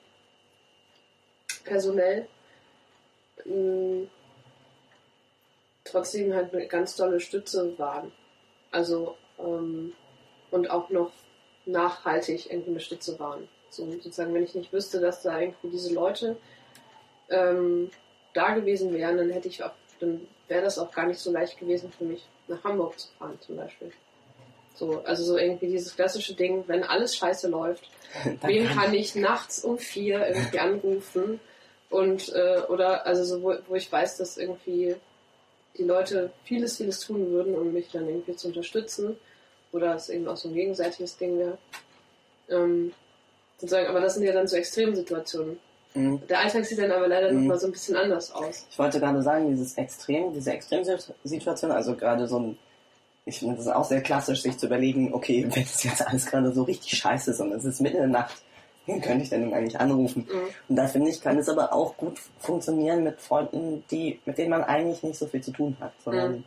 personell, 1.64 2.28
ähm, 3.46 4.08
trotzdem 5.84 6.34
halt 6.34 6.54
eine 6.54 6.66
ganz 6.66 6.96
tolle 6.96 7.20
Stütze 7.20 7.78
waren. 7.78 8.12
Also, 8.70 9.16
ähm, 9.38 9.92
und 10.50 10.70
auch 10.70 10.90
noch 10.90 11.12
nachhaltig 11.66 12.50
irgendwie 12.50 12.70
eine 12.70 12.80
Stütze 12.80 13.18
waren. 13.18 13.48
So, 13.68 13.90
sozusagen, 13.90 14.34
wenn 14.34 14.44
ich 14.44 14.54
nicht 14.54 14.72
wüsste, 14.72 15.00
dass 15.00 15.22
da 15.22 15.38
irgendwie 15.38 15.70
diese 15.70 15.94
Leute 15.94 16.36
ähm, 17.28 17.90
da 18.34 18.54
gewesen 18.54 18.92
wären, 18.92 19.16
dann 19.16 19.30
hätte 19.30 19.48
ich 19.48 19.62
auch, 19.62 19.72
dann 20.00 20.26
wäre 20.48 20.62
das 20.62 20.78
auch 20.78 20.90
gar 20.92 21.06
nicht 21.06 21.20
so 21.20 21.30
leicht 21.30 21.58
gewesen 21.58 21.92
für 21.92 22.04
mich, 22.04 22.26
nach 22.48 22.62
Hamburg 22.64 22.98
zu 22.98 23.08
fahren 23.18 23.38
zum 23.40 23.56
Beispiel. 23.56 23.92
So, 24.74 25.02
also 25.04 25.24
so 25.24 25.36
irgendwie 25.36 25.68
dieses 25.68 25.94
klassische 25.94 26.34
Ding, 26.34 26.64
wenn 26.66 26.84
alles 26.84 27.16
scheiße 27.16 27.48
läuft, 27.48 27.88
wen 28.42 28.66
kann 28.68 28.94
ich 28.94 29.14
nachts 29.14 29.62
um 29.64 29.78
vier 29.78 30.26
irgendwie 30.26 30.58
anrufen 30.58 31.40
und 31.90 32.32
äh, 32.34 32.62
oder 32.68 33.06
also 33.06 33.24
so, 33.24 33.42
wo, 33.42 33.54
wo 33.68 33.74
ich 33.74 33.90
weiß, 33.90 34.16
dass 34.16 34.36
irgendwie 34.38 34.96
die 35.76 35.84
Leute 35.84 36.30
vieles, 36.44 36.76
vieles 36.78 37.00
tun 37.00 37.30
würden, 37.30 37.54
um 37.54 37.72
mich 37.72 37.90
dann 37.92 38.08
irgendwie 38.08 38.36
zu 38.36 38.48
unterstützen 38.48 39.16
oder 39.72 39.94
es 39.94 40.08
eben 40.08 40.26
auch 40.28 40.36
so 40.36 40.48
ein 40.48 40.54
gegenseitiges 40.54 41.16
Ding 41.16 41.38
wäre. 41.38 41.58
Ähm, 42.48 42.92
sozusagen, 43.58 43.86
aber 43.88 44.00
das 44.00 44.14
sind 44.14 44.24
ja 44.24 44.32
dann 44.32 44.48
so 44.48 44.56
Extremsituationen. 44.56 45.58
Mhm. 45.94 46.22
Der 46.28 46.40
Alltag 46.40 46.64
sieht 46.64 46.78
dann 46.78 46.90
aber 46.92 47.08
leider 47.08 47.30
Mhm. 47.32 47.40
noch 47.40 47.48
mal 47.48 47.58
so 47.58 47.66
ein 47.66 47.72
bisschen 47.72 47.96
anders 47.96 48.32
aus. 48.32 48.66
Ich 48.70 48.78
wollte 48.78 48.98
gerade 49.00 49.22
sagen, 49.22 49.48
dieses 49.50 49.76
Extrem, 49.76 50.32
diese 50.32 50.52
Extremsituation, 50.52 51.70
also 51.70 51.94
gerade 51.94 52.26
so 52.26 52.38
ein, 52.38 52.58
ich 53.30 53.38
finde 53.38 53.56
das 53.56 53.68
auch 53.68 53.84
sehr 53.84 54.02
klassisch, 54.02 54.42
sich 54.42 54.58
zu 54.58 54.66
überlegen, 54.66 55.14
okay, 55.14 55.46
wenn 55.48 55.62
es 55.62 55.82
jetzt 55.82 56.06
alles 56.06 56.26
gerade 56.26 56.52
so 56.52 56.64
richtig 56.64 56.98
scheiße 56.98 57.30
ist 57.30 57.40
und 57.40 57.52
es 57.52 57.64
ist 57.64 57.80
mitten 57.80 57.96
in 57.96 58.12
der 58.12 58.20
Nacht, 58.22 58.42
wen 58.86 59.00
könnte 59.00 59.22
ich 59.22 59.30
denn 59.30 59.54
eigentlich 59.54 59.78
anrufen? 59.80 60.26
Mhm. 60.30 60.48
Und 60.68 60.76
da 60.76 60.86
finde 60.86 61.10
ich, 61.10 61.20
kann 61.20 61.38
es 61.38 61.48
aber 61.48 61.72
auch 61.72 61.96
gut 61.96 62.18
funktionieren 62.38 63.04
mit 63.04 63.20
Freunden, 63.20 63.84
die, 63.90 64.18
mit 64.26 64.36
denen 64.36 64.50
man 64.50 64.64
eigentlich 64.64 65.02
nicht 65.02 65.18
so 65.18 65.26
viel 65.26 65.40
zu 65.42 65.52
tun 65.52 65.76
hat, 65.80 65.92
sondern 66.04 66.32
Mhm. 66.32 66.44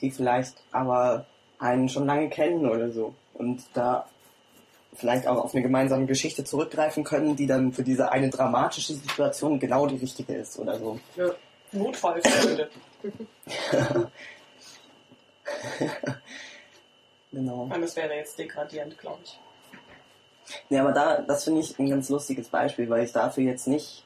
die 0.00 0.10
vielleicht 0.10 0.54
aber 0.70 1.26
einen 1.58 1.88
schon 1.88 2.06
lange 2.06 2.28
kennen 2.28 2.68
oder 2.68 2.90
so. 2.90 3.14
Und 3.34 3.62
da 3.72 4.06
vielleicht 4.94 5.26
auch 5.26 5.42
auf 5.42 5.54
eine 5.54 5.62
gemeinsame 5.62 6.04
Geschichte 6.04 6.44
zurückgreifen 6.44 7.04
können, 7.04 7.34
die 7.36 7.46
dann 7.46 7.72
für 7.72 7.82
diese 7.82 8.12
eine 8.12 8.28
dramatische 8.28 8.92
Situation 8.92 9.58
genau 9.58 9.86
die 9.86 9.96
richtige 9.96 10.34
ist 10.34 10.58
oder 10.58 10.78
so. 10.78 11.00
Ja. 11.16 11.30
Notfallfreunde. 11.72 12.68
Genau. 17.32 17.66
Nein, 17.66 17.80
das 17.80 17.96
wäre 17.96 18.14
jetzt 18.14 18.38
degradierend, 18.38 18.98
glaube 18.98 19.20
ich. 19.24 19.38
Ja, 20.68 20.82
aber 20.82 20.92
da, 20.92 21.22
das 21.22 21.44
finde 21.44 21.60
ich 21.60 21.78
ein 21.78 21.88
ganz 21.88 22.08
lustiges 22.10 22.48
Beispiel, 22.48 22.88
weil 22.90 23.04
ich 23.04 23.12
dafür 23.12 23.44
jetzt 23.44 23.66
nicht, 23.66 24.04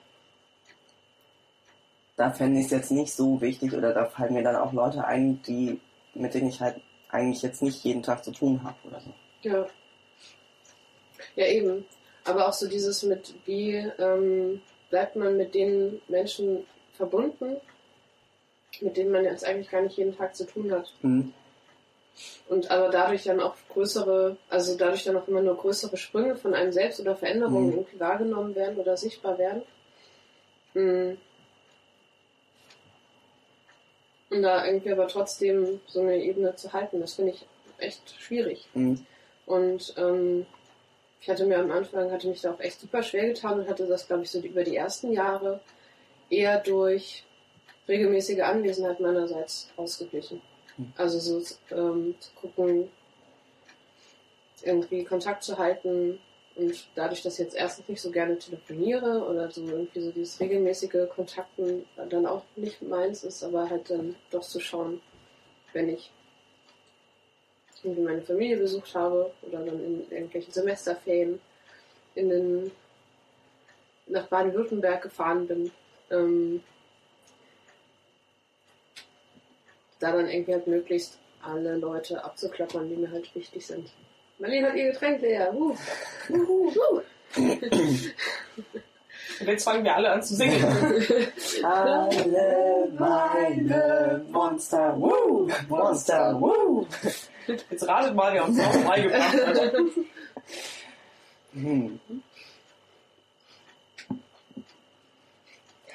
da 2.17 2.31
fände 2.31 2.61
ich 2.61 2.67
es 2.67 2.71
jetzt 2.71 2.93
nicht 2.93 3.13
so 3.13 3.41
wichtig 3.41 3.75
oder 3.75 3.93
da 3.93 4.07
fallen 4.07 4.35
mir 4.35 4.45
dann 4.45 4.57
auch 4.57 4.73
Leute 4.73 5.05
ein, 5.05 5.43
die, 5.43 5.81
mit 6.15 6.35
denen 6.35 6.49
ich 6.49 6.61
halt 6.61 6.81
eigentlich 7.11 7.43
jetzt 7.43 7.63
nicht 7.63 7.83
jeden 7.85 8.03
Tag 8.03 8.25
zu 8.25 8.31
tun 8.31 8.63
habe 8.63 8.77
oder 8.85 9.01
so. 9.01 9.13
Ja. 9.43 9.67
Ja, 11.35 11.47
eben. 11.47 11.85
Aber 12.25 12.49
auch 12.49 12.53
so 12.53 12.69
dieses 12.69 13.03
mit, 13.03 13.35
wie 13.45 13.75
ähm, 13.99 14.63
bleibt 14.91 15.17
man 15.17 15.37
mit 15.37 15.55
den 15.55 16.01
Menschen 16.09 16.65
verbunden, 16.95 17.57
mit 18.81 18.97
denen 18.97 19.11
man 19.11 19.25
jetzt 19.25 19.45
eigentlich 19.45 19.71
gar 19.71 19.83
nicht 19.83 19.97
jeden 19.97 20.17
Tag 20.17 20.37
zu 20.37 20.47
tun 20.47 20.71
hat. 20.73 20.93
Mhm. 21.03 21.33
Und 22.49 22.71
aber 22.71 22.89
dadurch 22.89 23.25
dann 23.25 23.41
auch 23.41 23.55
größere, 23.69 24.37
also 24.49 24.77
dadurch 24.77 25.05
dann 25.05 25.17
auch 25.17 25.29
immer 25.29 25.43
nur 25.43 25.57
größere 25.57 25.97
Sprünge 25.97 26.37
von 26.37 26.55
einem 26.55 26.73
selbst 26.73 27.01
oder 27.01 27.17
Veränderungen 27.17 27.69
Mhm. 27.69 27.73
irgendwie 27.73 28.01
wahrgenommen 28.01 28.55
werden 28.55 28.79
oder 28.79 28.97
sichtbar 28.97 29.39
werden. 29.39 29.63
Mhm. 30.75 31.19
Und 34.31 34.43
da 34.43 34.67
irgendwie 34.67 34.93
aber 34.93 35.09
trotzdem 35.09 35.81
so 35.87 36.01
eine 36.01 36.17
Ebene 36.17 36.55
zu 36.57 36.73
halten, 36.73 37.01
das 37.01 37.15
finde 37.15 37.33
ich 37.33 37.47
echt 37.79 38.15
schwierig. 38.21 38.69
Mhm. 38.75 39.07
Und 39.47 39.95
ähm, 39.97 40.47
ich 41.21 41.29
hatte 41.29 41.47
mir 41.47 41.59
am 41.59 41.71
Anfang, 41.71 42.11
hatte 42.11 42.29
mich 42.29 42.41
da 42.41 42.53
auch 42.53 42.61
echt 42.61 42.81
super 42.81 43.03
schwer 43.03 43.27
getan 43.29 43.61
und 43.61 43.69
hatte 43.69 43.87
das, 43.87 44.07
glaube 44.07 44.23
ich, 44.23 44.31
so 44.31 44.41
über 44.41 44.65
die 44.65 44.77
ersten 44.77 45.13
Jahre 45.13 45.61
eher 46.31 46.59
durch 46.61 47.25
regelmäßige 47.89 48.41
Anwesenheit 48.41 49.01
meinerseits 49.01 49.69
ausgeglichen. 49.77 50.43
Also 50.97 51.19
so 51.19 51.57
ähm, 51.75 52.15
zu 52.21 52.31
gucken, 52.35 52.91
irgendwie 54.63 55.05
Kontakt 55.05 55.43
zu 55.43 55.57
halten 55.59 56.19
und 56.57 56.89
dadurch, 56.95 57.23
dass 57.23 57.35
ich 57.35 57.45
jetzt 57.45 57.57
erstens 57.57 57.89
nicht 57.89 58.01
so 58.01 58.11
gerne 58.11 58.39
telefoniere 58.39 59.27
oder 59.27 59.51
so 59.51 59.63
irgendwie 59.67 60.01
so 60.01 60.11
dieses 60.11 60.41
regelmäßige 60.41 61.09
Kontakten 61.15 61.85
dann 62.09 62.27
auch 62.27 62.45
nicht 62.57 62.83
meins 62.83 63.25
ist, 63.25 63.43
aber 63.43 63.69
halt 63.69 63.91
dann 63.91 64.17
doch 64.31 64.43
zu 64.43 64.61
schauen, 64.61 65.01
wenn 65.73 65.91
ich 65.91 66.11
irgendwie 67.83 68.03
meine 68.03 68.23
Familie 68.23 68.57
besucht 68.57 68.95
habe 68.95 69.31
oder 69.43 69.59
dann 69.65 69.85
in 69.85 70.11
irgendwelchen 70.11 70.53
Semesterferien 70.53 71.41
in 72.15 72.31
den, 72.31 72.71
nach 74.07 74.27
Baden-Württemberg 74.27 75.03
gefahren 75.03 75.47
bin, 75.47 75.71
ähm, 76.11 76.63
da 79.99 80.13
dann 80.13 80.29
irgendwie 80.29 80.55
halt 80.55 80.67
möglichst 80.67 81.19
alle 81.43 81.77
Leute 81.77 82.23
abzuklappern, 82.25 82.89
die 82.89 82.97
mir 82.97 83.11
halt 83.11 83.35
wichtig 83.35 83.67
sind. 83.67 83.91
Marlene 84.39 84.69
hat 84.69 84.77
ihr 84.77 84.93
Getränk 84.93 85.21
leer. 85.23 85.55
Uh. 85.55 85.75
Uh, 86.29 86.35
uh, 86.35 87.01
uh. 87.37 87.81
Und 89.41 89.49
jetzt 89.49 89.65
fangen 89.65 89.85
wir 89.85 89.95
alle 89.95 90.11
an 90.11 90.23
zu 90.23 90.35
singen. 90.35 90.65
Alle 91.63 92.89
meine 92.99 94.25
Monster, 94.31 94.95
woo, 94.99 95.49
Monster, 95.69 96.41
woo. 96.41 96.87
Jetzt 97.47 97.87
ratet 97.87 98.15
mal, 98.15 98.33
wer 98.33 98.45
uns 98.45 98.59
auch 98.61 98.77
beigebracht 98.85 99.47
hat. 99.47 99.73
Hm. 101.53 101.99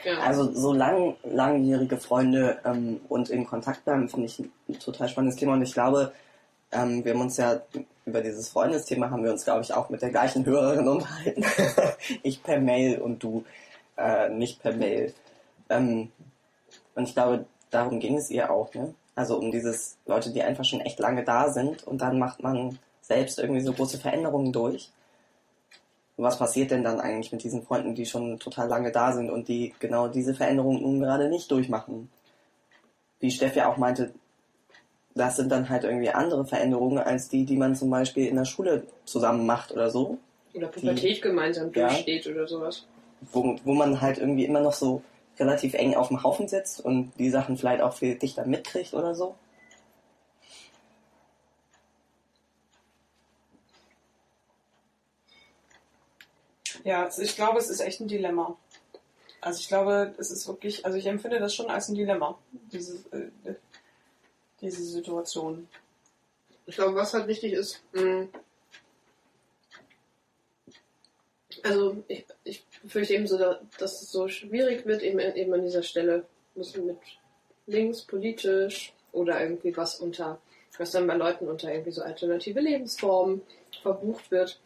Ja. 0.04 0.20
Also 0.20 0.52
so 0.54 0.74
lang, 0.74 1.16
langjährige 1.24 1.98
Freunde 1.98 2.60
ähm, 2.66 3.02
und 3.10 3.30
in 3.30 3.46
Kontakt 3.46 3.86
bleiben, 3.86 4.10
finde 4.10 4.26
ich 4.28 4.40
ein 4.40 4.80
total 4.80 5.10
spannendes 5.10 5.40
Thema. 5.40 5.54
Und 5.54 5.62
ich 5.62 5.74
glaube, 5.74 6.12
ähm, 6.72 7.04
wir 7.04 7.14
haben 7.14 7.22
uns 7.22 7.38
ja 7.38 7.62
über 8.06 8.22
dieses 8.22 8.50
Freundesthema 8.50 9.10
haben 9.10 9.24
wir 9.24 9.32
uns, 9.32 9.44
glaube 9.44 9.62
ich, 9.62 9.74
auch 9.74 9.90
mit 9.90 10.02
der 10.02 10.10
gleichen 10.10 10.46
Hörerin 10.46 10.88
unterhalten. 10.88 11.46
ich 12.24 12.42
per 12.42 12.60
Mail 12.60 13.00
und 13.00 13.22
du 13.22 13.44
äh, 13.98 14.30
nicht 14.30 14.62
per 14.62 14.74
Mail. 14.74 15.14
Ähm, 15.70 16.12
und 16.96 17.08
ich 17.08 17.14
glaube, 17.14 17.46
darum 17.70 18.00
ging 18.00 18.18
es 18.18 18.30
ihr 18.30 18.52
auch, 18.52 18.74
ne? 18.74 18.94
Also 19.16 19.38
um 19.38 19.52
dieses 19.52 19.98
Leute, 20.06 20.32
die 20.32 20.42
einfach 20.42 20.66
schon 20.66 20.82
echt 20.82 21.00
lange 21.00 21.24
da 21.24 21.50
sind 21.50 21.86
und 21.86 22.02
dann 22.02 22.18
macht 22.18 22.42
man 22.42 22.80
selbst 23.02 23.40
irgendwie 23.40 23.62
so 23.62 23.74
große 23.74 23.98
Veränderungen 23.98 24.54
durch. 24.54 24.90
Was 26.22 26.38
passiert 26.38 26.70
denn 26.70 26.84
dann 26.84 27.00
eigentlich 27.00 27.32
mit 27.32 27.44
diesen 27.44 27.64
Freunden, 27.64 27.96
die 27.96 28.06
schon 28.06 28.38
total 28.38 28.68
lange 28.68 28.92
da 28.92 29.12
sind 29.12 29.32
und 29.32 29.48
die 29.48 29.74
genau 29.80 30.08
diese 30.08 30.36
Veränderungen 30.36 30.82
nun 30.82 31.00
gerade 31.00 31.30
nicht 31.30 31.50
durchmachen? 31.50 32.10
Wie 33.20 33.32
Steff 33.32 33.56
ja 33.56 33.68
auch 33.72 33.78
meinte, 33.78 34.14
das 35.16 35.36
sind 35.36 35.52
dann 35.52 35.68
halt 35.70 35.84
irgendwie 35.84 36.12
andere 36.12 36.46
Veränderungen 36.46 37.00
als 37.00 37.28
die, 37.28 37.44
die 37.46 37.58
man 37.58 37.76
zum 37.76 37.90
Beispiel 37.90 38.28
in 38.28 38.36
der 38.36 38.46
Schule 38.46 38.86
zusammen 39.06 39.46
macht 39.48 39.72
oder 39.72 39.90
so, 39.90 40.20
Oder 40.54 40.68
Pubertät 40.68 41.22
gemeinsam 41.22 41.72
Ja. 41.74 41.88
durchsteht 41.88 42.28
oder 42.28 42.48
sowas. 42.48 42.86
wo, 43.32 43.56
wo 43.64 43.74
man 43.74 44.00
halt 44.02 44.18
irgendwie 44.18 44.46
immer 44.46 44.62
noch 44.62 44.74
so 44.74 45.02
relativ 45.40 45.74
eng 45.74 45.96
auf 45.96 46.10
dem 46.10 46.24
Haufen 46.24 46.48
sitzt 46.48 46.84
und 46.84 47.14
die 47.18 47.30
Sachen 47.32 47.58
vielleicht 47.58 47.82
auch 47.82 47.94
viel 47.94 48.16
dichter 48.16 48.46
mitkriegt 48.46 48.94
oder 48.94 49.16
so. 49.16 49.36
Ja, 56.84 57.06
also 57.06 57.22
ich 57.22 57.36
glaube, 57.36 57.60
es 57.60 57.70
ist 57.70 57.80
echt 57.80 58.00
ein 58.02 58.08
Dilemma. 58.08 58.58
Also 59.42 59.60
ich 59.60 59.68
glaube, 59.68 60.14
es 60.18 60.32
ist 60.32 60.48
wirklich, 60.48 60.86
also 60.86 60.98
ich 60.98 61.06
empfinde 61.08 61.40
das 61.40 61.56
schon 61.56 61.70
als 61.70 61.90
ein 61.90 61.96
Dilemma, 61.96 62.38
diese, 62.72 62.98
äh, 63.12 63.54
diese 64.62 64.84
Situation. 64.84 65.68
Ich 66.66 66.76
glaube, 66.76 66.96
was 66.96 67.14
halt 67.14 67.28
wichtig 67.28 67.54
ist, 67.54 67.82
mh, 67.94 68.28
also 71.64 72.04
ich, 72.08 72.26
ich 72.44 72.64
befürchte 72.82 73.14
eben 73.14 73.28
so, 73.28 73.38
da- 73.38 73.60
dass 73.78 74.02
es 74.02 74.12
so 74.12 74.28
schwierig 74.28 74.86
wird, 74.86 75.02
eben, 75.02 75.20
eben 75.20 75.54
an 75.54 75.64
dieser 75.64 75.84
Stelle, 75.84 76.26
muss 76.56 76.76
man 76.76 76.88
mit 76.88 76.98
links, 77.68 78.02
politisch 78.04 78.94
oder 79.12 79.42
irgendwie 79.42 79.76
was 79.76 80.00
unter, 80.00 80.40
was 80.78 80.92
dann 80.92 81.08
bei 81.08 81.16
Leuten 81.16 81.48
unter 81.48 81.72
irgendwie 81.72 81.92
so 81.92 82.02
alternative 82.04 82.60
Lebensformen 82.60 83.42
verbucht 83.82 84.32
wird 84.32 84.60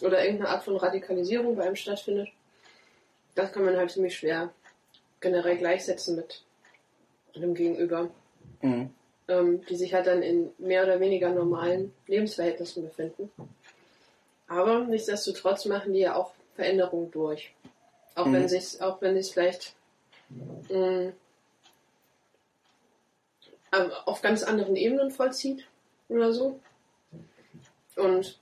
oder 0.00 0.24
irgendeine 0.24 0.50
Art 0.50 0.64
von 0.64 0.76
Radikalisierung 0.76 1.56
bei 1.56 1.64
einem 1.64 1.76
stattfindet. 1.76 2.28
Das 3.34 3.52
kann 3.52 3.64
man 3.64 3.76
halt 3.76 3.90
ziemlich 3.90 4.16
schwer 4.16 4.50
generell 5.20 5.56
gleichsetzen 5.58 6.16
mit 6.16 6.42
einem 7.34 7.54
Gegenüber 7.54 8.10
Mhm. 8.60 8.90
ähm, 9.28 9.64
die 9.66 9.76
sich 9.76 9.92
halt 9.94 10.06
dann 10.06 10.22
in 10.22 10.50
mehr 10.58 10.84
oder 10.84 11.00
weniger 11.00 11.30
normalen 11.30 11.92
Lebensverhältnissen 12.06 12.84
befinden. 12.84 13.30
Aber 14.46 14.80
nichtsdestotrotz 14.84 15.64
machen 15.64 15.92
die 15.92 16.00
ja 16.00 16.14
auch 16.14 16.32
Veränderungen 16.54 17.10
durch. 17.10 17.52
Auch 18.14 18.26
Mhm. 18.26 18.32
wenn 18.34 18.48
sich 18.48 18.80
auch 18.80 19.00
wenn 19.00 19.16
es 19.16 19.30
vielleicht 19.30 19.74
mh, 20.68 21.12
ähm, 23.72 23.90
auf 24.04 24.22
ganz 24.22 24.42
anderen 24.42 24.76
Ebenen 24.76 25.10
vollzieht 25.10 25.66
oder 26.08 26.32
so. 26.32 26.60
Und 27.96 28.38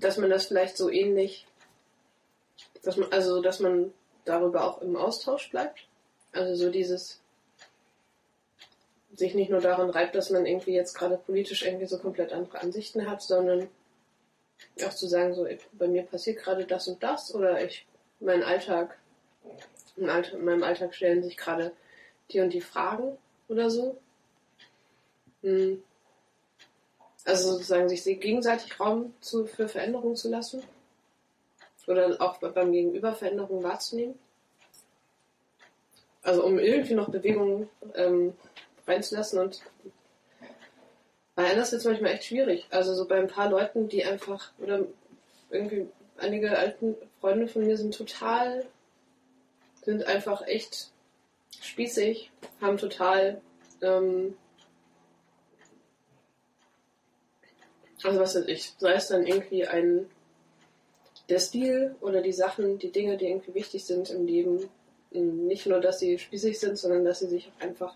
dass 0.00 0.16
man 0.16 0.30
das 0.30 0.46
vielleicht 0.46 0.76
so 0.76 0.90
ähnlich, 0.90 1.46
dass 2.82 2.96
man, 2.96 3.12
also 3.12 3.42
dass 3.42 3.60
man 3.60 3.92
darüber 4.24 4.64
auch 4.64 4.82
im 4.82 4.96
Austausch 4.96 5.50
bleibt. 5.50 5.86
Also 6.32 6.54
so 6.54 6.70
dieses 6.70 7.20
sich 9.14 9.34
nicht 9.34 9.50
nur 9.50 9.60
daran 9.60 9.90
reibt, 9.90 10.14
dass 10.14 10.30
man 10.30 10.46
irgendwie 10.46 10.74
jetzt 10.74 10.94
gerade 10.94 11.16
politisch 11.16 11.64
irgendwie 11.64 11.86
so 11.86 11.98
komplett 11.98 12.32
andere 12.32 12.60
Ansichten 12.60 13.10
hat, 13.10 13.22
sondern 13.22 13.68
auch 14.84 14.94
zu 14.94 15.08
sagen, 15.08 15.34
so 15.34 15.46
bei 15.72 15.88
mir 15.88 16.02
passiert 16.02 16.38
gerade 16.38 16.64
das 16.66 16.88
und 16.88 17.02
das 17.02 17.34
oder 17.34 17.64
ich 17.64 17.86
mein 18.20 18.42
Alltag 18.42 18.96
in 19.96 20.06
meinem 20.44 20.62
Alltag 20.62 20.94
stellen 20.94 21.22
sich 21.22 21.36
gerade 21.36 21.72
die 22.30 22.40
und 22.40 22.52
die 22.52 22.60
Fragen 22.60 23.18
oder 23.48 23.70
so. 23.70 23.98
Hm. 25.42 25.82
Also 27.28 27.52
sozusagen 27.52 27.90
sich 27.90 28.02
gegenseitig 28.20 28.80
Raum 28.80 29.12
zu, 29.20 29.44
für 29.44 29.68
Veränderungen 29.68 30.16
zu 30.16 30.30
lassen 30.30 30.62
oder 31.86 32.16
auch 32.22 32.38
beim 32.38 32.72
Gegenüber 32.72 33.14
Veränderungen 33.14 33.62
wahrzunehmen. 33.62 34.18
Also 36.22 36.42
um 36.42 36.58
irgendwie 36.58 36.94
noch 36.94 37.10
Bewegungen 37.10 37.68
ähm, 37.94 38.32
reinzulassen 38.86 39.40
und 39.40 39.60
weil 41.34 41.52
anders 41.52 41.70
wird 41.70 41.80
es 41.80 41.86
manchmal 41.86 42.12
echt 42.12 42.24
schwierig. 42.24 42.66
Also 42.70 42.94
so 42.94 43.06
bei 43.06 43.18
ein 43.18 43.28
paar 43.28 43.50
Leuten, 43.50 43.90
die 43.90 44.06
einfach, 44.06 44.50
oder 44.58 44.86
irgendwie 45.50 45.86
einige 46.16 46.56
alten 46.56 46.96
Freunde 47.20 47.46
von 47.46 47.66
mir 47.66 47.76
sind 47.76 47.94
total, 47.94 48.64
sind 49.82 50.06
einfach 50.06 50.46
echt 50.46 50.92
spießig, 51.60 52.30
haben 52.62 52.78
total, 52.78 53.42
ähm, 53.82 54.34
also 58.02 58.20
was 58.20 58.34
weiß 58.34 58.46
ich, 58.46 58.74
sei 58.78 58.92
es 58.92 59.08
dann 59.08 59.26
irgendwie 59.26 59.66
ein, 59.66 60.06
der 61.28 61.40
Stil 61.40 61.96
oder 62.00 62.22
die 62.22 62.32
Sachen, 62.32 62.78
die 62.78 62.92
Dinge, 62.92 63.16
die 63.16 63.26
irgendwie 63.26 63.54
wichtig 63.54 63.84
sind 63.84 64.10
im 64.10 64.26
Leben, 64.26 64.68
nicht 65.10 65.66
nur, 65.66 65.80
dass 65.80 65.98
sie 65.98 66.18
spießig 66.18 66.58
sind, 66.58 66.78
sondern 66.78 67.04
dass 67.04 67.20
sie 67.20 67.28
sich 67.28 67.50
auch 67.50 67.62
einfach 67.62 67.94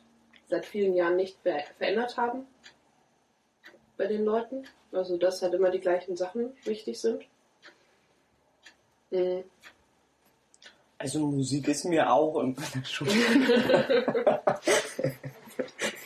seit 0.48 0.66
vielen 0.66 0.94
Jahren 0.94 1.16
nicht 1.16 1.36
ver 1.42 1.62
verändert 1.78 2.16
haben 2.16 2.46
bei 3.96 4.06
den 4.06 4.24
Leuten. 4.24 4.64
Also 4.92 5.16
dass 5.16 5.42
halt 5.42 5.54
immer 5.54 5.70
die 5.70 5.80
gleichen 5.80 6.16
Sachen 6.16 6.52
wichtig 6.64 7.00
sind. 7.00 7.24
Mhm. 9.10 9.44
Also 10.98 11.18
Musik 11.18 11.68
ist 11.68 11.84
mir 11.84 12.10
auch 12.12 12.40
in 12.40 12.54
meiner 12.54 12.84
Schule. 12.84 13.10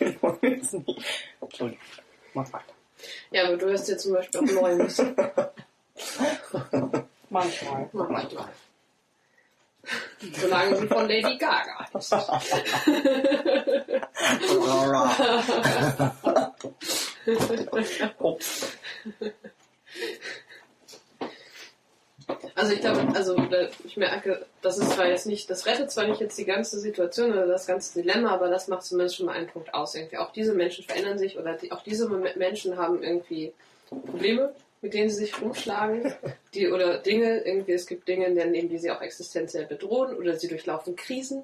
ich 0.01 0.23
weiß 0.23 0.73
nicht. 0.73 1.05
Entschuldigung. 1.41 1.85
Mach 2.33 2.53
weiter. 2.53 2.76
Ja, 3.31 3.47
aber 3.47 3.57
du 3.57 3.67
hörst 3.67 3.89
ja 3.89 3.97
zum 3.97 4.15
Beispiel 4.15 4.41
auch 4.41 4.45
neue 4.45 4.77
Musik. 4.77 5.17
Manchmal. 7.31 7.89
Manchmal. 7.93 8.49
Solange 10.41 10.79
sie 10.79 10.89
von 10.89 11.09
Lady 11.09 11.39
Gaga 11.39 11.87
ist. 11.95 12.13
Ups. 18.19 18.67
Also 22.55 22.73
ich 22.73 22.81
glaube, 22.81 23.07
also 23.15 23.37
da- 23.37 23.69
ich 23.85 23.97
merke, 23.97 24.47
das 24.63 24.79
ist 24.79 24.93
zwar 24.93 25.07
jetzt 25.09 25.27
nicht, 25.27 25.49
das 25.51 25.67
rettet 25.67 25.91
zwar 25.91 26.07
nicht 26.07 26.21
jetzt 26.21 26.39
die 26.39 26.45
ganze 26.45 26.81
Situation 26.81 27.33
oder 27.33 27.47
das 27.47 27.67
ganze 27.67 28.01
Dilemma, 28.01 28.31
aber 28.31 28.49
das 28.49 28.69
macht 28.69 28.85
zumindest 28.85 29.17
schon 29.17 29.27
mal 29.27 29.33
einen 29.33 29.47
Punkt 29.47 29.73
aus. 29.75 29.95
Irgendwie. 29.95 30.17
Auch 30.19 30.33
diese 30.33 30.55
Menschen 30.55 30.85
verändern 30.85 31.19
sich 31.19 31.39
oder 31.39 31.55
die, 31.55 31.71
auch 31.71 31.83
diese 31.83 32.09
Menschen 32.09 32.77
haben 32.77 33.03
irgendwie 33.03 33.53
Probleme 33.89 34.53
mit 34.83 34.95
denen 34.95 35.11
sie 35.11 35.17
sich 35.25 35.41
rumschlagen. 35.41 36.15
Die, 36.55 36.69
oder 36.71 36.99
Dinge, 36.99 37.41
irgendwie, 37.45 37.73
es 37.73 37.87
gibt 37.87 38.07
Dinge, 38.09 38.27
in 38.27 38.37
denen 38.37 38.69
die 38.69 38.79
sie 38.79 38.91
auch 38.91 39.01
existenziell 39.01 39.67
bedrohen 39.67 40.17
oder 40.17 40.37
sie 40.37 40.49
durchlaufen 40.49 40.97
Krisen 40.97 41.43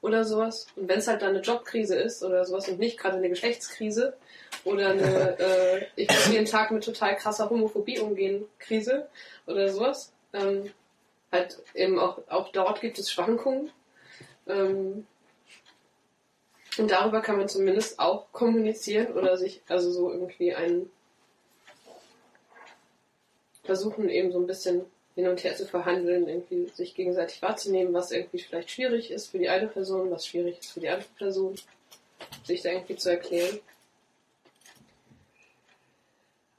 oder 0.00 0.24
sowas. 0.24 0.66
Und 0.76 0.88
wenn 0.88 1.00
es 1.00 1.08
halt 1.08 1.22
dann 1.22 1.30
eine 1.30 1.40
Jobkrise 1.40 1.96
ist 1.96 2.22
oder 2.22 2.44
sowas 2.44 2.68
und 2.68 2.78
nicht 2.78 2.98
gerade 2.98 3.16
eine 3.16 3.28
Geschlechtskrise 3.28 4.14
oder 4.64 4.90
eine 4.90 5.38
äh, 5.38 5.84
ich 5.96 6.08
muss 6.08 6.28
jeden 6.32 6.46
Tag 6.46 6.70
mit 6.70 6.84
total 6.84 7.16
krasser 7.16 7.50
Homophobie 7.50 7.98
umgehen 7.98 8.44
Krise 8.58 9.08
oder 9.46 9.68
sowas, 9.68 10.12
ähm, 10.34 10.70
halt 11.32 11.58
eben 11.74 11.98
auch, 11.98 12.18
auch 12.28 12.52
dort 12.52 12.80
gibt 12.80 12.98
es 12.98 13.10
Schwankungen. 13.10 13.70
Ähm, 14.46 15.06
und 16.76 16.90
darüber 16.90 17.20
kann 17.20 17.38
man 17.38 17.48
zumindest 17.48 17.98
auch 17.98 18.30
kommunizieren 18.32 19.12
oder 19.14 19.36
sich 19.36 19.62
also 19.68 19.90
so 19.92 20.10
irgendwie 20.10 20.54
einen 20.54 20.90
versuchen 23.62 24.08
eben 24.08 24.30
so 24.30 24.38
ein 24.38 24.46
bisschen 24.46 24.84
hin 25.14 25.28
und 25.28 25.42
her 25.44 25.56
zu 25.56 25.66
verhandeln, 25.66 26.28
irgendwie 26.28 26.68
sich 26.74 26.94
gegenseitig 26.94 27.40
wahrzunehmen, 27.40 27.94
was 27.94 28.10
irgendwie 28.10 28.40
vielleicht 28.40 28.70
schwierig 28.70 29.10
ist 29.10 29.28
für 29.28 29.38
die 29.38 29.48
eine 29.48 29.68
Person, 29.68 30.10
was 30.10 30.26
schwierig 30.26 30.58
ist 30.58 30.72
für 30.72 30.80
die 30.80 30.88
andere 30.88 31.08
Person, 31.16 31.54
sich 32.44 32.62
da 32.62 32.70
irgendwie 32.70 32.96
zu 32.96 33.10
erklären. 33.10 33.60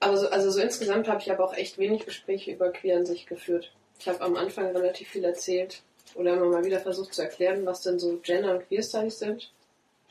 Aber 0.05 0.17
so, 0.17 0.29
also 0.29 0.51
so 0.51 0.59
insgesamt 0.59 1.07
habe 1.07 1.19
ich 1.19 1.31
aber 1.31 1.43
auch 1.43 1.55
echt 1.55 1.79
wenig 1.79 2.05
Gespräche 2.05 2.51
über 2.51 2.69
Queer 2.69 2.97
an 2.97 3.07
sich 3.07 3.25
geführt. 3.25 3.71
Ich 3.99 4.07
habe 4.07 4.21
am 4.21 4.35
Anfang 4.35 4.67
relativ 4.67 5.09
viel 5.09 5.23
erzählt 5.23 5.81
oder 6.13 6.33
immer 6.33 6.45
mal 6.45 6.63
wieder 6.63 6.79
versucht 6.79 7.15
zu 7.15 7.23
erklären, 7.23 7.65
was 7.65 7.81
denn 7.81 7.97
so 7.97 8.19
Gender 8.21 8.53
und 8.53 8.67
Queer 8.67 8.83
Studies 8.83 9.17
sind, 9.17 9.49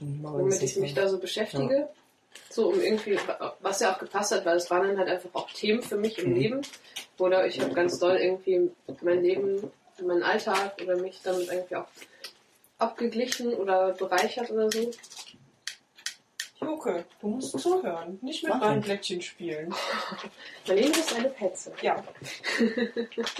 womit 0.00 0.62
ich 0.62 0.76
mich 0.78 0.94
da 0.94 1.06
so 1.08 1.18
beschäftige. 1.18 1.88
So 2.50 2.70
um 2.70 2.80
irgendwie, 2.80 3.16
was 3.60 3.78
ja 3.78 3.94
auch 3.94 4.00
gepasst 4.00 4.32
hat, 4.32 4.44
weil 4.44 4.56
es 4.56 4.68
waren 4.68 4.88
dann 4.88 4.98
halt 4.98 5.08
einfach 5.08 5.30
auch 5.34 5.48
Themen 5.52 5.80
für 5.80 5.96
mich 5.96 6.18
im 6.18 6.30
Mhm. 6.30 6.36
Leben. 6.36 6.62
Oder 7.18 7.46
ich 7.46 7.60
habe 7.60 7.72
ganz 7.72 8.00
doll 8.00 8.16
irgendwie 8.16 8.72
mein 9.00 9.22
Leben, 9.22 9.70
meinen 10.02 10.24
Alltag 10.24 10.74
oder 10.82 10.96
mich 10.96 11.20
damit 11.22 11.46
irgendwie 11.46 11.76
auch 11.76 11.86
abgeglichen 12.78 13.54
oder 13.54 13.92
bereichert 13.92 14.50
oder 14.50 14.72
so. 14.72 14.90
Joke, 16.64 17.04
du 17.20 17.28
musst 17.28 17.58
zuhören, 17.58 18.18
nicht 18.22 18.42
mit 18.44 18.54
meinem. 18.58 18.80
Blättchen 18.80 19.20
spielen. 19.22 19.74
Leben 20.66 20.90
ist 20.92 21.14
eine 21.14 21.28
Petze. 21.28 21.72
Ja, 21.82 22.02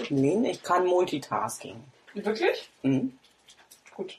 Nee, 0.09 0.51
ich 0.51 0.63
kann 0.63 0.85
Multitasking. 0.85 1.83
wirklich? 2.13 2.69
Mhm. 2.83 3.17
Gut. 3.95 4.17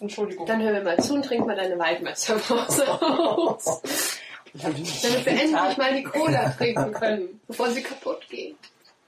Entschuldigung. 0.00 0.46
Dann 0.46 0.60
hör 0.62 0.72
mir 0.72 0.82
mal 0.82 0.98
zu 1.00 1.14
und 1.14 1.24
trink 1.24 1.46
mal 1.46 1.54
deine 1.56 1.78
Waldmeisterpause 1.78 3.00
aus. 3.00 3.80
Damit 4.54 5.02
wir 5.02 5.26
endlich 5.26 5.76
mal 5.76 5.94
die 5.96 6.02
Cola 6.04 6.50
trinken 6.50 6.92
können, 6.92 7.40
bevor 7.46 7.70
sie 7.70 7.82
kaputt 7.82 8.28
geht. 8.28 8.56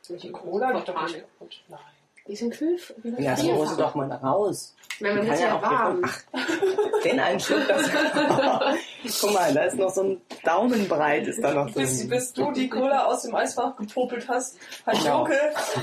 Die 0.09 0.31
Cola 0.31 0.73
geht 0.73 0.89
doch 0.89 1.03
nicht 1.03 1.21
kaputt. 1.21 1.61
Nein. 1.69 1.81
Die 2.29 2.37
sind 2.37 2.53
kühl. 2.55 2.77
Ja, 3.19 3.37
so 3.37 3.53
muss 3.53 3.77
doch 3.77 3.95
mal 3.95 4.11
raus. 4.11 4.75
Wenn 4.99 5.15
man 5.17 5.25
Die 5.25 5.31
wird 5.31 5.41
kann 5.41 5.49
ja 5.49 5.57
auch 5.57 5.63
warm. 5.63 6.03
Ach, 6.05 7.03
denn 7.05 7.21
ein 7.21 7.39
Schluck, 7.39 7.69
das. 7.69 7.83
Guck 9.21 9.33
mal, 9.35 9.53
da 9.53 9.65
ist 9.65 9.77
noch 9.77 9.91
so 9.91 10.03
ein 10.03 10.21
Daumenbreit, 10.43 11.27
ist 11.27 11.43
da 11.45 11.53
noch 11.53 11.71
Bis, 11.73 11.99
drin. 11.99 12.09
bis 12.09 12.33
du 12.33 12.51
die 12.53 12.69
Cola 12.69 13.05
aus 13.05 13.23
dem 13.23 13.35
Eisfach 13.35 13.77
gepopelt 13.77 14.27
hast, 14.29 14.57
hat 14.87 14.99
Genau. 14.99 15.19
Joke 15.27 15.39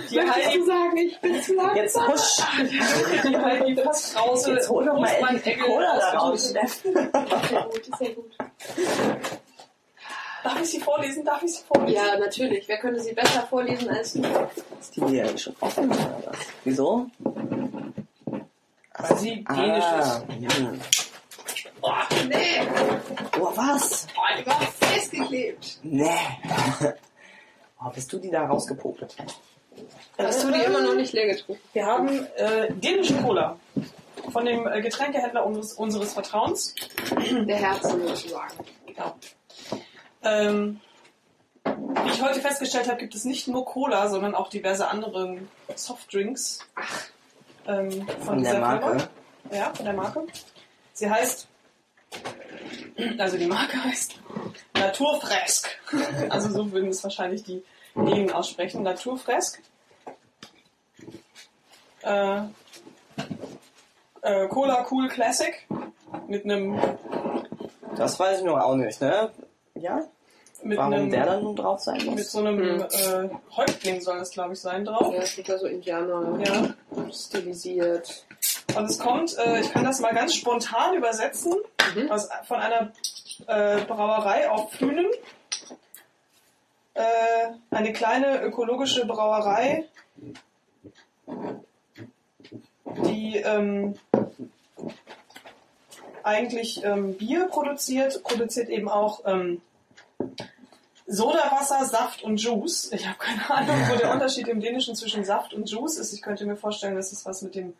die 0.09 0.15
Möchtest 0.17 0.47
Heidi, 0.47 0.63
sagen, 0.65 0.97
ich 0.97 1.21
bin 1.21 1.41
zu 1.43 1.53
langsam? 1.55 1.75
Jetzt 1.77 2.07
husch! 2.07 2.45
die 3.23 3.37
Heidi 3.37 3.75
fast 3.81 4.17
raus. 4.19 4.47
Jetzt 4.47 4.69
hol 4.69 4.83
doch 4.85 4.99
mal 4.99 5.07
endlich 5.09 5.43
die 5.43 5.57
Cola 5.61 5.95
da 5.99 6.17
raus. 6.17 6.49
Sehr 6.49 6.63
gut, 6.63 7.97
sehr 7.99 8.09
gut. 8.15 8.31
Darf 10.43 10.61
ich 10.61 10.69
sie 10.69 10.79
vorlesen? 10.79 11.23
Darf 11.23 11.41
ich 11.43 11.53
sie 11.55 11.63
vorlesen? 11.63 11.95
Ja, 11.95 12.17
natürlich. 12.17 12.67
Wer 12.67 12.77
könnte 12.77 12.99
sie 13.01 13.13
besser 13.13 13.43
vorlesen 13.43 13.89
als 13.89 14.13
du? 14.13 14.21
Ist 14.79 14.95
die 14.95 15.05
hier 15.05 15.37
schon 15.37 15.55
offen 15.59 15.85
oder 15.85 16.21
was? 16.25 16.37
Wieso? 16.63 17.07
Ach 18.93 19.09
Weil 19.09 19.17
sie 19.17 19.43
dänisch 19.43 19.83
ah, 19.83 19.99
ist. 19.99 20.57
hm. 20.57 20.81
Oh, 21.81 21.91
nee. 22.27 22.61
Oh, 23.39 23.51
was? 23.55 24.07
Oh, 24.15 24.39
die 24.39 24.45
war 24.45 24.61
festgeklebt. 24.61 25.79
Nee. 25.83 26.09
Oh, 27.85 27.89
bist 27.93 28.13
du 28.13 28.17
die 28.17 28.31
da 28.31 28.45
rausgepopelt? 28.45 29.13
Hast 30.17 30.41
du 30.41 30.51
die 30.51 30.61
immer 30.61 30.79
noch 30.79 30.95
nicht 30.95 31.11
leer 31.11 31.27
getrunken? 31.27 31.61
Wir 31.73 31.85
haben 31.85 32.25
äh, 32.37 32.71
dänische 32.71 33.15
Cola 33.15 33.57
von 34.31 34.45
dem 34.45 34.65
äh, 34.67 34.81
Getränkehändler 34.81 35.45
unseres, 35.45 35.73
unseres 35.73 36.13
Vertrauens. 36.13 36.73
Der 37.19 37.57
Herzen 37.57 38.07
sozusagen. 38.07 38.53
Genau. 38.87 39.15
Ähm, 40.24 40.80
wie 41.65 42.09
ich 42.09 42.21
heute 42.21 42.41
festgestellt 42.41 42.88
habe, 42.88 42.99
gibt 42.99 43.15
es 43.15 43.26
nicht 43.26 43.47
nur 43.47 43.65
Cola, 43.65 44.09
sondern 44.09 44.36
auch 44.36 44.49
diverse 44.49 44.88
andere 44.88 45.38
Softdrinks. 45.76 46.59
Ähm, 47.67 48.05
von, 48.05 48.26
Von 48.26 48.43
der 48.43 48.59
Marke. 48.59 48.86
Firma. 48.86 49.09
Ja, 49.51 49.74
von 49.74 49.86
der 49.86 49.93
Marke. 49.93 50.26
Sie 50.93 51.09
heißt, 51.09 51.47
also 53.17 53.38
die 53.38 53.47
Marke 53.47 53.84
heißt 53.84 54.19
Naturfresk. 54.76 55.69
Also 56.30 56.49
so 56.49 56.71
würden 56.71 56.89
es 56.89 57.03
wahrscheinlich 57.03 57.43
die 57.43 57.63
Dänen 57.95 58.32
aussprechen. 58.32 58.84
Naturfresk. 58.84 59.61
Äh, 62.01 62.41
äh, 64.21 64.47
Cola 64.49 64.86
Cool 64.89 65.07
Classic 65.07 65.67
mit 66.28 66.43
einem 66.43 66.80
Das 67.95 68.19
weiß 68.19 68.39
ich 68.39 68.45
nur 68.45 68.63
auch 68.63 68.76
nicht, 68.76 68.99
ne? 68.99 69.32
Ja? 69.84 69.99
mit 70.65 70.77
Warum 70.77 70.93
einem 70.93 71.11
der 71.11 71.25
dann 71.25 71.43
nun 71.43 71.57
drauf 71.57 71.81
sein 71.81 71.97
mit 71.97 72.05
muss? 72.11 72.31
so 72.31 72.39
einem 72.39 72.57
Hm. 72.57 72.81
äh, 72.89 73.29
Häuptling 73.57 73.99
soll 73.99 74.19
es 74.19 74.31
glaube 74.31 74.53
ich 74.53 74.61
sein 74.61 74.86
drauf. 74.86 75.13
Ja, 75.13 75.25
steht 75.25 75.49
da 75.49 75.57
so 75.57 75.67
Indianer 75.67 76.39
Ja. 76.45 76.73
stilisiert. 77.11 78.25
Und 78.77 78.86
es 78.86 78.97
kommt, 78.97 79.38
äh, 79.38 79.59
ich 79.59 79.71
kann 79.73 79.84
das 79.84 79.99
mal 79.99 80.13
ganz 80.13 80.36
spontan 80.36 80.95
übersetzen, 80.95 81.53
Mhm. 81.95 82.09
aus, 82.09 82.29
von 82.47 82.59
einer 82.61 82.93
äh, 83.47 83.81
Brauerei 83.81 84.49
auf 84.49 84.71
Fünen. 84.71 85.07
Äh, 86.93 87.01
eine 87.71 87.91
kleine 87.91 88.41
ökologische 88.43 89.05
Brauerei, 89.05 89.84
die 93.05 93.38
ähm, 93.38 93.95
eigentlich 96.23 96.84
ähm, 96.86 97.15
Bier 97.15 97.47
produziert, 97.47 98.23
produziert 98.23 98.69
eben 98.69 98.88
auch 98.88 99.21
ähm, 99.25 99.61
Sodawasser, 101.05 101.86
Saft 101.86 102.24
und 102.24 102.41
Juice. 102.41 102.91
Ich 102.93 103.05
habe 103.05 103.17
keine 103.17 103.49
Ahnung, 103.49 103.76
wo 103.89 103.95
der 103.97 104.11
Unterschied 104.11 104.47
im 104.47 104.61
Dänischen 104.61 104.95
zwischen 104.95 105.26
Saft 105.26 105.53
und 105.53 105.69
Juice 105.69 105.97
ist. 105.97 106.13
Ich 106.13 106.21
könnte 106.21 106.45
mir 106.45 106.55
vorstellen, 106.55 106.95
dass 106.95 107.11
es 107.11 107.26
was 107.26 107.41
mit 107.41 107.55
dem 107.55 107.74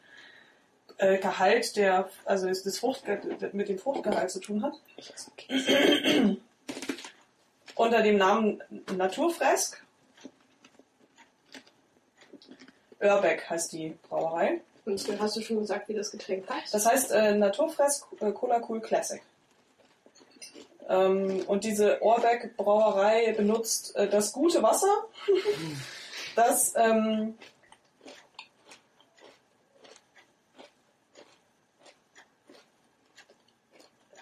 äh, 0.98 1.18
Gehalt 1.20 1.76
der, 1.78 2.10
also 2.26 2.48
des 2.48 2.80
Fruchtge 2.80 3.22
mit 3.54 3.70
dem 3.70 3.80
Fruchtgehalt 3.80 4.30
zu 4.30 4.40
tun 4.40 4.64
hat. 4.64 4.74
Unter 7.76 8.04
dem 8.04 8.18
Namen 8.18 8.62
Naturfresk. 8.96 9.84
Örbeck 13.02 13.50
heißt 13.50 13.74
die 13.74 13.98
Brauerei. 14.10 14.62
Und 14.86 15.20
hast 15.20 15.36
du 15.38 15.42
schon 15.42 15.60
gesagt, 15.60 15.88
wie 15.88 15.94
das 15.94 16.12
Getränk 16.12 16.50
heißt? 16.50 16.74
Das 16.74 16.86
heißt 16.86 17.12
äh, 17.12 17.36
Naturfresk 17.36 18.06
äh, 18.20 18.32
Cola 18.32 18.62
Cool 18.68 18.82
Classic. 18.82 19.22
Ähm, 20.90 21.44
und 21.48 21.64
diese 21.64 22.02
Orbeck 22.02 22.58
Brauerei 22.58 23.34
benutzt 23.34 23.96
äh, 23.96 24.10
das 24.10 24.34
gute 24.34 24.62
Wasser, 24.62 25.06
das 26.36 26.74
ähm, 26.76 27.38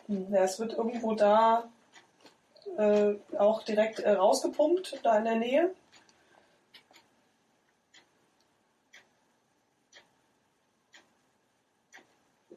hm, 0.07 0.34
ja, 0.34 0.43
es 0.43 0.59
wird 0.59 0.74
irgendwo 0.74 1.16
da 1.16 1.70
äh, 2.78 3.16
auch 3.38 3.64
direkt 3.64 3.99
äh, 3.99 4.12
rausgepumpt, 4.12 4.99
da 5.03 5.18
in 5.18 5.26
der 5.26 5.36
Nähe. 5.36 5.72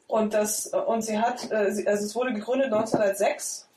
Und 0.06 0.34
das 0.34 0.72
äh, 0.72 0.76
und 0.76 1.02
sie 1.02 1.18
hat, 1.18 1.50
äh, 1.50 1.72
sie, 1.72 1.88
also 1.88 2.04
es 2.04 2.14
wurde 2.14 2.32
gegründet 2.32 2.72
1906. 2.72 3.68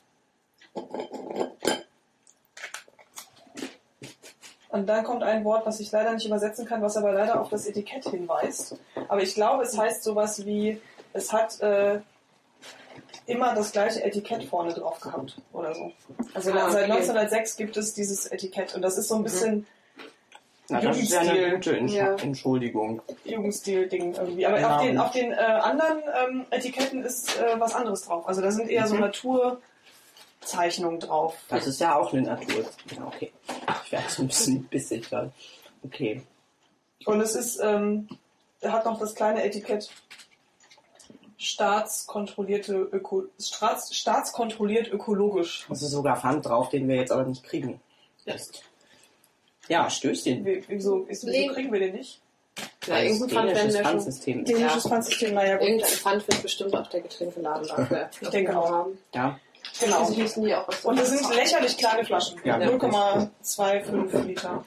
Und 4.70 4.86
dann 4.86 5.02
kommt 5.02 5.22
ein 5.22 5.44
Wort, 5.44 5.64
was 5.66 5.80
ich 5.80 5.90
leider 5.92 6.12
nicht 6.12 6.26
übersetzen 6.26 6.66
kann, 6.66 6.82
was 6.82 6.96
aber 6.96 7.12
leider 7.12 7.40
auf 7.40 7.48
das 7.48 7.66
Etikett 7.66 8.04
hinweist. 8.08 8.76
Aber 9.08 9.22
ich 9.22 9.34
glaube, 9.34 9.62
es 9.64 9.76
heißt 9.78 10.04
sowas 10.04 10.44
wie, 10.44 10.78
es 11.14 11.32
hat 11.32 11.58
äh, 11.62 12.00
immer 13.26 13.54
das 13.54 13.72
gleiche 13.72 14.04
Etikett 14.04 14.44
vorne 14.44 14.74
drauf 14.74 15.00
gehabt 15.00 15.40
oder 15.54 15.74
so. 15.74 15.90
Also 16.34 16.52
Ah, 16.52 16.70
seit 16.70 16.84
okay. 16.84 16.92
1906 16.92 17.56
gibt 17.56 17.76
es 17.78 17.94
dieses 17.94 18.26
Etikett 18.26 18.74
und 18.74 18.82
das 18.82 18.98
ist 18.98 19.08
so 19.08 19.14
ein 19.16 19.22
bisschen 19.22 19.66
Na, 20.68 20.82
das 20.82 20.98
ist 20.98 21.12
ja 21.12 21.20
eine 21.20 21.30
Jugendstil. 21.32 21.54
gute 21.54 21.76
Entsch 21.78 21.92
Ja. 21.94 22.14
Entschuldigung. 22.16 23.00
Jugendstil-Ding 23.24 24.14
irgendwie. 24.16 24.44
Aber 24.46 24.60
Ja. 24.60 24.76
auf 24.76 24.82
den, 24.82 24.98
auf 24.98 25.10
den 25.12 25.32
äh, 25.32 25.36
anderen 25.36 26.02
ähm, 26.22 26.46
Etiketten 26.50 27.02
ist 27.02 27.38
äh, 27.40 27.58
was 27.58 27.74
anderes 27.74 28.02
drauf. 28.02 28.28
Also 28.28 28.42
da 28.42 28.50
sind 28.50 28.68
eher 28.68 28.86
so 28.86 28.96
Mhm. 28.96 29.00
Naturzeichnungen 30.48 31.00
drauf. 31.00 31.34
Das 31.48 31.66
ist 31.66 31.80
ja 31.80 31.96
auch 31.96 32.12
eine 32.12 32.22
Natur. 32.22 32.64
Ja, 32.96 33.06
okay. 33.06 33.32
Ich 33.84 33.92
werde 33.92 34.08
so 34.08 34.22
ein 34.22 34.28
bisschen 34.28 34.64
bissig 34.70 35.08
dann. 35.10 35.32
Okay. 35.84 36.22
Und 37.04 37.20
es 37.20 37.34
ist, 37.34 37.60
ähm, 37.62 38.08
er 38.60 38.72
hat 38.72 38.84
noch 38.84 38.98
das 38.98 39.14
kleine 39.14 39.42
Etikett 39.44 39.90
staatskontrollierte 41.36 42.74
Öko 42.74 43.26
Staats, 43.38 43.94
staatskontrolliert 43.94 44.88
ökologisch. 44.88 45.66
Also 45.68 45.86
sogar 45.86 46.20
Pfand 46.20 46.46
drauf, 46.46 46.68
den 46.70 46.88
wir 46.88 46.96
jetzt 46.96 47.12
aber 47.12 47.24
nicht 47.24 47.44
kriegen. 47.44 47.80
Ist. 48.24 48.62
Ja, 49.68 49.88
Stößchen. 49.88 50.44
Wie, 50.44 50.64
wieso, 50.66 51.06
wieso 51.08 51.28
Nee. 51.28 51.46
kriegen 51.48 51.72
wir 51.72 51.78
den 51.80 51.94
nicht? 51.94 52.20
Ja, 52.86 52.98
irgendein 53.02 53.28
Pfand 53.30 53.50
dänisches 53.50 53.54
werden 53.54 53.72
wir 53.72 53.72
schon. 53.72 53.84
Pfandsystem 54.00 54.42
ist. 54.42 54.48
Dänisches 54.48 54.84
Ja. 54.84 54.90
Pfandsystem, 54.90 55.34
naja 55.34 55.56
gut. 55.56 55.66
Irgendein 55.68 55.90
Pfand 55.90 56.28
wird 56.28 56.42
bestimmt 56.42 56.74
auch 56.74 56.86
der 56.88 57.00
Getränkeladen 57.02 57.68
dafür. 57.76 58.10
Ich 58.20 58.28
denke 58.30 58.58
auch. 58.58 58.68
haben. 58.70 58.98
Ja. 59.14 59.38
Genau. 59.80 59.98
Also 60.00 60.14
müssen 60.14 60.44
die 60.44 60.54
auch 60.54 60.66
was 60.68 60.84
Und 60.84 60.98
das 60.98 61.10
sind 61.10 61.34
lächerlich 61.34 61.76
kleine 61.76 62.04
Flaschen. 62.04 62.40
Ja, 62.44 62.56
0,25 62.56 64.22
Liter. 64.22 64.64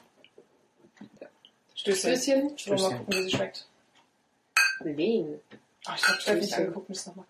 Stößchen. 1.74 2.56
Stößchen. 2.56 2.78
Wollen 2.78 2.78
wir 2.78 2.90
mal 2.90 2.98
gucken, 2.98 3.14
wie 3.14 3.22
sie 3.24 3.30
schmeckt. 3.30 3.68
Wen? 4.80 5.40
Ach, 5.86 5.96
ich 5.96 6.08
habe 6.08 6.20
Steffi 6.20 6.40
nicht 6.40 6.54
angeguckt, 6.54 6.88
müssen 6.88 7.08
nochmal. 7.10 7.26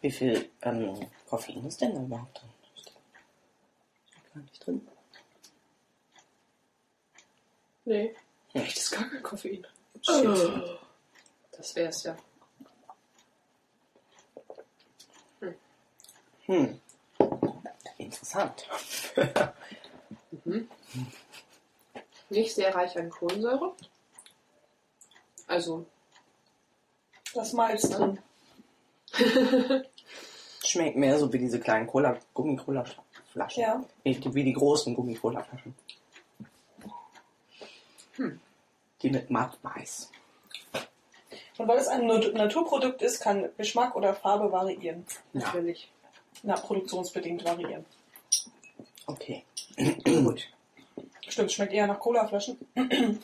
Wie 0.00 0.10
viel 0.10 0.50
ähm, 0.62 1.10
Koffein 1.28 1.66
ist 1.66 1.80
denn 1.80 1.94
da 1.94 2.00
überhaupt 2.00 2.40
drin? 2.40 2.50
Gar 4.34 4.42
nicht 4.42 4.66
drin. 4.66 4.88
Nee. 7.84 8.14
Hm. 8.52 8.62
Echt, 8.62 8.78
ist 8.78 8.90
gar 8.90 9.08
kein 9.08 9.22
Koffein. 9.22 9.66
Shit. 10.02 10.78
Das 11.52 11.76
wär's 11.76 12.02
ja. 12.04 12.16
Hm. 16.46 16.80
Interessant. 18.32 18.66
Nicht 22.30 22.54
sehr 22.54 22.74
reich 22.74 22.96
an 22.96 23.10
Kohlensäure. 23.10 23.74
Also, 25.48 25.86
Das 27.34 27.52
Malz 27.52 27.88
drin. 27.90 28.18
Schmeckt 30.64 30.96
mehr 30.96 31.18
so 31.18 31.32
wie 31.32 31.38
diese 31.38 31.58
kleinen 31.58 31.88
Cola, 31.88 32.16
Gummi-Cola-Flaschen. 32.34 33.60
Ja. 33.62 33.82
Wie 34.04 34.14
die, 34.14 34.34
wie 34.34 34.44
die 34.44 34.52
großen 34.52 34.94
Gummi-Cola-Flaschen. 34.94 35.74
Hm. 38.12 38.40
Die 39.02 39.10
mit 39.10 39.30
matt 39.30 39.58
weiß. 39.62 40.12
Und 41.58 41.66
weil 41.68 41.78
es 41.78 41.88
ein 41.88 42.06
Nat- 42.06 42.32
Naturprodukt 42.34 43.02
ist, 43.02 43.20
kann 43.20 43.48
Geschmack 43.56 43.96
oder 43.96 44.14
Farbe 44.14 44.52
variieren. 44.52 45.04
Ja, 45.32 45.40
natürlich. 45.40 45.90
Na, 46.42 46.54
produktionsbedingt 46.54 47.44
variieren. 47.44 47.84
Okay. 49.06 49.44
Gut. 50.04 50.48
Stimmt, 51.28 51.52
schmeckt 51.52 51.72
eher 51.72 51.86
nach 51.86 51.98
Colaflaschen. 52.00 52.58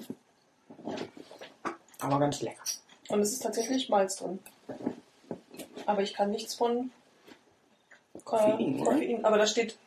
Aber 2.00 2.18
ganz 2.18 2.40
lecker. 2.42 2.62
Und 3.08 3.20
es 3.20 3.32
ist 3.32 3.42
tatsächlich 3.42 3.88
Malz 3.88 4.16
drin. 4.16 4.38
Aber 5.86 6.02
ich 6.02 6.14
kann 6.14 6.30
nichts 6.30 6.54
von 6.54 6.90
Ko- 8.24 8.36
Koffein? 8.36 8.84
Koffein. 8.84 9.24
Aber 9.24 9.38
da 9.38 9.46
steht 9.46 9.78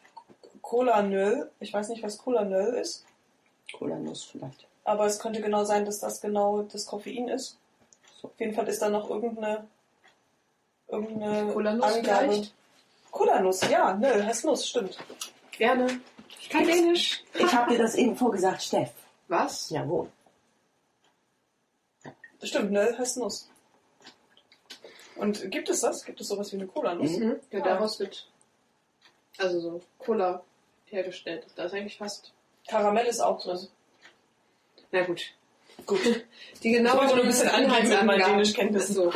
Cola-Nöl. 0.62 1.52
Ich 1.60 1.74
weiß 1.74 1.90
nicht, 1.90 2.04
was 2.04 2.18
Cola-Nöl 2.18 2.76
ist. 2.76 3.06
Cola-Nuss 3.78 4.24
vielleicht. 4.26 4.68
Aber 4.86 5.06
es 5.06 5.20
könnte 5.20 5.42
genau 5.42 5.64
sein, 5.66 5.86
dass 5.86 6.00
das 6.00 6.22
genau 6.22 6.64
das 6.64 6.86
Koffein 6.86 7.28
ist. 7.28 7.58
So. 8.22 8.28
Auf 8.30 8.40
jeden 8.40 8.54
Fall 8.54 8.68
ist 8.68 8.82
da 8.82 8.90
noch 8.90 9.10
irgendeine, 9.10 9.68
irgendeine 10.88 11.52
Cola-Nuss 11.54 11.86
Angabe. 11.96 12.24
vielleicht? 12.32 12.54
Cola-Nuss, 13.12 13.70
ja, 13.70 13.98
heißt 14.00 14.46
Nuss, 14.46 14.68
stimmt. 14.68 14.98
Gerne. 15.52 16.00
Ich 16.40 16.50
kann 16.50 16.66
Dänisch. 16.66 17.24
Ich 17.34 17.54
habe 17.54 17.72
dir 17.72 17.80
das 17.80 17.96
eben 17.96 18.16
vorgesagt, 18.16 18.62
Steff. 18.62 18.92
Was? 19.28 19.70
Jawohl. 19.70 20.12
Stimmt, 22.42 22.78
heißt 22.78 23.18
Nuss. 23.18 23.50
Und 25.16 25.52
gibt 25.52 25.70
es 25.70 25.82
das? 25.82 26.06
Gibt 26.06 26.22
es 26.22 26.30
sowas 26.30 26.52
wie 26.54 26.58
eine 26.58 26.68
Cola-Nuss? 26.68 27.18
Mhm. 27.18 27.40
Ja, 27.52 27.60
daraus 27.60 28.00
wird 28.00 28.30
also 29.38 29.60
so 29.60 29.82
Cola 29.98 30.44
hergestellt. 30.86 31.46
Da 31.56 31.66
ist 31.66 31.74
eigentlich 31.74 31.98
fast. 31.98 32.34
Karamell 32.68 33.06
ist 33.06 33.20
auch 33.20 33.42
drin. 33.42 33.68
Na 34.92 35.06
gut. 35.06 35.34
Gut. 35.86 36.26
Die 36.64 36.72
Ich 36.72 36.78
genauen 36.78 36.98
wollte 36.98 37.16
nur 37.16 37.24
ein 37.24 37.30
bisschen 37.30 37.50
angeben 37.50 37.90
mit 37.90 38.06
meinen 38.06 38.20
Dänischkenntnissen. 38.20 38.96
So. 38.96 39.14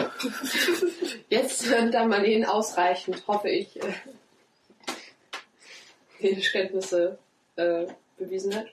Jetzt, 1.29 1.65
da 1.91 2.05
man 2.05 2.25
Ihnen 2.25 2.45
ausreichend, 2.45 3.27
hoffe 3.27 3.49
ich, 3.49 3.81
äh, 3.81 3.93
Dänischkenntnisse 6.21 7.17
äh, 7.55 7.85
bewiesen 8.17 8.55
hat. 8.55 8.67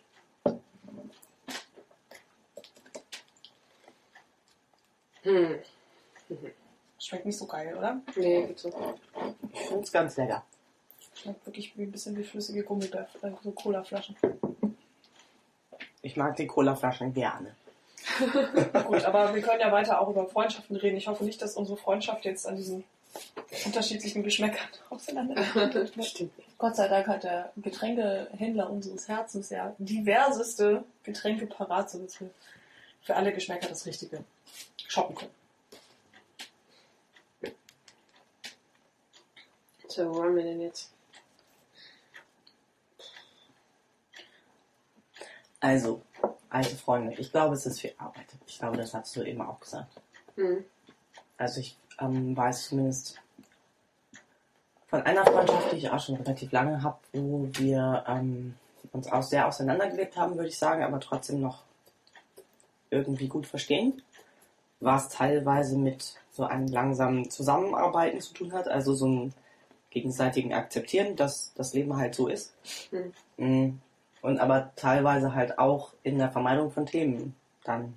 Hm. 5.23 5.59
Schmeckt 6.99 7.27
nicht 7.27 7.39
so 7.39 7.47
geil, 7.47 7.77
oder? 7.77 8.01
Nee, 8.17 8.47
geht 8.47 8.59
so. 8.59 8.73
Ich 9.53 9.61
finde 9.61 9.83
es 9.83 9.93
ganz 9.93 10.17
lecker. 10.17 10.45
Schmeckt 11.15 11.45
wirklich 11.45 11.77
wie 11.77 11.83
ein 11.83 11.91
bisschen 11.91 12.17
wie 12.17 12.25
flüssige 12.25 12.63
Gummibärchen, 12.63 13.23
äh, 13.23 13.33
so 13.43 13.51
Cola-Flaschen. 13.51 14.17
Ich 16.03 16.17
mag 16.17 16.37
die 16.37 16.47
Cola-Flaschen 16.47 17.13
gerne. 17.13 17.57
Gut, 18.87 19.05
aber 19.05 19.35
wir 19.35 19.43
können 19.43 19.61
ja 19.61 19.73
weiter 19.73 20.01
auch 20.01 20.09
über 20.09 20.27
Freundschaften 20.27 20.77
reden. 20.77 20.97
Ich 20.97 21.09
hoffe 21.09 21.25
nicht, 21.25 21.41
dass 21.43 21.57
unsere 21.57 21.77
Freundschaft 21.77 22.25
jetzt 22.25 22.47
an 22.47 22.57
diesen 22.57 22.85
unterschiedlichen 23.65 24.23
Geschmäckern 24.23 24.69
auseinander. 24.91 25.43
Stimmt. 26.03 26.33
Gott 26.59 26.77
sei 26.77 26.89
Dank 26.89 27.07
hat 27.07 27.25
der 27.25 27.53
Getränkehändler 27.57 28.71
unseres 28.71 29.09
Herzens 29.09 29.51
ja 29.51 29.75
diverseste 29.79 30.85
Getränke 31.03 31.47
parat, 31.47 31.91
sodass 31.91 32.21
wir 32.21 32.31
für 33.03 33.17
alle 33.17 33.33
Geschmäcker 33.33 33.69
das 33.69 33.87
Richtige 33.87 34.25
shoppen 34.87 35.17
können. 35.17 35.31
So, 39.89 40.09
wo 40.15 40.19
waren 40.21 40.37
wir 40.37 40.45
denn 40.45 40.61
jetzt? 40.61 40.93
Also, 45.59 46.01
alte 46.51 46.77
Freunde. 46.77 47.15
Ich 47.19 47.31
glaube, 47.31 47.55
es 47.55 47.67
ist 47.67 47.81
viel 47.81 47.95
Arbeit. 47.99 48.27
Ich 48.47 48.59
glaube, 48.59 48.77
das 48.77 48.93
hast 48.95 49.17
du 49.17 49.23
eben 49.23 49.41
auch 49.41 49.59
gesagt. 49.61 50.01
Hm. 50.37 50.65
Also 51.39 51.61
ich 51.61 51.77
ähm, 51.99 52.37
weiß 52.37 52.69
zumindest 52.69 53.21
von 54.89 55.03
einer 55.03 55.25
Freundschaft, 55.25 55.73
die 55.73 55.77
ich 55.77 55.91
auch 55.91 56.01
schon 56.01 56.17
relativ 56.17 56.51
lange 56.53 56.83
habe, 56.83 56.99
wo 57.13 57.49
wir 57.53 58.05
ähm, 58.09 58.57
uns 58.93 59.11
auch 59.11 59.23
sehr 59.23 59.47
auseinandergelebt 59.47 60.17
haben, 60.17 60.35
würde 60.35 60.49
ich 60.49 60.59
sagen, 60.59 60.83
aber 60.83 60.99
trotzdem 61.01 61.41
noch 61.41 61.63
irgendwie 62.91 63.29
gut 63.29 63.47
verstehen. 63.47 64.03
Was 64.81 65.09
teilweise 65.09 65.77
mit 65.77 66.17
so 66.33 66.45
einem 66.45 66.67
langsamen 66.67 67.31
Zusammenarbeiten 67.31 68.21
zu 68.21 68.35
tun 68.35 68.53
hat, 68.53 68.67
also 68.67 68.95
so 68.95 69.07
einem 69.07 69.33
gegenseitigen 69.91 70.53
Akzeptieren, 70.53 71.17
dass 71.17 71.53
das 71.55 71.75
Leben 71.75 71.97
halt 71.97 72.15
so 72.15 72.29
ist. 72.29 72.55
Hm. 73.37 73.81
Und 74.23 74.39
aber 74.39 74.73
teilweise 74.77 75.35
halt 75.35 75.59
auch 75.59 75.93
in 76.03 76.19
der 76.19 76.31
Vermeidung 76.31 76.71
von 76.71 76.87
Themen 76.87 77.35
dann 77.65 77.95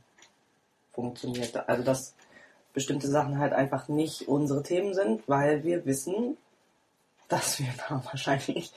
funktioniert. 0.94 1.56
Also 1.68 1.84
dass 1.84 2.16
bestimmte 2.74 3.08
Sachen 3.08 3.38
halt 3.38 3.54
einfach 3.54 3.88
nicht 3.88 4.28
unsere 4.28 4.64
Themen 4.64 4.94
sind, 4.94 5.28
weil 5.28 5.64
wir 5.64 5.86
wissen, 5.86 6.38
dass 7.28 7.60
wir 7.60 7.68
da 7.90 8.02
wahrscheinlich 8.06 8.74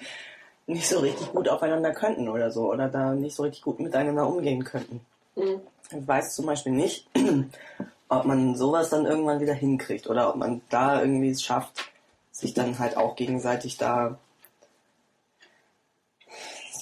nicht 0.67 0.89
so 0.89 0.99
richtig 0.99 1.33
gut 1.33 1.49
aufeinander 1.49 1.93
könnten 1.93 2.29
oder 2.29 2.51
so 2.51 2.73
oder 2.73 2.89
da 2.89 3.15
nicht 3.15 3.37
so 3.37 3.45
richtig 3.45 3.63
gut 3.63 3.81
miteinander 3.81 4.27
umgehen 4.27 4.65
könnten. 4.65 5.01
Hm. 5.37 5.61
Ich 5.91 6.09
weiß 6.09 6.35
zum 6.35 6.47
Beispiel 6.47 6.73
nicht, 6.73 7.09
ob 8.09 8.25
man 8.25 8.57
sowas 8.57 8.91
dann 8.91 9.07
irgendwann 9.07 9.41
wieder 9.41 9.55
hinkriegt 9.55 10.09
oder 10.09 10.31
ob 10.31 10.37
man 10.37 10.61
da 10.69 11.01
irgendwie 11.01 11.31
es 11.31 11.43
schafft, 11.43 11.93
sich 12.33 12.53
dann 12.53 12.79
halt 12.79 12.97
auch 12.97 13.15
gegenseitig 13.15 13.77
da 13.77 14.19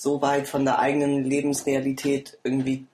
so 0.05 0.22
weit 0.22 0.46
von 0.46 0.64
der 0.64 0.78
eigenen 0.78 1.24
Lebensrealität 1.24 2.38
irgendwie 2.44 2.86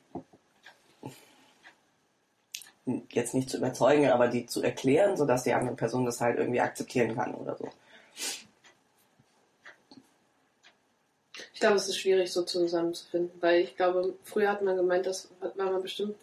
jetzt 3.11 3.35
nicht 3.35 3.51
zu 3.51 3.59
überzeugen, 3.59 4.09
aber 4.09 4.29
die 4.29 4.47
zu 4.47 4.63
erklären, 4.63 5.17
sodass 5.17 5.45
die 5.45 5.53
andere 5.53 5.77
Person 5.77 6.07
das 6.07 6.21
halt 6.21 6.39
irgendwie 6.39 6.61
akzeptieren 6.61 7.15
kann 7.15 7.35
oder 7.35 7.57
so. 7.57 7.69
Ich 11.53 11.61
glaube, 11.61 11.77
es 11.77 11.89
ist 11.89 11.99
schwierig, 11.99 12.33
so 12.33 12.43
zusammenzufinden, 12.43 13.39
weil 13.43 13.61
ich 13.61 13.77
glaube, 13.77 14.15
früher 14.25 14.49
hat 14.51 14.63
man 14.63 14.77
gemeint, 14.77 15.07
dass 15.07 15.29
hat- 15.43 15.59
war 15.59 15.71
man 15.71 15.83
bestimmt 15.83 16.17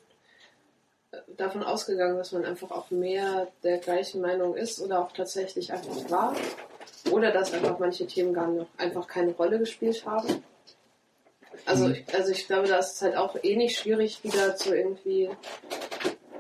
davon 1.38 1.64
ausgegangen, 1.64 2.18
dass 2.18 2.32
man 2.32 2.44
einfach 2.44 2.72
auch 2.72 2.90
mehr 2.92 3.48
der 3.64 3.78
gleichen 3.78 4.22
Meinung 4.22 4.56
ist 4.56 4.82
oder 4.82 5.00
auch 5.02 5.12
tatsächlich 5.12 5.72
einfach 5.72 6.10
war. 6.10 6.36
Oder 7.12 7.32
dass 7.32 7.54
einfach 7.54 7.78
manche 7.80 8.08
Themen 8.08 8.34
gar 8.34 8.48
noch 8.48 8.68
einfach 8.78 9.08
keine 9.08 9.32
Rolle 9.32 9.60
gespielt 9.60 10.06
haben. 10.06 10.44
Also, 11.66 11.88
Mhm. 11.88 11.96
ich, 11.96 12.14
also 12.16 12.32
ich 12.32 12.48
glaube, 12.48 12.68
da 12.68 12.78
ist 12.78 12.94
es 12.96 13.02
halt 13.02 13.16
auch 13.16 13.36
eh 13.44 13.56
nicht 13.56 13.78
schwierig, 13.78 14.24
wieder 14.24 14.56
zu 14.56 14.76
irgendwie 14.76 15.30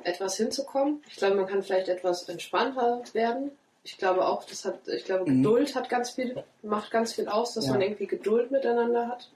etwas 0.03 0.38
hinzukommen. 0.38 1.03
Ich 1.09 1.18
glaube, 1.18 1.36
man 1.36 1.47
kann 1.47 1.63
vielleicht 1.63 1.89
etwas 1.89 2.30
entspannter 2.30 3.01
werden. 3.13 3.51
Ich 3.84 3.97
glaube 3.97 4.26
auch, 4.26 4.43
das 4.45 4.63
hat, 4.65 4.88
ich 4.88 5.05
glaube, 5.05 5.30
Mhm. 5.30 5.43
Geduld 5.43 5.76
hat 5.76 5.89
ganz 5.89 6.11
viel, 6.11 6.41
macht 6.61 6.91
ganz 6.91 7.13
viel 7.13 7.28
aus, 7.28 7.53
dass 7.53 7.65
Ja. 7.65 7.74
man 7.74 7.82
irgendwie 7.82 8.07
Geduld 8.07 8.51
miteinander 8.51 9.07
hat. 9.09 9.30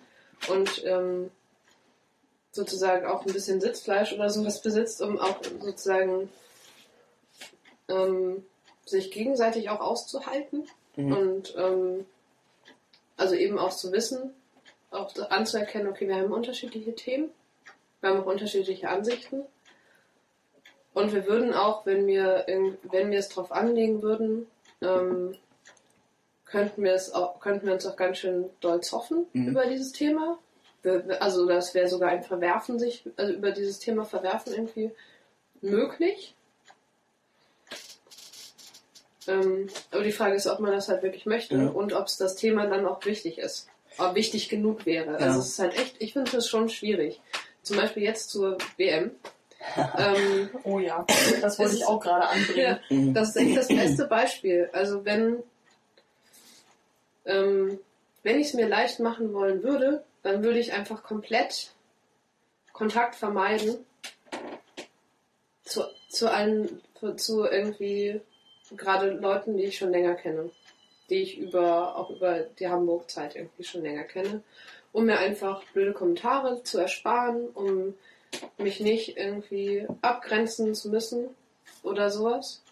Und 0.50 0.84
ähm, 0.86 1.30
sozusagen 2.52 3.06
auch 3.06 3.26
ein 3.26 3.32
bisschen 3.34 3.62
Sitzfleisch 3.62 4.14
oder 4.14 4.30
sowas 4.30 4.62
besitzt, 4.62 5.02
um 5.02 5.20
auch 5.20 5.38
sozusagen 5.62 6.30
ähm, 7.88 8.46
sich 8.86 9.12
gegenseitig 9.12 9.70
auch 9.70 9.80
auszuhalten 9.80 10.68
Mhm. 10.98 11.14
und 11.14 11.54
ähm, 11.58 12.06
also 13.16 13.36
eben 13.36 13.58
auch 13.58 13.74
zu 13.74 13.92
wissen, 13.94 14.34
auch 14.92 15.16
anzuerkennen, 15.30 15.88
okay, 15.88 16.08
wir 16.08 16.16
haben 16.16 16.32
unterschiedliche 16.32 16.94
Themen, 16.96 17.32
wir 18.02 18.10
haben 18.10 18.22
auch 18.22 18.26
unterschiedliche 18.26 18.89
Ansichten 18.89 19.44
und 20.94 21.14
wir 21.14 21.26
würden 21.26 21.54
auch, 21.54 21.86
wenn 21.86 22.06
wir, 22.08 22.46
wenn 22.84 23.12
wir 23.12 23.20
es 23.20 23.30
drauf 23.30 23.52
anlegen 23.52 24.02
würden, 24.02 24.48
ähm, 24.82 25.36
könnten 26.46 26.84
wir 26.84 26.94
es 26.94 27.14
auch, 27.14 27.39
könnten 27.39 27.66
wir 27.68 27.74
uns 27.74 27.86
auch 27.86 27.96
ganz 27.96 28.18
schön 28.18 28.50
doll 28.60 28.82
zoffen 28.82 29.26
Mhm. 29.34 29.48
über 29.50 29.66
dieses 29.68 29.94
Thema. 29.94 30.38
Wir- 30.84 31.22
Also 31.22 31.46
das 31.46 31.74
wäre 31.74 31.88
sogar 31.88 32.10
ein 32.10 32.24
Verwerfen 32.24 32.78
sich, 32.78 33.06
also 33.16 33.32
über 33.34 33.52
dieses 33.52 33.80
Thema 33.80 34.04
Verwerfen 34.04 34.52
irgendwie 34.54 34.92
möglich. 35.62 36.36
Ähm, 39.28 39.70
aber 39.92 40.04
die 40.04 40.12
Frage 40.12 40.36
ist, 40.36 40.48
ob 40.48 40.60
man 40.60 40.72
das 40.72 40.89
halt 40.89 41.04
wirklich 41.04 41.26
möchte 41.26 41.56
Ja. 41.56 41.68
und 41.70 41.94
ob 41.94 42.08
es 42.08 42.18
das 42.18 42.36
Thema 42.36 42.66
dann 42.66 42.86
auch 42.86 43.06
wichtig 43.06 43.38
ist. 43.38 43.70
Ob 43.98 44.16
wichtig 44.16 44.50
genug 44.50 44.86
wäre. 44.86 45.12
Ja. 45.14 45.18
Also 45.18 45.39
es 45.39 45.50
ist 45.50 45.60
halt 45.60 45.78
echt, 45.78 45.96
ich 46.00 46.14
finde 46.14 46.32
das 46.32 46.48
schon 46.48 46.70
schwierig. 46.70 47.20
Zum 47.62 47.78
Beispiel 47.78 48.04
jetzt 48.04 48.30
zur 48.30 48.58
WM. 48.78 49.12
ähm, 49.98 50.50
Oh 50.64 50.80
ja, 50.80 51.06
das 51.42 51.60
wollte 51.60 51.76
ich 51.76 51.86
auch 51.86 52.00
gerade 52.00 52.28
anbringen. 52.28 52.60
ja, 52.60 52.80
Mhm. 52.89 53.14
das 53.14 53.30
ist 53.30 53.36
echt 53.36 53.58
das 53.58 53.68
beste 53.68 54.06
Beispiel. 54.08 54.70
Also 54.74 55.06
wenn, 55.06 55.44
ähm, 57.26 57.80
wenn 58.24 58.39
ich 58.39 58.48
es 58.48 58.54
mir 58.54 58.68
leicht 58.68 59.00
machen 59.00 59.34
wollen 59.34 59.62
würde, 59.64 60.04
dann 60.24 60.44
würde 60.44 60.60
ich 60.60 60.74
einfach 60.74 61.04
komplett 61.04 61.72
Kontakt 62.74 63.16
vermeiden 63.16 63.78
zu, 65.64 65.84
zu 66.10 66.32
allen, 66.32 66.82
zu 67.18 67.46
irgendwie 67.46 68.22
gerade 68.76 69.12
Leuten, 69.12 69.58
die 69.58 69.64
ich 69.66 69.78
schon 69.78 69.92
länger 69.92 70.16
kenne, 70.16 70.50
die 71.12 71.22
ich 71.22 71.38
über 71.38 71.97
auch 71.97 72.09
über 72.09 72.39
die 72.39 72.70
Hamburg-Zeit 72.70 73.36
irgendwie 73.36 73.64
schon 73.64 73.84
länger 73.84 74.05
kenne, 74.05 74.41
um 74.93 75.05
mir 75.05 75.20
einfach 75.20 75.64
blöde 75.74 75.93
Kommentare 75.93 76.64
zu 76.64 76.80
ersparen, 76.80 77.49
um 77.49 77.93
mich 78.57 78.80
nicht 78.80 79.18
irgendwie 79.18 79.86
abgrenzen 80.01 80.74
zu 80.74 80.89
müssen 80.89 81.30
oder 81.84 82.09
sowas. 82.09 82.64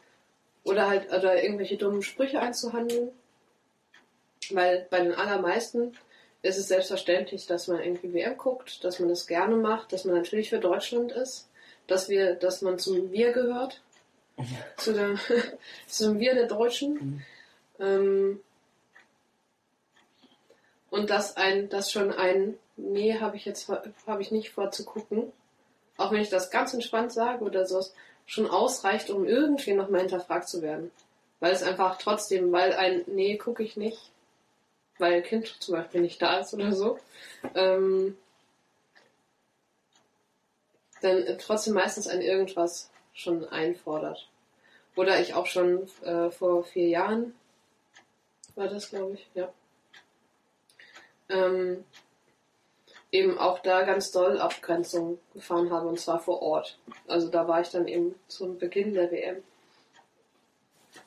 Oder 0.64 0.90
halt 0.90 1.12
oder 1.12 1.42
irgendwelche 1.44 1.78
dummen 1.78 2.02
Sprüche 2.02 2.40
einzuhandeln. 2.40 3.10
Weil 4.52 4.88
bei 4.90 5.02
den 5.02 5.14
allermeisten 5.14 5.98
ist 6.42 6.58
es 6.58 6.68
selbstverständlich, 6.68 7.46
dass 7.46 7.68
man 7.68 7.82
irgendwie 7.82 8.14
WM 8.14 8.38
guckt, 8.38 8.84
dass 8.84 9.00
man 9.00 9.10
das 9.10 9.28
gerne 9.28 9.56
macht, 9.56 9.92
dass 9.92 10.06
man 10.06 10.16
natürlich 10.16 10.50
für 10.50 10.60
Deutschland 10.60 11.12
ist, 11.12 11.50
dass 11.88 12.08
wir, 12.08 12.36
dass 12.36 12.62
man 12.62 12.80
zum 12.80 13.12
Wir 13.12 13.32
gehört. 13.32 13.82
zu 14.78 14.94
dem, 14.94 15.20
zu 15.88 16.10
dem 16.10 16.20
Wir 16.20 16.34
der 16.36 16.48
Deutschen. 16.48 17.26
Ähm, 17.80 18.42
und 20.90 21.10
dass 21.10 21.38
ein, 21.38 21.70
dass 21.70 21.92
schon 21.92 22.12
ein, 22.12 22.58
nee, 22.78 23.20
habe 23.20 23.36
ich 23.38 23.46
jetzt 23.46 23.70
habe 24.08 24.22
ich 24.22 24.32
nicht 24.32 24.52
vor 24.52 24.72
zu 24.72 24.86
gucken, 24.86 25.32
auch 25.98 26.12
wenn 26.12 26.22
ich 26.22 26.30
das 26.30 26.50
ganz 26.50 26.74
entspannt 26.74 27.12
sage 27.12 27.44
oder 27.44 27.66
sowas, 27.66 27.94
schon 28.26 28.50
ausreicht, 28.50 29.10
um 29.10 29.26
irgendwie 29.26 29.74
nochmal 29.74 30.02
hinterfragt 30.02 30.48
zu 30.48 30.62
werden. 30.62 30.92
Weil 31.40 31.52
es 31.52 31.64
einfach 31.64 31.98
trotzdem, 31.98 32.52
weil 32.52 32.74
ein 32.74 33.04
Nee 33.08 33.38
gucke 33.38 33.64
ich 33.64 33.78
nicht, 33.78 34.12
weil 34.98 35.14
ein 35.14 35.24
Kind 35.24 35.48
zum 35.60 35.76
Beispiel 35.76 36.02
nicht 36.02 36.22
da 36.22 36.40
ist 36.40 36.54
oder 36.54 36.74
so, 36.74 37.00
ähm, 37.56 38.18
dann 41.02 41.38
trotzdem 41.40 41.74
meistens 41.74 42.08
ein 42.08 42.22
irgendwas 42.22 42.90
schon 43.14 43.48
einfordert. 43.48 44.28
Oder 44.96 45.20
ich 45.22 45.34
auch 45.34 45.46
schon 45.46 45.90
äh, 46.04 46.30
vor 46.30 46.64
vier 46.64 46.88
Jahren, 46.88 47.34
war 48.60 48.68
das 48.68 48.90
glaube 48.90 49.16
ich, 49.16 49.28
ja, 49.34 49.52
ähm, 51.30 51.84
eben 53.12 53.38
auch 53.40 53.60
da 53.60 53.84
ganz 53.84 54.12
doll 54.12 54.40
Abgrenzung 54.40 55.20
gefahren 55.34 55.72
habe 55.72 55.88
und 55.88 56.00
zwar 56.00 56.20
vor 56.20 56.42
Ort. 56.42 56.78
Also 57.08 57.30
da 57.30 57.48
war 57.48 57.62
ich 57.62 57.70
dann 57.70 57.88
eben 57.88 58.16
zum 58.28 58.58
Beginn 58.58 58.94
der 58.94 59.12
WM 59.12 59.44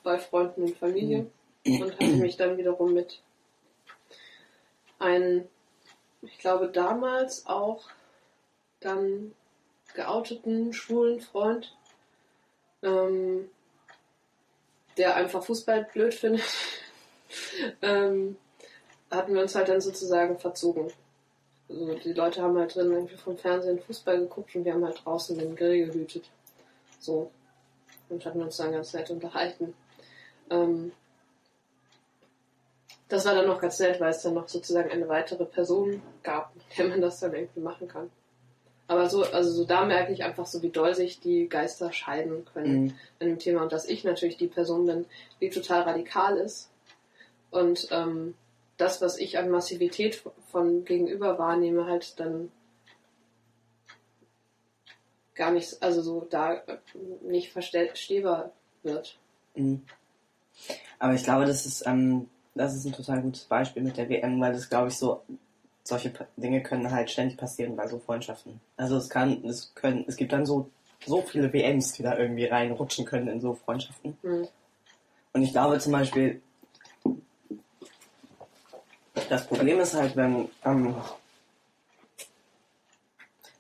bei 0.03 0.19
Freunden 0.19 0.63
und 0.63 0.79
Familie 0.79 1.31
und 1.65 1.93
hatte 1.93 2.17
mich 2.17 2.37
dann 2.37 2.57
wiederum 2.57 2.95
mit 2.95 3.23
einem, 4.99 5.49
ich 6.23 6.39
glaube 6.39 6.69
damals 6.69 7.47
auch 7.47 7.85
dann 8.81 9.35
geouteten 9.95 10.73
schwulen 10.73 11.21
Freund, 11.21 11.77
ähm, 12.83 13.51
der 14.97 15.17
einfach 15.17 15.45
Fußball 15.45 15.89
blöd 15.93 16.15
findet, 16.15 16.43
ähm, 17.83 18.37
hatten 19.11 19.35
wir 19.35 19.43
uns 19.43 19.55
halt 19.55 19.69
dann 19.69 19.81
sozusagen 19.81 20.39
verzogen. 20.39 20.93
Also 21.69 21.95
die 21.95 22.13
Leute 22.13 22.43
haben 22.43 22.59
halt 22.59 22.75
drin 22.75 22.93
irgendwie 22.93 23.17
vom 23.17 23.37
Fernsehen 23.37 23.81
Fußball 23.81 24.19
geguckt 24.19 24.55
und 24.55 24.65
wir 24.65 24.75
haben 24.75 24.85
halt 24.85 25.05
draußen 25.05 25.39
den 25.39 25.57
Grill 25.57 25.87
gehütet. 25.87 26.31
So. 26.99 27.31
Und 28.09 28.25
hatten 28.27 28.43
uns 28.43 28.57
dann 28.57 28.73
ganz 28.73 28.93
nett 28.93 29.11
unterhalten. 29.11 29.75
Ähm, 30.51 30.93
das 33.09 33.25
war 33.25 33.35
dann 33.35 33.47
noch 33.47 33.61
ganz 33.61 33.79
nett, 33.79 34.01
weil 34.01 34.11
es 34.11 34.23
dann 34.23 34.35
noch 34.35 34.49
sozusagen 34.49 34.91
eine 34.91 35.09
weitere 35.09 35.45
Person 35.45 36.03
gab, 36.23 36.55
mit 36.55 36.65
der 36.79 36.89
man 36.89 37.01
das 37.01 37.21
dann 37.21 37.35
irgendwie 37.35 37.61
machen 37.61 37.89
kann. 37.89 38.11
Aber 38.89 39.09
so, 39.09 39.23
also 39.25 39.51
so 39.51 39.65
da 39.65 39.85
merke 39.87 40.13
ich 40.13 40.25
einfach 40.25 40.45
so, 40.45 40.61
wie 40.61 40.69
doll 40.69 40.95
sich 40.95 41.21
die 41.21 41.49
Geister 41.49 41.93
scheiden 41.93 42.45
können 42.53 42.85
Mhm. 42.85 42.95
in 43.21 43.29
dem 43.29 43.39
Thema 43.39 43.63
und 43.63 43.73
dass 43.73 43.87
ich 43.87 44.05
natürlich 44.05 44.37
die 44.37 44.49
Person 44.49 44.87
bin, 44.87 45.07
die 45.41 45.49
total 45.49 45.83
radikal 45.83 46.37
ist 46.37 46.69
und 47.53 47.89
ähm, 47.91 48.35
das, 48.79 49.01
was 49.01 49.19
ich 49.19 49.39
an 49.39 49.51
Massivität 49.51 50.23
von 50.51 50.85
gegenüber 50.85 51.39
wahrnehme, 51.39 51.87
halt 51.87 52.19
dann 52.19 52.51
gar 55.35 55.53
nicht, 55.53 55.83
also 55.83 56.03
so 56.03 56.27
da 56.29 56.55
äh, 56.55 56.79
nicht 57.23 57.53
verstehbar 57.53 58.53
wird. 58.83 59.19
Mhm. 59.55 59.83
Aber 60.99 61.15
ich 61.15 61.25
glaube, 61.25 61.45
das 61.45 61.67
ist, 61.67 61.87
ähm, 61.87 62.29
das 62.55 62.75
ist 62.75 62.85
ein 62.87 62.93
total 62.93 63.23
gutes 63.23 63.45
Beispiel 63.45 63.83
mit 63.83 63.97
der 63.97 64.09
WM, 64.09 64.41
weil 64.41 64.53
das, 64.53 64.69
glaube 64.69 64.89
ich, 64.89 64.97
so, 64.97 65.23
solche 65.85 66.13
Dinge 66.37 66.63
können 66.63 66.91
halt 66.91 67.11
ständig 67.11 67.37
passieren 67.37 67.77
bei 67.77 67.87
so 67.87 67.99
Freundschaften. 67.99 68.61
Also 68.77 68.97
es 68.97 69.09
kann, 69.09 69.45
es 69.45 69.75
können, 69.75 70.05
es 70.07 70.17
gibt 70.17 70.33
dann 70.33 70.47
so, 70.47 70.71
so 71.05 71.23
viele 71.23 71.53
WMs, 71.53 71.93
die 71.93 72.03
da 72.03 72.17
irgendwie 72.17 72.47
reinrutschen 72.47 73.05
können 73.05 73.29
in 73.29 73.41
so 73.41 73.55
Freundschaften. 73.55 74.17
Hm. 74.23 74.49
Und 75.33 75.43
ich 75.43 75.53
glaube 75.53 75.79
zum 75.79 75.93
Beispiel, 75.93 76.41
das 79.33 79.47
Problem 79.47 79.81
ist 79.81 79.95
halt, 79.95 80.15
wenn, 80.15 80.51
ähm, 80.63 80.95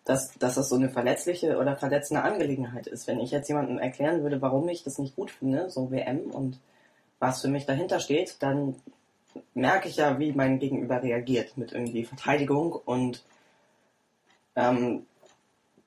dass, 0.04 0.34
dass 0.34 0.56
das 0.56 0.68
so 0.68 0.76
eine 0.76 0.90
verletzliche 0.90 1.56
oder 1.56 1.76
verletzende 1.76 2.22
Angelegenheit 2.22 2.86
ist. 2.86 3.06
Wenn 3.06 3.20
ich 3.20 3.30
jetzt 3.30 3.48
jemandem 3.48 3.78
erklären 3.78 4.22
würde, 4.22 4.42
warum 4.42 4.68
ich 4.68 4.84
das 4.84 4.98
nicht 4.98 5.16
gut 5.16 5.30
finde, 5.30 5.70
so 5.70 5.90
WM 5.90 6.30
und 6.30 6.60
was 7.20 7.40
für 7.40 7.48
mich 7.48 7.64
dahinter 7.64 8.00
steht, 8.00 8.36
dann 8.40 8.76
merke 9.54 9.88
ich 9.88 9.96
ja, 9.96 10.18
wie 10.18 10.32
mein 10.32 10.58
Gegenüber 10.58 11.02
reagiert 11.02 11.56
mit 11.56 11.72
irgendwie 11.72 12.04
Verteidigung 12.04 12.72
und 12.84 13.24
ähm, 14.56 15.06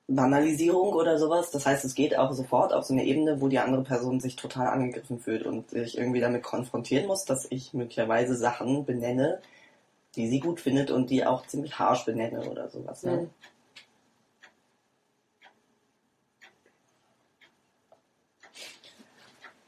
Banalisierung 0.08 0.94
oder 0.94 1.16
sowas. 1.16 1.52
Das 1.52 1.64
heißt, 1.64 1.84
es 1.84 1.94
geht 1.94 2.18
auch 2.18 2.32
sofort 2.32 2.72
auf 2.72 2.82
so 2.86 2.92
eine 2.92 3.04
Ebene, 3.04 3.40
wo 3.40 3.46
die 3.46 3.60
andere 3.60 3.84
Person 3.84 4.18
sich 4.18 4.34
total 4.34 4.66
angegriffen 4.66 5.20
fühlt 5.20 5.46
und 5.46 5.70
sich 5.70 5.96
irgendwie 5.96 6.20
damit 6.20 6.42
konfrontieren 6.42 7.06
muss, 7.06 7.24
dass 7.24 7.46
ich 7.50 7.72
möglicherweise 7.72 8.34
Sachen 8.34 8.84
benenne, 8.84 9.40
die 10.16 10.28
sie 10.28 10.40
gut 10.40 10.60
findet 10.60 10.90
und 10.90 11.10
die 11.10 11.24
auch 11.24 11.46
ziemlich 11.46 11.78
harsh 11.78 12.04
benenne 12.04 12.50
oder 12.50 12.68
sowas. 12.70 13.02
Ne? 13.02 13.12
Mhm. 13.12 13.30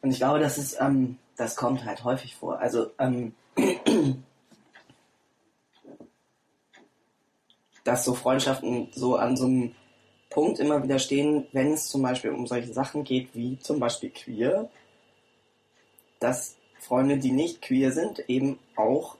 Und 0.00 0.12
ich 0.12 0.18
glaube, 0.18 0.38
das 0.38 0.58
ist, 0.58 0.80
ähm, 0.80 1.18
das 1.36 1.54
kommt 1.56 1.84
halt 1.84 2.02
häufig 2.04 2.34
vor. 2.36 2.58
Also, 2.60 2.90
ähm, 2.98 3.34
dass 7.84 8.04
so 8.04 8.14
Freundschaften 8.14 8.88
so 8.92 9.16
an 9.16 9.36
so 9.36 9.44
einem 9.46 9.74
Punkt 10.30 10.60
immer 10.60 10.82
wieder 10.82 10.98
stehen, 10.98 11.46
wenn 11.52 11.72
es 11.72 11.88
zum 11.88 12.02
Beispiel 12.02 12.30
um 12.30 12.46
solche 12.46 12.72
Sachen 12.72 13.04
geht, 13.04 13.34
wie 13.34 13.58
zum 13.58 13.80
Beispiel 13.80 14.10
queer, 14.10 14.70
dass 16.20 16.56
Freunde, 16.78 17.18
die 17.18 17.32
nicht 17.32 17.60
queer 17.62 17.92
sind, 17.92 18.20
eben 18.28 18.58
auch 18.76 19.16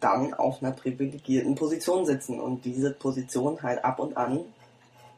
dann 0.00 0.34
auf 0.34 0.62
einer 0.62 0.72
privilegierten 0.72 1.54
Position 1.54 2.04
sitzen 2.06 2.40
und 2.40 2.64
diese 2.64 2.92
Position 2.92 3.62
halt 3.62 3.84
ab 3.84 3.98
und 4.00 4.16
an 4.16 4.40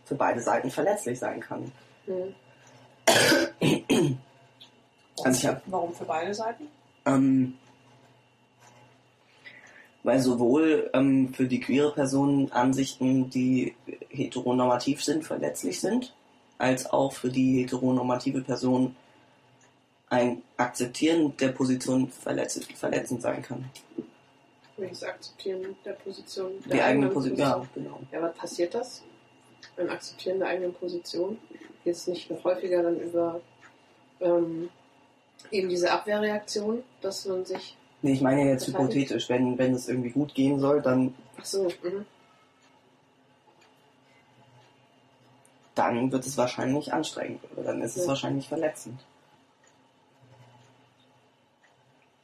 für 0.04 0.14
beide 0.14 0.40
Seiten 0.40 0.70
verletzlich 0.70 1.18
sein 1.18 1.40
kann. 1.40 1.72
Hm. 2.06 2.34
Also 5.24 5.38
ich 5.38 5.46
hab- 5.46 5.62
Warum 5.66 5.94
für 5.94 6.04
beide 6.04 6.34
Seiten? 6.34 6.68
Ähm, 7.06 7.54
Weil 10.02 10.20
sowohl 10.20 10.90
ähm, 10.92 11.32
für 11.34 11.46
die 11.48 11.60
queere 11.60 11.92
Person 11.92 12.52
Ansichten, 12.52 13.30
die 13.30 13.74
heteronormativ 14.10 15.02
sind, 15.02 15.24
verletzlich 15.24 15.80
sind, 15.80 16.14
als 16.58 16.88
auch 16.90 17.12
für 17.12 17.30
die 17.30 17.62
heteronormative 17.62 18.42
Person 18.42 18.94
ein 20.08 20.42
Akzeptieren 20.56 21.36
der 21.38 21.48
Position 21.48 22.08
verletz 22.08 22.60
verletzend 22.76 23.22
sein 23.22 23.42
kann. 23.42 23.64
Welches 24.76 25.02
Akzeptieren 25.04 25.76
der 25.84 25.92
Position? 25.92 26.52
Der 26.66 26.76
Die 26.76 26.82
eigene 26.82 27.06
eigenen 27.06 27.12
Position, 27.12 27.38
ja, 27.38 27.66
genau. 27.74 28.00
Ja, 28.12 28.22
was 28.22 28.34
passiert 28.36 28.74
das? 28.74 29.02
Beim 29.76 29.88
Akzeptieren 29.90 30.38
der 30.38 30.48
eigenen 30.48 30.74
Position? 30.74 31.38
Geht 31.82 31.94
es 31.94 32.06
nicht 32.06 32.30
noch 32.30 32.44
häufiger 32.44 32.82
dann 32.82 33.00
über 33.00 33.40
ähm, 34.20 34.68
eben 35.50 35.68
diese 35.68 35.90
Abwehrreaktion, 35.90 36.82
dass 37.00 37.24
man 37.24 37.44
sich. 37.44 37.76
Nee, 38.02 38.12
ich 38.12 38.20
meine 38.20 38.44
jetzt 38.50 38.64
Verteidigt? 38.64 38.94
hypothetisch, 39.10 39.28
wenn, 39.30 39.56
wenn 39.58 39.74
es 39.74 39.88
irgendwie 39.88 40.10
gut 40.10 40.34
gehen 40.34 40.60
soll, 40.60 40.82
dann, 40.82 41.14
Ach 41.38 41.44
so, 41.44 41.64
mhm. 41.64 42.04
dann 45.74 46.12
wird 46.12 46.26
es 46.26 46.36
wahrscheinlich 46.36 46.92
anstrengend 46.92 47.40
oder 47.52 47.64
dann 47.64 47.82
ist 47.82 47.96
es 47.96 48.02
Ja. 48.02 48.08
wahrscheinlich 48.08 48.48
verletzend. 48.48 49.00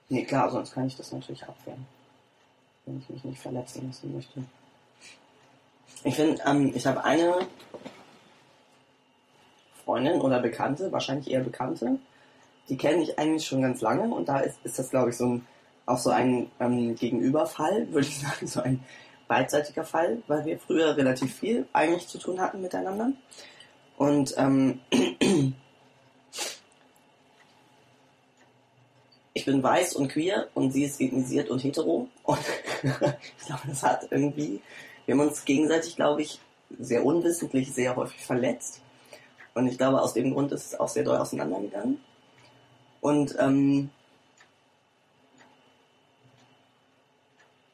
Nee, 0.08 0.24
klar, 0.24 0.50
sonst 0.50 0.74
kann 0.74 0.86
ich 0.86 0.96
das 0.96 1.10
natürlich 1.12 1.44
abwehren. 1.44 1.86
Wenn 2.86 2.98
ich 2.98 3.08
mich 3.08 3.24
nicht 3.24 3.40
verletzen 3.40 3.86
lassen 3.86 4.14
möchte. 4.14 4.42
Ich 6.04 6.16
finde, 6.16 6.42
ähm, 6.46 6.72
ich 6.74 6.86
habe 6.86 7.04
eine 7.04 7.46
Freundin 9.84 10.20
oder 10.20 10.40
Bekannte, 10.40 10.90
wahrscheinlich 10.90 11.30
eher 11.30 11.40
Bekannte, 11.40 11.98
die 12.68 12.76
kenne 12.76 13.02
ich 13.02 13.18
eigentlich 13.18 13.46
schon 13.46 13.62
ganz 13.62 13.80
lange 13.80 14.12
und 14.14 14.28
da 14.28 14.40
ist, 14.40 14.58
ist 14.64 14.78
das, 14.78 14.90
glaube 14.90 15.10
ich, 15.10 15.16
so 15.16 15.26
ein, 15.26 15.46
auch 15.86 15.98
so 15.98 16.10
ein 16.10 16.50
ähm, 16.60 16.94
Gegenüberfall, 16.96 17.92
würde 17.92 18.06
ich 18.06 18.18
sagen, 18.20 18.46
so 18.46 18.60
ein 18.60 18.84
beidseitiger 19.28 19.84
Fall, 19.84 20.22
weil 20.26 20.44
wir 20.44 20.58
früher 20.58 20.96
relativ 20.96 21.34
viel 21.34 21.66
eigentlich 21.72 22.08
zu 22.08 22.18
tun 22.18 22.40
hatten 22.40 22.60
miteinander. 22.60 23.12
Und 23.96 24.34
ähm, 24.36 24.80
ich 29.32 29.44
bin 29.44 29.62
weiß 29.62 29.94
und 29.94 30.08
queer 30.08 30.48
und 30.54 30.72
sie 30.72 30.84
ist 30.84 31.00
ethnisiert 31.00 31.48
und 31.50 31.62
hetero. 31.62 32.08
Und 32.24 32.40
ich 32.82 33.46
glaube, 33.46 33.62
das 33.66 33.82
hat 33.82 34.08
irgendwie, 34.10 34.60
wir 35.06 35.14
haben 35.14 35.28
uns 35.28 35.44
gegenseitig, 35.44 35.96
glaube 35.96 36.22
ich, 36.22 36.40
sehr 36.78 37.04
unwissentlich 37.04 37.72
sehr 37.72 37.96
häufig 37.96 38.24
verletzt. 38.24 38.80
Und 39.54 39.66
ich 39.68 39.76
glaube, 39.76 40.00
aus 40.00 40.14
dem 40.14 40.32
Grund 40.32 40.52
ist 40.52 40.66
es 40.66 40.80
auch 40.80 40.88
sehr 40.88 41.04
doll 41.04 41.18
auseinandergegangen. 41.18 42.00
Und 43.00 43.36
ähm, 43.38 43.90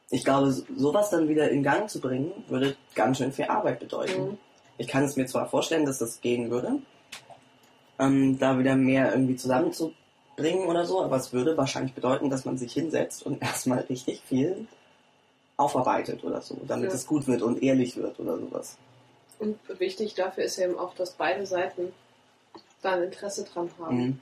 ich 0.09 0.23
glaube, 0.23 0.51
so- 0.51 0.65
sowas 0.75 1.09
dann 1.09 1.29
wieder 1.29 1.49
in 1.49 1.63
Gang 1.63 1.89
zu 1.89 2.01
bringen, 2.01 2.31
würde 2.47 2.75
ganz 2.95 3.17
schön 3.17 3.31
viel 3.31 3.45
Arbeit 3.45 3.79
bedeuten. 3.79 4.31
Mhm. 4.31 4.37
Ich 4.77 4.87
kann 4.87 5.03
es 5.03 5.15
mir 5.15 5.25
zwar 5.25 5.47
vorstellen, 5.49 5.85
dass 5.85 5.99
das 5.99 6.21
gehen 6.21 6.49
würde, 6.49 6.81
ähm, 7.99 8.39
da 8.39 8.57
wieder 8.57 8.75
mehr 8.75 9.11
irgendwie 9.11 9.35
zusammenzubringen 9.35 10.67
oder 10.67 10.85
so, 10.85 11.03
aber 11.03 11.17
es 11.17 11.31
würde 11.33 11.57
wahrscheinlich 11.57 11.93
bedeuten, 11.93 12.29
dass 12.29 12.45
man 12.45 12.57
sich 12.57 12.73
hinsetzt 12.73 13.25
und 13.25 13.41
erstmal 13.41 13.79
richtig 13.81 14.21
viel 14.25 14.67
aufarbeitet 15.59 16.23
oder 16.23 16.41
so, 16.41 16.57
damit 16.67 16.89
Ja. 16.89 16.95
es 16.95 17.05
gut 17.05 17.27
wird 17.27 17.41
und 17.41 17.61
ehrlich 17.61 17.97
wird 17.97 18.19
oder 18.19 18.37
sowas. 18.37 18.77
Und 19.39 19.57
wichtig 19.79 20.15
dafür 20.15 20.43
ist 20.45 20.57
eben 20.57 20.77
auch, 20.77 20.93
dass 20.95 21.11
beide 21.11 21.45
Seiten 21.45 21.93
da 22.81 22.93
ein 22.93 23.03
Interesse 23.03 23.43
dran 23.43 23.69
haben. 23.79 23.97
Mhm. 23.97 24.21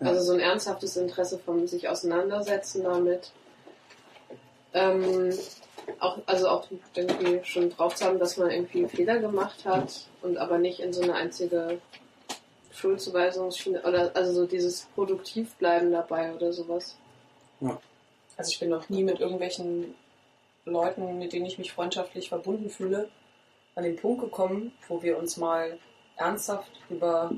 Ja. 0.00 0.08
Also 0.08 0.22
so 0.22 0.32
ein 0.32 0.40
ernsthaftes 0.40 0.96
Interesse 0.96 1.38
vom 1.38 1.66
sich 1.66 1.88
auseinandersetzen 1.88 2.82
damit. 2.82 3.30
Ähm, 4.72 5.32
auch, 6.00 6.18
also 6.26 6.48
auch 6.48 6.66
irgendwie 6.94 7.44
schon 7.44 7.70
drauf 7.70 7.94
zu 7.94 8.04
haben, 8.06 8.18
dass 8.18 8.36
man 8.36 8.50
irgendwie 8.50 8.88
Fehler 8.88 9.18
gemacht 9.18 9.64
hat 9.64 10.08
und 10.22 10.38
aber 10.38 10.58
nicht 10.58 10.80
in 10.80 10.92
so 10.92 11.02
eine 11.02 11.14
einzige 11.14 11.78
Schuldzuweisungsschiene 12.72 13.82
oder 13.82 14.10
also 14.14 14.32
so 14.32 14.46
dieses 14.46 14.86
Produktivbleiben 14.94 15.92
dabei 15.92 16.34
oder 16.34 16.52
sowas. 16.52 16.96
Also 18.36 18.50
ich 18.50 18.58
bin 18.58 18.70
noch 18.70 18.88
nie 18.88 19.04
mit 19.04 19.20
irgendwelchen 19.20 19.94
Leuten, 20.64 21.18
mit 21.18 21.32
denen 21.32 21.46
ich 21.46 21.58
mich 21.58 21.72
freundschaftlich 21.72 22.28
verbunden 22.28 22.70
fühle, 22.70 23.08
an 23.74 23.84
den 23.84 23.96
Punkt 23.96 24.20
gekommen, 24.22 24.72
wo 24.88 25.02
wir 25.02 25.18
uns 25.18 25.36
mal 25.36 25.78
ernsthaft 26.16 26.70
über 26.88 27.32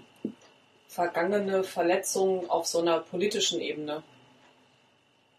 vergangene 0.88 1.64
Verletzungen 1.64 2.48
auf 2.48 2.66
so 2.66 2.80
einer 2.80 3.00
politischen 3.00 3.60
Ebene 3.60 4.02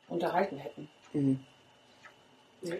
unterhalten 0.10 0.58
hätten. 0.58 0.90
Mhm. 1.14 1.40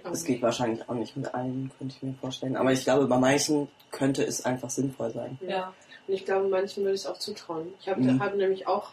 Das 0.04 0.24
geht 0.26 0.42
wahrscheinlich 0.42 0.88
auch 0.90 0.96
nicht 0.96 1.16
mit 1.16 1.34
allen, 1.34 1.72
könnte 1.78 1.96
ich 1.96 2.04
mir 2.04 2.14
vorstellen. 2.16 2.56
Aber 2.56 2.72
ich 2.72 2.84
glaube, 2.84 3.06
bei 3.06 3.18
manchen 3.18 3.68
könnte 3.92 4.24
es 4.24 4.44
einfach 4.44 4.70
sinnvoll 4.70 5.12
sein. 5.12 5.38
Ja. 5.42 5.74
Und 6.08 6.14
ich 6.14 6.26
glaube, 6.26 6.48
manchen 6.48 6.84
würde 6.84 6.96
ich 6.96 7.02
es 7.02 7.08
auch 7.08 7.20
zutrauen. 7.20 7.74
Ich 7.80 7.88
habe 7.88 8.02
Mhm. 8.02 8.20
hab 8.22 8.36
nämlich 8.36 8.66
auch 8.68 8.90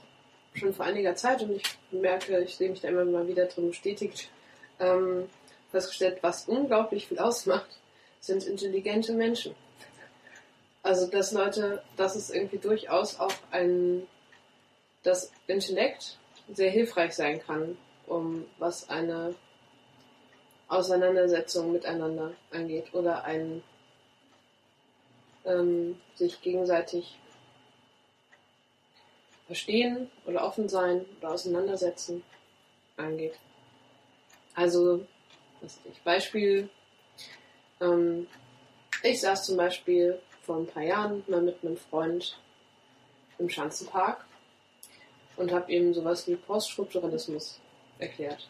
schon 0.53 0.75
vor 0.75 0.85
einiger 0.85 1.17
Zeit, 1.17 1.43
und 1.43 1.53
ich 1.53 1.63
merke, 1.91 2.39
ich 2.41 2.57
sehe 2.57 2.71
mich 2.71 2.81
da 2.81 2.89
immer 2.89 3.05
mal 3.05 3.27
wieder 3.27 3.47
drin 3.47 3.69
bestätigt, 3.69 4.31
ähm, 4.79 5.25
festgestellt, 5.75 6.19
was 6.23 6.47
unglaublich 6.47 7.09
viel 7.09 7.19
ausmacht, 7.19 7.81
sind 8.21 8.47
intelligente 8.47 9.13
Menschen. 9.13 9.57
Also, 10.85 11.09
dass 11.09 11.33
Leute, 11.33 11.83
dass 11.97 12.15
es 12.15 12.31
irgendwie 12.31 12.59
durchaus 12.59 13.19
auch 13.19 13.35
ein, 13.51 14.07
das 15.03 15.33
Intellekt 15.49 16.19
sehr 16.53 16.71
hilfreich 16.71 17.15
sein 17.15 17.41
kann, 17.41 17.77
um 18.07 18.47
was 18.59 18.89
eine 18.89 19.35
Auseinandersetzung 20.69 21.73
miteinander 21.73 22.33
angeht 22.53 22.95
oder 22.95 23.25
ein 23.25 23.63
ähm, 25.45 26.01
sich 26.15 26.41
gegenseitig 26.41 27.19
verstehen 29.47 30.11
oder 30.25 30.47
offen 30.47 30.69
sein 30.69 31.05
oder 31.19 31.33
auseinandersetzen 31.33 32.23
angeht. 32.97 33.39
Also, 34.55 35.07
ich, 35.65 36.01
Beispiel, 36.03 36.69
ähm, 37.81 38.27
ich 39.03 39.21
saß 39.21 39.45
zum 39.47 39.57
Beispiel 39.57 40.19
vor 40.43 40.57
ein 40.57 40.67
paar 40.67 40.83
Jahren 40.83 41.25
mal 41.27 41.43
mit 41.43 41.63
einem 41.63 41.77
Freund 41.77 42.39
im 43.39 43.49
Schanzenpark 43.49 44.25
und 45.37 45.53
habe 45.53 45.73
ihm 45.73 45.95
sowas 45.95 46.27
wie 46.29 46.37
Poststrukturalismus 46.37 47.61
erklärt. 47.99 48.49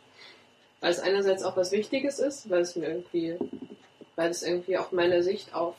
Weil 0.81 0.91
es 0.91 1.01
einerseits 1.01 1.43
auch 1.43 1.57
was 1.57 1.73
Wichtiges 1.73 2.19
ist, 2.19 2.51
weil 2.51 2.61
es 2.61 2.77
mir 2.77 2.89
irgendwie, 2.89 3.39
weil 4.16 4.31
es 4.31 4.43
irgendwie 4.43 4.77
auch 4.77 4.93
meine 4.93 5.23
Sicht 5.23 5.55
auf 5.55 5.77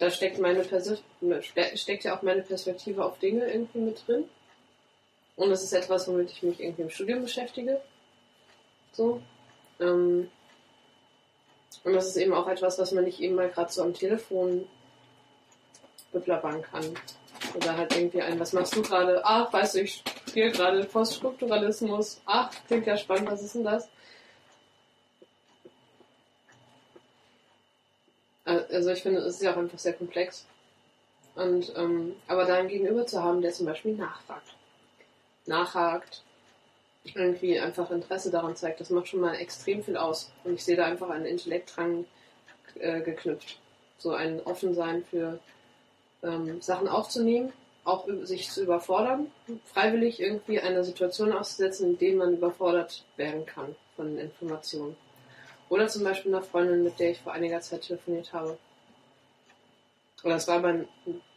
da 0.00 0.10
steckt 0.10 0.38
meine 0.38 0.64
steckt 0.64 2.04
ja 2.04 2.16
auch 2.16 2.22
meine 2.22 2.40
Perspektive 2.40 3.04
auf 3.04 3.18
Dinge 3.18 3.52
irgendwie 3.52 3.80
mit 3.80 4.02
drin. 4.06 4.24
Und 5.36 5.50
das 5.50 5.62
ist 5.62 5.74
etwas, 5.74 6.08
womit 6.08 6.32
ich 6.32 6.42
mich 6.42 6.58
irgendwie 6.58 6.82
im 6.82 6.90
Studium 6.90 7.20
beschäftige. 7.20 7.82
So. 8.92 9.20
Ähm, 9.80 10.30
und 11.84 11.92
das 11.94 12.06
ist 12.06 12.16
eben 12.16 12.34
auch 12.34 12.48
etwas, 12.48 12.78
was 12.78 12.92
man 12.92 13.04
nicht 13.04 13.20
eben 13.20 13.34
mal 13.34 13.48
gerade 13.48 13.72
so 13.72 13.82
am 13.82 13.94
Telefon 13.94 14.66
beplappern 16.12 16.62
kann. 16.62 16.94
Oder 17.56 17.76
halt 17.76 17.96
irgendwie 17.96 18.20
ein, 18.20 18.38
was 18.38 18.52
machst 18.52 18.76
du 18.76 18.82
gerade? 18.82 19.24
Ach, 19.24 19.52
weißt 19.52 19.76
du, 19.76 19.80
ich 19.82 20.02
spiele 20.28 20.50
gerade 20.50 20.84
Poststrukturalismus. 20.84 22.20
Ach, 22.26 22.50
klingt 22.66 22.86
ja 22.86 22.96
spannend, 22.96 23.30
was 23.30 23.42
ist 23.42 23.54
denn 23.54 23.64
das? 23.64 23.88
Also 28.44 28.90
ich 28.90 29.02
finde, 29.02 29.20
es 29.20 29.36
ist 29.36 29.42
ja 29.42 29.52
auch 29.52 29.58
einfach 29.58 29.78
sehr 29.78 29.92
komplex. 29.92 30.46
Und 31.34 31.72
ähm, 31.76 32.16
aber 32.26 32.44
da 32.44 32.54
einen 32.54 32.68
Gegenüber 32.68 33.06
zu 33.06 33.22
haben, 33.22 33.40
der 33.40 33.52
zum 33.52 33.66
Beispiel 33.66 33.94
nachfragt, 33.94 34.54
nachhakt, 35.46 36.24
irgendwie 37.04 37.58
einfach 37.58 37.90
Interesse 37.90 38.30
daran 38.30 38.56
zeigt, 38.56 38.80
das 38.80 38.90
macht 38.90 39.08
schon 39.08 39.20
mal 39.20 39.34
extrem 39.34 39.82
viel 39.82 39.96
aus. 39.96 40.32
Und 40.44 40.54
ich 40.54 40.64
sehe 40.64 40.76
da 40.76 40.84
einfach 40.84 41.10
einen 41.10 41.24
Intellekt 41.24 41.76
dran 41.76 42.06
äh, 42.78 43.00
geknüpft. 43.00 43.58
So 43.98 44.12
ein 44.12 44.40
Offensein 44.42 45.04
für 45.04 45.38
ähm, 46.22 46.60
Sachen 46.60 46.88
aufzunehmen, 46.88 47.52
auch 47.84 48.06
sich 48.22 48.50
zu 48.50 48.62
überfordern, 48.62 49.30
freiwillig 49.64 50.20
irgendwie 50.20 50.60
einer 50.60 50.84
Situation 50.84 51.32
auszusetzen, 51.32 51.90
in 51.90 51.98
der 51.98 52.14
man 52.14 52.34
überfordert 52.34 53.04
werden 53.16 53.46
kann 53.46 53.74
von 53.96 54.18
Informationen. 54.18 54.96
Oder 55.68 55.88
zum 55.88 56.04
Beispiel 56.04 56.34
einer 56.34 56.42
Freundin, 56.42 56.82
mit 56.82 56.98
der 56.98 57.12
ich 57.12 57.20
vor 57.20 57.32
einiger 57.32 57.60
Zeit 57.60 57.82
telefoniert 57.82 58.32
habe. 58.32 58.58
Oder 60.22 60.36
es 60.36 60.48
war 60.48 60.56
aber 60.56 60.68
ein 60.68 60.88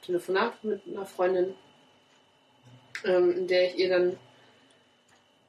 Telefonat 0.02 0.62
mit 0.64 0.82
einer 0.88 1.06
Freundin, 1.06 1.56
ähm, 3.06 3.32
in 3.32 3.48
der 3.48 3.70
ich 3.70 3.78
ihr 3.78 3.90
dann 3.90 4.18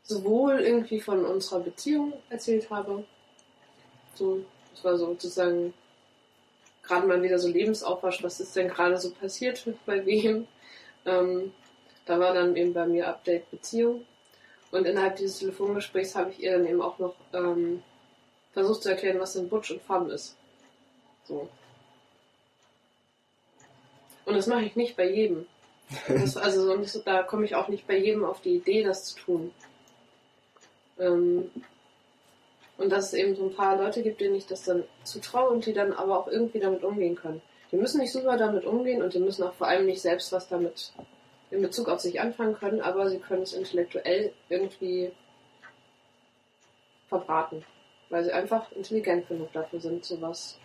sowohl 0.05 0.61
irgendwie 0.61 1.01
von 1.01 1.25
unserer 1.25 1.61
Beziehung 1.61 2.13
erzählt 2.29 2.71
habe. 2.71 3.05
So, 4.15 4.45
das 4.73 4.85
war 4.85 4.97
so 4.97 5.07
sozusagen 5.07 5.75
gerade 6.83 7.07
mal 7.07 7.23
wieder 7.23 7.39
so 7.39 7.49
Lebensaufwasch, 7.49 8.23
was 8.23 8.41
ist 8.41 8.55
denn 8.55 8.69
gerade 8.69 8.99
so 8.99 9.11
passiert 9.11 9.65
bei 9.87 10.05
wem. 10.07 10.47
Ähm, 11.07 11.53
da 12.07 12.21
war 12.21 12.35
dann 12.35 12.55
eben 12.57 12.73
bei 12.73 12.87
mir 12.87 13.09
Update 13.09 13.51
Beziehung. 13.51 14.05
Und 14.71 14.87
innerhalb 14.87 15.17
dieses 15.17 15.39
Telefongesprächs 15.39 16.15
habe 16.15 16.31
ich 16.31 16.41
ihr 16.41 16.53
dann 16.53 16.67
eben 16.67 16.83
auch 16.83 16.99
noch 16.99 17.15
ähm, 17.33 17.83
versuche 18.53 18.81
zu 18.81 18.89
erklären, 18.91 19.21
was 19.21 19.35
denn 19.35 19.49
Butch 19.49 19.71
und 19.71 19.83
Femme 19.83 20.13
ist. 20.13 20.37
So. 21.25 21.49
Und 24.27 24.35
das 24.37 24.47
mache 24.47 24.65
ich 24.65 24.77
nicht 24.77 24.97
bei 24.97 25.09
jedem. 25.09 25.47
Das, 26.09 26.37
also 26.37 26.77
das, 26.79 27.01
da 27.05 27.23
komme 27.23 27.45
ich 27.45 27.55
auch 27.55 27.69
nicht 27.69 27.87
bei 27.87 27.97
jedem 27.97 28.25
auf 28.25 28.41
die 28.41 28.57
Idee, 28.57 28.83
das 28.83 29.05
zu 29.05 29.17
tun. 29.17 29.53
Ähm, 30.99 31.51
und 32.77 32.91
dass 32.91 33.07
es 33.07 33.15
eben 33.15 33.37
so 33.37 33.45
ein 33.45 33.55
paar 33.55 33.77
Leute 33.77 34.03
gibt, 34.03 34.21
denen 34.21 34.35
ich 34.35 34.47
das 34.47 34.65
dann 34.65 34.85
zutraue 35.05 35.51
und 35.51 35.67
die 35.67 35.73
dann 35.73 35.93
aber 35.93 36.19
auch 36.19 36.29
irgendwie 36.29 36.59
damit 36.59 36.83
umgehen 36.83 37.15
können. 37.15 37.41
Die 37.71 37.77
müssen 37.77 38.01
nicht 38.01 38.13
super 38.13 38.37
damit 38.37 38.65
umgehen 38.65 39.03
und 39.03 39.15
die 39.15 39.21
müssen 39.21 39.45
auch 39.45 39.55
vor 39.55 39.69
allem 39.69 39.87
nicht 39.87 40.01
selbst 40.01 40.33
was 40.33 40.49
damit 40.49 40.93
in 41.51 41.63
Bezug 41.63 41.89
auf 41.89 42.01
sich 42.01 42.21
anfangen 42.21 42.55
können, 42.55 42.81
aber 42.81 43.09
sie 43.09 43.19
können 43.19 43.43
es 43.43 43.53
intellektuell 43.53 44.33
irgendwie 44.49 45.13
verbraten, 47.09 47.65
weil 48.11 48.25
sie 48.25 48.33
einfach 48.33 48.71
intelligent 48.73 49.29
genug 49.29 49.53
dafür 49.53 49.81
sind, 49.81 50.05
sowas 50.05 50.59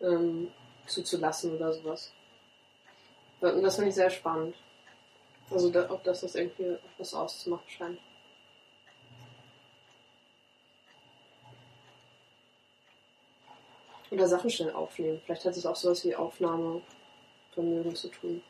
ähm, 0.00 0.52
zuzulassen 0.86 1.56
oder 1.56 1.72
sowas. 1.72 2.12
Und 3.40 3.62
das 3.62 3.76
finde 3.76 3.90
ich 3.90 3.94
sehr 3.94 4.10
spannend. 4.10 4.54
Also, 5.50 5.70
da, 5.70 5.90
ob 5.90 6.04
das 6.04 6.20
das 6.20 6.34
irgendwie 6.34 6.76
was 6.98 7.14
auszumachen 7.14 7.68
scheint. 7.68 7.98
Oder 14.10 14.26
Sachen 14.26 14.50
schnell 14.50 14.72
aufnehmen. 14.72 15.20
Vielleicht 15.24 15.44
hat 15.44 15.56
es 15.56 15.66
auch 15.66 15.76
sowas 15.76 16.04
wie 16.04 16.14
Aufnahmevermögen 16.14 17.94
zu 17.94 18.08
tun. 18.08 18.42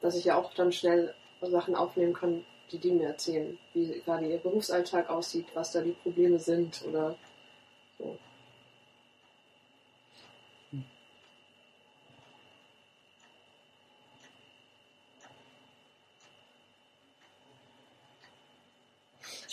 Dass 0.00 0.16
ich 0.16 0.26
ja 0.26 0.36
auch 0.36 0.52
dann 0.54 0.72
schnell 0.72 1.14
Sachen 1.40 1.74
aufnehmen 1.74 2.12
kann, 2.12 2.44
die 2.70 2.78
die 2.78 2.92
mir 2.92 3.08
erzählen. 3.08 3.58
Wie 3.72 4.00
gerade 4.04 4.26
ihr 4.26 4.38
Berufsalltag 4.38 5.08
aussieht, 5.08 5.46
was 5.54 5.72
da 5.72 5.80
die 5.80 5.92
Probleme 5.92 6.38
sind 6.38 6.82
oder 6.86 7.16
so. 7.98 8.18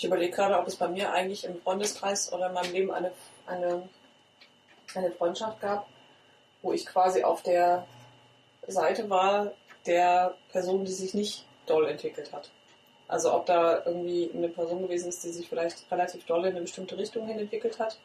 Ich 0.01 0.07
überlege 0.07 0.35
gerade, 0.35 0.57
ob 0.57 0.65
es 0.65 0.77
bei 0.77 0.87
mir 0.87 1.13
eigentlich 1.13 1.43
im 1.43 1.61
Freundeskreis 1.61 2.33
oder 2.33 2.47
in 2.47 2.53
meinem 2.53 2.73
Leben 2.73 2.91
eine, 2.91 3.11
eine, 3.45 3.87
eine 4.95 5.11
Freundschaft 5.11 5.59
gab, 5.61 5.87
wo 6.61 6.73
ich 6.73 6.85
quasi 6.85 7.23
auf 7.23 7.41
der 7.43 7.85
Seite 8.67 9.09
war 9.09 9.51
der 9.85 10.35
Person, 10.51 10.85
die 10.85 10.91
sich 10.91 11.13
nicht 11.13 11.45
doll 11.65 11.87
entwickelt 11.87 12.31
hat. 12.31 12.51
Also 13.07 13.33
ob 13.33 13.45
da 13.45 13.83
irgendwie 13.85 14.31
eine 14.33 14.47
Person 14.47 14.83
gewesen 14.83 15.09
ist, 15.09 15.23
die 15.23 15.31
sich 15.31 15.49
vielleicht 15.49 15.91
relativ 15.91 16.25
doll 16.25 16.45
in 16.45 16.51
eine 16.51 16.61
bestimmte 16.61 16.97
Richtung 16.97 17.27
hin 17.27 17.39
entwickelt 17.39 17.79
hat. 17.79 17.97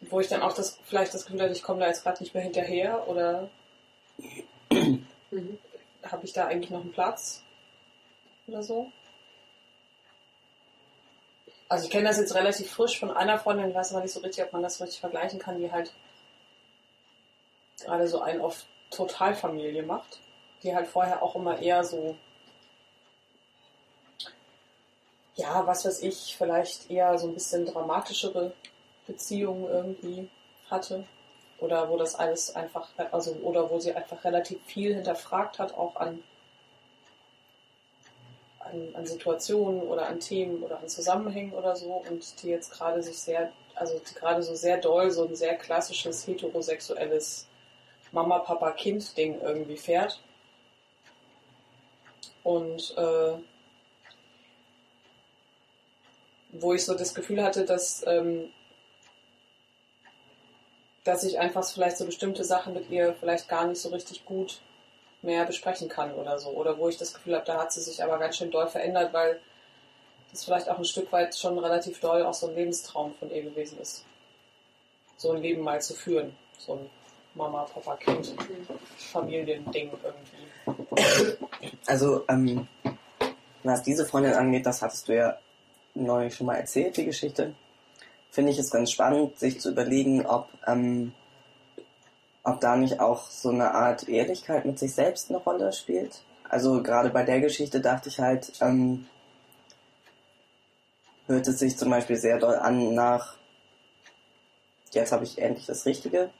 Wo 0.00 0.20
ich 0.20 0.28
dann 0.28 0.42
auch 0.42 0.52
das, 0.52 0.78
vielleicht 0.84 1.14
das 1.14 1.24
Gefühl 1.24 1.42
hatte, 1.42 1.52
ich 1.52 1.62
komme 1.62 1.80
da 1.80 1.86
jetzt 1.86 2.02
gerade 2.02 2.22
nicht 2.22 2.34
mehr 2.34 2.42
hinterher 2.42 3.06
oder 3.08 3.48
Mhm. 5.30 5.58
habe 6.04 6.24
ich 6.24 6.32
da 6.32 6.46
eigentlich 6.46 6.70
noch 6.70 6.80
einen 6.80 6.92
Platz 6.92 7.42
oder 8.46 8.62
so. 8.62 8.92
Also 11.68 11.84
ich 11.84 11.90
kenne 11.90 12.08
das 12.08 12.18
jetzt 12.18 12.34
relativ 12.34 12.70
frisch 12.70 12.98
von 12.98 13.10
einer 13.10 13.38
Freundin, 13.38 13.70
ich 13.70 13.74
weiß 13.74 13.92
aber 13.92 14.02
nicht 14.02 14.12
so 14.12 14.20
richtig, 14.20 14.44
ob 14.44 14.52
man 14.52 14.62
das 14.62 14.80
richtig 14.80 15.00
vergleichen 15.00 15.40
kann, 15.40 15.58
die 15.58 15.72
halt 15.72 15.92
gerade 17.80 18.06
so 18.06 18.20
einen 18.20 18.40
auf 18.40 18.64
Totalfamilie 18.90 19.82
macht, 19.82 20.20
die 20.62 20.74
halt 20.74 20.86
vorher 20.86 21.22
auch 21.22 21.34
immer 21.34 21.58
eher 21.58 21.84
so, 21.84 22.16
ja, 25.34 25.66
was 25.66 25.84
weiß 25.84 26.02
ich, 26.02 26.36
vielleicht 26.36 26.90
eher 26.90 27.18
so 27.18 27.26
ein 27.28 27.34
bisschen 27.34 27.66
dramatischere 27.66 28.52
Beziehungen 29.06 29.66
irgendwie 29.68 30.30
hatte. 30.70 31.04
Oder 31.58 31.88
wo 31.88 31.96
das 31.96 32.14
alles 32.14 32.54
einfach, 32.54 32.88
also, 33.12 33.32
oder 33.36 33.70
wo 33.70 33.78
sie 33.78 33.94
einfach 33.94 34.24
relativ 34.24 34.62
viel 34.66 34.94
hinterfragt 34.94 35.58
hat, 35.58 35.74
auch 35.74 35.96
an, 35.96 36.22
an, 38.66 38.94
an 38.94 39.06
Situationen 39.06 39.82
oder 39.82 40.08
an 40.08 40.20
Themen 40.20 40.62
oder 40.62 40.78
an 40.78 40.88
Zusammenhängen 40.88 41.52
oder 41.52 41.76
so 41.76 42.04
und 42.08 42.42
die 42.42 42.48
jetzt 42.48 42.72
gerade 42.72 43.02
sich 43.02 43.18
sehr, 43.18 43.52
also 43.74 44.00
gerade 44.14 44.42
so 44.42 44.54
sehr 44.54 44.78
doll 44.78 45.10
so 45.10 45.26
ein 45.26 45.36
sehr 45.36 45.56
klassisches 45.56 46.26
heterosexuelles 46.26 47.46
Mama-Papa-Kind-Ding 48.12 49.40
irgendwie 49.40 49.76
fährt. 49.76 50.20
Und 52.42 52.96
äh, 52.96 53.38
wo 56.52 56.74
ich 56.74 56.84
so 56.84 56.94
das 56.94 57.14
Gefühl 57.14 57.42
hatte, 57.42 57.64
dass, 57.64 58.06
ähm, 58.06 58.50
dass 61.04 61.24
ich 61.24 61.38
einfach 61.38 61.68
vielleicht 61.68 61.98
so 61.98 62.06
bestimmte 62.06 62.44
Sachen 62.44 62.74
mit 62.74 62.88
ihr 62.90 63.14
vielleicht 63.18 63.48
gar 63.48 63.66
nicht 63.66 63.80
so 63.80 63.90
richtig 63.90 64.24
gut 64.24 64.60
mehr 65.22 65.44
besprechen 65.44 65.88
kann 65.88 66.14
oder 66.14 66.38
so. 66.38 66.50
Oder 66.50 66.78
wo 66.78 66.88
ich 66.88 66.98
das 66.98 67.14
Gefühl 67.14 67.34
habe, 67.34 67.44
da 67.44 67.58
hat 67.60 67.72
sie 67.72 67.80
sich 67.80 68.02
aber 68.02 68.18
ganz 68.18 68.36
schön 68.36 68.50
doll 68.50 68.68
verändert, 68.68 69.12
weil 69.12 69.40
das 70.30 70.44
vielleicht 70.44 70.68
auch 70.68 70.78
ein 70.78 70.84
Stück 70.84 71.10
weit 71.12 71.36
schon 71.36 71.58
relativ 71.58 72.00
doll 72.00 72.22
auch 72.22 72.34
so 72.34 72.48
ein 72.48 72.54
Lebenstraum 72.54 73.14
von 73.14 73.30
ihr 73.30 73.42
gewesen 73.42 73.78
ist. 73.80 74.04
So 75.16 75.32
ein 75.32 75.42
Leben 75.42 75.62
mal 75.62 75.80
zu 75.80 75.94
führen. 75.94 76.36
So 76.58 76.74
ein 76.74 76.90
Mama, 77.34 77.64
Papa, 77.64 77.96
Kind, 77.96 78.34
Familiending 79.12 79.90
irgendwie. 80.02 81.36
Also, 81.86 82.24
ähm, 82.28 82.66
was 83.62 83.82
diese 83.82 84.06
Freundin 84.06 84.32
angeht, 84.34 84.64
das 84.64 84.80
hattest 84.80 85.08
du 85.08 85.16
ja 85.16 85.38
neulich 85.94 86.34
schon 86.34 86.46
mal 86.46 86.56
erzählt, 86.56 86.96
die 86.96 87.04
Geschichte. 87.04 87.54
Finde 88.30 88.52
ich 88.52 88.58
es 88.58 88.70
ganz 88.70 88.90
spannend, 88.90 89.38
sich 89.38 89.60
zu 89.60 89.70
überlegen, 89.70 90.26
ob, 90.26 90.48
ähm, 90.66 91.12
ob 92.46 92.60
da 92.60 92.76
nicht 92.76 93.00
auch 93.00 93.28
so 93.28 93.50
eine 93.50 93.74
Art 93.74 94.08
Ehrlichkeit 94.08 94.64
mit 94.64 94.78
sich 94.78 94.94
selbst 94.94 95.30
eine 95.30 95.38
Rolle 95.38 95.72
spielt. 95.72 96.22
Also 96.48 96.80
gerade 96.80 97.10
bei 97.10 97.24
der 97.24 97.40
Geschichte 97.40 97.80
dachte 97.80 98.08
ich 98.08 98.20
halt, 98.20 98.52
ähm, 98.60 99.06
hört 101.26 101.48
es 101.48 101.58
sich 101.58 101.76
zum 101.76 101.90
Beispiel 101.90 102.16
sehr 102.16 102.38
doll 102.38 102.54
an 102.54 102.94
nach, 102.94 103.34
jetzt 104.92 105.10
habe 105.10 105.24
ich 105.24 105.42
endlich 105.42 105.66
das 105.66 105.86
Richtige 105.86 106.30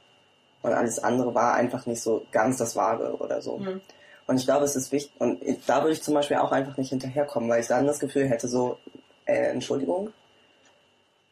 und 0.63 0.73
alles 0.73 1.03
andere 1.03 1.35
war 1.35 1.55
einfach 1.55 1.87
nicht 1.87 2.01
so 2.01 2.25
ganz 2.31 2.57
das 2.59 2.77
Wahre 2.77 3.17
oder 3.17 3.43
so. 3.43 3.59
Mhm. 3.59 3.81
Und 4.29 4.37
ich 4.39 4.45
glaube, 4.45 4.65
es 4.65 4.77
ist 4.77 4.93
wichtig, 4.93 5.13
und 5.19 5.41
da 5.67 5.83
würde 5.83 5.93
ich 5.93 6.05
zum 6.05 6.15
Beispiel 6.15 6.37
auch 6.37 6.53
einfach 6.53 6.77
nicht 6.77 6.91
hinterherkommen, 6.91 7.51
weil 7.51 7.61
ich 7.61 7.69
dann 7.69 7.87
das 7.87 7.99
Gefühl 7.99 8.29
hätte, 8.29 8.47
so, 8.47 8.79
äh, 9.25 9.51
Entschuldigung, 9.51 10.13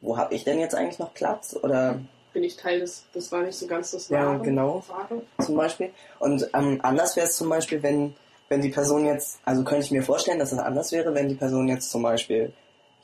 wo 0.00 0.16
habe 0.16 0.34
ich 0.34 0.42
denn 0.42 0.58
jetzt 0.58 0.74
eigentlich 0.74 0.98
noch 0.98 1.14
Platz? 1.14 1.56
Oder 1.60 2.00
Bin 2.34 2.44
ich 2.44 2.56
Teil 2.56 2.80
des, 2.80 3.04
das 3.14 3.32
war 3.32 3.42
nicht 3.42 3.56
so 3.56 3.66
ganz 3.66 3.92
das 3.92 4.08
Ja, 4.10 4.26
Wahre. 4.26 4.40
genau. 4.42 4.82
Wahre. 4.88 5.22
zum 5.40 5.56
Beispiel. 5.56 5.90
Und 6.18 6.46
ähm, 6.52 6.80
anders 6.82 7.16
wäre 7.16 7.26
es 7.28 7.36
zum 7.36 7.48
Beispiel, 7.48 7.82
wenn, 7.82 8.14
wenn 8.48 8.60
die 8.60 8.68
Person 8.68 9.06
jetzt, 9.06 9.38
also 9.44 9.64
könnte 9.64 9.84
ich 9.86 9.90
mir 9.92 10.02
vorstellen, 10.02 10.38
dass 10.40 10.52
es 10.52 10.58
anders 10.58 10.92
wäre, 10.92 11.14
wenn 11.14 11.28
die 11.28 11.36
Person 11.36 11.68
jetzt 11.68 11.90
zum 11.90 12.02
Beispiel 12.02 12.52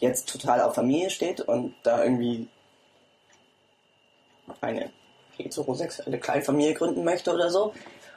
jetzt 0.01 0.29
total 0.29 0.61
auf 0.61 0.75
Familie 0.75 1.11
steht 1.11 1.41
und 1.41 1.75
da 1.85 2.03
irgendwie 2.03 2.49
eine 4.61 4.91
heterosexuelle 5.37 6.19
Kleinfamilie 6.19 6.75
gründen 6.75 7.05
möchte 7.05 7.33
oder 7.33 7.51
so. 7.51 7.73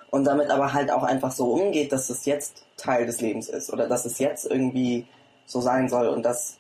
Und 0.10 0.26
damit 0.26 0.50
aber 0.50 0.74
halt 0.74 0.92
auch 0.92 1.04
einfach 1.04 1.32
so 1.32 1.54
umgeht, 1.54 1.92
dass 1.92 2.10
es 2.10 2.26
jetzt 2.26 2.66
Teil 2.78 3.06
des 3.06 3.22
Lebens 3.22 3.50
ist 3.50 3.72
oder 3.72 3.88
dass 3.88 4.06
es 4.06 4.20
jetzt 4.20 4.46
irgendwie 4.46 5.08
so 5.46 5.60
sein 5.62 5.90
soll 5.90 6.08
und 6.08 6.24
dass 6.24 6.58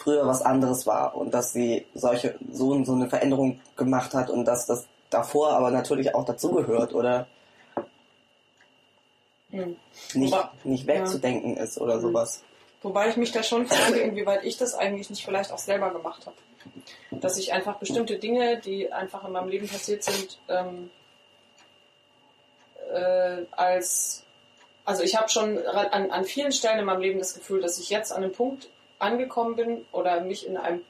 früher 0.00 0.26
was 0.26 0.42
anderes 0.42 0.86
war 0.86 1.14
und 1.14 1.32
dass 1.32 1.52
sie 1.52 1.86
solche 1.94 2.34
so, 2.50 2.82
so 2.84 2.92
eine 2.94 3.08
Veränderung 3.08 3.60
gemacht 3.76 4.14
hat 4.14 4.30
und 4.30 4.44
dass 4.46 4.66
das 4.66 4.86
davor 5.10 5.50
aber 5.52 5.70
natürlich 5.70 6.14
auch 6.14 6.24
dazugehört 6.24 6.94
oder 6.94 7.26
Mhm. 9.52 9.76
nicht, 10.14 10.32
Aber- 10.32 10.52
nicht 10.64 10.86
wegzudenken 10.86 11.56
ist 11.56 11.80
oder 11.80 11.96
Mhm. 11.96 12.00
sowas. 12.02 12.42
Wobei 12.82 13.08
ich 13.08 13.16
mich 13.16 13.32
da 13.32 13.42
schon 13.42 13.66
frage, 13.66 13.98
inwieweit 13.98 14.44
ich 14.44 14.56
das 14.56 14.74
eigentlich 14.74 15.10
nicht 15.10 15.24
vielleicht 15.24 15.52
auch 15.52 15.58
selber 15.58 15.90
gemacht 15.90 16.24
habe. 16.26 16.36
Dass 17.10 17.36
ich 17.36 17.52
einfach 17.52 17.76
bestimmte 17.78 18.18
Dinge, 18.18 18.58
die 18.60 18.92
einfach 18.92 19.24
in 19.24 19.32
meinem 19.32 19.48
Leben 19.48 19.66
passiert 19.68 20.04
sind, 20.04 20.38
ähm, 20.48 20.90
äh, 22.92 23.44
als 23.52 24.24
also 24.84 25.02
ich 25.02 25.16
habe 25.16 25.28
schon 25.28 25.58
an, 25.66 26.10
an 26.10 26.24
vielen 26.24 26.52
Stellen 26.52 26.78
in 26.80 26.84
meinem 26.84 27.00
Leben 27.02 27.18
das 27.18 27.34
Gefühl, 27.34 27.60
dass 27.60 27.78
ich 27.78 27.90
jetzt 27.90 28.12
an 28.12 28.22
einem 28.24 28.32
Punkt 28.32 28.68
angekommen 29.00 29.56
bin 29.56 29.84
oder 29.92 30.20
mich 30.20 30.46
in 30.46 30.56
einem 30.56 30.84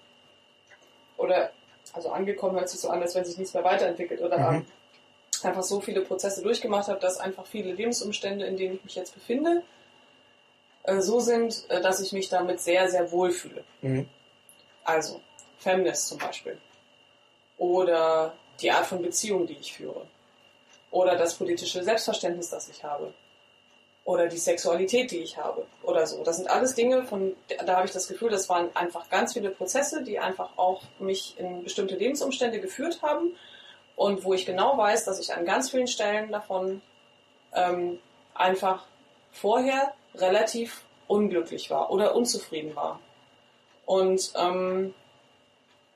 oder 1.16 1.50
also 1.92 2.10
angekommen 2.10 2.56
hört 2.56 2.68
sich 2.68 2.80
so 2.80 2.88
an, 2.90 3.02
als 3.02 3.14
wenn 3.14 3.24
sich 3.24 3.38
nichts 3.38 3.54
mehr 3.54 3.64
weiterentwickelt 3.64 4.20
oder 4.20 4.38
Mhm. 4.38 4.56
ähm, 4.56 4.66
einfach 5.42 5.62
so 5.62 5.80
viele 5.80 6.02
Prozesse 6.02 6.42
durchgemacht 6.42 6.88
habe, 6.88 7.00
dass 7.00 7.18
einfach 7.18 7.46
viele 7.46 7.72
Lebensumstände, 7.72 8.46
in 8.46 8.56
denen 8.56 8.76
ich 8.76 8.84
mich 8.84 8.94
jetzt 8.94 9.14
befinde, 9.14 9.62
äh, 10.84 11.00
so 11.00 11.20
sind, 11.20 11.64
äh, 11.70 11.80
dass 11.80 12.00
ich 12.00 12.12
mich 12.12 12.28
damit 12.28 12.60
sehr, 12.60 12.88
sehr 12.88 13.10
wohl 13.10 13.30
fühle. 13.30 13.64
Mhm. 13.80 14.08
Also 14.84 15.20
Feminist 15.58 16.08
zum 16.08 16.18
Beispiel. 16.18 16.58
Oder 17.58 18.34
die 18.60 18.70
Art 18.70 18.86
von 18.86 19.02
Beziehung, 19.02 19.46
die 19.46 19.56
ich 19.56 19.72
führe. 19.74 20.06
Oder 20.90 21.16
das 21.16 21.34
politische 21.34 21.82
Selbstverständnis, 21.82 22.50
das 22.50 22.68
ich 22.68 22.82
habe. 22.82 23.12
Oder 24.04 24.26
die 24.26 24.38
Sexualität, 24.38 25.10
die 25.10 25.18
ich 25.18 25.36
habe. 25.36 25.66
oder 25.82 26.06
so. 26.06 26.24
Das 26.24 26.36
sind 26.36 26.50
alles 26.50 26.74
Dinge, 26.74 27.04
von 27.04 27.36
da 27.64 27.76
habe 27.76 27.86
ich 27.86 27.92
das 27.92 28.08
Gefühl, 28.08 28.30
das 28.30 28.48
waren 28.48 28.74
einfach 28.74 29.08
ganz 29.08 29.34
viele 29.34 29.50
Prozesse, 29.50 30.02
die 30.02 30.18
einfach 30.18 30.56
auch 30.56 30.82
mich 30.98 31.38
in 31.38 31.64
bestimmte 31.64 31.96
Lebensumstände 31.96 32.60
geführt 32.60 33.02
haben 33.02 33.36
und 33.96 34.24
wo 34.24 34.32
ich 34.32 34.46
genau 34.46 34.78
weiß, 34.78 35.04
dass 35.04 35.20
ich 35.20 35.34
an 35.34 35.44
ganz 35.44 35.70
vielen 35.70 35.86
Stellen 35.86 36.32
davon 36.32 36.80
ähm, 37.54 37.98
einfach 38.34 38.84
vorher 39.32 39.92
relativ 40.14 40.84
unglücklich 41.06 41.70
war 41.70 41.90
oder 41.90 42.14
unzufrieden 42.14 42.74
war. 42.74 43.00
Und 43.84 44.32
ähm, 44.36 44.94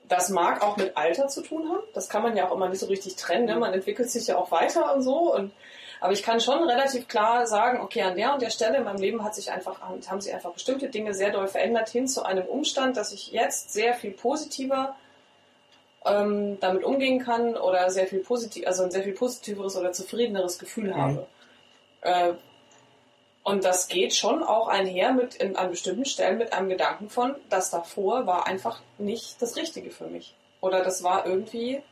das 0.08 0.28
mag 0.28 0.62
auch 0.62 0.76
mit 0.76 0.96
Alter 0.96 1.28
zu 1.28 1.42
tun 1.42 1.68
haben. 1.68 1.82
Das 1.94 2.08
kann 2.08 2.22
man 2.22 2.36
ja 2.36 2.48
auch 2.48 2.54
immer 2.54 2.68
nicht 2.68 2.80
so 2.80 2.86
richtig 2.86 3.16
trennen. 3.16 3.46
Ne? 3.46 3.56
Man 3.56 3.72
entwickelt 3.72 4.10
sich 4.10 4.26
ja 4.26 4.36
auch 4.36 4.50
weiter 4.50 4.94
und 4.94 5.02
so. 5.02 5.34
Und, 5.34 5.52
aber 6.04 6.12
ich 6.12 6.22
kann 6.22 6.38
schon 6.38 6.62
relativ 6.64 7.08
klar 7.08 7.46
sagen, 7.46 7.80
okay, 7.80 8.02
an 8.02 8.14
der 8.14 8.34
und 8.34 8.42
der 8.42 8.50
Stelle 8.50 8.76
in 8.76 8.84
meinem 8.84 9.00
Leben 9.00 9.24
hat 9.24 9.34
sich 9.34 9.50
einfach, 9.50 9.80
haben 9.80 10.20
sich 10.20 10.34
einfach 10.34 10.52
bestimmte 10.52 10.90
Dinge 10.90 11.14
sehr 11.14 11.30
doll 11.30 11.48
verändert 11.48 11.88
hin 11.88 12.06
zu 12.06 12.24
einem 12.24 12.44
Umstand, 12.44 12.98
dass 12.98 13.10
ich 13.14 13.32
jetzt 13.32 13.72
sehr 13.72 13.94
viel 13.94 14.10
positiver 14.10 14.94
ähm, 16.04 16.60
damit 16.60 16.84
umgehen 16.84 17.20
kann 17.20 17.56
oder 17.56 17.88
sehr 17.88 18.06
viel 18.06 18.18
positiv, 18.18 18.66
also 18.66 18.82
ein 18.82 18.90
sehr 18.90 19.02
viel 19.02 19.14
positiveres 19.14 19.78
oder 19.78 19.92
zufriedeneres 19.92 20.58
Gefühl 20.58 20.90
mhm. 20.90 20.96
habe. 20.98 21.26
Äh, 22.02 22.32
und 23.42 23.64
das 23.64 23.88
geht 23.88 24.14
schon 24.14 24.42
auch 24.42 24.68
einher 24.68 25.14
mit 25.14 25.36
in, 25.36 25.56
an 25.56 25.70
bestimmten 25.70 26.04
Stellen 26.04 26.36
mit 26.36 26.52
einem 26.52 26.68
Gedanken 26.68 27.08
von, 27.08 27.34
das 27.48 27.70
davor 27.70 28.26
war 28.26 28.46
einfach 28.46 28.82
nicht 28.98 29.40
das 29.40 29.56
Richtige 29.56 29.90
für 29.90 30.08
mich. 30.08 30.36
Oder 30.60 30.84
das 30.84 31.02
war 31.02 31.24
irgendwie, 31.24 31.82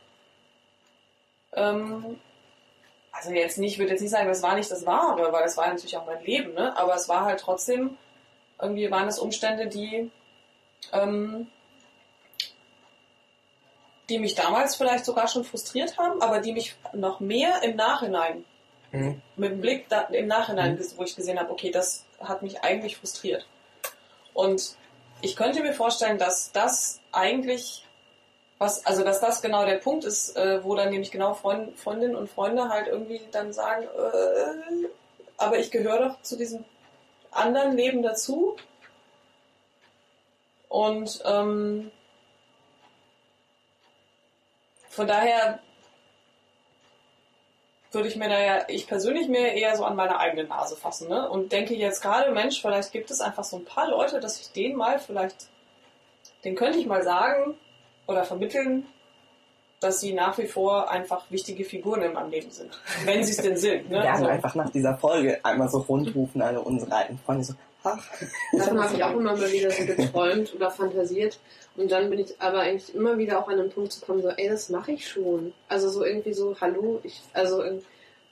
ähm, 1.53 2.19
also 3.13 3.31
jetzt 3.31 3.57
nicht, 3.57 3.73
ich 3.73 3.79
würde 3.79 3.91
jetzt 3.91 4.01
nicht 4.01 4.11
sagen, 4.11 4.27
das 4.27 4.43
war 4.43 4.55
nicht 4.55 4.69
das 4.69 4.85
Wahre, 4.85 5.31
weil 5.31 5.43
das 5.43 5.55
war 5.55 5.67
natürlich 5.67 5.95
auch 5.95 6.05
mein 6.05 6.23
Leben, 6.23 6.53
ne? 6.53 6.75
aber 6.75 6.95
es 6.95 7.07
war 7.07 7.25
halt 7.25 7.39
trotzdem, 7.39 7.97
irgendwie 8.61 8.91
waren 8.91 9.07
es 9.07 9.19
Umstände, 9.19 9.67
die, 9.67 10.11
ähm, 10.91 11.47
die 14.09 14.19
mich 14.19 14.35
damals 14.35 14.75
vielleicht 14.75 15.05
sogar 15.05 15.29
schon 15.29 15.45
frustriert 15.45 15.97
haben, 15.97 16.21
aber 16.21 16.41
die 16.41 16.51
mich 16.51 16.75
noch 16.91 17.21
mehr 17.21 17.63
im 17.63 17.77
Nachhinein 17.77 18.43
Mhm. 18.93 19.21
Mit 19.35 19.51
dem 19.51 19.61
Blick 19.61 19.89
da, 19.89 20.01
im 20.01 20.27
Nachhinein, 20.27 20.75
mhm. 20.75 20.85
wo 20.95 21.03
ich 21.03 21.15
gesehen 21.15 21.39
habe, 21.39 21.51
okay, 21.51 21.71
das 21.71 22.05
hat 22.21 22.43
mich 22.43 22.63
eigentlich 22.63 22.95
frustriert. 22.95 23.45
Und 24.33 24.77
ich 25.21 25.35
könnte 25.35 25.61
mir 25.61 25.73
vorstellen, 25.73 26.17
dass 26.17 26.51
das 26.51 27.01
eigentlich 27.11 27.85
was, 28.63 28.85
also 28.85 29.03
dass 29.03 29.19
das 29.19 29.41
genau 29.41 29.65
der 29.65 29.77
Punkt 29.77 30.05
ist, 30.05 30.37
äh, 30.37 30.63
wo 30.63 30.73
dann 30.75 30.89
nämlich 30.89 31.11
genau 31.11 31.33
Freund, 31.33 31.77
Freundinnen 31.77 32.15
und 32.15 32.29
Freunde 32.29 32.69
halt 32.69 32.87
irgendwie 32.87 33.21
dann 33.31 33.51
sagen, 33.51 33.83
äh, 33.83 34.87
aber 35.37 35.59
ich 35.59 35.69
gehöre 35.69 36.07
doch 36.07 36.21
zu 36.21 36.37
diesem 36.37 36.63
anderen 37.31 37.75
Leben 37.75 38.01
dazu. 38.01 38.55
Und 40.69 41.21
ähm, 41.25 41.91
von 44.89 45.07
daher 45.07 45.59
würde 47.91 48.07
ich 48.07 48.15
mir 48.15 48.29
da 48.29 48.39
ja, 48.39 48.65
ich 48.69 48.87
persönlich 48.87 49.27
mir 49.27 49.53
eher 49.53 49.75
so 49.75 49.83
an 49.83 49.95
meine 49.95 50.19
eigene 50.19 50.45
Nase 50.45 50.75
fassen, 50.75 51.09
ne? 51.09 51.29
Und 51.29 51.51
denke 51.51 51.75
jetzt 51.75 52.01
gerade, 52.01 52.31
Mensch, 52.31 52.61
vielleicht 52.61 52.91
gibt 52.91 53.11
es 53.11 53.21
einfach 53.21 53.43
so 53.43 53.57
ein 53.57 53.65
paar 53.65 53.89
Leute, 53.89 54.19
dass 54.19 54.39
ich 54.39 54.51
denen 54.51 54.77
mal 54.77 54.99
vielleicht, 54.99 55.47
den 56.43 56.55
könnte 56.55 56.79
ich 56.79 56.87
mal 56.87 57.03
sagen 57.03 57.57
oder 58.07 58.23
vermitteln, 58.23 58.85
dass 59.79 59.99
sie 59.99 60.13
nach 60.13 60.37
wie 60.37 60.47
vor 60.47 60.89
einfach 60.89 61.29
wichtige 61.29 61.65
Figuren 61.65 62.01
in 62.01 62.13
meinem 62.13 62.31
Leben 62.31 62.49
sind. 62.49 62.79
Wenn 63.05 63.23
sie 63.23 63.31
es 63.31 63.37
denn 63.37 63.57
sind. 63.57 63.89
Ne? 63.89 63.97
Wir 63.97 64.03
werden 64.03 64.15
also, 64.15 64.25
einfach 64.27 64.55
nach 64.55 64.69
dieser 64.69 64.97
Folge 64.97 65.43
einmal 65.43 65.69
so 65.69 65.79
rundrufen, 65.79 66.41
alle 66.41 66.61
unsere 66.61 66.95
alten 66.95 67.17
Freunde 67.19 67.43
so, 67.43 67.53
ach. 67.83 68.09
Davon 68.53 68.81
habe 68.81 68.95
ich 68.95 69.03
auch 69.03 69.11
immer 69.11 69.35
mal 69.35 69.51
wieder 69.51 69.71
so 69.71 69.85
geträumt 69.85 70.53
oder 70.55 70.71
fantasiert. 70.71 71.39
Und 71.75 71.91
dann 71.91 72.09
bin 72.09 72.19
ich 72.19 72.39
aber 72.39 72.59
eigentlich 72.59 72.93
immer 72.95 73.17
wieder 73.17 73.39
auch 73.39 73.47
an 73.47 73.57
den 73.57 73.71
Punkt 73.71 73.91
zu 73.91 74.05
kommen, 74.05 74.21
so, 74.21 74.29
ey, 74.29 74.47
das 74.47 74.69
mache 74.69 74.93
ich 74.93 75.07
schon. 75.07 75.53
Also 75.67 75.89
so 75.89 76.05
irgendwie 76.05 76.33
so, 76.33 76.55
hallo, 76.61 76.99
ich, 77.03 77.21
also 77.33 77.63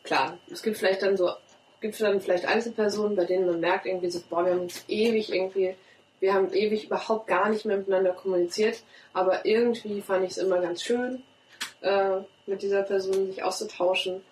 klar, 0.04 0.38
es 0.52 0.62
gibt 0.62 0.78
vielleicht 0.78 1.02
dann 1.02 1.18
so, 1.18 1.32
gibt 1.82 2.00
dann 2.00 2.22
vielleicht 2.22 2.46
Einzelpersonen, 2.46 3.16
bei 3.16 3.26
denen 3.26 3.48
man 3.48 3.60
merkt 3.60 3.86
irgendwie 3.86 4.12
so, 4.12 4.22
boah, 4.30 4.46
wir 4.46 4.54
haben 4.54 4.62
uns 4.62 4.86
ewig 4.88 5.34
irgendwie, 5.34 5.76
wir 6.22 6.34
haben 6.34 6.54
ewig 6.54 6.86
überhaupt 6.86 7.28
gar 7.28 7.50
nicht 7.50 7.66
mehr 7.66 7.78
miteinander 7.78 8.14
kommuniziert, 8.14 8.84
aber 9.12 9.46
irgendwie 9.46 10.02
fand 10.02 10.24
ich 10.24 10.32
es 10.32 10.38
immer 10.38 10.62
ganz 10.62 10.84
schön, 10.84 11.24
äh, 11.82 12.20
mit 12.46 12.62
dieser 12.62 12.84
Person 12.84 13.26
sich 13.26 13.44
auszutauschen. 13.44 14.24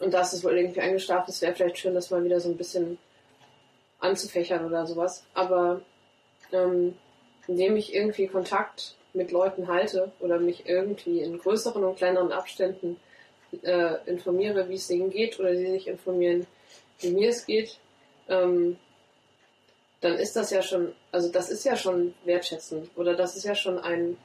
Und 0.00 0.12
das 0.12 0.32
ist 0.32 0.42
wohl 0.42 0.56
irgendwie 0.56 0.80
eingeschlafen. 0.80 1.30
Es 1.30 1.42
wäre 1.42 1.54
vielleicht 1.54 1.78
schön, 1.78 1.94
das 1.94 2.10
mal 2.10 2.24
wieder 2.24 2.40
so 2.40 2.48
ein 2.48 2.56
bisschen 2.56 2.98
anzufächern 4.00 4.64
oder 4.64 4.86
sowas. 4.86 5.24
Aber 5.34 5.82
ähm, 6.50 6.96
indem 7.46 7.76
ich 7.76 7.94
irgendwie 7.94 8.26
Kontakt 8.26 8.96
mit 9.12 9.30
Leuten 9.30 9.68
halte 9.68 10.12
oder 10.18 10.40
mich 10.40 10.66
irgendwie 10.66 11.20
in 11.20 11.38
größeren 11.38 11.84
und 11.84 11.96
kleineren 11.96 12.32
Abständen 12.32 12.96
äh, 13.62 13.96
informiere, 14.06 14.68
wie 14.70 14.76
es 14.76 14.88
denen 14.88 15.10
geht 15.10 15.38
oder 15.38 15.54
sie 15.54 15.70
sich 15.70 15.88
informieren, 15.88 16.46
wie 17.00 17.10
mir 17.10 17.28
es 17.28 17.44
geht, 17.44 17.78
ähm, 18.28 18.78
dann 20.02 20.14
ist 20.18 20.34
das 20.34 20.50
ja 20.50 20.62
schon, 20.62 20.94
also 21.12 21.30
das 21.30 21.48
ist 21.48 21.64
ja 21.64 21.76
schon 21.76 22.14
wertschätzend 22.24 22.90
oder 22.96 23.14
das 23.14 23.36
ist 23.36 23.44
ja 23.44 23.54
schon 23.54 23.78
ein, 23.78 24.18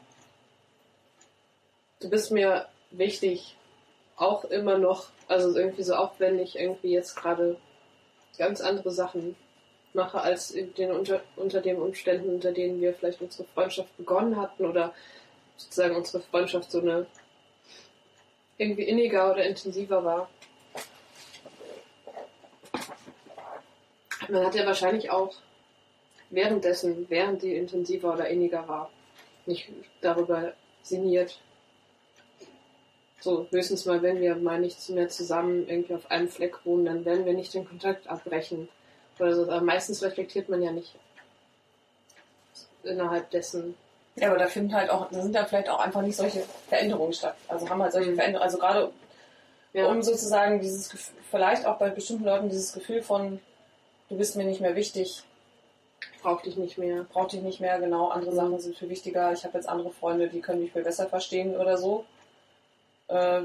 du 2.02 2.10
bist 2.10 2.32
mir 2.32 2.68
wichtig, 2.92 3.56
auch 4.18 4.44
immer 4.46 4.80
noch, 4.80 5.10
also 5.28 5.56
irgendwie 5.56 5.84
so, 5.84 5.96
auch 5.96 6.14
wenn 6.18 6.40
ich 6.40 6.58
irgendwie 6.58 6.92
jetzt 6.92 7.16
gerade 7.16 7.58
ganz 8.40 8.60
andere 8.60 8.92
Sachen 8.92 9.36
mache, 9.94 10.20
als 10.20 10.50
den, 10.50 10.92
unter, 10.92 11.22
unter 11.36 11.62
den 11.62 11.78
Umständen, 11.78 12.30
unter 12.30 12.52
denen 12.52 12.82
wir 12.82 12.96
vielleicht 12.96 13.22
unsere 13.22 13.48
Freundschaft 13.48 13.96
begonnen 13.98 14.36
hatten 14.36 14.66
oder 14.66 14.96
sozusagen 15.58 15.96
unsere 15.96 16.24
Freundschaft 16.24 16.72
so 16.72 16.82
eine 16.82 17.06
irgendwie 18.58 18.84
inniger 18.84 19.32
oder 19.32 19.44
intensiver 19.44 20.04
war. 20.04 20.30
Man 24.28 24.44
hat 24.44 24.56
ja 24.56 24.66
wahrscheinlich 24.66 25.12
auch 25.12 25.36
währenddessen, 26.30 27.06
während 27.10 27.42
die 27.42 27.56
intensiver 27.56 28.14
oder 28.14 28.28
inniger 28.28 28.68
war, 28.68 28.90
nicht 29.46 29.70
darüber 30.02 30.54
sinniert. 30.82 31.40
So, 33.20 33.48
höchstens 33.50 33.86
mal, 33.86 34.02
wenn 34.02 34.22
wir 34.22 34.36
mal 34.36 34.60
nicht 34.60 34.90
mehr 34.90 35.10
zusammen 35.10 35.68
irgendwie 35.68 35.96
auf 35.96 36.12
einem 36.12 36.30
Fleck 36.30 36.66
wohnen, 36.66 36.86
dann 36.86 37.06
werden 37.06 37.26
wir 37.26 37.34
nicht 37.34 37.54
den 37.54 37.68
Kontakt 37.68 38.08
abbrechen. 38.08 38.70
Oder 39.20 39.36
so. 39.36 39.44
Aber 39.44 39.62
meistens 39.62 40.04
reflektiert 40.04 40.50
man 40.50 40.62
ja 40.62 40.72
nicht 40.72 40.94
innerhalb 42.84 43.30
dessen. 43.32 43.76
Ja, 44.16 44.30
aber 44.30 44.38
da 44.38 44.48
finden 44.48 44.74
halt 44.74 44.90
auch, 44.90 45.10
da 45.12 45.22
sind 45.22 45.36
ja 45.36 45.46
vielleicht 45.46 45.70
auch 45.70 45.80
einfach 45.80 46.02
nicht 46.02 46.16
solche 46.16 46.44
Veränderungen 46.70 47.14
statt. 47.14 47.36
Also 47.48 47.70
haben 47.70 47.82
halt 47.82 47.94
solche 47.94 48.12
mhm. 48.12 48.16
Veränderungen, 48.16 48.44
also 48.44 48.58
gerade 48.58 48.92
ja. 49.74 49.88
um 49.88 50.02
sozusagen 50.02 50.60
dieses 50.60 50.90
Gefühl, 50.90 51.16
vielleicht 51.30 51.66
auch 51.66 51.78
bei 51.78 51.90
bestimmten 51.90 52.24
Leuten 52.24 52.50
dieses 52.50 52.74
Gefühl 52.74 53.04
von, 53.04 53.40
du 54.10 54.18
bist 54.18 54.36
mir 54.36 54.46
nicht 54.46 54.62
mehr 54.62 54.76
wichtig. 54.76 55.24
Brauch 56.22 56.42
dich 56.42 56.58
nicht 56.58 56.78
mehr. 56.78 57.06
Brauch 57.12 57.28
dich 57.28 57.42
nicht 57.42 57.60
mehr, 57.60 57.80
genau. 57.80 58.10
Andere 58.10 58.32
mhm. 58.32 58.36
Sachen 58.36 58.60
sind 58.60 58.78
viel 58.78 58.90
wichtiger. 58.90 59.32
Ich 59.34 59.44
habe 59.44 59.58
jetzt 59.58 59.68
andere 59.68 59.92
Freunde, 59.92 60.28
die 60.28 60.42
können 60.42 60.62
mich 60.62 60.72
viel 60.72 60.84
besser 60.84 61.08
verstehen 61.08 61.56
oder 61.56 61.78
so. 61.78 62.06
Äh, 63.08 63.44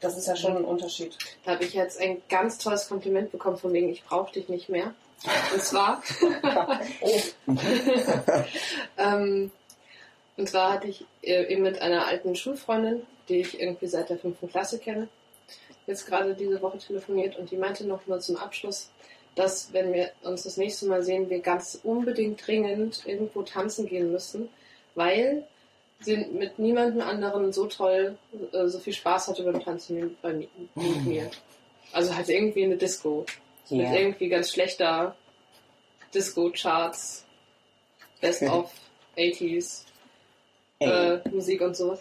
das 0.00 0.16
ist 0.16 0.26
ja 0.26 0.36
schon 0.36 0.56
ein 0.56 0.64
Unterschied. 0.64 1.16
Da 1.44 1.52
habe 1.52 1.64
ich 1.64 1.74
jetzt 1.74 2.00
ein 2.00 2.22
ganz 2.28 2.58
tolles 2.58 2.88
Kompliment 2.88 3.30
bekommen 3.32 3.58
von 3.58 3.72
wegen, 3.72 3.90
ich 3.90 4.04
brauche 4.04 4.32
dich 4.32 4.48
nicht 4.48 4.68
mehr. 4.68 4.94
Und 5.52 5.62
zwar, 5.62 6.02
oh. 7.02 7.20
ähm, 8.96 9.50
und 10.38 10.48
zwar 10.48 10.72
hatte 10.72 10.88
ich 10.88 11.04
äh, 11.22 11.52
eben 11.52 11.62
mit 11.62 11.82
einer 11.82 12.06
alten 12.06 12.34
Schulfreundin, 12.34 13.06
die 13.28 13.40
ich 13.40 13.60
irgendwie 13.60 13.88
seit 13.88 14.08
der 14.08 14.18
fünften 14.18 14.48
Klasse 14.48 14.78
kenne, 14.78 15.08
jetzt 15.86 16.06
gerade 16.06 16.34
diese 16.34 16.62
Woche 16.62 16.78
telefoniert 16.78 17.36
und 17.36 17.50
die 17.50 17.58
meinte 17.58 17.86
noch 17.86 18.06
mal 18.06 18.20
zum 18.22 18.36
Abschluss, 18.36 18.90
dass 19.34 19.72
wenn 19.72 19.92
wir 19.92 20.10
uns 20.22 20.42
das 20.42 20.56
nächste 20.56 20.86
Mal 20.86 21.02
sehen, 21.02 21.30
wir 21.30 21.40
ganz 21.40 21.80
unbedingt 21.82 22.46
dringend 22.46 23.02
irgendwo 23.06 23.42
tanzen 23.42 23.86
gehen 23.86 24.12
müssen, 24.12 24.48
weil 24.94 25.46
sind 26.00 26.34
mit 26.34 26.58
niemandem 26.58 27.02
anderen 27.02 27.52
so 27.52 27.66
toll, 27.66 28.16
äh, 28.52 28.66
so 28.66 28.78
viel 28.78 28.94
Spaß 28.94 29.28
hatte 29.28 29.42
beim 29.42 29.62
Tanzen 29.62 30.16
wie 30.22 30.48
mit 30.74 31.04
mir. 31.04 31.30
Also 31.92 32.14
halt 32.14 32.28
irgendwie 32.28 32.64
eine 32.64 32.76
Disco. 32.76 33.26
Yeah. 33.70 33.90
Mit 33.90 34.00
irgendwie 34.00 34.28
ganz 34.28 34.50
schlechter 34.50 35.14
Disco-Charts, 36.14 37.24
Best 38.20 38.42
of 38.42 38.72
80s 39.16 39.84
äh, 40.80 41.18
Musik 41.30 41.60
und 41.60 41.76
sowas. 41.76 42.00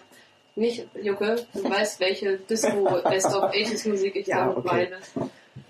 Nicht, 0.56 0.88
Jucke, 1.02 1.46
du 1.54 1.64
weißt, 1.64 2.00
welche 2.00 2.38
Disco 2.38 3.02
Best 3.04 3.28
of 3.28 3.52
80s 3.52 3.88
Musik 3.88 4.16
ich 4.16 4.28
ja, 4.28 4.48
damit 4.48 4.58
okay. 4.58 4.90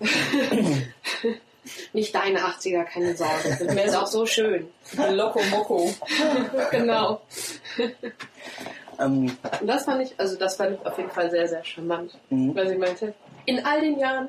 Nicht 1.92 2.14
deine 2.14 2.40
80er, 2.40 2.84
keine 2.84 3.16
Sorge. 3.16 3.58
Das 3.66 3.84
ist 3.86 3.96
auch 3.96 4.06
so 4.06 4.26
schön. 4.26 4.68
Loco 5.10 5.40
Moco. 5.50 5.92
genau. 6.70 7.20
Ähm, 8.98 9.36
Und 9.60 9.66
das 9.66 9.84
fand 9.84 10.02
ich, 10.02 10.18
also 10.18 10.36
das 10.36 10.56
fand 10.56 10.78
ich 10.78 10.86
auf 10.86 10.96
jeden 10.98 11.10
Fall 11.10 11.30
sehr, 11.30 11.48
sehr 11.48 11.64
charmant. 11.64 12.18
Mhm. 12.30 12.54
Weil 12.54 12.68
sie 12.68 12.76
meinte, 12.76 13.14
in 13.46 13.64
all 13.64 13.80
den 13.80 13.98
Jahren, 13.98 14.28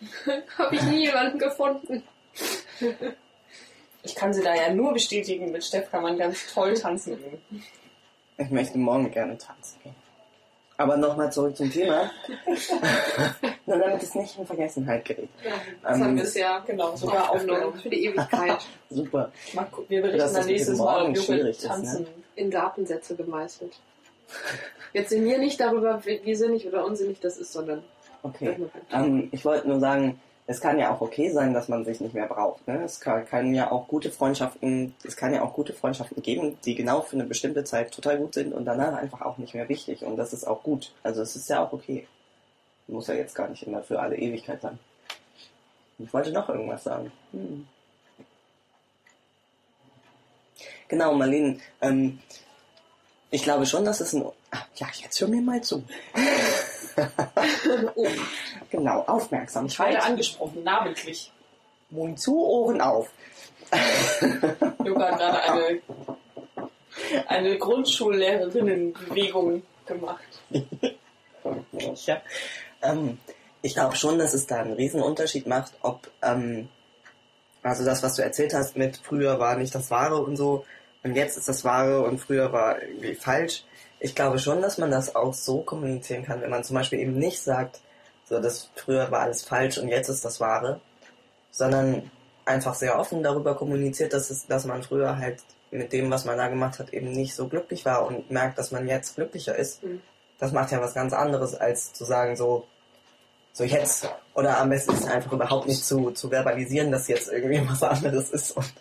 Habe 0.58 0.74
ich 0.74 0.82
nie 0.82 1.06
jemanden 1.06 1.38
gefunden. 1.38 2.02
Ich 4.02 4.14
kann 4.14 4.34
sie 4.34 4.42
da 4.42 4.54
ja 4.54 4.72
nur 4.72 4.92
bestätigen, 4.92 5.50
mit 5.50 5.64
Steff 5.64 5.90
kann 5.90 6.02
man 6.02 6.18
ganz 6.18 6.52
toll 6.52 6.74
tanzen 6.74 7.16
gehen. 7.18 7.64
Ich 8.36 8.50
möchte 8.50 8.78
morgen 8.78 9.10
gerne 9.10 9.38
tanzen 9.38 9.78
gehen. 9.82 9.94
Aber 10.76 10.96
nochmal 10.96 11.32
zurück 11.32 11.56
zum 11.56 11.70
Thema. 11.70 12.10
Nur 13.74 13.78
damit 13.78 14.02
es 14.02 14.14
nicht 14.14 14.38
in 14.38 14.46
Vergessenheit 14.46 15.04
gerät. 15.04 15.28
Ja, 15.44 15.52
das 15.82 15.96
Ähm, 15.96 16.04
haben 16.04 16.16
wir 16.16 16.22
es 16.24 16.34
ja 16.34 16.58
Genau, 16.66 16.94
sogar 16.96 17.30
aufgenommen 17.30 17.50
aufgenommen. 17.62 17.80
für 17.82 17.90
die 17.90 18.04
Ewigkeit 18.06 18.66
Super. 18.90 19.32
Mal 19.54 19.64
gucken, 19.64 19.86
wir 19.90 20.00
berichten 20.02 20.18
das 20.20 20.32
dann 20.34 20.46
nächstes 20.46 20.78
Mal, 20.78 21.00
Morgen 21.00 21.18
ob 21.18 21.24
schwierig 21.24 21.56
ist, 21.56 21.62
ne? 21.62 21.68
tanzen. 21.68 22.06
in 22.36 22.50
Datensätze 22.50 23.16
gemeißelt. 23.16 23.78
Jetzt 24.92 25.10
sind 25.10 25.24
wir 25.24 25.38
nicht 25.38 25.58
darüber, 25.60 26.00
wie 26.04 26.20
wie 26.24 26.34
sinnig 26.34 26.66
oder 26.66 26.84
unsinnig 26.84 27.20
das 27.20 27.36
ist, 27.38 27.52
sondern 27.52 27.82
Okay. 28.22 28.56
Ähm, 28.90 29.28
ich 29.32 29.44
wollte 29.44 29.68
nur 29.68 29.80
sagen, 29.80 30.18
es 30.46 30.60
kann 30.60 30.78
ja 30.78 30.90
auch 30.94 31.02
okay 31.02 31.30
sein, 31.30 31.52
dass 31.52 31.68
man 31.68 31.84
sich 31.84 32.00
nicht 32.00 32.14
mehr 32.14 32.26
braucht. 32.26 32.66
Ne? 32.66 32.82
Es 32.82 32.98
kann, 33.00 33.26
kann 33.26 33.54
ja 33.54 33.70
auch 33.70 33.86
gute 33.86 34.10
Freundschaften, 34.10 34.94
es 35.04 35.16
kann 35.16 35.34
ja 35.34 35.42
auch 35.42 35.52
gute 35.52 35.74
Freundschaften 35.74 36.22
geben, 36.22 36.56
die 36.64 36.74
genau 36.74 37.02
für 37.02 37.16
eine 37.16 37.24
bestimmte 37.24 37.64
Zeit 37.64 37.92
total 37.92 38.16
gut 38.18 38.32
sind 38.34 38.54
und 38.54 38.64
danach 38.64 38.94
einfach 38.94 39.20
auch 39.22 39.36
nicht 39.36 39.54
mehr 39.54 39.68
wichtig. 39.68 40.04
Und 40.04 40.16
das 40.16 40.32
ist 40.32 40.44
auch 40.46 40.62
gut. 40.62 40.92
Also 41.02 41.20
es 41.20 41.36
ist 41.36 41.48
ja 41.50 41.62
auch 41.64 41.72
okay. 41.74 42.06
Muss 42.86 43.08
ja 43.08 43.14
jetzt 43.14 43.34
gar 43.34 43.48
nicht 43.48 43.62
immer 43.62 43.82
für 43.82 44.00
alle 44.00 44.16
Ewigkeit 44.16 44.60
sein. 44.60 44.78
Ich 45.98 46.12
wollte 46.12 46.32
noch 46.32 46.48
irgendwas 46.48 46.84
sagen. 46.84 47.12
Hm. 47.32 47.66
Genau, 50.88 51.14
Marlene, 51.14 51.58
ähm, 51.80 52.18
ich 53.30 53.42
glaube 53.42 53.66
schon, 53.66 53.84
dass 53.84 54.00
es 54.00 54.12
ein... 54.12 54.24
Ah, 54.50 54.64
Ja, 54.76 54.88
jetzt 54.94 55.20
hör 55.20 55.28
mir 55.28 55.40
mal 55.40 55.62
zu. 55.62 55.82
oh, 57.94 58.06
Genau, 58.70 59.20
Ich 59.66 59.78
werde 59.78 60.02
angesprochen, 60.02 60.62
namentlich. 60.62 61.32
Mund 61.90 62.18
zu, 62.20 62.36
Ohren 62.36 62.80
auf. 62.80 63.08
Yoga 64.84 65.10
hat 65.10 65.18
gerade 65.18 65.42
eine, 65.42 65.80
eine 67.28 67.58
Grundschullehrerinnenbewegung 67.58 69.62
gemacht. 69.86 70.24
Ja. 72.06 72.22
Ähm, 72.84 73.18
ich 73.62 73.74
glaube 73.74 73.96
schon, 73.96 74.18
dass 74.18 74.34
es 74.34 74.46
da 74.46 74.60
einen 74.60 74.74
Riesenunterschied 74.74 75.46
macht, 75.46 75.72
ob, 75.82 76.10
ähm, 76.22 76.68
also 77.62 77.84
das, 77.84 78.02
was 78.02 78.16
du 78.16 78.22
erzählt 78.22 78.52
hast 78.54 78.76
mit 78.76 78.98
früher 78.98 79.38
war 79.38 79.56
nicht 79.56 79.74
das 79.74 79.90
Wahre 79.90 80.18
und 80.18 80.36
so 80.36 80.64
und 81.02 81.14
jetzt 81.14 81.36
ist 81.36 81.48
das 81.48 81.64
Wahre 81.64 82.02
und 82.02 82.18
früher 82.18 82.52
war 82.52 82.82
irgendwie 82.82 83.14
falsch. 83.14 83.64
Ich 84.00 84.14
glaube 84.14 84.38
schon, 84.38 84.60
dass 84.60 84.78
man 84.78 84.90
das 84.90 85.16
auch 85.16 85.32
so 85.32 85.62
kommunizieren 85.62 86.24
kann, 86.24 86.42
wenn 86.42 86.50
man 86.50 86.64
zum 86.64 86.76
Beispiel 86.76 86.98
eben 86.98 87.18
nicht 87.18 87.42
sagt, 87.42 87.80
so 88.24 88.38
das 88.40 88.70
früher 88.74 89.10
war 89.10 89.20
alles 89.20 89.44
falsch 89.44 89.78
und 89.78 89.88
jetzt 89.88 90.08
ist 90.08 90.24
das 90.24 90.40
Wahre, 90.40 90.80
sondern 91.50 92.10
einfach 92.44 92.74
sehr 92.74 92.98
offen 92.98 93.22
darüber 93.22 93.54
kommuniziert, 93.54 94.12
dass 94.12 94.30
es, 94.30 94.46
dass 94.46 94.66
man 94.66 94.82
früher 94.82 95.18
halt 95.18 95.42
mit 95.70 95.92
dem, 95.92 96.10
was 96.10 96.24
man 96.24 96.36
da 96.36 96.48
gemacht 96.48 96.78
hat, 96.78 96.92
eben 96.92 97.10
nicht 97.12 97.34
so 97.34 97.48
glücklich 97.48 97.84
war 97.84 98.06
und 98.06 98.30
merkt, 98.30 98.58
dass 98.58 98.70
man 98.70 98.86
jetzt 98.86 99.16
glücklicher 99.16 99.56
ist. 99.56 99.82
Mhm. 99.82 100.00
Das 100.38 100.52
macht 100.52 100.72
ja 100.72 100.80
was 100.80 100.94
ganz 100.94 101.12
anderes, 101.12 101.54
als 101.54 101.92
zu 101.92 102.04
sagen, 102.04 102.36
so, 102.36 102.66
so 103.54 103.64
jetzt. 103.64 104.10
Oder 104.34 104.58
am 104.58 104.68
besten 104.68 104.92
ist 104.92 105.04
es 105.04 105.06
einfach 105.06 105.32
überhaupt 105.32 105.66
nicht 105.66 105.84
zu, 105.84 106.10
zu 106.10 106.28
verbalisieren, 106.28 106.90
dass 106.90 107.08
jetzt 107.08 107.32
irgendwie 107.32 107.62
was 107.68 107.82
anderes 107.82 108.30
ist 108.30 108.50
und 108.50 108.72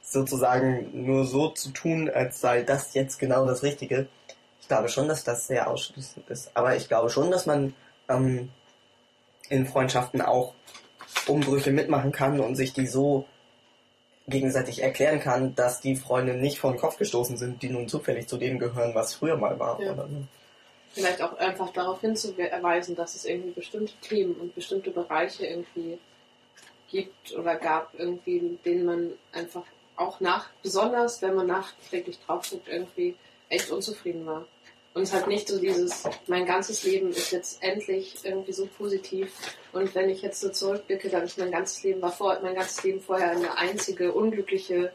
sozusagen 0.00 1.04
nur 1.04 1.26
so 1.26 1.48
zu 1.48 1.70
tun, 1.70 2.08
als 2.08 2.40
sei 2.40 2.62
das 2.62 2.94
jetzt 2.94 3.18
genau 3.18 3.44
das 3.44 3.62
Richtige. 3.62 4.06
Ich 4.60 4.68
glaube 4.68 4.88
schon, 4.88 5.08
dass 5.08 5.24
das 5.24 5.46
sehr 5.46 5.68
ausschließend 5.68 6.30
ist. 6.30 6.52
Aber 6.54 6.76
ich 6.76 6.88
glaube 6.88 7.10
schon, 7.10 7.30
dass 7.30 7.44
man 7.44 7.74
ähm, 8.08 8.50
in 9.48 9.66
Freundschaften 9.66 10.22
auch 10.22 10.54
Umbrüche 11.26 11.72
mitmachen 11.72 12.12
kann 12.12 12.40
und 12.40 12.54
sich 12.54 12.72
die 12.72 12.86
so 12.86 13.26
gegenseitig 14.26 14.82
erklären 14.82 15.20
kann, 15.20 15.54
dass 15.54 15.80
die 15.80 15.96
Freunde 15.96 16.34
nicht 16.34 16.58
vor 16.58 16.72
den 16.72 16.78
Kopf 16.78 16.96
gestoßen 16.96 17.36
sind, 17.36 17.62
die 17.62 17.68
nun 17.68 17.88
zufällig 17.88 18.28
zu 18.28 18.38
dem 18.38 18.58
gehören, 18.58 18.94
was 18.94 19.14
früher 19.14 19.36
mal 19.36 19.58
war. 19.58 19.80
Ja. 19.80 19.92
Oder 19.92 20.08
so. 20.08 20.26
Vielleicht 20.94 21.20
auch 21.22 21.36
einfach 21.38 21.72
darauf 21.72 22.00
hinzuweisen, 22.00 22.94
dass 22.96 23.14
es 23.14 23.24
irgendwie 23.24 23.50
bestimmte 23.50 23.94
Themen 24.00 24.34
und 24.36 24.54
bestimmte 24.54 24.90
Bereiche 24.90 25.46
irgendwie 25.46 25.98
gibt 26.88 27.34
oder 27.34 27.56
gab, 27.56 27.92
irgendwie, 27.98 28.58
denen 28.64 28.84
man 28.84 29.12
einfach 29.32 29.64
auch 29.96 30.20
nach, 30.20 30.48
besonders 30.62 31.22
wenn 31.22 31.34
man 31.34 31.48
nachträglich 31.48 32.18
drauf 32.20 32.48
guckt, 32.48 32.68
irgendwie 32.68 33.16
echt 33.48 33.70
unzufrieden 33.70 34.26
war. 34.26 34.46
Und 34.94 35.02
es 35.02 35.12
halt 35.12 35.26
nicht 35.26 35.48
so 35.48 35.58
dieses, 35.58 36.04
mein 36.28 36.46
ganzes 36.46 36.84
Leben 36.84 37.10
ist 37.10 37.32
jetzt 37.32 37.60
endlich 37.64 38.16
irgendwie 38.22 38.52
so 38.52 38.66
positiv. 38.66 39.32
Und 39.72 39.92
wenn 39.96 40.08
ich 40.08 40.22
jetzt 40.22 40.40
so 40.40 40.50
zurückblicke, 40.50 41.08
dann 41.08 41.24
ist 41.24 41.36
mein 41.36 41.50
ganzes 41.50 41.82
Leben 41.82 42.00
war 42.00 42.12
vor, 42.12 42.38
mein 42.42 42.54
ganzes 42.54 42.84
Leben 42.84 43.00
vorher 43.00 43.32
eine 43.32 43.58
einzige 43.58 44.12
unglückliche, 44.12 44.92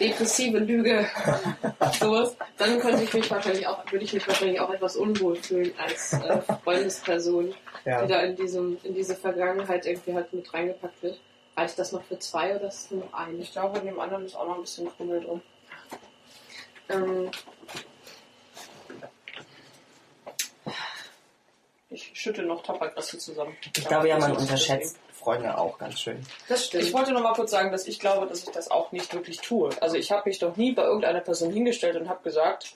depressive 0.00 0.58
Lüge. 0.58 1.06
Sowas. 2.00 2.36
Dann 2.56 2.78
könnte 2.80 3.02
ich 3.04 3.12
mich 3.12 3.30
wahrscheinlich 3.30 3.66
auch, 3.66 3.84
würde 3.90 4.04
ich 4.04 4.12
mich 4.12 4.26
wahrscheinlich 4.26 4.60
auch 4.60 4.70
etwas 4.70 4.96
unwohl 4.96 5.36
fühlen 5.36 5.72
als 5.78 6.12
äh, 6.14 6.40
Freundesperson, 6.64 7.54
Ja. 7.84 8.02
die 8.02 8.08
da 8.12 8.20
in 8.20 8.36
diesem, 8.36 8.78
in 8.82 8.94
diese 8.94 9.14
Vergangenheit 9.14 9.86
irgendwie 9.86 10.14
halt 10.14 10.32
mit 10.32 10.52
reingepackt 10.52 11.02
wird. 11.02 11.20
Reicht 11.56 11.78
das 11.78 11.92
noch 11.92 12.04
für 12.04 12.18
zwei 12.18 12.54
oder 12.56 12.68
ist 12.68 12.84
es 12.84 12.90
nur 12.92 13.04
noch 13.04 13.12
eine? 13.12 13.38
Ich 13.38 13.52
glaube, 13.52 13.78
in 13.80 13.86
dem 13.86 13.98
anderen 14.00 14.24
ist 14.24 14.36
auch 14.36 14.46
noch 14.46 14.54
ein 14.56 14.60
bisschen 14.62 14.88
Krümel 14.96 15.20
drin. 15.20 15.42
Ähm, 16.88 17.30
Ich 21.90 22.10
schütte 22.14 22.42
noch 22.42 22.62
Tabakreste 22.62 23.18
zusammen. 23.18 23.56
Ich 23.74 23.86
glaube 23.86 24.08
ja, 24.08 24.18
man 24.18 24.34
Das 24.34 24.68
Freunde 25.18 25.58
auch 25.58 25.78
ganz 25.78 26.00
schön. 26.00 26.20
das 26.48 26.66
stimmt. 26.66 26.84
Ich 26.84 26.92
wollte 26.92 27.12
noch 27.12 27.22
mal 27.22 27.34
kurz 27.34 27.50
sagen, 27.50 27.72
dass 27.72 27.86
ich 27.86 27.98
glaube, 27.98 28.26
dass 28.26 28.44
ich 28.44 28.50
das 28.50 28.70
auch 28.70 28.92
nicht 28.92 29.12
wirklich 29.12 29.40
tue. 29.40 29.70
Also 29.80 29.96
ich 29.96 30.12
habe 30.12 30.28
mich 30.28 30.38
doch 30.38 30.56
nie 30.56 30.72
bei 30.72 30.84
irgendeiner 30.84 31.20
Person 31.20 31.52
hingestellt 31.52 31.96
und 31.96 32.08
habe 32.08 32.22
gesagt, 32.22 32.74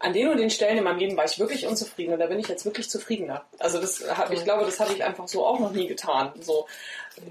an 0.00 0.12
den 0.12 0.28
und 0.28 0.36
den 0.36 0.50
Stellen 0.50 0.78
in 0.78 0.84
meinem 0.84 0.98
Leben 0.98 1.16
war 1.16 1.24
ich 1.24 1.38
wirklich 1.38 1.66
unzufrieden 1.66 2.12
und 2.12 2.20
da 2.20 2.26
bin 2.26 2.38
ich 2.38 2.46
jetzt 2.46 2.64
wirklich 2.64 2.88
zufriedener. 2.88 3.44
Also 3.58 3.80
das 3.80 4.04
habe 4.16 4.34
ich 4.34 4.44
glaube, 4.44 4.64
das 4.64 4.78
habe 4.78 4.92
ich 4.92 5.02
einfach 5.02 5.26
so 5.26 5.44
auch 5.44 5.58
noch 5.58 5.72
nie 5.72 5.88
getan. 5.88 6.32
So 6.40 6.66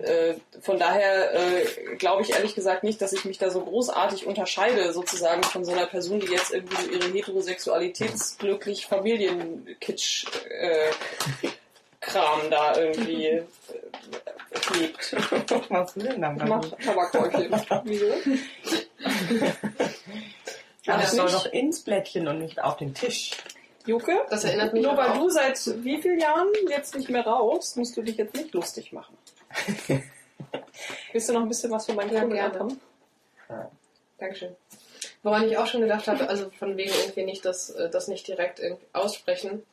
äh, 0.03 0.33
von 0.61 0.77
daher 0.77 1.33
äh, 1.33 1.95
glaube 1.95 2.23
ich 2.23 2.31
ehrlich 2.31 2.55
gesagt 2.55 2.83
nicht, 2.83 3.01
dass 3.01 3.13
ich 3.13 3.23
mich 3.23 3.37
da 3.37 3.49
so 3.49 3.61
großartig 3.61 4.27
unterscheide 4.27 4.91
sozusagen 4.91 5.43
von 5.43 5.63
so 5.63 5.71
einer 5.71 5.85
Person, 5.85 6.19
die 6.19 6.27
jetzt 6.27 6.51
irgendwie 6.51 6.75
so 6.75 6.89
ihre 6.91 7.07
heterosexualitätsglücklich 7.13 8.85
Familienkitsch 8.85 10.25
äh, 10.49 11.47
Kram 12.07 12.49
da 12.49 12.75
irgendwie 12.77 13.25
äh, 13.27 13.43
lebt. 14.79 15.13
Was 15.51 15.69
machst 15.69 15.95
du 15.97 15.99
denn 16.01 16.21
dann? 16.21 16.37
Mach 16.47 16.65
Tabakräuchchen. 16.83 17.51
Wieso? 17.83 18.05
Ja, 20.83 20.97
das 20.97 21.11
soll 21.11 21.25
nicht? 21.25 21.35
doch 21.35 21.45
ins 21.51 21.81
Blättchen 21.83 22.27
und 22.27 22.39
nicht 22.39 22.61
auf 22.63 22.77
den 22.77 22.93
Tisch. 22.93 23.31
Jucke? 23.85 24.13
Das 24.29 24.43
erinnert 24.43 24.73
mich 24.73 24.83
Nur 24.83 24.93
aber 24.93 25.03
weil 25.03 25.09
auch- 25.11 25.23
du 25.23 25.29
seit 25.29 25.59
wie 25.83 26.01
vielen 26.01 26.19
Jahren 26.19 26.47
jetzt 26.69 26.95
nicht 26.95 27.09
mehr 27.09 27.25
rauchst, 27.25 27.77
musst 27.77 27.95
du 27.97 28.01
dich 28.01 28.17
jetzt 28.17 28.33
nicht 28.35 28.53
lustig 28.53 28.91
machen. 28.93 29.17
Willst 31.11 31.29
du 31.29 31.33
noch 31.33 31.41
ein 31.41 31.47
bisschen 31.49 31.71
was 31.71 31.85
von 31.85 31.95
meinem 31.95 32.09
Kuchen 32.09 32.29
gerne. 32.33 32.59
haben? 32.59 32.81
Ja. 33.49 33.71
Dankeschön. 34.17 34.55
Woran 35.23 35.47
ich 35.47 35.57
auch 35.57 35.67
schon 35.67 35.81
gedacht 35.81 36.07
habe, 36.07 36.27
also 36.29 36.49
von 36.57 36.75
wegen 36.77 36.91
irgendwie 36.93 37.23
nicht 37.23 37.43
das, 37.45 37.69
äh, 37.71 37.89
das 37.89 38.07
nicht 38.07 38.27
direkt 38.27 38.61
aussprechen. 38.93 39.63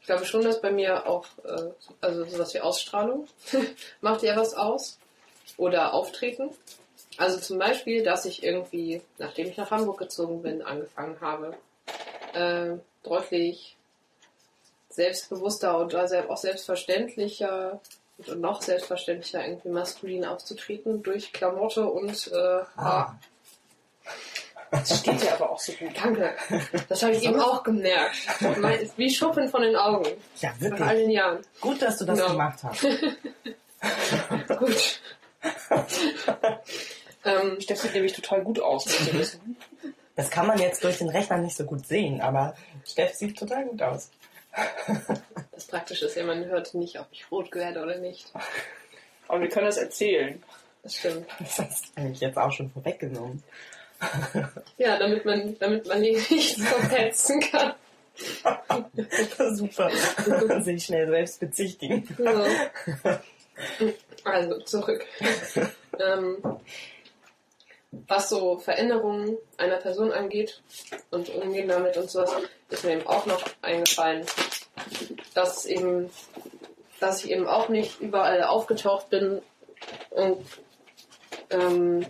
Ich 0.00 0.06
glaube 0.06 0.24
schon, 0.24 0.42
dass 0.42 0.60
bei 0.60 0.70
mir 0.70 1.06
auch, 1.06 1.26
äh, 1.44 1.70
also 2.00 2.24
sowas 2.24 2.54
wie 2.54 2.60
Ausstrahlung 2.60 3.28
macht 4.00 4.22
ja 4.22 4.36
was 4.36 4.54
aus. 4.54 4.98
Oder 5.56 5.92
Auftreten. 5.94 6.50
Also 7.18 7.38
zum 7.38 7.58
Beispiel, 7.58 8.02
dass 8.02 8.24
ich 8.24 8.42
irgendwie, 8.42 9.02
nachdem 9.18 9.48
ich 9.48 9.56
nach 9.56 9.70
Hamburg 9.70 9.98
gezogen 9.98 10.42
bin, 10.42 10.62
angefangen 10.62 11.20
habe, 11.20 11.54
äh, 12.32 12.76
deutlich 13.02 13.76
selbstbewusster 14.88 15.88
sel- 16.08 16.28
auch 16.28 16.36
selbstverständlicher 16.36 17.80
und 18.26 18.40
noch 18.40 18.62
selbstverständlicher 18.62 19.44
irgendwie 19.44 19.68
maskulin 19.68 20.24
aufzutreten 20.24 21.02
durch 21.02 21.32
Klamotte 21.32 21.84
und 21.86 22.28
äh, 22.28 22.60
Haar. 22.76 23.18
Das 24.70 24.98
steht 25.00 25.20
dir 25.22 25.32
aber 25.34 25.50
auch 25.50 25.58
so 25.58 25.72
gut. 25.72 25.90
Danke. 26.00 26.32
Das 26.88 27.02
habe 27.02 27.12
ich 27.14 27.24
eben 27.24 27.40
auch 27.40 27.62
gemerkt. 27.64 28.14
Wie 28.96 29.10
Schuppen 29.10 29.48
von 29.48 29.62
den 29.62 29.74
Augen. 29.76 30.08
Ja, 30.40 30.50
Nach 30.50 30.60
wirklich. 30.60 30.88
all 30.88 30.96
den 30.96 31.10
Jahren. 31.10 31.38
Gut, 31.60 31.82
dass 31.82 31.98
du 31.98 32.04
das 32.04 32.18
Ja. 32.18 32.28
gemacht 32.28 32.58
hast. 32.62 32.82
Gut. 34.58 35.00
ähm, 37.24 37.58
Das 37.66 37.82
sieht 37.82 37.94
nämlich 37.94 38.12
total 38.12 38.42
gut 38.42 38.60
aus. 38.60 38.86
Das 40.16 40.30
kann 40.30 40.46
man 40.46 40.58
jetzt 40.58 40.84
durch 40.84 40.98
den 40.98 41.08
Rechner 41.08 41.38
nicht 41.38 41.56
so 41.56 41.64
gut 41.64 41.86
sehen, 41.86 42.20
aber 42.20 42.54
Steff 42.86 43.14
sieht 43.14 43.38
total 43.38 43.64
gut 43.66 43.82
aus. 43.82 44.10
das 45.52 45.64
Praktische 45.66 46.06
ist 46.06 46.16
ja, 46.16 46.24
man 46.24 46.44
hört 46.46 46.74
nicht, 46.74 46.98
ob 47.00 47.06
ich 47.12 47.30
rot 47.30 47.54
werde 47.54 47.82
oder 47.82 47.98
nicht. 47.98 48.32
Aber 49.28 49.40
wir 49.40 49.48
können 49.48 49.66
das 49.66 49.76
erzählen. 49.78 50.42
Das 50.82 50.96
stimmt. 50.96 51.26
Das 51.38 51.58
hast 51.58 51.84
du 51.96 52.00
eigentlich 52.00 52.20
jetzt 52.20 52.38
auch 52.38 52.50
schon 52.52 52.70
vorweggenommen. 52.70 53.42
Ja, 54.78 54.98
damit 54.98 55.26
man, 55.26 55.58
damit 55.58 55.86
man 55.86 56.02
die 56.02 56.12
nicht 56.12 56.58
verpetzen 56.58 57.38
kann. 57.40 57.74
Super. 59.56 59.90
Sich 60.62 60.84
schnell 60.84 61.08
selbst 61.08 61.38
bezichtigen. 61.40 62.08
So. 62.16 62.46
Also 64.24 64.58
zurück. 64.60 65.04
ähm, 65.98 66.38
was 67.90 68.28
so 68.28 68.58
Veränderungen 68.58 69.36
einer 69.56 69.76
Person 69.76 70.12
angeht 70.12 70.62
und 71.10 71.28
Umgehen 71.28 71.68
damit 71.68 71.96
und 71.96 72.10
sowas, 72.10 72.32
ist 72.68 72.84
mir 72.84 72.92
eben 72.92 73.06
auch 73.06 73.26
noch 73.26 73.42
eingefallen, 73.62 74.24
dass 75.34 75.66
eben, 75.66 76.10
dass 77.00 77.24
ich 77.24 77.30
eben 77.32 77.48
auch 77.48 77.68
nicht 77.68 78.00
überall 78.00 78.44
aufgetaucht 78.44 79.10
bin 79.10 79.42
und, 80.10 80.46
ähm, 81.50 82.06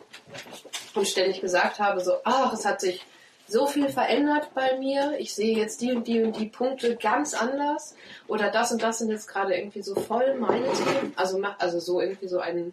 und 0.95 1.07
ständig 1.07 1.41
gesagt 1.41 1.79
habe, 1.79 2.01
so, 2.01 2.15
ach, 2.25 2.53
es 2.53 2.65
hat 2.65 2.81
sich 2.81 3.05
so 3.47 3.67
viel 3.67 3.89
verändert 3.89 4.55
bei 4.55 4.79
mir, 4.79 5.19
ich 5.19 5.35
sehe 5.35 5.57
jetzt 5.57 5.81
die 5.81 5.93
und 5.93 6.07
die 6.07 6.23
und 6.23 6.37
die 6.37 6.47
Punkte 6.47 6.97
ganz 6.97 7.35
anders 7.35 7.97
oder 8.29 8.51
das 8.51 8.71
und 8.71 8.83
das 8.83 8.99
sind 8.99 9.11
jetzt 9.11 9.27
gerade 9.27 9.57
irgendwie 9.57 9.83
so 9.83 9.97
voll 9.97 10.35
meine 10.35 10.73
Themen. 10.73 11.13
Also, 11.17 11.43
also 11.59 11.81
so 11.81 12.01
irgendwie 12.01 12.29
so 12.29 12.39
ein 12.39 12.73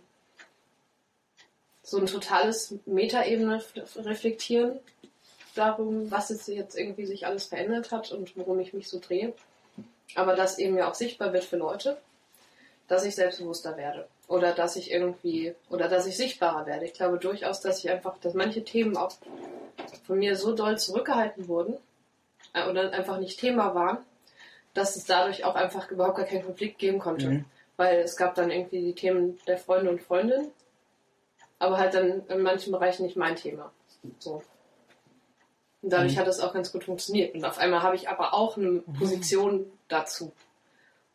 so 1.81 1.97
ein 1.97 2.05
totales 2.05 2.75
Metaebene 2.85 3.63
reflektieren 3.95 4.77
darum, 5.55 6.11
was 6.11 6.29
jetzt, 6.29 6.47
jetzt 6.49 6.77
irgendwie 6.77 7.05
sich 7.05 7.25
alles 7.25 7.45
verändert 7.45 7.91
hat 7.91 8.11
und 8.11 8.35
worum 8.35 8.59
ich 8.59 8.73
mich 8.73 8.89
so 8.89 8.99
drehe. 8.99 9.33
Aber 10.15 10.35
dass 10.35 10.59
eben 10.59 10.77
ja 10.77 10.89
auch 10.89 10.95
sichtbar 10.95 11.33
wird 11.33 11.45
für 11.45 11.57
Leute, 11.57 11.97
dass 12.87 13.05
ich 13.05 13.15
selbstbewusster 13.15 13.77
werde. 13.77 14.07
Oder 14.27 14.53
dass 14.53 14.75
ich 14.75 14.91
irgendwie, 14.91 15.55
oder 15.69 15.87
dass 15.87 16.05
ich 16.05 16.17
sichtbarer 16.17 16.65
werde. 16.65 16.85
Ich 16.85 16.93
glaube 16.93 17.17
durchaus, 17.17 17.61
dass 17.61 17.79
ich 17.83 17.89
einfach, 17.89 18.17
dass 18.19 18.33
manche 18.33 18.63
Themen 18.63 18.97
auch 18.97 19.11
von 20.05 20.19
mir 20.19 20.35
so 20.35 20.53
doll 20.53 20.77
zurückgehalten 20.77 21.47
wurden 21.47 21.77
äh, 22.53 22.69
oder 22.69 22.91
einfach 22.91 23.19
nicht 23.19 23.39
Thema 23.39 23.73
waren, 23.73 23.99
dass 24.73 24.95
es 24.95 25.05
dadurch 25.05 25.45
auch 25.45 25.55
einfach 25.55 25.89
überhaupt 25.91 26.17
gar 26.17 26.25
keinen 26.25 26.43
Konflikt 26.43 26.77
geben 26.77 26.99
konnte. 26.99 27.29
Mhm. 27.29 27.45
Weil 27.77 27.99
es 27.99 28.17
gab 28.17 28.35
dann 28.35 28.51
irgendwie 28.51 28.81
die 28.81 28.95
Themen 28.95 29.39
der 29.47 29.57
Freunde 29.57 29.89
und 29.89 30.01
Freundinnen, 30.01 30.51
aber 31.59 31.77
halt 31.77 31.93
dann 31.93 32.25
in 32.27 32.41
manchen 32.41 32.71
Bereichen 32.71 33.03
nicht 33.03 33.15
mein 33.15 33.35
Thema. 33.35 33.71
So. 34.19 34.43
Und 35.81 35.93
dadurch 35.93 36.15
Mhm. 36.15 36.19
hat 36.19 36.27
es 36.27 36.39
auch 36.39 36.53
ganz 36.53 36.71
gut 36.71 36.83
funktioniert. 36.83 37.33
Und 37.35 37.45
auf 37.45 37.59
einmal 37.59 37.83
habe 37.83 37.95
ich 37.95 38.09
aber 38.09 38.33
auch 38.33 38.57
eine 38.57 38.81
Position 38.97 39.71
dazu. 39.87 40.33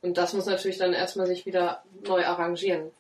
Und 0.01 0.17
das 0.19 0.33
muss 0.33 0.47
natürlich 0.47 0.79
dann 0.79 0.93
erstmal 0.93 1.27
sich 1.27 1.47
wieder 1.47 1.83
neu 2.07 2.25
arrangieren. 2.25 2.91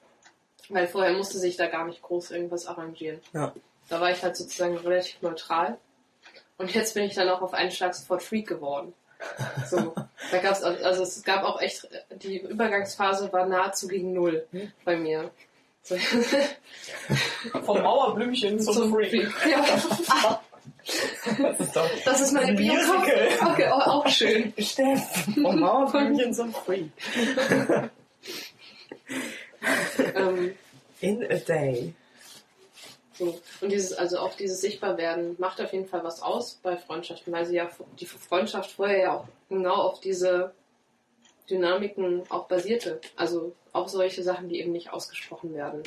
Weil 0.69 0.87
vorher 0.87 1.13
musste 1.13 1.39
sich 1.39 1.57
da 1.57 1.67
gar 1.67 1.87
nicht 1.87 2.03
groß 2.03 2.31
irgendwas 2.31 2.67
arrangieren. 2.67 3.21
Ja. 3.33 3.53
Da 3.89 4.01
war 4.01 4.11
ich 4.11 4.23
halt 4.23 4.37
sozusagen 4.37 4.77
relativ 4.79 5.21
neutral. 5.23 5.77
Und 6.57 6.73
jetzt 6.75 6.95
bin 6.95 7.05
ich 7.05 7.15
dann 7.15 7.29
auch 7.29 7.43
auf 7.43 7.55
einen 7.55 7.71
Schlag 7.71 7.95
sofort 7.95 8.23
Freak 8.23 8.47
geworden. 8.47 8.95
So, 9.69 9.95
da 10.31 10.39
gab's 10.39 10.63
auch, 10.63 10.75
also 10.83 11.03
es 11.03 11.23
gab 11.23 11.45
auch 11.45 11.61
echt, 11.61 11.89
die 12.23 12.39
Übergangsphase 12.41 13.33
war 13.33 13.47
nahezu 13.47 13.87
gegen 13.87 14.13
null 14.13 14.47
bei 14.85 14.97
mir. 14.97 15.31
So, 15.83 15.97
Vom 17.65 17.83
Mauerblümchen 17.83 18.59
zum, 18.61 18.75
zum 18.75 18.93
Freak. 18.93 19.33
Ja. 19.49 19.65
Ah, 20.09 20.41
Das 21.39 21.61
ist 21.61 21.77
doch 21.77 21.89
das 22.05 22.21
ist 22.21 22.33
meine 22.33 22.49
Ein 22.49 22.57
Biografie. 22.57 23.45
Okay, 23.45 23.69
auch, 23.69 23.87
auch 23.87 24.09
schön. 24.09 24.53
Steff. 24.59 25.03
Vom 25.41 25.59
Mauerblümchen 25.61 26.33
zum 26.33 26.53
Freak. 26.55 26.91
Ähm, 30.15 30.55
In 31.01 31.23
a 31.31 31.37
day. 31.37 31.95
So. 33.15 33.39
Und 33.61 33.71
dieses, 33.71 33.93
also 33.93 34.19
auch 34.19 34.35
dieses 34.37 34.61
Sichtbarwerden 34.61 35.37
macht 35.39 35.61
auf 35.61 35.73
jeden 35.73 35.87
Fall 35.87 36.03
was 36.03 36.23
aus 36.23 36.59
bei 36.63 36.77
Freundschaften, 36.77 37.33
weil 37.33 37.45
sie 37.45 37.57
ja 37.57 37.69
die 38.01 38.07
Freundschaft 38.07 38.71
vorher 38.73 38.99
ja 38.99 39.17
auch 39.17 39.25
genau 39.49 39.75
auf 39.75 40.01
diese 40.01 40.55
Dynamiken 41.51 42.23
auch 42.31 42.47
basierte. 42.49 43.01
Also 43.17 43.55
auch 43.73 43.89
solche 43.89 44.23
Sachen, 44.23 44.49
die 44.49 44.61
eben 44.61 44.73
nicht 44.73 44.93
ausgesprochen 44.93 45.55
werden. 45.55 45.83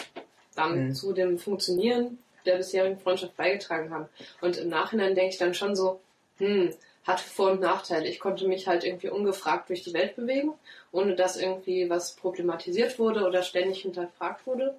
Dann 0.55 0.87
Mhm. 0.87 0.95
zu 0.95 1.13
dem 1.13 1.37
Funktionieren 1.39 2.19
der 2.45 2.57
bisherigen 2.57 2.99
Freundschaft 2.99 3.35
beigetragen 3.35 3.89
haben. 3.91 4.07
Und 4.41 4.57
im 4.57 4.69
Nachhinein 4.69 5.15
denke 5.15 5.31
ich 5.31 5.37
dann 5.39 5.53
schon 5.55 5.75
so, 5.75 5.99
hm, 6.37 6.73
hat 7.05 7.21
Vor- 7.21 7.51
und 7.51 7.61
Nachteile. 7.61 8.07
Ich 8.07 8.19
konnte 8.19 8.47
mich 8.47 8.67
halt 8.67 8.83
irgendwie 8.83 9.09
ungefragt 9.09 9.69
durch 9.69 9.83
die 9.83 9.93
Welt 9.93 10.15
bewegen, 10.15 10.53
ohne 10.91 11.15
dass 11.15 11.37
irgendwie 11.37 11.89
was 11.89 12.15
problematisiert 12.15 12.97
wurde 12.97 13.25
oder 13.25 13.43
ständig 13.43 13.83
hinterfragt 13.83 14.45
wurde. 14.47 14.75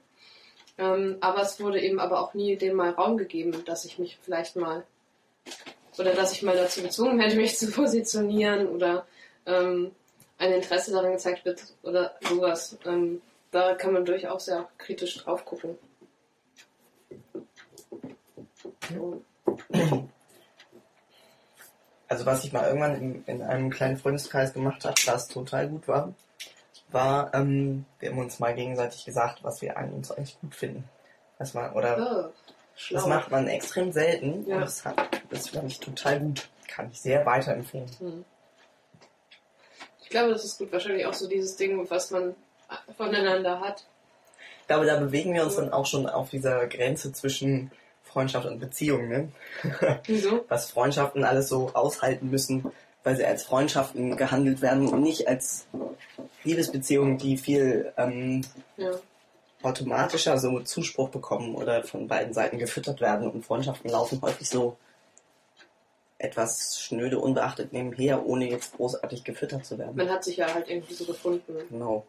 Ähm, 0.77 1.17
aber 1.21 1.43
es 1.43 1.61
wurde 1.61 1.81
eben 1.81 2.01
aber 2.01 2.21
auch 2.21 2.35
nie 2.35 2.57
dem 2.57 2.75
mal 2.75 2.91
Raum 2.91 3.17
gegeben, 3.17 3.65
dass 3.65 3.85
ich 3.85 3.99
mich 3.99 4.19
vielleicht 4.21 4.57
mal 4.57 4.85
oder 5.99 6.13
dass 6.13 6.33
ich 6.33 6.43
mal 6.43 6.57
dazu 6.57 6.83
gezwungen 6.83 7.21
hätte, 7.21 7.37
mich 7.41 7.57
zu 7.57 7.71
positionieren 7.71 8.67
oder 8.69 9.07
ähm, 9.47 9.93
ein 10.39 10.53
Interesse 10.53 10.93
daran 10.93 11.13
gezeigt 11.13 11.45
wird 11.45 11.63
oder 11.83 12.17
sowas. 12.29 12.77
Ähm, 12.85 13.23
da 13.53 13.75
kann 13.75 13.93
man 13.93 14.05
durchaus 14.05 14.47
sehr 14.47 14.69
kritisch 14.77 15.17
drauf 15.17 15.45
gucken. 15.45 15.79
So. 18.91 19.23
Also 22.09 22.25
was 22.27 22.45
ich 22.45 22.53
mal 22.53 22.67
irgendwann 22.67 22.95
in, 22.97 23.25
in 23.27 23.43
einem 23.43 23.71
kleinen 23.71 23.97
Freundeskreis 23.97 24.53
gemacht 24.53 24.85
habe, 24.85 24.95
das 25.07 25.29
total 25.29 25.69
gut 25.69 25.89
war, 25.89 26.15
war, 26.91 27.35
ähm, 27.35 27.85
wir 27.99 28.11
haben 28.11 28.19
uns 28.19 28.39
mal 28.39 28.55
gegenseitig 28.55 29.05
gesagt, 29.05 29.43
was 29.43 29.61
wir 29.61 29.77
an 29.77 29.93
uns 29.93 30.11
eigentlich 30.13 30.39
gut 30.41 30.55
finden. 30.55 30.85
Das 31.39 31.53
man, 31.55 31.73
oder 31.73 32.33
Oh, 32.33 32.33
das 32.91 33.07
macht 33.07 33.31
man 33.31 33.49
extrem 33.49 33.93
selten 33.93 34.47
Ja. 34.49 34.57
und 34.57 34.61
das, 34.63 34.85
hat, 34.85 34.97
das 35.31 35.49
fand 35.49 35.71
ich 35.71 35.81
total 35.81 36.21
gut. 36.21 36.49
Kann 36.69 36.91
ich 36.91 37.01
sehr 37.01 37.25
weiterempfehlen. 37.27 37.91
Hm. 37.99 38.25
Ich 40.03 40.11
glaube, 40.11 40.31
das 40.33 40.45
ist 40.45 40.59
gut. 40.59 40.71
Wahrscheinlich 40.73 41.07
auch 41.07 41.15
so 41.15 41.29
dieses 41.29 41.57
Ding, 41.57 41.91
was 41.91 42.11
man 42.11 42.37
voneinander 42.97 43.61
hat. 43.61 43.85
Ich 44.61 44.67
glaube, 44.69 44.87
da 44.87 44.97
bewegen 44.99 45.35
wir 45.35 45.43
uns 45.45 45.57
dann 45.57 45.73
auch 45.73 45.87
schon 45.87 46.07
auf 46.09 46.31
dieser 46.31 46.67
Grenze 46.67 47.13
zwischen 47.13 47.71
Freundschaft 48.17 48.47
und 48.47 48.61
Beziehung, 48.61 49.09
ne? 49.11 49.29
Wieso? 50.07 50.47
was 50.49 50.71
Freundschaften 50.71 51.23
alles 51.23 51.51
so 51.51 51.71
aushalten 51.75 52.31
müssen, 52.31 52.73
weil 53.05 53.15
sie 53.15 53.27
als 53.27 53.45
Freundschaften 53.45 54.17
gehandelt 54.17 54.63
werden 54.63 54.89
und 54.89 55.03
nicht 55.03 55.29
als 55.29 55.67
Liebesbeziehungen, 56.43 57.19
die 57.19 57.37
viel 57.37 57.93
ähm, 57.99 58.41
Ja. 58.79 58.93
automatischer 59.63 60.39
so 60.39 60.61
Zuspruch 60.61 61.11
bekommen 61.11 61.55
oder 61.55 61.83
von 61.85 62.09
beiden 62.09 62.33
Seiten 62.33 62.59
gefüttert 62.59 63.03
werden 63.03 63.31
und 63.31 63.45
Freundschaften 63.45 63.91
laufen 63.91 64.23
häufig 64.23 64.49
so 64.49 64.79
etwas 66.17 66.81
schnöde, 66.81 67.19
unbeachtet 67.19 67.75
nebenher, 67.75 68.25
ohne 68.25 68.49
jetzt 68.49 68.77
großartig 68.77 69.25
gefüttert 69.25 69.67
zu 69.67 69.77
werden. 69.77 69.95
Man 69.95 70.09
hat 70.09 70.25
sich 70.25 70.39
ja 70.39 70.55
halt 70.55 70.71
irgendwie 70.71 70.95
so 70.95 71.05
gefunden. 71.05 71.53
Genau. 71.69 72.07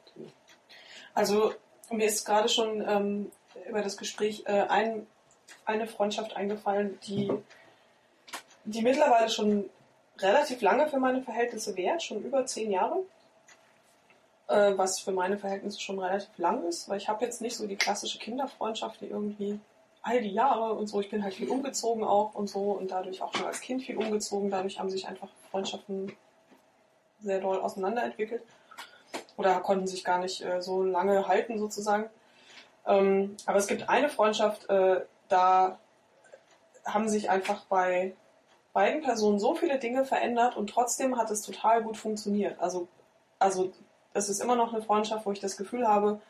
Also 1.14 1.54
mir 1.92 2.06
ist 2.08 2.24
gerade 2.24 2.48
schon 2.48 2.82
ähm, 2.88 3.30
über 3.68 3.82
das 3.82 3.98
Gespräch 3.98 4.44
äh, 4.46 4.62
ein, 4.70 5.06
eine 5.66 5.88
Freundschaft 5.88 6.36
eingefallen, 6.36 7.00
die, 7.04 7.32
die 8.66 8.82
mittlerweile 8.82 9.30
schon 9.30 9.70
relativ 10.20 10.62
lange 10.62 10.88
für 10.88 11.00
meine 11.00 11.22
Verhältnisse 11.22 11.76
währt, 11.78 12.02
schon 12.02 12.24
über 12.24 12.46
zehn 12.46 12.72
Jahre. 12.72 13.04
Äh, 14.48 14.78
was 14.78 15.00
für 15.00 15.12
meine 15.12 15.38
Verhältnisse 15.38 15.82
schon 15.82 16.00
relativ 16.00 16.38
lang 16.38 16.64
ist, 16.68 16.88
weil 16.88 16.98
ich 16.98 17.10
habe 17.10 17.26
jetzt 17.26 17.42
nicht 17.42 17.58
so 17.58 17.68
die 17.68 17.76
klassische 17.76 18.18
Kinderfreundschaft, 18.18 19.02
die 19.02 19.08
irgendwie 19.08 19.60
all 20.02 20.22
die 20.22 20.32
Jahre 20.32 20.72
und 20.74 20.88
so. 20.88 21.02
Ich 21.02 21.10
bin 21.10 21.22
halt 21.22 21.34
viel 21.34 21.50
umgezogen 21.50 22.06
auch 22.06 22.34
und 22.34 22.48
so 22.50 22.72
und 22.72 22.92
dadurch 22.92 23.22
auch 23.22 23.34
schon 23.36 23.46
als 23.46 23.60
Kind 23.60 23.84
viel 23.84 23.98
umgezogen. 23.98 24.50
Dadurch 24.50 24.80
haben 24.80 24.90
sich 24.90 25.06
einfach 25.06 25.28
Freundschaften 25.52 26.14
sehr 27.20 27.42
doll 27.42 27.60
auseinanderentwickelt 27.60 28.42
oder 29.36 29.60
konnten 29.60 29.86
sich 29.86 30.06
gar 30.06 30.20
nicht 30.20 30.42
äh, 30.42 30.62
so 30.62 30.82
lange 30.82 31.28
halten 31.28 31.60
sozusagen. 31.60 32.10
Ähm, 32.86 33.36
aber 33.46 33.58
es 33.58 33.68
gibt 33.68 33.90
eine 33.90 34.08
Freundschaft, 34.08 34.70
äh, 34.70 35.02
da 35.30 35.80
haben 36.86 37.10
sich 37.10 37.30
einfach 37.30 37.66
bei 37.66 38.14
beiden 38.74 39.02
Personen 39.02 39.40
so 39.40 39.56
viele 39.56 39.80
Dinge 39.80 40.06
verändert 40.06 40.56
und 40.56 40.70
trotzdem 40.70 41.18
hat 41.18 41.32
es 41.32 41.42
total 41.42 41.84
gut 41.84 41.98
funktioniert. 41.98 42.60
Also, 42.60 42.88
also 43.40 43.72
es 44.14 44.30
ist 44.30 44.40
immer 44.40 44.56
noch 44.56 44.74
eine 44.74 44.84
Freundschaft, 44.84 45.26
wo 45.26 45.32
ich 45.32 45.40
das 45.40 45.58
Gefühl 45.58 45.88
habe, 45.88 46.22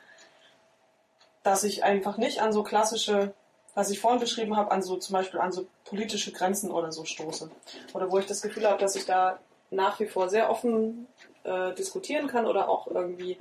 dass 1.44 1.64
ich 1.64 1.84
einfach 1.84 2.18
nicht 2.18 2.42
an 2.42 2.54
so 2.54 2.64
klassische, 2.64 3.34
was 3.76 3.90
ich 3.90 4.00
vorhin 4.00 4.20
beschrieben 4.20 4.56
habe, 4.56 4.72
an 4.72 4.82
so 4.82 4.98
zum 4.98 5.14
Beispiel 5.14 5.40
an 5.40 5.52
so 5.52 5.68
politische 5.86 6.32
Grenzen 6.32 6.72
oder 6.72 6.92
so 6.92 7.06
stoße. 7.06 7.50
Oder 7.94 8.12
wo 8.12 8.18
ich 8.18 8.26
das 8.26 8.42
Gefühl 8.42 8.68
habe, 8.68 8.80
dass 8.80 8.96
ich 8.96 9.06
da 9.06 9.40
nach 9.70 10.00
wie 10.00 10.08
vor 10.08 10.30
sehr 10.30 10.50
offen 10.50 11.08
äh, 11.44 11.74
diskutieren 11.74 12.28
kann 12.28 12.46
oder 12.46 12.70
auch 12.70 12.88
irgendwie 12.88 13.38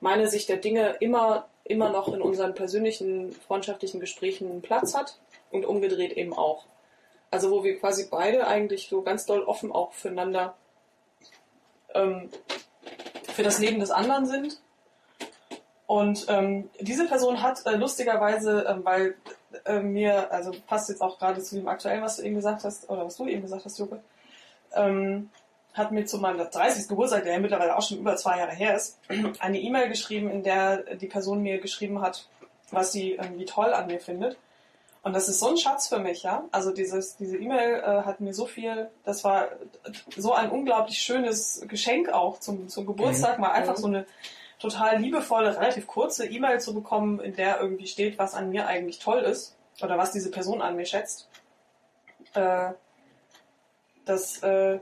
meine 0.00 0.28
Sicht 0.28 0.48
der 0.48 0.56
Dinge 0.56 0.96
immer, 1.00 1.48
immer 1.64 1.90
noch 1.90 2.08
in 2.08 2.20
unseren 2.20 2.54
persönlichen 2.54 3.32
freundschaftlichen 3.32 4.00
Gesprächen 4.00 4.62
Platz 4.62 4.94
hat 4.94 5.18
und 5.50 5.64
umgedreht 5.64 6.12
eben 6.12 6.32
auch. 6.32 6.64
Also 7.30 7.50
wo 7.50 7.62
wir 7.62 7.78
quasi 7.78 8.08
beide 8.10 8.46
eigentlich 8.46 8.88
so 8.88 9.02
ganz 9.02 9.26
doll 9.26 9.42
offen 9.42 9.70
auch 9.70 9.92
füreinander 9.92 10.54
ähm, 11.94 12.28
für 13.32 13.42
das 13.42 13.58
Leben 13.58 13.80
des 13.80 13.90
anderen 13.90 14.26
sind. 14.26 14.60
Und 15.86 16.26
ähm, 16.28 16.70
diese 16.80 17.06
Person 17.06 17.42
hat 17.42 17.66
äh, 17.66 17.74
lustigerweise, 17.74 18.64
ähm, 18.68 18.84
weil 18.84 19.16
äh, 19.64 19.80
mir, 19.80 20.32
also 20.32 20.52
passt 20.66 20.88
jetzt 20.88 21.02
auch 21.02 21.18
gerade 21.18 21.42
zu 21.42 21.56
dem 21.56 21.66
aktuellen, 21.66 22.02
was 22.02 22.16
du 22.16 22.22
eben 22.22 22.36
gesagt 22.36 22.64
hast, 22.64 22.88
oder 22.88 23.04
was 23.04 23.16
du 23.16 23.26
eben 23.26 23.42
gesagt 23.42 23.64
hast, 23.64 23.78
Joke, 23.78 24.00
ähm, 24.74 25.30
hat 25.74 25.92
mir 25.92 26.04
zu 26.04 26.18
meinem 26.18 26.38
30. 26.50 26.88
Geburtstag, 26.88 27.24
der 27.24 27.34
ja 27.34 27.38
mittlerweile 27.38 27.76
auch 27.76 27.82
schon 27.82 27.98
über 27.98 28.16
zwei 28.16 28.38
Jahre 28.38 28.52
her 28.52 28.74
ist, 28.74 28.98
eine 29.38 29.60
E-Mail 29.60 29.88
geschrieben, 29.88 30.30
in 30.30 30.42
der 30.42 30.96
die 30.96 31.06
Person 31.06 31.42
mir 31.42 31.58
geschrieben 31.58 32.00
hat, 32.00 32.28
was 32.70 32.92
sie 32.92 33.12
irgendwie 33.12 33.44
toll 33.44 33.72
an 33.72 33.86
mir 33.86 34.00
findet. 34.00 34.36
Und 35.02 35.14
das 35.14 35.28
ist 35.28 35.40
so 35.40 35.48
ein 35.48 35.56
Schatz 35.56 35.88
für 35.88 35.98
mich, 35.98 36.24
ja. 36.24 36.44
Also 36.52 36.72
dieses, 36.72 37.16
diese 37.16 37.38
E-Mail 37.38 37.76
äh, 37.76 38.02
hat 38.02 38.20
mir 38.20 38.34
so 38.34 38.46
viel, 38.46 38.90
das 39.04 39.24
war 39.24 39.48
so 40.14 40.34
ein 40.34 40.50
unglaublich 40.50 40.98
schönes 40.98 41.64
Geschenk 41.66 42.10
auch 42.10 42.38
zum, 42.38 42.68
zum 42.68 42.84
Geburtstag, 42.84 43.38
mal 43.38 43.52
einfach 43.52 43.76
so 43.76 43.86
eine 43.86 44.04
total 44.58 44.98
liebevolle, 44.98 45.56
relativ 45.56 45.86
kurze 45.86 46.26
E-Mail 46.26 46.60
zu 46.60 46.74
bekommen, 46.74 47.18
in 47.18 47.34
der 47.34 47.60
irgendwie 47.60 47.86
steht, 47.86 48.18
was 48.18 48.34
an 48.34 48.50
mir 48.50 48.66
eigentlich 48.66 48.98
toll 48.98 49.20
ist 49.20 49.56
oder 49.80 49.96
was 49.96 50.12
diese 50.12 50.30
Person 50.30 50.60
an 50.60 50.76
mir 50.76 50.84
schätzt. 50.84 51.28
Äh, 52.34 52.72
das 54.04 54.42
äh, 54.42 54.80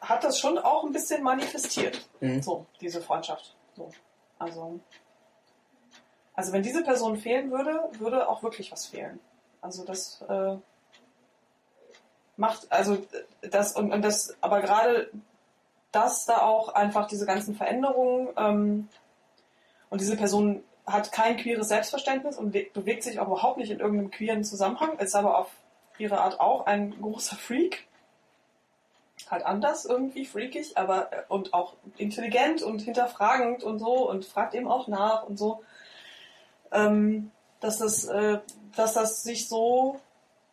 hat 0.00 0.24
das 0.24 0.38
schon 0.38 0.58
auch 0.58 0.84
ein 0.84 0.92
bisschen 0.92 1.22
manifestiert, 1.22 2.08
Mhm. 2.20 2.42
so 2.42 2.66
diese 2.80 3.00
Freundschaft. 3.02 3.54
So. 3.76 3.90
Also, 4.38 4.80
also 6.34 6.52
wenn 6.52 6.62
diese 6.62 6.82
Person 6.82 7.16
fehlen 7.18 7.50
würde, 7.50 7.82
würde 7.98 8.28
auch 8.28 8.42
wirklich 8.42 8.72
was 8.72 8.86
fehlen. 8.86 9.20
Also 9.60 9.84
das 9.84 10.22
äh, 10.28 10.56
macht, 12.36 12.70
also 12.72 12.98
das 13.42 13.74
und, 13.76 13.92
und 13.92 14.02
das, 14.02 14.34
aber 14.40 14.60
gerade 14.62 15.10
das 15.92 16.24
da 16.24 16.38
auch 16.42 16.70
einfach 16.74 17.06
diese 17.06 17.26
ganzen 17.26 17.54
Veränderungen 17.54 18.28
ähm, 18.36 18.88
und 19.90 20.00
diese 20.00 20.16
Person 20.16 20.62
hat 20.86 21.12
kein 21.12 21.36
queeres 21.36 21.68
Selbstverständnis 21.68 22.38
und 22.38 22.54
we- 22.54 22.68
bewegt 22.72 23.02
sich 23.02 23.20
auch 23.20 23.26
überhaupt 23.26 23.58
nicht 23.58 23.70
in 23.70 23.80
irgendeinem 23.80 24.10
queeren 24.10 24.44
Zusammenhang, 24.44 24.98
ist 24.98 25.14
aber 25.14 25.36
auf 25.38 25.50
ihre 25.98 26.20
Art 26.20 26.40
auch 26.40 26.64
ein 26.66 26.98
großer 27.02 27.36
Freak. 27.36 27.86
Halt 29.30 29.44
anders 29.44 29.84
irgendwie, 29.84 30.24
freakig, 30.24 30.76
aber 30.76 31.12
äh, 31.12 31.22
und 31.28 31.54
auch 31.54 31.74
intelligent 31.96 32.62
und 32.62 32.82
hinterfragend 32.82 33.62
und 33.64 33.78
so 33.78 34.08
und 34.08 34.24
fragt 34.24 34.54
eben 34.54 34.68
auch 34.68 34.88
nach 34.88 35.24
und 35.24 35.38
so. 35.38 35.62
Ähm, 36.72 37.30
dass 37.60 37.78
das, 37.78 38.04
äh, 38.04 38.38
dass 38.76 38.94
das 38.94 39.22
sich 39.22 39.48
so 39.48 40.00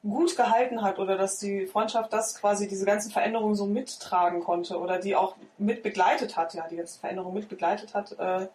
gut 0.04 0.36
gehalten 0.36 0.82
hat 0.82 1.00
oder 1.00 1.18
dass 1.18 1.40
die 1.40 1.68
Freundschaft 1.68 2.14
das 2.14 2.36
quasi 2.40 2.68
diese 2.68 2.86
ganzen 2.86 3.12
Veränderungen 3.12 3.56
so 3.56 3.66
mittragen 3.66 4.42
konnte 4.42 4.80
oder 4.80 5.00
die 5.00 5.16
auch 5.16 5.36
mit 5.58 5.84
begleitet 5.84 6.38
hat, 6.38 6.54
ja, 6.54 6.68
die 6.68 6.78
ganzen 6.78 7.00
Veränderungen 7.00 7.36
mit 7.36 7.50
begleitet 7.50 7.94
hat, 7.94 8.18
äh, 8.20 8.48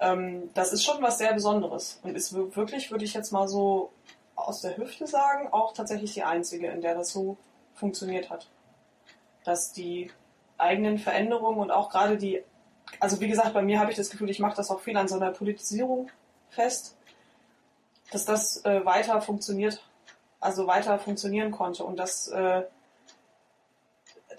ähm, 0.00 0.50
das 0.54 0.72
ist 0.72 0.84
schon 0.84 1.02
was 1.02 1.18
sehr 1.18 1.32
Besonderes 1.32 2.00
und 2.02 2.16
ist 2.16 2.34
wir- 2.34 2.54
wirklich, 2.56 2.90
würde 2.90 3.04
ich 3.04 3.14
jetzt 3.14 3.32
mal 3.32 3.48
so 3.48 3.90
aus 4.36 4.62
der 4.62 4.76
Hüfte 4.76 5.06
sagen, 5.06 5.48
auch 5.52 5.72
tatsächlich 5.74 6.14
die 6.14 6.24
einzige, 6.24 6.66
in 6.68 6.80
der 6.80 6.94
das 6.94 7.10
so 7.10 7.36
funktioniert 7.74 8.30
hat. 8.30 8.48
Dass 9.44 9.72
die 9.72 10.10
eigenen 10.58 10.98
Veränderungen 10.98 11.58
und 11.58 11.70
auch 11.70 11.90
gerade 11.90 12.16
die, 12.16 12.42
also 13.00 13.20
wie 13.20 13.28
gesagt, 13.28 13.54
bei 13.54 13.62
mir 13.62 13.78
habe 13.78 13.90
ich 13.90 13.96
das 13.96 14.10
Gefühl, 14.10 14.30
ich 14.30 14.38
mache 14.38 14.56
das 14.56 14.70
auch 14.70 14.80
viel 14.80 14.96
an 14.96 15.08
so 15.08 15.16
einer 15.16 15.30
Politisierung 15.30 16.10
fest, 16.50 16.96
dass 18.12 18.24
das 18.24 18.64
äh, 18.64 18.84
weiter 18.84 19.20
funktioniert, 19.20 19.82
also 20.40 20.66
weiter 20.66 20.98
funktionieren 20.98 21.50
konnte 21.50 21.84
und 21.84 21.98
das, 21.98 22.28
äh, 22.28 22.62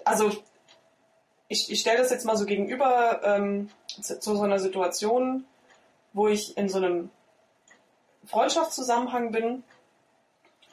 also 0.04 0.32
ich, 1.48 1.70
ich 1.70 1.80
stelle 1.80 1.98
das 1.98 2.10
jetzt 2.10 2.24
mal 2.24 2.36
so 2.36 2.46
gegenüber 2.46 3.20
ähm, 3.22 3.70
zu, 4.00 4.18
zu 4.18 4.36
so 4.36 4.42
einer 4.42 4.58
Situation, 4.58 5.44
wo 6.12 6.28
ich 6.28 6.56
in 6.56 6.68
so 6.68 6.78
einem 6.78 7.10
Freundschaftszusammenhang 8.24 9.30
bin 9.30 9.62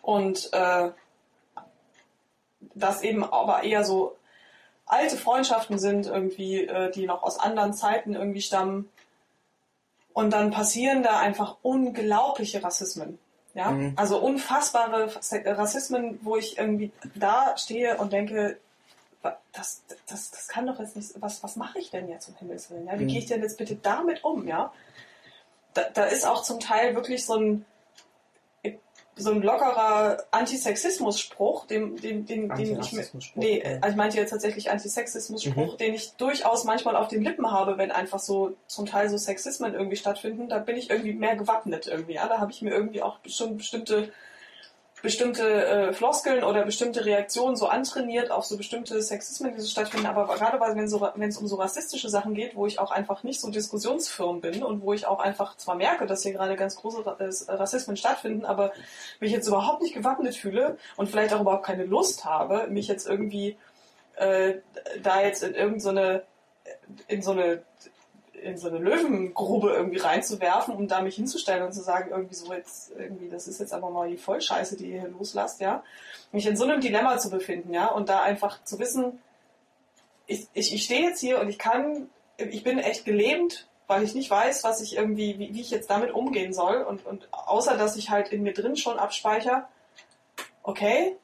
und 0.02 0.52
äh, 0.54 0.92
das 2.76 3.04
eben 3.04 3.24
aber 3.24 3.64
eher 3.64 3.84
so 3.84 4.16
alte 4.86 5.18
Freundschaften 5.18 5.80
sind, 5.80 6.08
irgendwie, 6.08 6.66
äh, 6.66 6.92
die 6.92 7.06
noch 7.06 7.24
aus 7.24 7.40
anderen 7.40 7.74
Zeiten 7.74 8.14
irgendwie 8.16 8.42
stammen. 8.42 8.90
Und 10.14 10.32
dann 10.32 10.52
passieren 10.52 11.02
da 11.04 11.20
einfach 11.20 11.58
unglaubliche 11.64 12.64
Rassismen. 12.64 13.18
Ja, 13.56 13.70
Mhm. 13.72 13.94
also 13.96 14.18
unfassbare 14.20 15.12
Rassismen, 15.46 16.20
wo 16.24 16.38
ich 16.38 16.58
irgendwie 16.58 16.92
da 17.16 17.56
stehe 17.58 17.98
und 17.98 18.12
denke, 18.12 18.58
das, 19.54 19.84
das, 20.08 20.32
das 20.32 20.48
kann 20.48 20.66
doch 20.68 20.80
jetzt 20.80 20.96
nicht, 20.96 21.12
was, 21.22 21.44
was 21.44 21.56
mache 21.56 21.78
ich 21.80 21.92
denn 21.92 22.10
jetzt 22.10 22.28
um 22.28 22.36
Himmels 22.36 22.70
Willen? 22.72 22.88
Ja? 22.88 23.00
Wie 23.00 23.04
Mhm. 23.04 23.08
gehe 23.10 23.20
ich 23.20 23.28
denn 23.28 23.42
jetzt 23.44 23.58
bitte 23.58 23.76
damit 23.76 24.24
um? 24.24 24.48
Ja, 24.48 24.74
da, 25.76 25.84
da 25.94 26.04
ist 26.06 26.26
auch 26.26 26.42
zum 26.44 26.60
Teil 26.60 26.96
wirklich 26.96 27.26
so 27.26 27.36
ein, 27.36 27.66
so 29.16 29.32
ein 29.32 29.42
lockerer 29.42 30.24
Antisexismus-Spruch, 30.32 31.68
den, 31.68 31.96
den, 31.98 32.26
den, 32.26 32.50
den 32.50 32.80
ich 32.80 33.36
nee, 33.36 33.62
ja. 33.64 33.76
also 33.76 33.90
ich 33.90 33.96
meinte 33.96 34.18
jetzt 34.18 34.32
tatsächlich 34.32 34.72
Antisexismus-Spruch, 34.72 35.74
Mhm. 35.74 35.78
den 35.78 35.94
ich 35.94 36.14
durchaus 36.14 36.64
manchmal 36.64 36.96
auf 36.96 37.08
den 37.08 37.22
Lippen 37.22 37.52
habe, 37.52 37.78
wenn 37.78 37.92
einfach 37.92 38.20
so 38.20 38.56
zum 38.68 38.86
Teil 38.86 39.10
so 39.10 39.18
Sexismen 39.18 39.74
irgendwie 39.74 39.98
stattfinden, 39.98 40.50
da 40.50 40.60
bin 40.60 40.78
ich 40.78 40.90
irgendwie 40.90 41.14
mehr 41.14 41.36
gewappnet 41.36 41.88
irgendwie, 41.88 42.14
ja, 42.14 42.28
da 42.28 42.40
habe 42.40 42.52
ich 42.52 42.62
mir 42.62 42.72
irgendwie 42.72 43.02
auch 43.02 43.20
schon 43.26 43.58
bestimmte 43.58 44.12
bestimmte 45.04 45.66
äh, 45.66 45.94
Floskeln 45.94 46.46
oder 46.46 46.64
bestimmte 46.64 47.04
Reaktionen 47.04 47.58
so 47.58 47.68
antrainiert 47.68 48.32
auf 48.32 48.46
so 48.46 48.56
bestimmte 48.56 49.02
Sexismen, 49.02 49.54
die 49.54 49.60
so 49.60 49.68
stattfinden. 49.68 50.08
Aber 50.08 50.34
gerade 50.34 50.58
wenn 50.62 50.88
so, 50.88 51.06
es 51.20 51.38
um 51.38 51.46
so 51.46 51.58
rassistische 51.58 52.08
Sachen 52.08 52.34
geht, 52.34 52.56
wo 52.56 52.66
ich 52.66 52.80
auch 52.80 52.90
einfach 52.90 53.22
nicht 53.22 53.42
so 53.42 53.52
diskussionsfirm 53.52 54.40
bin 54.40 54.64
und 54.64 54.82
wo 54.82 54.94
ich 54.94 55.06
auch 55.06 55.20
einfach 55.20 55.58
zwar 55.58 55.76
merke, 55.76 56.08
dass 56.08 56.24
hier 56.24 56.32
gerade 56.32 56.56
ganz 56.56 56.78
große 56.78 57.04
äh, 57.20 57.52
Rassismen 57.52 57.98
stattfinden, 57.98 58.46
aber 58.46 58.72
mich 59.20 59.34
jetzt 59.34 59.46
überhaupt 59.46 59.82
nicht 59.82 59.94
gewappnet 59.94 60.38
fühle 60.38 60.78
und 60.96 61.10
vielleicht 61.10 61.34
auch 61.34 61.42
überhaupt 61.42 61.66
keine 61.66 61.84
Lust 61.84 62.24
habe, 62.24 62.68
mich 62.70 62.88
jetzt 62.88 63.06
irgendwie 63.06 63.58
äh, 64.16 64.56
da 65.04 65.22
jetzt 65.22 65.44
in 65.44 65.54
irgendeine 65.54 66.24
in 67.08 67.22
so 67.22 67.32
eine 67.32 67.62
in 68.44 68.58
so 68.58 68.68
eine 68.68 68.78
Löwengrube 68.78 69.72
irgendwie 69.72 70.00
reinzuwerfen, 70.00 70.76
um 70.76 70.88
da 70.88 71.02
mich 71.02 71.16
hinzustellen 71.16 71.64
und 71.64 71.74
zu 71.74 71.82
sagen, 71.82 72.12
irgendwie 72.12 72.36
so 72.36 72.54
jetzt, 72.54 72.92
irgendwie, 72.98 73.30
das 73.30 73.48
ist 73.48 73.60
jetzt 73.60 73.74
aber 73.74 73.90
mal 73.90 74.10
die 74.10 74.18
Vollscheiße, 74.18 74.78
die 74.78 74.92
ihr 74.92 75.02
hier 75.02 75.10
loslasst, 75.10 75.62
ja. 75.62 75.84
Mich 76.32 76.46
in 76.46 76.56
so 76.58 76.66
einem 76.66 76.82
Dilemma 76.82 77.18
zu 77.18 77.30
befinden, 77.30 77.74
ja, 77.74 77.88
und 77.88 78.10
da 78.10 78.22
einfach 78.22 78.64
zu 78.64 78.80
wissen, 78.80 79.20
ich, 80.28 80.48
ich, 80.54 80.74
ich 80.74 80.84
stehe 80.84 81.02
jetzt 81.02 81.20
hier 81.20 81.40
und 81.40 81.50
ich 81.50 81.60
kann, 81.60 82.10
ich 82.38 82.64
bin 82.64 82.80
echt 82.80 83.06
gelähmt, 83.06 83.68
weil 83.88 84.04
ich 84.04 84.16
nicht 84.16 84.30
weiß, 84.30 84.64
was 84.64 84.82
ich 84.82 84.96
irgendwie, 84.96 85.38
wie, 85.38 85.54
wie 85.54 85.62
ich 85.62 85.70
jetzt 85.70 85.90
damit 85.90 86.12
umgehen 86.12 86.54
soll. 86.54 86.82
Und, 86.84 87.06
und 87.06 87.28
außer 87.32 87.78
dass 87.78 87.98
ich 87.98 88.10
halt 88.10 88.30
in 88.30 88.44
mir 88.44 88.54
drin 88.54 88.76
schon 88.76 88.98
abspeichere, 88.98 89.66
okay, 90.64 91.18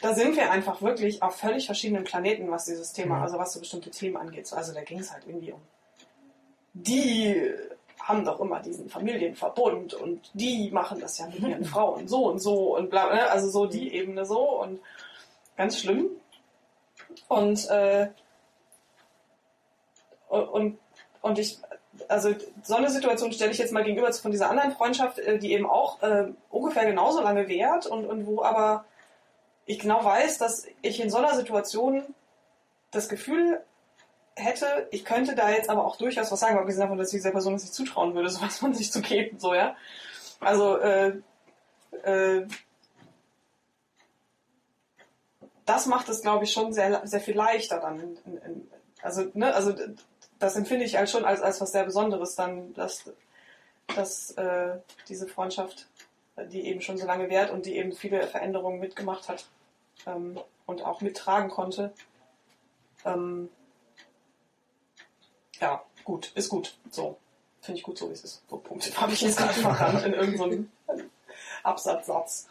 da 0.00 0.14
sind 0.14 0.36
wir 0.36 0.50
einfach 0.50 0.82
wirklich 0.82 1.22
auf 1.22 1.36
völlig 1.36 1.66
verschiedenen 1.66 2.04
Planeten, 2.04 2.50
was 2.50 2.64
dieses 2.64 2.92
Thema, 2.92 3.16
Mhm. 3.16 3.22
also 3.22 3.38
was 3.38 3.52
so 3.52 3.60
bestimmte 3.60 3.90
Themen 3.90 4.16
angeht. 4.16 4.52
Also 4.52 4.72
da 4.72 4.82
ging 4.82 4.98
es 4.98 5.12
halt 5.12 5.24
irgendwie 5.26 5.52
um 5.52 5.60
die 6.74 7.54
haben 8.00 8.24
doch 8.24 8.40
immer 8.40 8.60
diesen 8.60 8.90
Familienverbund 8.90 9.94
und 9.94 10.30
die 10.34 10.70
machen 10.70 11.00
das 11.00 11.18
ja 11.18 11.26
mit 11.26 11.38
ihren 11.38 11.64
Frauen 11.64 12.06
so 12.06 12.26
und 12.26 12.38
so 12.38 12.76
und 12.76 12.90
bla, 12.90 13.14
ne? 13.14 13.30
also 13.30 13.48
so 13.48 13.66
die 13.66 13.94
Ebene 13.94 14.26
so 14.26 14.60
und 14.60 14.80
ganz 15.56 15.78
schlimm. 15.78 16.10
Und, 17.28 17.68
äh, 17.70 18.08
und, 20.28 20.78
und 21.22 21.38
ich, 21.38 21.58
also 22.08 22.34
so 22.62 22.74
eine 22.74 22.90
Situation 22.90 23.32
stelle 23.32 23.52
ich 23.52 23.58
jetzt 23.58 23.72
mal 23.72 23.84
gegenüber 23.84 24.12
von 24.12 24.32
dieser 24.32 24.50
anderen 24.50 24.72
Freundschaft, 24.72 25.18
äh, 25.20 25.38
die 25.38 25.52
eben 25.52 25.66
auch 25.66 26.02
äh, 26.02 26.32
ungefähr 26.50 26.86
genauso 26.86 27.22
lange 27.22 27.48
währt 27.48 27.86
und, 27.86 28.04
und 28.04 28.26
wo 28.26 28.42
aber 28.42 28.84
ich 29.64 29.78
genau 29.78 30.04
weiß, 30.04 30.38
dass 30.38 30.66
ich 30.82 31.00
in 31.00 31.08
so 31.08 31.18
einer 31.18 31.34
Situation 31.34 32.02
das 32.90 33.08
Gefühl 33.08 33.62
hätte, 34.36 34.88
ich 34.90 35.04
könnte 35.04 35.34
da 35.34 35.50
jetzt 35.50 35.70
aber 35.70 35.84
auch 35.84 35.96
durchaus 35.96 36.30
was 36.32 36.40
sagen, 36.40 36.58
abgesehen 36.58 36.82
davon, 36.82 36.98
dass 36.98 37.08
ich 37.08 37.18
dieser 37.18 37.30
Person 37.30 37.54
es 37.54 37.62
nicht 37.62 37.74
zutrauen 37.74 38.14
würde, 38.14 38.28
sowas 38.30 38.58
von 38.58 38.74
sich 38.74 38.90
zu 38.92 39.00
geben, 39.00 39.38
so, 39.38 39.54
ja. 39.54 39.76
Also, 40.40 40.78
äh, 40.78 41.20
äh, 42.02 42.46
das 45.64 45.86
macht 45.86 46.08
es, 46.08 46.20
glaube 46.22 46.44
ich, 46.44 46.52
schon 46.52 46.72
sehr, 46.72 47.06
sehr 47.06 47.20
viel 47.20 47.36
leichter 47.36 47.80
dann. 47.80 47.98
In, 48.00 48.16
in, 48.26 48.36
in, 48.38 48.70
also, 49.00 49.30
ne, 49.34 49.54
also, 49.54 49.74
das 50.38 50.56
empfinde 50.56 50.84
ich 50.84 50.98
als 50.98 51.10
schon 51.10 51.24
als, 51.24 51.40
als 51.40 51.60
was 51.60 51.72
sehr 51.72 51.84
Besonderes 51.84 52.34
dann, 52.34 52.74
dass, 52.74 53.10
dass 53.94 54.32
äh, 54.32 54.78
diese 55.08 55.26
Freundschaft, 55.26 55.86
die 56.36 56.66
eben 56.66 56.80
schon 56.80 56.98
so 56.98 57.06
lange 57.06 57.30
währt 57.30 57.50
und 57.50 57.64
die 57.64 57.76
eben 57.76 57.92
viele 57.92 58.26
Veränderungen 58.26 58.80
mitgemacht 58.80 59.28
hat 59.28 59.46
ähm, 60.06 60.38
und 60.66 60.82
auch 60.82 61.00
mittragen 61.00 61.48
konnte, 61.48 61.92
ähm, 63.04 63.48
ja, 65.60 65.82
gut, 66.04 66.32
ist 66.34 66.48
gut. 66.48 66.76
So. 66.90 67.16
Finde 67.60 67.78
ich 67.78 67.84
gut, 67.84 67.96
so 67.96 68.08
wie 68.10 68.12
es 68.12 68.24
ist. 68.24 68.42
So, 68.48 68.58
Punkt. 68.58 68.90
Habe 69.00 69.12
ich 69.12 69.22
jetzt 69.22 69.38
gerade 69.38 69.54
verrannt 69.54 70.04
in 70.04 70.12
irgendeinem 70.12 70.70
Absatzsatz. 71.62 72.46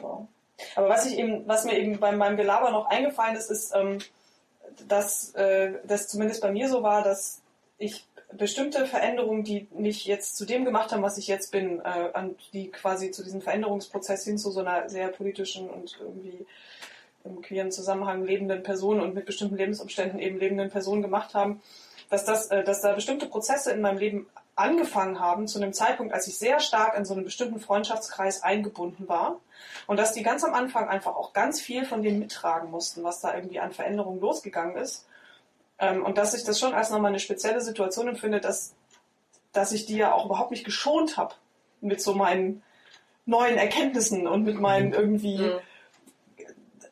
So. 0.00 0.26
Aber 0.74 0.88
was 0.88 1.06
ich 1.06 1.16
eben, 1.18 1.46
was 1.46 1.64
mir 1.64 1.78
eben 1.78 2.00
bei 2.00 2.12
meinem 2.12 2.36
Gelaber 2.36 2.70
noch 2.70 2.86
eingefallen 2.86 3.36
ist, 3.36 3.50
ist, 3.50 3.72
ähm, 3.74 3.98
dass 4.88 5.32
äh, 5.34 5.74
das 5.84 6.08
zumindest 6.08 6.42
bei 6.42 6.50
mir 6.50 6.68
so 6.68 6.82
war, 6.82 7.02
dass 7.02 7.40
ich 7.78 8.04
bestimmte 8.32 8.86
Veränderungen, 8.86 9.44
die 9.44 9.68
mich 9.70 10.04
jetzt 10.04 10.36
zu 10.36 10.44
dem 10.44 10.64
gemacht 10.64 10.92
haben, 10.92 11.02
was 11.02 11.18
ich 11.18 11.28
jetzt 11.28 11.50
bin, 11.52 11.80
äh, 11.80 12.10
an, 12.12 12.34
die 12.52 12.70
quasi 12.70 13.10
zu 13.10 13.22
diesem 13.22 13.40
Veränderungsprozess 13.40 14.24
hin 14.24 14.38
zu 14.38 14.50
so 14.50 14.60
einer 14.60 14.88
sehr 14.88 15.08
politischen 15.08 15.70
und 15.70 15.96
irgendwie 16.00 16.46
im 17.24 17.40
queeren 17.42 17.72
Zusammenhang 17.72 18.24
lebenden 18.24 18.62
Personen 18.62 19.00
und 19.00 19.14
mit 19.14 19.26
bestimmten 19.26 19.56
Lebensumständen 19.56 20.18
eben 20.18 20.38
lebenden 20.38 20.70
Personen 20.70 21.02
gemacht 21.02 21.34
haben, 21.34 21.62
dass, 22.10 22.24
das, 22.24 22.46
äh, 22.48 22.64
dass 22.64 22.80
da 22.80 22.92
bestimmte 22.92 23.26
Prozesse 23.26 23.72
in 23.72 23.80
meinem 23.80 23.98
Leben 23.98 24.26
angefangen 24.54 25.20
haben 25.20 25.46
zu 25.46 25.60
einem 25.60 25.72
Zeitpunkt, 25.72 26.12
als 26.12 26.26
ich 26.26 26.36
sehr 26.36 26.58
stark 26.58 26.96
in 26.98 27.04
so 27.04 27.14
einen 27.14 27.24
bestimmten 27.24 27.60
Freundschaftskreis 27.60 28.42
eingebunden 28.42 29.08
war 29.08 29.40
und 29.86 29.98
dass 29.98 30.12
die 30.12 30.22
ganz 30.22 30.42
am 30.42 30.52
Anfang 30.52 30.88
einfach 30.88 31.14
auch 31.14 31.32
ganz 31.32 31.60
viel 31.60 31.84
von 31.84 32.02
dem 32.02 32.18
mittragen 32.18 32.70
mussten, 32.70 33.04
was 33.04 33.20
da 33.20 33.34
irgendwie 33.34 33.60
an 33.60 33.72
Veränderungen 33.72 34.20
losgegangen 34.20 34.76
ist. 34.76 35.06
Ähm, 35.78 36.04
und 36.04 36.18
dass 36.18 36.34
ich 36.34 36.42
das 36.42 36.58
schon 36.58 36.74
als 36.74 36.90
nochmal 36.90 37.10
eine 37.10 37.20
spezielle 37.20 37.60
Situation 37.60 38.08
empfinde, 38.08 38.40
dass, 38.40 38.74
dass 39.52 39.70
ich 39.70 39.86
die 39.86 39.96
ja 39.96 40.12
auch 40.12 40.26
überhaupt 40.26 40.50
nicht 40.50 40.64
geschont 40.64 41.16
habe 41.16 41.34
mit 41.80 42.00
so 42.00 42.14
meinen 42.14 42.62
neuen 43.26 43.58
Erkenntnissen 43.58 44.26
und 44.26 44.42
mit 44.42 44.58
meinen 44.58 44.92
irgendwie 44.92 45.38
mhm. 45.38 45.58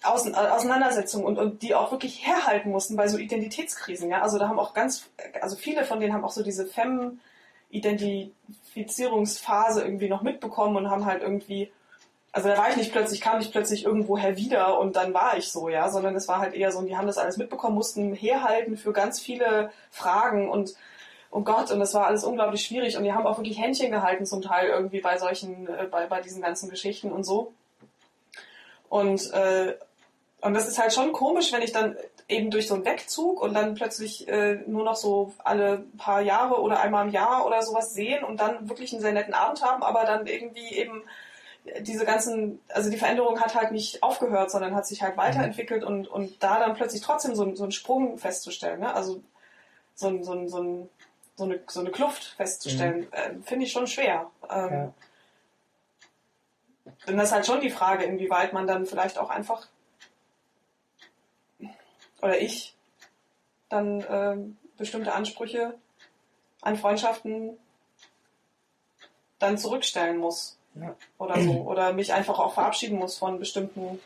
Auseinandersetzungen 0.07 1.27
und, 1.27 1.39
und 1.39 1.63
die 1.63 1.75
auch 1.75 1.91
wirklich 1.91 2.27
herhalten 2.27 2.71
mussten 2.71 2.97
bei 2.97 3.09
so 3.09 3.19
Identitätskrisen. 3.19 4.11
Ja? 4.11 4.23
Also 4.23 4.39
da 4.39 4.49
haben 4.49 4.59
auch 4.59 4.75
ganz, 4.75 5.07
also 5.41 5.57
viele 5.57 5.85
von 5.85 6.01
denen 6.01 6.13
haben 6.13 6.25
auch 6.25 6.33
so 6.33 6.43
diese 6.43 6.67
Fem- 6.67 7.21
Identifizierungsphase 7.71 9.83
irgendwie 9.83 10.09
noch 10.09 10.23
mitbekommen 10.23 10.77
und 10.77 10.89
haben 10.91 11.05
halt 11.05 11.23
irgendwie, 11.23 11.73
also 12.33 12.49
da 12.49 12.57
war 12.57 12.71
ich 12.71 12.77
nicht 12.77 12.93
plötzlich, 12.93 13.21
kam 13.21 13.41
ich 13.41 13.51
plötzlich 13.51 13.85
irgendwoher 13.85 14.37
wieder 14.37 14.79
und 14.79 14.95
dann 14.95 15.13
war 15.13 15.37
ich 15.37 15.51
so, 15.51 15.69
ja, 15.69 15.91
sondern 15.91 16.15
es 16.15 16.29
war 16.29 16.39
halt 16.39 16.55
eher 16.55 16.71
so, 16.71 16.81
die 16.83 16.97
haben 16.97 17.09
das 17.09 17.19
alles 17.19 17.39
mitbekommen, 17.39 17.75
mussten 17.75 18.15
herhalten 18.15 18.77
für 18.77 18.93
ganz 18.93 19.19
viele 19.21 19.73
Fragen 19.91 20.49
und 20.49 20.77
oh 21.31 21.41
Gott, 21.41 21.73
und 21.73 21.81
das 21.81 21.93
war 21.93 22.07
alles 22.07 22.23
unglaublich 22.23 22.65
schwierig 22.65 22.97
und 22.97 23.03
die 23.05 23.13
haben 23.13 23.27
auch 23.27 23.39
wirklich 23.39 23.61
Händchen 23.61 23.91
gehalten 23.91 24.27
zum 24.27 24.43
Teil 24.43 24.69
irgendwie 24.69 25.01
bei 25.01 25.19
solchen, 25.19 25.67
äh, 25.67 25.89
bei, 25.91 26.07
bei 26.07 26.21
diesen 26.21 26.41
ganzen 26.41 26.71
Geschichten 26.71 27.11
und 27.11 27.25
so. 27.25 27.53
Und, 28.89 29.33
äh, 29.33 29.75
und 30.41 30.55
das 30.55 30.69
ist 30.69 30.79
halt 30.79 30.93
schon 30.93 31.13
komisch, 31.13 31.53
wenn 31.53 31.63
ich 31.63 31.73
dann 31.73 31.97
eben 32.29 32.51
durch 32.51 32.67
so 32.67 32.75
einen 32.75 32.85
Wegzug 32.85 33.41
und 33.41 33.55
dann 33.55 33.75
plötzlich 33.75 34.29
äh, 34.29 34.57
nur 34.67 34.85
noch 34.85 34.97
so 34.97 35.33
alle 35.39 35.85
paar 35.97 36.21
Jahre 36.21 36.61
oder 36.61 36.81
einmal 36.81 37.07
im 37.07 37.13
Jahr 37.13 37.47
oder 37.47 37.63
sowas 37.63 37.95
sehen 37.95 38.25
und 38.25 38.41
dann 38.41 38.69
wirklich 38.69 38.93
einen 38.93 39.03
sehr 39.03 39.13
netten 39.13 39.35
Abend 39.35 39.63
haben, 39.63 39.83
aber 39.83 40.05
dann 40.05 40.27
irgendwie 40.27 40.75
eben 40.75 41.05
diese 41.81 42.05
ganzen, 42.05 42.61
also 42.69 42.91
die 42.91 42.97
Veränderung 42.97 43.41
hat 43.41 43.55
halt 43.55 43.73
nicht 43.73 44.03
aufgehört, 44.03 44.51
sondern 44.51 44.75
hat 44.75 44.87
sich 44.87 45.03
halt 45.03 45.17
weiterentwickelt 45.17 45.85
und, 45.85 46.07
und 46.07 46.43
da 46.43 46.59
dann 46.59 46.75
plötzlich 46.75 47.03
trotzdem 47.03 47.35
so, 47.35 47.55
so 47.55 47.65
einen 47.65 47.73
Sprung 47.73 48.19
festzustellen, 48.19 48.81
ne? 48.81 48.95
also 48.95 49.23
so, 49.95 50.09
ein, 50.09 50.23
so, 50.23 50.33
ein, 50.33 50.49
so, 50.49 50.63
ein, 50.63 50.89
so, 51.37 51.45
eine, 51.45 51.61
so 51.67 51.81
eine 51.81 51.91
Kluft 51.91 52.35
festzustellen, 52.37 53.01
mhm. 53.01 53.09
äh, 53.13 53.31
finde 53.43 53.67
ich 53.67 53.73
schon 53.73 53.87
schwer. 53.87 54.31
Ähm, 54.49 54.73
ja. 54.73 54.93
Denn 57.09 57.17
das 57.17 57.29
ist 57.29 57.35
halt 57.35 57.47
schon 57.47 57.61
die 57.61 57.71
Frage, 57.71 58.05
inwieweit 58.05 58.53
man 58.53 58.67
dann 58.67 58.87
vielleicht 58.87 59.19
auch 59.19 59.31
einfach 59.31 59.67
oder 62.27 62.41
ich 62.41 62.75
dann 63.69 64.01
äh, 64.01 64.37
bestimmte 64.77 65.13
Ansprüche 65.13 65.75
an 66.61 66.77
Freundschaften 66.77 67.57
dann 69.39 69.59
zurückstellen 69.59 70.19
muss. 70.19 70.57
Ja. 70.75 70.97
Oder 71.19 71.41
so. 71.41 71.53
Oder 71.63 71.93
mich 71.93 72.13
einfach 72.13 72.39
auch 72.39 72.55
verabschieden 72.55 72.99
muss 72.99 73.17
von 73.17 73.39
bestimmten, 73.39 74.01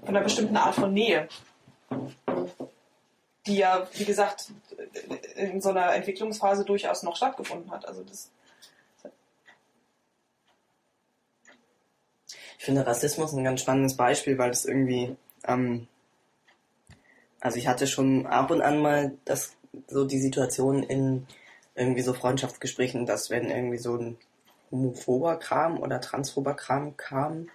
von 0.00 0.08
einer 0.08 0.22
bestimmten 0.22 0.56
Art 0.56 0.74
von 0.74 0.92
Nähe. 0.94 1.28
Die 3.46 3.56
ja, 3.56 3.86
wie 3.94 4.04
gesagt, 4.04 4.50
in 5.36 5.60
so 5.60 5.70
einer 5.70 5.94
Entwicklungsphase 5.94 6.64
durchaus 6.64 7.02
noch 7.02 7.16
stattgefunden 7.16 7.70
hat. 7.70 7.86
Also 7.86 8.02
das. 8.02 8.30
Ich 12.58 12.64
finde 12.64 12.86
Rassismus 12.86 13.32
ein 13.32 13.44
ganz 13.44 13.60
spannendes 13.60 13.96
Beispiel, 13.96 14.38
weil 14.38 14.50
es 14.50 14.64
irgendwie 14.64 15.16
ähm, 15.44 15.88
also 17.42 17.58
ich 17.58 17.66
hatte 17.66 17.88
schon 17.88 18.26
ab 18.26 18.50
und 18.52 18.62
an 18.62 18.80
mal 18.80 19.12
das, 19.24 19.56
so 19.88 20.04
die 20.04 20.20
Situation 20.20 20.84
in 20.84 21.26
irgendwie 21.74 22.02
so 22.02 22.14
Freundschaftsgesprächen, 22.14 23.04
dass 23.04 23.30
wenn 23.30 23.50
irgendwie 23.50 23.78
so 23.78 23.96
ein 23.96 24.16
homophober 24.70 25.36
Kram 25.38 25.78
oder 25.78 26.00
transphober 26.00 26.54
Kram 26.54 26.96
kam, 26.96 27.48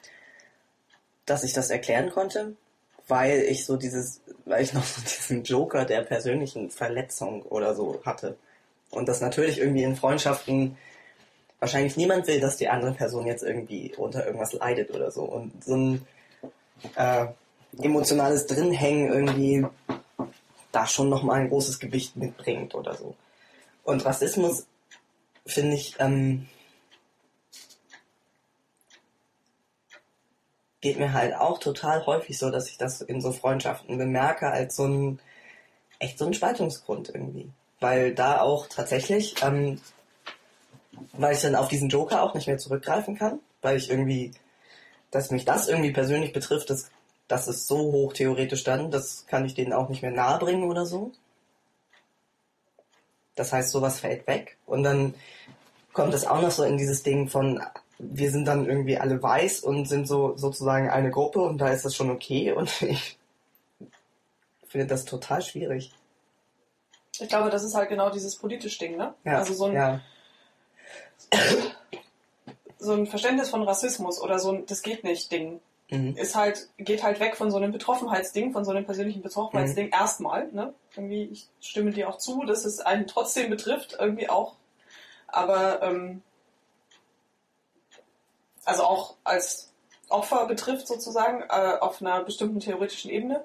dass 1.26 1.46
ich 1.46 1.54
das 1.54 1.70
erklären 1.70 2.12
konnte, 2.12 2.56
weil 3.08 3.40
ich 3.44 3.66
so 3.66 3.78
dieses, 3.78 4.20
weil 4.46 4.62
ich 4.62 4.74
noch 4.74 4.84
so 4.84 5.02
diesen 5.02 5.44
Joker 5.44 5.86
der 5.86 6.02
persönlichen 6.02 6.70
Verletzung 6.70 7.44
oder 7.44 7.74
so 7.74 8.02
hatte. 8.06 8.36
Und 8.90 9.08
das 9.08 9.22
natürlich 9.22 9.60
irgendwie 9.60 9.84
in 9.84 9.96
Freundschaften 9.96 10.78
wahrscheinlich 11.60 11.96
niemand 11.96 12.28
will, 12.28 12.42
dass 12.42 12.58
die 12.58 12.68
andere 12.68 12.92
Person 12.92 13.26
jetzt 13.26 13.44
irgendwie 13.44 13.94
unter 13.96 14.26
irgendwas 14.26 14.52
leidet 14.52 14.92
oder 14.94 15.12
so. 15.12 15.24
Und 15.24 15.64
so 15.64 15.76
ein 15.76 16.08
äh, 16.96 17.28
emotionales 17.82 18.48
Drinhängen 18.48 19.12
irgendwie 19.12 19.66
da 20.72 20.88
schon 20.88 21.10
nochmal 21.10 21.42
ein 21.42 21.50
großes 21.50 21.80
Gewicht 21.80 22.16
mitbringt 22.16 22.76
oder 22.76 22.96
so. 22.96 23.16
Und 23.84 24.06
Rassismus 24.06 24.66
finde 25.46 25.76
ich, 25.76 25.96
ähm, 26.00 26.48
geht 30.82 31.00
mir 31.00 31.14
halt 31.14 31.34
auch 31.36 31.60
total 31.60 32.06
häufig 32.06 32.38
so, 32.38 32.52
dass 32.52 32.70
ich 32.70 32.78
das 32.78 33.02
in 33.02 33.22
so 33.22 33.32
Freundschaften 33.32 33.98
bemerke 33.98 34.48
als 34.50 34.76
so 34.76 34.86
ein, 34.86 35.20
echt 36.00 36.20
so 36.20 36.26
ein 36.26 36.34
Spaltungsgrund 36.34 37.10
irgendwie. 37.10 37.50
Weil 37.80 38.14
da 38.14 38.42
auch 38.42 38.68
tatsächlich, 38.68 39.36
ähm, 39.44 39.82
weil 41.14 41.36
ich 41.36 41.42
dann 41.42 41.56
auf 41.56 41.68
diesen 41.68 41.90
Joker 41.90 42.24
auch 42.24 42.34
nicht 42.34 42.48
mehr 42.48 42.58
zurückgreifen 42.58 43.18
kann, 43.18 43.40
weil 43.62 43.78
ich 43.78 43.90
irgendwie, 43.90 44.32
dass 45.12 45.32
mich 45.32 45.46
das 45.46 45.68
irgendwie 45.68 45.92
persönlich 45.92 46.34
betrifft, 46.34 46.70
das 46.70 46.90
das 47.28 47.48
ist 47.48 47.68
so 47.68 47.78
hoch 47.78 48.14
theoretisch 48.14 48.64
dann, 48.64 48.92
das 48.92 49.26
kann 49.28 49.46
ich 49.46 49.54
denen 49.54 49.74
auch 49.74 49.90
nicht 49.90 50.02
mehr 50.02 50.12
nahebringen 50.12 50.70
oder 50.70 50.86
so. 50.86 51.12
Das 53.36 53.54
heißt, 53.54 53.70
sowas 53.70 54.00
fällt 54.00 54.26
weg. 54.28 54.58
Und 54.66 54.84
dann 54.84 55.14
kommt 55.94 56.14
es 56.14 56.26
auch 56.26 56.42
noch 56.42 56.52
so 56.52 56.64
in 56.64 56.78
dieses 56.78 57.04
Ding 57.04 57.28
von, 57.28 57.62
wir 58.00 58.32
sind 58.32 58.46
dann 58.46 58.66
irgendwie 58.68 58.98
alle 58.98 59.22
weiß 59.22 59.62
und 59.62 59.88
sind 59.88 60.08
so 60.08 60.38
sozusagen 60.38 60.90
eine 60.90 61.12
Gruppe 61.12 61.42
und 61.42 61.58
da 61.58 61.70
ist 61.70 61.86
das 61.86 61.96
schon 61.96 62.12
okay 62.12 62.52
und 62.54 62.82
ich 62.82 63.18
finde 64.68 64.88
das 64.88 65.06
total 65.06 65.42
schwierig. 65.42 65.94
Ich 67.20 67.28
glaube, 67.30 67.50
das 67.50 67.64
ist 67.64 67.74
halt 67.74 67.90
genau 67.90 68.12
dieses 68.12 68.36
politische 68.36 68.78
Ding, 68.78 68.96
ne? 68.96 69.14
Ja, 69.24 69.40
also 69.40 69.54
so 69.54 69.66
ein, 69.66 69.74
ja. 69.74 70.00
so 72.78 72.94
ein 72.94 73.08
Verständnis 73.08 73.50
von 73.50 73.64
Rassismus 73.64 74.22
oder 74.22 74.38
so 74.38 74.52
ein 74.52 74.66
Das 74.68 74.84
geht 74.84 75.04
nicht 75.04 75.32
Ding 75.32 75.60
mhm. 75.90 76.16
ist 76.16 76.36
halt, 76.36 76.70
geht 76.78 77.04
halt 77.04 77.20
weg 77.20 77.36
von 77.36 77.52
so 77.52 77.58
einem 77.58 77.72
Betroffenheitsding, 77.72 78.52
von 78.54 78.66
so 78.66 78.72
einem 78.72 78.86
persönlichen 78.86 79.22
Betroffenheitsding 79.22 79.88
mhm. 79.88 79.94
erstmal, 79.94 80.52
ne? 80.52 80.74
Irgendwie, 80.96 81.26
ich 81.26 81.48
stimme 81.62 81.92
dir 81.92 82.10
auch 82.10 82.18
zu, 82.18 82.44
dass 82.44 82.66
es 82.66 82.80
einen 82.80 83.08
trotzdem 83.08 83.50
betrifft, 83.50 83.96
irgendwie 84.00 84.30
auch. 84.30 84.56
Aber, 85.28 85.82
ähm, 85.84 86.22
also 88.66 88.84
auch 88.84 89.16
als 89.24 89.72
Opfer 90.10 90.46
betrifft 90.46 90.88
sozusagen, 90.88 91.42
äh, 91.42 91.78
auf 91.80 92.02
einer 92.02 92.24
bestimmten 92.24 92.60
theoretischen 92.60 93.12
Ebene. 93.12 93.44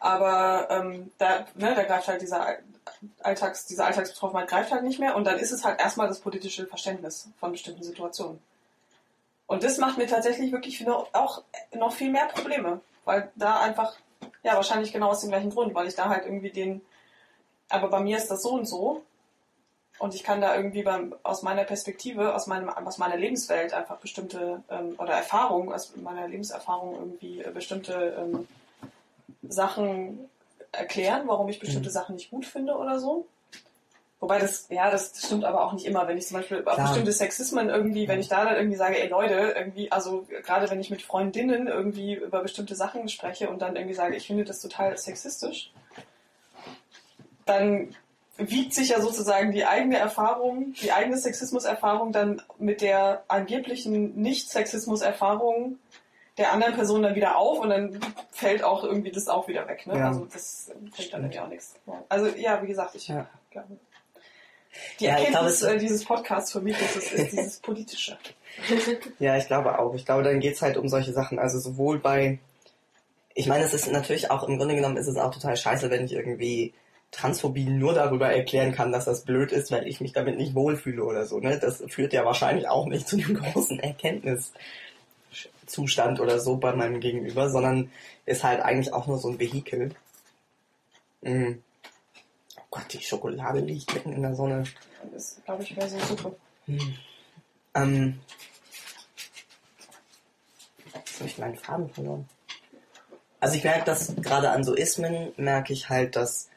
Aber 0.00 0.68
ähm, 0.70 1.10
da, 1.18 1.46
ne, 1.54 1.74
da 1.74 1.82
greift 1.82 2.08
halt 2.08 2.22
dieser 2.22 2.58
Alltags, 3.22 3.66
diese 3.66 3.84
Alltagsbetroffenheit 3.84 4.48
greift 4.48 4.72
halt 4.72 4.84
nicht 4.84 4.98
mehr 4.98 5.16
und 5.16 5.24
dann 5.24 5.38
ist 5.38 5.52
es 5.52 5.64
halt 5.64 5.80
erstmal 5.80 6.08
das 6.08 6.20
politische 6.20 6.66
Verständnis 6.66 7.28
von 7.38 7.52
bestimmten 7.52 7.82
Situationen. 7.82 8.40
Und 9.48 9.64
das 9.64 9.78
macht 9.78 9.96
mir 9.96 10.06
tatsächlich 10.06 10.52
wirklich 10.52 10.86
auch 10.86 11.42
noch 11.74 11.92
viel 11.92 12.10
mehr 12.10 12.26
Probleme, 12.26 12.80
weil 13.06 13.32
da 13.34 13.60
einfach, 13.60 13.96
ja, 14.42 14.54
wahrscheinlich 14.54 14.92
genau 14.92 15.08
aus 15.08 15.22
dem 15.22 15.30
gleichen 15.30 15.50
Grund, 15.50 15.74
weil 15.74 15.88
ich 15.88 15.94
da 15.94 16.10
halt 16.10 16.26
irgendwie 16.26 16.50
den, 16.50 16.82
aber 17.70 17.88
bei 17.88 17.98
mir 17.98 18.18
ist 18.18 18.30
das 18.30 18.42
so 18.42 18.50
und 18.50 18.66
so. 18.66 19.02
Und 19.98 20.14
ich 20.14 20.22
kann 20.22 20.42
da 20.42 20.54
irgendwie 20.54 20.82
beim, 20.82 21.14
aus 21.22 21.42
meiner 21.42 21.64
Perspektive, 21.64 22.34
aus, 22.34 22.46
meinem, 22.46 22.68
aus 22.68 22.98
meiner 22.98 23.16
Lebenswelt 23.16 23.72
einfach 23.72 23.96
bestimmte, 23.96 24.62
ähm, 24.68 24.94
oder 24.98 25.14
Erfahrung, 25.14 25.72
aus 25.72 25.96
meiner 25.96 26.28
Lebenserfahrung 26.28 26.94
irgendwie 26.94 27.40
äh, 27.40 27.50
bestimmte 27.50 28.16
ähm, 28.18 28.46
Sachen 29.48 30.28
erklären, 30.72 31.26
warum 31.26 31.48
ich 31.48 31.58
bestimmte 31.58 31.88
mhm. 31.88 31.94
Sachen 31.94 32.14
nicht 32.16 32.30
gut 32.30 32.44
finde 32.44 32.76
oder 32.76 33.00
so. 33.00 33.26
Wobei 34.20 34.40
das, 34.40 34.66
ja, 34.68 34.90
das 34.90 35.12
stimmt 35.24 35.44
aber 35.44 35.64
auch 35.64 35.72
nicht 35.72 35.86
immer. 35.86 36.08
Wenn 36.08 36.18
ich 36.18 36.26
zum 36.26 36.38
Beispiel 36.38 36.64
auf 36.66 36.76
bestimmte 36.76 37.12
Sexismen 37.12 37.68
irgendwie, 37.68 38.08
wenn 38.08 38.18
ich 38.18 38.28
da 38.28 38.44
dann 38.44 38.56
irgendwie 38.56 38.76
sage, 38.76 39.00
ey 39.00 39.08
Leute, 39.08 39.54
irgendwie, 39.56 39.92
also 39.92 40.26
gerade 40.42 40.68
wenn 40.70 40.80
ich 40.80 40.90
mit 40.90 41.02
Freundinnen 41.02 41.68
irgendwie 41.68 42.14
über 42.14 42.42
bestimmte 42.42 42.74
Sachen 42.74 43.08
spreche 43.08 43.48
und 43.48 43.62
dann 43.62 43.76
irgendwie 43.76 43.94
sage, 43.94 44.16
ich 44.16 44.26
finde 44.26 44.44
das 44.44 44.60
total 44.60 44.96
sexistisch, 44.98 45.72
dann 47.46 47.94
wiegt 48.38 48.74
sich 48.74 48.90
ja 48.90 49.00
sozusagen 49.00 49.52
die 49.52 49.66
eigene 49.66 49.98
Erfahrung, 49.98 50.72
die 50.74 50.92
eigene 50.92 51.16
Sexismuserfahrung 51.16 52.12
dann 52.12 52.42
mit 52.58 52.80
der 52.80 53.24
angeblichen 53.28 54.14
Nicht-Sexismus-Erfahrung 54.16 55.78
der 56.38 56.52
anderen 56.52 56.74
Person 56.74 57.02
dann 57.02 57.16
wieder 57.16 57.36
auf 57.36 57.58
und 57.58 57.70
dann 57.70 58.00
fällt 58.30 58.62
auch 58.62 58.84
irgendwie 58.84 59.10
das 59.10 59.28
auch 59.28 59.48
wieder 59.48 59.66
weg. 59.66 59.86
Ne? 59.88 59.98
Ja. 59.98 60.08
Also 60.08 60.24
das 60.32 60.70
bringt 60.94 61.12
dann 61.12 61.30
ja 61.30 61.44
auch 61.44 61.48
nichts. 61.48 61.74
Also 62.08 62.26
ja, 62.28 62.62
wie 62.62 62.68
gesagt, 62.68 62.94
ich 62.94 63.08
ja. 63.08 63.26
glaube. 63.50 63.76
Die 65.00 65.04
ja, 65.04 65.16
Erkenntnis 65.16 65.60
glaube, 65.60 65.74
äh, 65.74 65.78
dieses 65.78 66.04
Podcasts 66.04 66.52
für 66.52 66.60
mich 66.60 66.76
ist, 66.80 67.12
ist 67.12 67.32
dieses 67.32 67.56
Politische. 67.58 68.18
ja, 69.18 69.36
ich 69.36 69.46
glaube 69.46 69.78
auch. 69.78 69.94
Ich 69.94 70.04
glaube, 70.04 70.22
dann 70.22 70.40
geht 70.40 70.54
es 70.54 70.62
halt 70.62 70.76
um 70.76 70.88
solche 70.88 71.12
Sachen. 71.12 71.38
Also 71.38 71.58
sowohl 71.58 71.98
bei 71.98 72.38
ich 73.38 73.46
meine, 73.46 73.64
es 73.64 73.72
ist 73.72 73.90
natürlich 73.92 74.32
auch, 74.32 74.48
im 74.48 74.58
Grunde 74.58 74.74
genommen 74.74 74.96
ist 74.96 75.06
es 75.06 75.16
auch 75.16 75.32
total 75.32 75.56
scheiße, 75.56 75.90
wenn 75.90 76.04
ich 76.04 76.12
irgendwie 76.12 76.74
Transphobie 77.12 77.66
nur 77.66 77.94
darüber 77.94 78.32
erklären 78.32 78.72
kann, 78.72 78.90
dass 78.90 79.04
das 79.04 79.24
blöd 79.24 79.52
ist, 79.52 79.70
weil 79.70 79.86
ich 79.86 80.00
mich 80.00 80.12
damit 80.12 80.38
nicht 80.38 80.56
wohlfühle 80.56 81.04
oder 81.04 81.24
so. 81.24 81.38
Ne? 81.38 81.56
Das 81.56 81.84
führt 81.86 82.12
ja 82.12 82.24
wahrscheinlich 82.24 82.68
auch 82.68 82.86
nicht 82.86 83.06
zu 83.06 83.16
einem 83.16 83.34
großen 83.40 83.78
Erkenntniszustand 83.78 86.18
oder 86.18 86.40
so 86.40 86.56
bei 86.56 86.74
meinem 86.74 86.98
Gegenüber, 86.98 87.48
sondern 87.48 87.92
ist 88.26 88.42
halt 88.42 88.60
eigentlich 88.60 88.92
auch 88.92 89.06
nur 89.06 89.18
so 89.18 89.28
ein 89.28 89.38
Vehikel. 89.38 89.94
Mhm. 91.22 91.62
Oh 92.70 92.76
Gott, 92.76 92.92
die 92.92 93.00
Schokolade 93.00 93.60
liegt 93.60 93.94
mitten 93.94 94.12
in 94.12 94.22
der 94.22 94.34
Sonne. 94.34 94.64
Das, 95.12 95.40
glaube 95.44 95.62
ich, 95.62 95.74
wäre 95.74 95.88
so 95.88 95.98
super. 96.00 96.32
Hm. 96.66 96.94
Ähm, 97.74 98.20
jetzt 100.94 101.18
habe 101.18 101.28
ich 101.28 101.38
meinen 101.38 101.56
Faden 101.56 101.88
verloren. 101.88 102.28
Also 103.40 103.56
ich 103.56 103.64
merke 103.64 103.84
das 103.84 104.14
gerade 104.16 104.50
an 104.50 104.64
so 104.64 104.74
Ismen, 104.74 105.32
merke 105.36 105.72
ich 105.72 105.88
halt, 105.88 106.16
dass, 106.16 106.48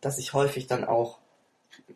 dass 0.00 0.18
ich 0.18 0.32
häufig 0.32 0.66
dann 0.66 0.84
auch 0.84 1.18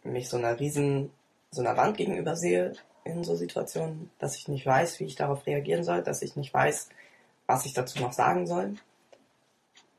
mich 0.05 0.29
so 0.29 0.37
einer 0.37 0.61
riesen, 0.61 1.11
so 1.51 1.63
einer 1.63 1.77
Wand 1.77 1.97
gegenüber 1.97 2.37
sehe 2.37 2.75
in 3.05 3.25
so 3.25 3.35
Situationen, 3.35 4.11
dass 4.19 4.37
ich 4.37 4.47
nicht 4.47 4.67
weiß, 4.67 5.01
wie 5.01 5.05
ich 5.05 5.17
darauf 5.17 5.47
reagieren 5.47 5.85
soll, 5.85 6.03
dass 6.03 6.23
ich 6.23 6.37
nicht 6.37 6.53
weiß, 6.53 6.91
was 7.47 7.65
ich 7.65 7.73
dazu 7.73 7.99
noch 8.01 8.13
sagen 8.13 8.47
soll. 8.47 8.75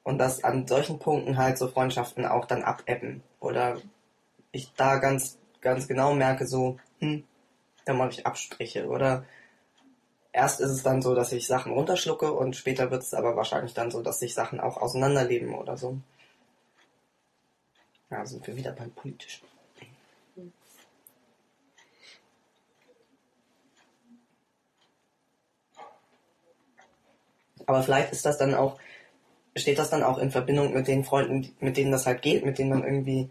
Und 0.04 0.18
dass 0.18 0.44
an 0.44 0.68
solchen 0.68 1.00
Punkten 1.00 1.38
halt 1.38 1.58
so 1.58 1.68
Freundschaften 1.68 2.26
auch 2.26 2.46
dann 2.46 2.64
abebben. 2.64 3.24
Oder 3.42 3.82
ich 4.54 4.72
da 4.78 4.98
ganz, 4.98 5.38
ganz 5.60 5.88
genau 5.88 6.14
merke, 6.14 6.48
so, 6.48 6.80
hm, 7.00 7.26
da 7.86 7.94
mache 7.94 8.12
ich 8.12 8.26
Abstriche. 8.26 8.88
Oder 8.88 9.26
erst 10.32 10.62
ist 10.62 10.72
es 10.72 10.84
dann 10.84 11.02
so, 11.02 11.16
dass 11.16 11.32
ich 11.34 11.48
Sachen 11.48 11.74
runterschlucke 11.74 12.32
und 12.32 12.56
später 12.56 12.92
wird 12.92 13.04
es 13.04 13.14
aber 13.14 13.36
wahrscheinlich 13.36 13.74
dann 13.74 13.92
so, 13.92 14.02
dass 14.02 14.20
sich 14.20 14.34
Sachen 14.34 14.60
auch 14.62 14.78
auseinanderleben 14.78 15.54
oder 15.56 15.76
so. 15.78 15.98
Ja, 18.10 18.26
sind 18.26 18.46
wir 18.46 18.56
wieder 18.56 18.74
beim 18.74 18.92
Politischen. 18.92 19.48
Aber 27.66 27.84
vielleicht 27.84 28.12
ist 28.12 28.26
das 28.26 28.38
dann 28.38 28.54
auch, 28.54 28.80
steht 29.56 29.80
das 29.80 29.90
dann 29.90 30.04
auch 30.04 30.18
in 30.18 30.32
Verbindung 30.32 30.74
mit 30.74 30.88
den 30.88 31.04
Freunden, 31.04 31.54
mit 31.60 31.78
denen 31.78 31.92
das 31.92 32.06
halt 32.06 32.22
geht, 32.22 32.46
mit 32.46 32.58
denen 32.58 32.70
man 32.70 32.84
irgendwie 32.84 33.30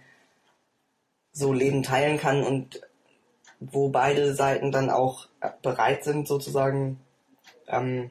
so 1.32 1.52
Leben 1.52 1.82
teilen 1.82 2.18
kann 2.18 2.42
und 2.42 2.80
wo 3.60 3.88
beide 3.88 4.34
Seiten 4.34 4.72
dann 4.72 4.90
auch 4.90 5.28
bereit 5.62 6.04
sind, 6.04 6.26
sozusagen 6.26 6.98
ähm, 7.68 8.10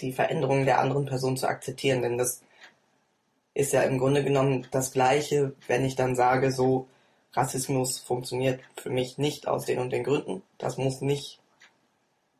die 0.00 0.12
Veränderungen 0.12 0.66
der 0.66 0.80
anderen 0.80 1.06
Person 1.06 1.36
zu 1.36 1.48
akzeptieren. 1.48 2.02
Denn 2.02 2.18
das 2.18 2.42
ist 3.54 3.72
ja 3.72 3.82
im 3.82 3.98
Grunde 3.98 4.22
genommen 4.22 4.66
das 4.70 4.92
Gleiche, 4.92 5.54
wenn 5.66 5.84
ich 5.84 5.96
dann 5.96 6.14
sage, 6.14 6.52
so 6.52 6.88
Rassismus 7.32 7.98
funktioniert 7.98 8.60
für 8.76 8.90
mich 8.90 9.18
nicht 9.18 9.48
aus 9.48 9.64
den 9.64 9.78
und 9.78 9.90
den 9.90 10.04
Gründen. 10.04 10.42
Das 10.58 10.76
muss 10.76 11.00
nicht, 11.00 11.40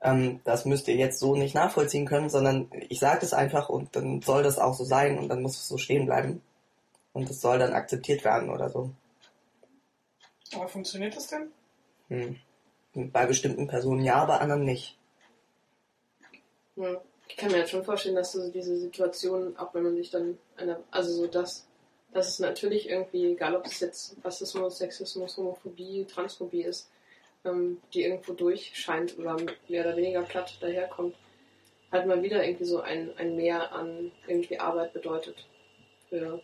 ähm, 0.00 0.40
das 0.44 0.64
müsst 0.64 0.88
ihr 0.88 0.96
jetzt 0.96 1.18
so 1.18 1.36
nicht 1.36 1.54
nachvollziehen 1.54 2.06
können, 2.06 2.28
sondern 2.28 2.70
ich 2.88 3.00
sage 3.00 3.24
es 3.24 3.32
einfach 3.32 3.68
und 3.68 3.96
dann 3.96 4.22
soll 4.22 4.42
das 4.42 4.58
auch 4.58 4.74
so 4.74 4.84
sein 4.84 5.18
und 5.18 5.28
dann 5.28 5.42
muss 5.42 5.56
es 5.56 5.68
so 5.68 5.78
stehen 5.78 6.06
bleiben. 6.06 6.42
Und 7.12 7.30
es 7.30 7.40
soll 7.40 7.58
dann 7.58 7.72
akzeptiert 7.72 8.24
werden 8.24 8.50
oder 8.50 8.68
so. 8.68 8.90
Aber 10.54 10.68
funktioniert 10.68 11.16
das 11.16 11.28
denn? 11.28 11.50
Hm. 12.08 12.38
Bei 13.10 13.26
bestimmten 13.26 13.66
Personen 13.66 14.02
ja, 14.02 14.24
bei 14.26 14.38
anderen 14.38 14.64
nicht. 14.64 14.98
Ja. 16.76 17.00
Ich 17.28 17.36
kann 17.36 17.50
mir 17.50 17.58
jetzt 17.58 17.70
schon 17.70 17.84
vorstellen, 17.84 18.14
dass 18.14 18.32
so 18.32 18.50
diese 18.50 18.76
Situation, 18.76 19.56
auch 19.56 19.74
wenn 19.74 19.82
man 19.82 19.96
sich 19.96 20.10
dann 20.10 20.38
einer, 20.56 20.78
also 20.90 21.12
so 21.12 21.26
das, 21.26 21.66
dass 22.12 22.28
es 22.28 22.38
natürlich 22.38 22.88
irgendwie, 22.88 23.32
egal 23.32 23.56
ob 23.56 23.66
es 23.66 23.80
jetzt 23.80 24.16
Rassismus, 24.24 24.78
Sexismus, 24.78 25.36
Homophobie, 25.36 26.04
Transphobie 26.04 26.62
ist, 26.62 26.88
ähm, 27.46 27.80
die 27.94 28.02
irgendwo 28.02 28.32
durchscheint 28.32 29.18
oder 29.18 29.36
mehr 29.68 29.86
oder 29.86 29.96
weniger 29.96 30.22
platt 30.22 30.56
daherkommt, 30.60 31.16
halt 31.92 32.06
mal 32.06 32.22
wieder 32.22 32.44
irgendwie 32.44 32.64
so 32.64 32.80
ein, 32.80 33.16
ein 33.16 33.36
Mehr 33.36 33.72
an 33.72 34.10
irgendwie 34.26 34.58
Arbeit 34.58 34.92
bedeutet 34.92 35.46
für 36.08 36.40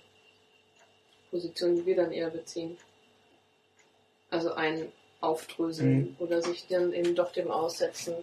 Positionen, 1.30 1.76
die 1.76 1.86
wir 1.86 1.96
dann 1.96 2.12
eher 2.12 2.30
beziehen. 2.30 2.76
Also 4.30 4.52
ein 4.54 4.92
Aufdröseln 5.20 5.98
Mhm. 6.00 6.16
oder 6.18 6.42
sich 6.42 6.66
dann 6.66 6.92
eben 6.92 7.14
doch 7.14 7.32
dem 7.32 7.50
aussetzen, 7.50 8.14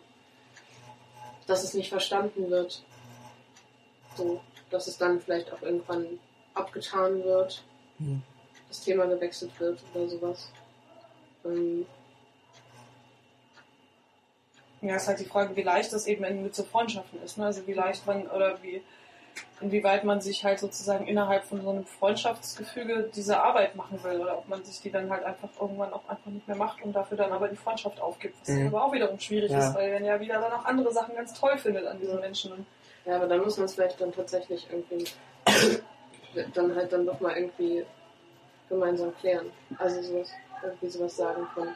dass 1.48 1.64
es 1.64 1.74
nicht 1.74 1.90
verstanden 1.90 2.50
wird. 2.50 2.84
So, 4.16 4.42
dass 4.70 4.88
es 4.88 4.98
dann 4.98 5.22
vielleicht 5.22 5.52
auch 5.54 5.62
irgendwann 5.62 6.20
abgetan 6.54 7.24
wird, 7.24 7.64
Hm. 8.00 8.22
das 8.68 8.82
Thema 8.82 9.06
gewechselt 9.06 9.52
wird 9.60 9.80
oder 9.94 10.10
sowas. 10.10 10.52
Ähm, 11.46 11.86
Ja, 14.82 14.96
ist 14.96 15.08
halt 15.08 15.20
die 15.20 15.26
Frage, 15.26 15.56
wie 15.56 15.62
leicht 15.64 15.92
das 15.92 16.08
eben 16.08 16.24
in, 16.24 16.42
mit 16.44 16.56
so 16.56 16.64
Freundschaften 16.64 17.22
ist. 17.24 17.38
Ne? 17.38 17.46
Also 17.46 17.68
wie 17.68 17.74
leicht 17.74 18.06
man 18.08 18.28
oder 18.28 18.62
wie 18.64 18.82
inwieweit 19.62 20.04
man 20.06 20.22
sich 20.22 20.44
halt 20.46 20.60
sozusagen 20.60 21.06
innerhalb 21.06 21.44
von 21.44 21.62
so 21.62 21.70
einem 21.70 21.86
Freundschaftsgefüge 21.86 23.10
diese 23.14 23.42
Arbeit 23.42 23.76
machen 23.76 24.02
will 24.04 24.20
oder 24.22 24.38
ob 24.38 24.48
man 24.48 24.64
sich 24.64 24.82
die 24.82 24.90
dann 24.90 25.10
halt 25.10 25.24
einfach 25.24 25.50
irgendwann 25.60 25.92
auch 25.94 26.08
einfach 26.08 26.32
nicht 26.32 26.48
mehr 26.48 26.56
macht 26.58 26.82
und 26.82 26.94
dafür 26.94 27.18
dann 27.18 27.32
aber 27.32 27.48
die 27.50 27.56
Freundschaft 27.58 28.00
aufgibt. 28.02 28.36
Was 28.42 28.50
Mhm. 28.50 28.58
dann 28.60 28.68
aber 28.68 28.84
auch 28.86 28.94
wiederum 28.94 29.20
schwierig 29.20 29.52
Ja. 29.52 29.60
ist, 29.70 29.76
weil 29.76 29.94
man 29.94 30.06
ja 30.06 30.20
wieder 30.20 30.40
dann 30.40 30.52
auch 30.54 30.66
andere 30.66 30.92
Sachen 30.94 31.16
ganz 31.16 31.34
toll 31.34 31.58
findet 31.58 31.86
an 31.86 32.00
diesen 32.00 32.20
Menschen. 32.20 32.66
Ja, 33.06 33.18
aber 33.18 33.28
dann 33.28 33.42
muss 33.42 33.58
man 33.58 33.66
es 33.66 33.76
vielleicht 33.76 34.00
dann 34.02 34.12
tatsächlich 34.14 34.68
irgendwie 34.72 35.06
dann 36.54 36.76
halt 36.76 36.92
dann 36.94 37.06
doch 37.06 37.20
mal 37.20 37.36
irgendwie 37.36 37.86
gemeinsam 38.70 39.14
klären. 39.18 39.52
Also 39.78 40.02
sowas, 40.02 40.30
irgendwie 40.64 40.90
sowas 40.90 41.16
sagen 41.18 41.48
von, 41.54 41.68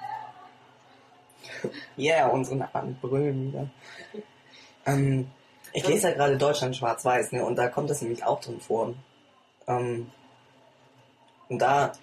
Yeah, 1.97 2.27
unsere 2.27 2.57
Nachbarn 2.57 2.97
brüllen 3.01 3.47
wieder. 3.47 3.69
Ähm, 4.85 5.27
ich 5.73 5.87
lese 5.87 6.09
ja 6.09 6.13
gerade 6.13 6.37
Deutschland 6.37 6.75
schwarz-weiß, 6.75 7.31
ne, 7.31 7.45
und 7.45 7.55
da 7.55 7.67
kommt 7.67 7.89
das 7.89 8.01
nämlich 8.01 8.23
auch 8.23 8.39
drin 8.41 8.59
vor. 8.59 8.93
Ähm, 9.67 10.11
und 11.49 11.59
da 11.59 11.93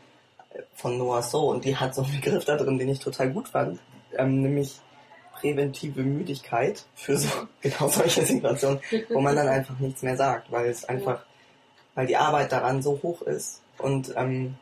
von 0.74 0.98
Noah 0.98 1.22
So, 1.22 1.50
und 1.50 1.64
die 1.64 1.76
hat 1.76 1.94
so 1.94 2.02
einen 2.02 2.12
Begriff 2.12 2.44
da 2.44 2.56
drin, 2.56 2.78
den 2.78 2.88
ich 2.88 2.98
total 2.98 3.30
gut 3.30 3.48
fand, 3.48 3.78
ähm, 4.16 4.42
nämlich 4.42 4.80
präventive 5.32 6.02
Müdigkeit 6.02 6.84
für 6.94 7.16
so 7.16 7.28
genau 7.60 7.88
solche 7.88 8.24
Situationen, 8.24 8.80
wo 9.08 9.20
man 9.20 9.36
dann 9.36 9.48
einfach 9.48 9.78
nichts 9.78 10.02
mehr 10.02 10.16
sagt, 10.16 10.50
weil 10.50 10.68
es 10.68 10.84
einfach, 10.84 11.24
weil 11.94 12.06
die 12.06 12.16
Arbeit 12.16 12.52
daran 12.52 12.82
so 12.82 13.00
hoch 13.02 13.22
ist 13.22 13.62
und 13.78 14.14
ähm, 14.16 14.56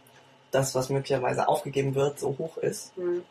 das, 0.51 0.75
was 0.75 0.89
möglicherweise 0.89 1.49
aufgegeben 1.49 1.95
wird, 1.95 2.19
so 2.19 2.37
hoch 2.39 2.57
ist, 2.59 2.93
hm, 2.97 3.23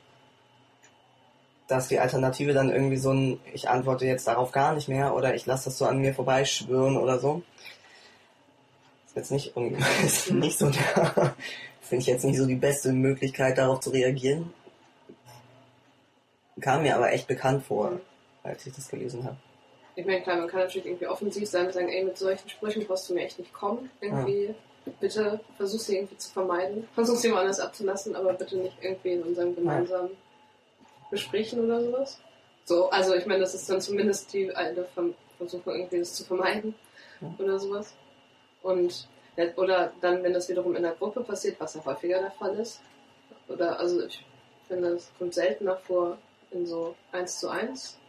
dass 1.67 1.89
die 1.89 1.99
Alternative 1.99 2.53
dann 2.53 2.71
irgendwie 2.71 2.97
so 2.97 3.11
ein, 3.11 3.39
ich 3.53 3.69
antworte 3.69 4.05
jetzt 4.05 4.27
darauf 4.27 4.51
gar 4.51 4.73
nicht 4.73 4.87
mehr 4.87 5.13
oder 5.13 5.35
ich 5.35 5.45
lasse 5.45 5.65
das 5.65 5.77
so 5.77 5.85
an 5.85 5.99
mir 5.99 6.13
vorbeischwirren 6.13 6.97
oder 6.97 7.19
so. 7.19 7.43
Ist 9.07 9.15
jetzt 9.15 9.31
nicht, 9.31 9.53
ist 10.05 10.31
nicht 10.31 10.57
so 10.57 10.69
der, 10.69 11.35
finde 11.81 12.01
ich 12.01 12.07
jetzt 12.07 12.23
nicht 12.23 12.37
so 12.37 12.45
die 12.45 12.55
beste 12.55 12.93
Möglichkeit 12.93 13.57
darauf 13.57 13.81
zu 13.81 13.89
reagieren. 13.89 14.53
Kam 16.61 16.83
mir 16.83 16.95
aber 16.95 17.11
echt 17.11 17.27
bekannt 17.27 17.65
vor, 17.65 17.99
als 18.43 18.65
ich 18.65 18.73
das 18.73 18.87
gelesen 18.87 19.25
habe. 19.25 19.37
Ich 19.95 20.05
meine, 20.05 20.21
klar, 20.21 20.37
man 20.37 20.47
kann 20.47 20.61
natürlich 20.61 20.87
irgendwie 20.87 21.07
offensiv 21.07 21.47
sein 21.49 21.65
und 21.65 21.73
sagen, 21.73 21.89
ey, 21.89 22.03
mit 22.03 22.17
solchen 22.17 22.47
Sprüchen 22.49 22.85
brauchst 22.85 23.09
du 23.09 23.13
mir 23.13 23.25
echt 23.25 23.39
nicht 23.39 23.51
kommen. 23.51 23.89
Irgendwie, 23.99 24.53
bitte 24.99 25.39
versuch 25.57 25.79
sie 25.79 25.97
irgendwie 25.97 26.17
zu 26.17 26.31
vermeiden. 26.31 26.87
Versuch 26.93 27.15
sie 27.15 27.29
mal 27.29 27.41
anders 27.41 27.59
abzulassen, 27.59 28.15
aber 28.15 28.33
bitte 28.33 28.57
nicht 28.57 28.77
irgendwie 28.81 29.13
in 29.13 29.23
unseren 29.23 29.55
gemeinsamen 29.55 30.11
Gesprächen 31.11 31.63
oder 31.63 31.81
sowas. 31.83 32.19
So, 32.65 32.89
also 32.89 33.15
ich 33.15 33.25
meine, 33.25 33.41
das 33.41 33.53
ist 33.53 33.69
dann 33.69 33.79
zumindest 33.81 34.33
die 34.33 34.53
eine 34.55 34.83
Ver- 34.85 35.13
Versuchung, 35.37 35.75
irgendwie 35.75 35.99
das 35.99 36.13
zu 36.15 36.23
vermeiden 36.25 36.75
Ja. 37.21 37.33
oder 37.39 37.59
sowas. 37.59 37.93
Und 38.63 39.07
oder 39.55 39.93
dann, 40.01 40.23
wenn 40.23 40.33
das 40.33 40.49
wiederum 40.49 40.75
in 40.75 40.81
der 40.81 40.93
Gruppe 40.93 41.21
passiert, 41.21 41.59
was 41.59 41.75
ja 41.75 41.85
häufiger 41.85 42.19
der 42.19 42.31
Fall 42.31 42.55
ist. 42.57 42.81
Oder 43.47 43.79
also 43.79 44.03
ich 44.03 44.25
finde, 44.67 44.89
es 44.89 45.11
kommt 45.19 45.35
seltener 45.35 45.77
vor 45.77 46.17
in 46.49 46.65
so 46.65 46.95
eins 47.11 47.39
zu 47.39 47.47
eins 47.49 47.99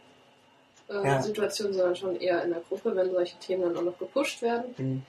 äh, 0.89 0.95
Ja. 1.05 1.21
Situationen, 1.21 1.73
sondern 1.73 1.95
schon 1.95 2.15
eher 2.19 2.43
in 2.43 2.49
der 2.49 2.61
Gruppe, 2.61 2.95
wenn 2.95 3.11
solche 3.11 3.37
Themen 3.37 3.61
dann 3.61 3.77
auch 3.77 3.83
noch 3.83 3.99
gepusht 3.99 4.41
werden, 4.41 4.73
Hm. 4.77 5.03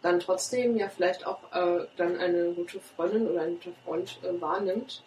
dann 0.00 0.18
trotzdem 0.18 0.78
ja 0.78 0.88
vielleicht 0.88 1.26
auch 1.26 1.40
äh, 1.52 1.84
dann 1.98 2.16
eine 2.16 2.52
gute 2.52 2.80
Freundin 2.80 3.28
oder 3.28 3.42
ein 3.42 3.60
guter 3.60 3.76
Freund 3.84 4.18
äh, 4.22 4.40
wahrnimmt, 4.40 5.02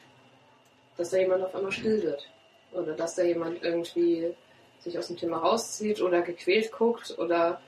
dass 0.98 1.10
da 1.10 1.18
jemand 1.18 1.44
auf 1.44 1.56
einmal 1.56 1.72
still 1.72 2.02
wird. 2.04 2.28
Oder 2.72 2.94
dass 2.94 3.16
da 3.16 3.24
jemand 3.24 3.64
irgendwie 3.64 4.34
sich 4.80 4.98
aus 4.98 5.08
dem 5.08 5.18
Thema 5.18 5.38
rauszieht 5.38 6.02
oder 6.02 6.22
gequält 6.22 6.72
guckt 6.72 7.18
oder 7.18 7.62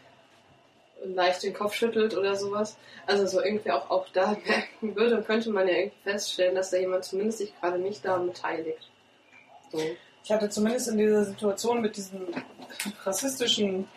leicht 1.03 1.43
den 1.43 1.53
Kopf 1.53 1.73
schüttelt 1.73 2.15
oder 2.15 2.35
sowas. 2.35 2.77
Also 3.05 3.25
so 3.27 3.41
irgendwie 3.41 3.71
auch, 3.71 3.89
auch 3.89 4.07
da 4.13 4.35
merken 4.45 4.95
würde, 4.95 5.21
könnte 5.21 5.49
man 5.49 5.67
ja 5.67 5.75
irgendwie 5.75 6.01
feststellen, 6.03 6.55
dass 6.55 6.71
da 6.71 6.77
jemand 6.77 7.05
zumindest 7.05 7.39
sich 7.39 7.59
gerade 7.59 7.77
nicht 7.77 8.03
daran 8.03 8.27
beteiligt. 8.27 8.89
So. 9.71 9.79
ich 10.23 10.31
hatte 10.31 10.49
zumindest 10.49 10.89
in 10.89 10.97
dieser 10.97 11.25
Situation 11.25 11.81
mit 11.81 11.97
diesen 11.97 12.27
rassistischen 13.03 13.87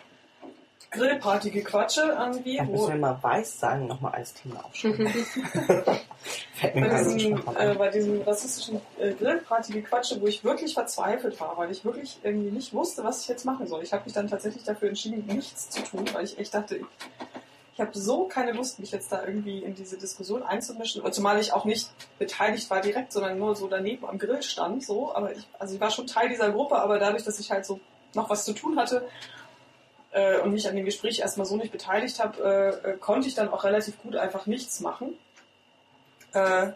Grillparty-Gequatsche 0.91 2.17
irgendwie. 2.19 2.57
Da 2.57 2.63
müssen 2.63 2.87
wir 2.87 2.95
mal 2.95 3.17
weiß 3.21 3.59
sagen, 3.59 3.87
nochmal 3.87 4.13
als 4.13 4.33
Thema 4.33 4.65
aufschreiben. 4.65 5.07
Bei, 6.61 7.03
diesem, 7.03 7.37
äh, 7.55 7.75
bei 7.75 7.87
diesem 7.87 8.21
rassistischen 8.21 8.81
äh, 8.99 9.13
Grillparty-Gequatsche, 9.13 10.19
wo 10.19 10.27
ich 10.27 10.43
wirklich 10.43 10.73
verzweifelt 10.73 11.39
war, 11.39 11.57
weil 11.57 11.71
ich 11.71 11.85
wirklich 11.85 12.19
irgendwie 12.21 12.51
nicht 12.51 12.73
wusste, 12.73 13.03
was 13.05 13.21
ich 13.21 13.29
jetzt 13.29 13.45
machen 13.45 13.65
soll. 13.65 13.81
Ich 13.81 13.93
habe 13.93 14.03
mich 14.03 14.13
dann 14.13 14.27
tatsächlich 14.27 14.65
dafür 14.65 14.89
entschieden, 14.89 15.25
nichts 15.25 15.69
zu 15.69 15.81
tun, 15.83 16.05
weil 16.11 16.25
ich 16.25 16.37
echt 16.37 16.53
dachte, 16.53 16.75
ich, 16.75 16.85
ich 17.73 17.79
habe 17.79 17.97
so 17.97 18.25
keine 18.25 18.51
Lust, 18.51 18.79
mich 18.79 18.91
jetzt 18.91 19.09
da 19.09 19.25
irgendwie 19.25 19.59
in 19.63 19.73
diese 19.73 19.97
Diskussion 19.97 20.43
einzumischen. 20.43 21.01
Und 21.01 21.15
zumal 21.15 21.39
ich 21.39 21.53
auch 21.53 21.63
nicht 21.63 21.89
beteiligt 22.17 22.69
war 22.69 22.81
direkt, 22.81 23.13
sondern 23.13 23.39
nur 23.39 23.55
so 23.55 23.69
daneben 23.69 24.05
am 24.05 24.17
Grill 24.17 24.43
stand. 24.43 24.83
So. 24.83 25.15
Aber 25.15 25.31
ich, 25.31 25.47
also 25.57 25.75
ich 25.75 25.79
war 25.79 25.91
schon 25.91 26.07
Teil 26.07 26.27
dieser 26.27 26.51
Gruppe, 26.51 26.75
aber 26.75 26.99
dadurch, 26.99 27.23
dass 27.23 27.39
ich 27.39 27.49
halt 27.51 27.65
so 27.65 27.79
noch 28.13 28.29
was 28.29 28.43
zu 28.43 28.53
tun 28.53 28.77
hatte 28.77 29.07
äh, 30.11 30.39
und 30.39 30.51
mich 30.51 30.67
an 30.67 30.75
dem 30.75 30.85
Gespräch 30.85 31.19
erstmal 31.19 31.45
so 31.45 31.55
nicht 31.55 31.71
beteiligt 31.71 32.19
habe, 32.19 32.81
äh, 32.83 32.89
äh, 32.91 32.97
konnte 32.97 33.27
ich 33.27 33.35
dann 33.35 33.49
auch 33.49 33.63
relativ 33.63 34.01
gut 34.01 34.15
einfach 34.15 34.45
nichts 34.45 34.79
machen. 34.79 35.17
Äh, 36.33 36.71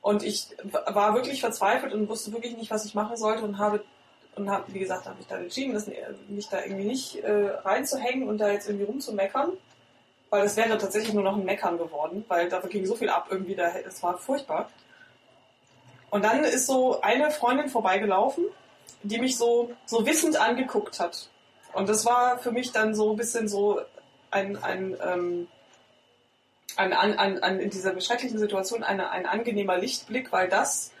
und 0.00 0.24
ich 0.24 0.48
war 0.64 1.14
wirklich 1.14 1.40
verzweifelt 1.40 1.92
und 1.92 2.08
wusste 2.08 2.32
wirklich 2.32 2.56
nicht, 2.56 2.70
was 2.70 2.84
ich 2.84 2.94
machen 2.94 3.16
sollte 3.16 3.44
und 3.44 3.58
habe, 3.58 3.84
und 4.34 4.50
habe, 4.50 4.72
wie 4.72 4.80
gesagt, 4.80 5.06
habe 5.06 5.20
ich 5.20 5.26
dann 5.28 5.42
entschieden, 5.42 5.74
dass, 5.74 5.86
äh, 5.86 5.94
mich 6.28 6.48
da 6.48 6.60
irgendwie 6.60 6.84
nicht 6.84 7.16
äh, 7.22 7.50
reinzuhängen 7.64 8.28
und 8.28 8.38
da 8.38 8.50
jetzt 8.50 8.68
irgendwie 8.68 8.86
rumzumeckern. 8.86 9.52
Weil 10.30 10.44
das 10.44 10.56
wäre 10.56 10.78
tatsächlich 10.78 11.12
nur 11.12 11.22
noch 11.22 11.36
ein 11.36 11.44
Meckern 11.44 11.76
geworden, 11.76 12.24
weil 12.26 12.48
da 12.48 12.58
ging 12.60 12.86
so 12.86 12.94
viel 12.94 13.10
ab 13.10 13.26
irgendwie, 13.30 13.54
da, 13.54 13.68
es 13.68 14.02
war 14.02 14.16
furchtbar. 14.16 14.70
Und 16.10 16.24
dann 16.24 16.42
ist 16.44 16.66
so 16.66 17.00
eine 17.00 17.30
Freundin 17.30 17.68
vorbeigelaufen, 17.68 18.44
die 19.02 19.18
mich 19.18 19.36
so, 19.36 19.70
so 19.86 20.06
wissend 20.06 20.36
angeguckt 20.36 21.00
hat. 21.00 21.28
Und 21.72 21.88
das 21.88 22.04
war 22.04 22.38
für 22.38 22.52
mich 22.52 22.72
dann 22.72 22.94
so 22.94 23.10
ein 23.10 23.16
bisschen 23.16 23.48
so 23.48 23.80
ein, 24.30 24.62
ein, 24.62 24.96
ähm, 25.02 25.48
ein, 26.76 26.92
ein, 26.92 27.42
ein, 27.42 27.60
in 27.60 27.70
dieser 27.70 27.98
schrecklichen 28.00 28.38
Situation 28.38 28.82
eine, 28.82 29.10
ein 29.10 29.26
angenehmer 29.26 29.78
Lichtblick, 29.78 30.32
weil 30.32 30.48
das, 30.48 30.92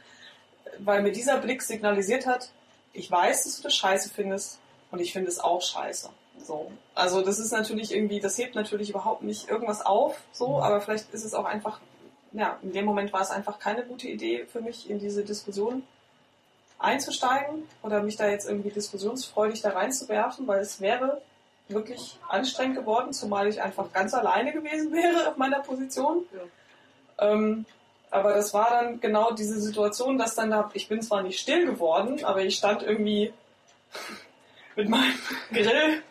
weil 0.78 1.02
mir 1.02 1.12
dieser 1.12 1.38
Blick 1.38 1.62
signalisiert 1.62 2.26
hat, 2.26 2.50
ich 2.92 3.10
weiß, 3.10 3.44
dass 3.44 3.56
du 3.56 3.62
das 3.64 3.74
scheiße 3.74 4.10
findest 4.10 4.60
und 4.90 5.00
ich 5.00 5.12
finde 5.12 5.28
es 5.28 5.38
auch 5.38 5.62
scheiße. 5.62 6.10
So. 6.38 6.70
Also 6.94 7.22
das 7.22 7.38
ist 7.38 7.52
natürlich 7.52 7.94
irgendwie, 7.94 8.20
das 8.20 8.38
hebt 8.38 8.54
natürlich 8.54 8.90
überhaupt 8.90 9.22
nicht 9.22 9.48
irgendwas 9.48 9.84
auf, 9.84 10.20
so, 10.32 10.60
aber 10.60 10.80
vielleicht 10.80 11.12
ist 11.12 11.24
es 11.24 11.34
auch 11.34 11.44
einfach, 11.44 11.80
ja, 12.32 12.58
in 12.62 12.72
dem 12.72 12.84
Moment 12.84 13.12
war 13.12 13.20
es 13.20 13.30
einfach 13.30 13.58
keine 13.58 13.84
gute 13.84 14.08
Idee 14.08 14.46
für 14.50 14.60
mich, 14.60 14.88
in 14.90 14.98
diese 14.98 15.24
Diskussion 15.24 15.82
einzusteigen 16.82 17.68
oder 17.82 18.02
mich 18.02 18.16
da 18.16 18.28
jetzt 18.28 18.48
irgendwie 18.48 18.70
diskussionsfreudig 18.70 19.62
da 19.62 19.70
reinzuwerfen, 19.70 20.46
weil 20.46 20.60
es 20.60 20.80
wäre 20.80 21.22
wirklich 21.68 22.18
anstrengend 22.28 22.76
geworden, 22.76 23.12
zumal 23.12 23.48
ich 23.48 23.62
einfach 23.62 23.92
ganz 23.92 24.14
alleine 24.14 24.52
gewesen 24.52 24.92
wäre 24.94 25.28
auf 25.28 25.36
meiner 25.36 25.60
Position. 25.60 26.26
Ähm, 27.18 27.64
aber 28.10 28.34
das 28.34 28.52
war 28.52 28.68
dann 28.70 29.00
genau 29.00 29.32
diese 29.32 29.60
Situation, 29.60 30.18
dass 30.18 30.34
dann 30.34 30.50
da, 30.50 30.70
ich 30.74 30.88
bin 30.88 31.00
zwar 31.00 31.22
nicht 31.22 31.40
still 31.40 31.64
geworden, 31.64 32.22
aber 32.24 32.42
ich 32.42 32.56
stand 32.56 32.82
irgendwie 32.82 33.32
mit 34.76 34.88
meinem 34.88 35.18
Grillbesteck 35.52 36.02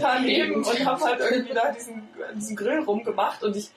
daneben 0.00 0.64
und 0.64 0.84
habe 0.84 1.04
halt 1.04 1.20
irgendwie 1.20 1.54
da 1.54 1.70
diesen, 1.70 2.08
diesen 2.34 2.56
Grill 2.56 2.80
rumgemacht 2.80 3.42
und 3.44 3.56
ich 3.56 3.70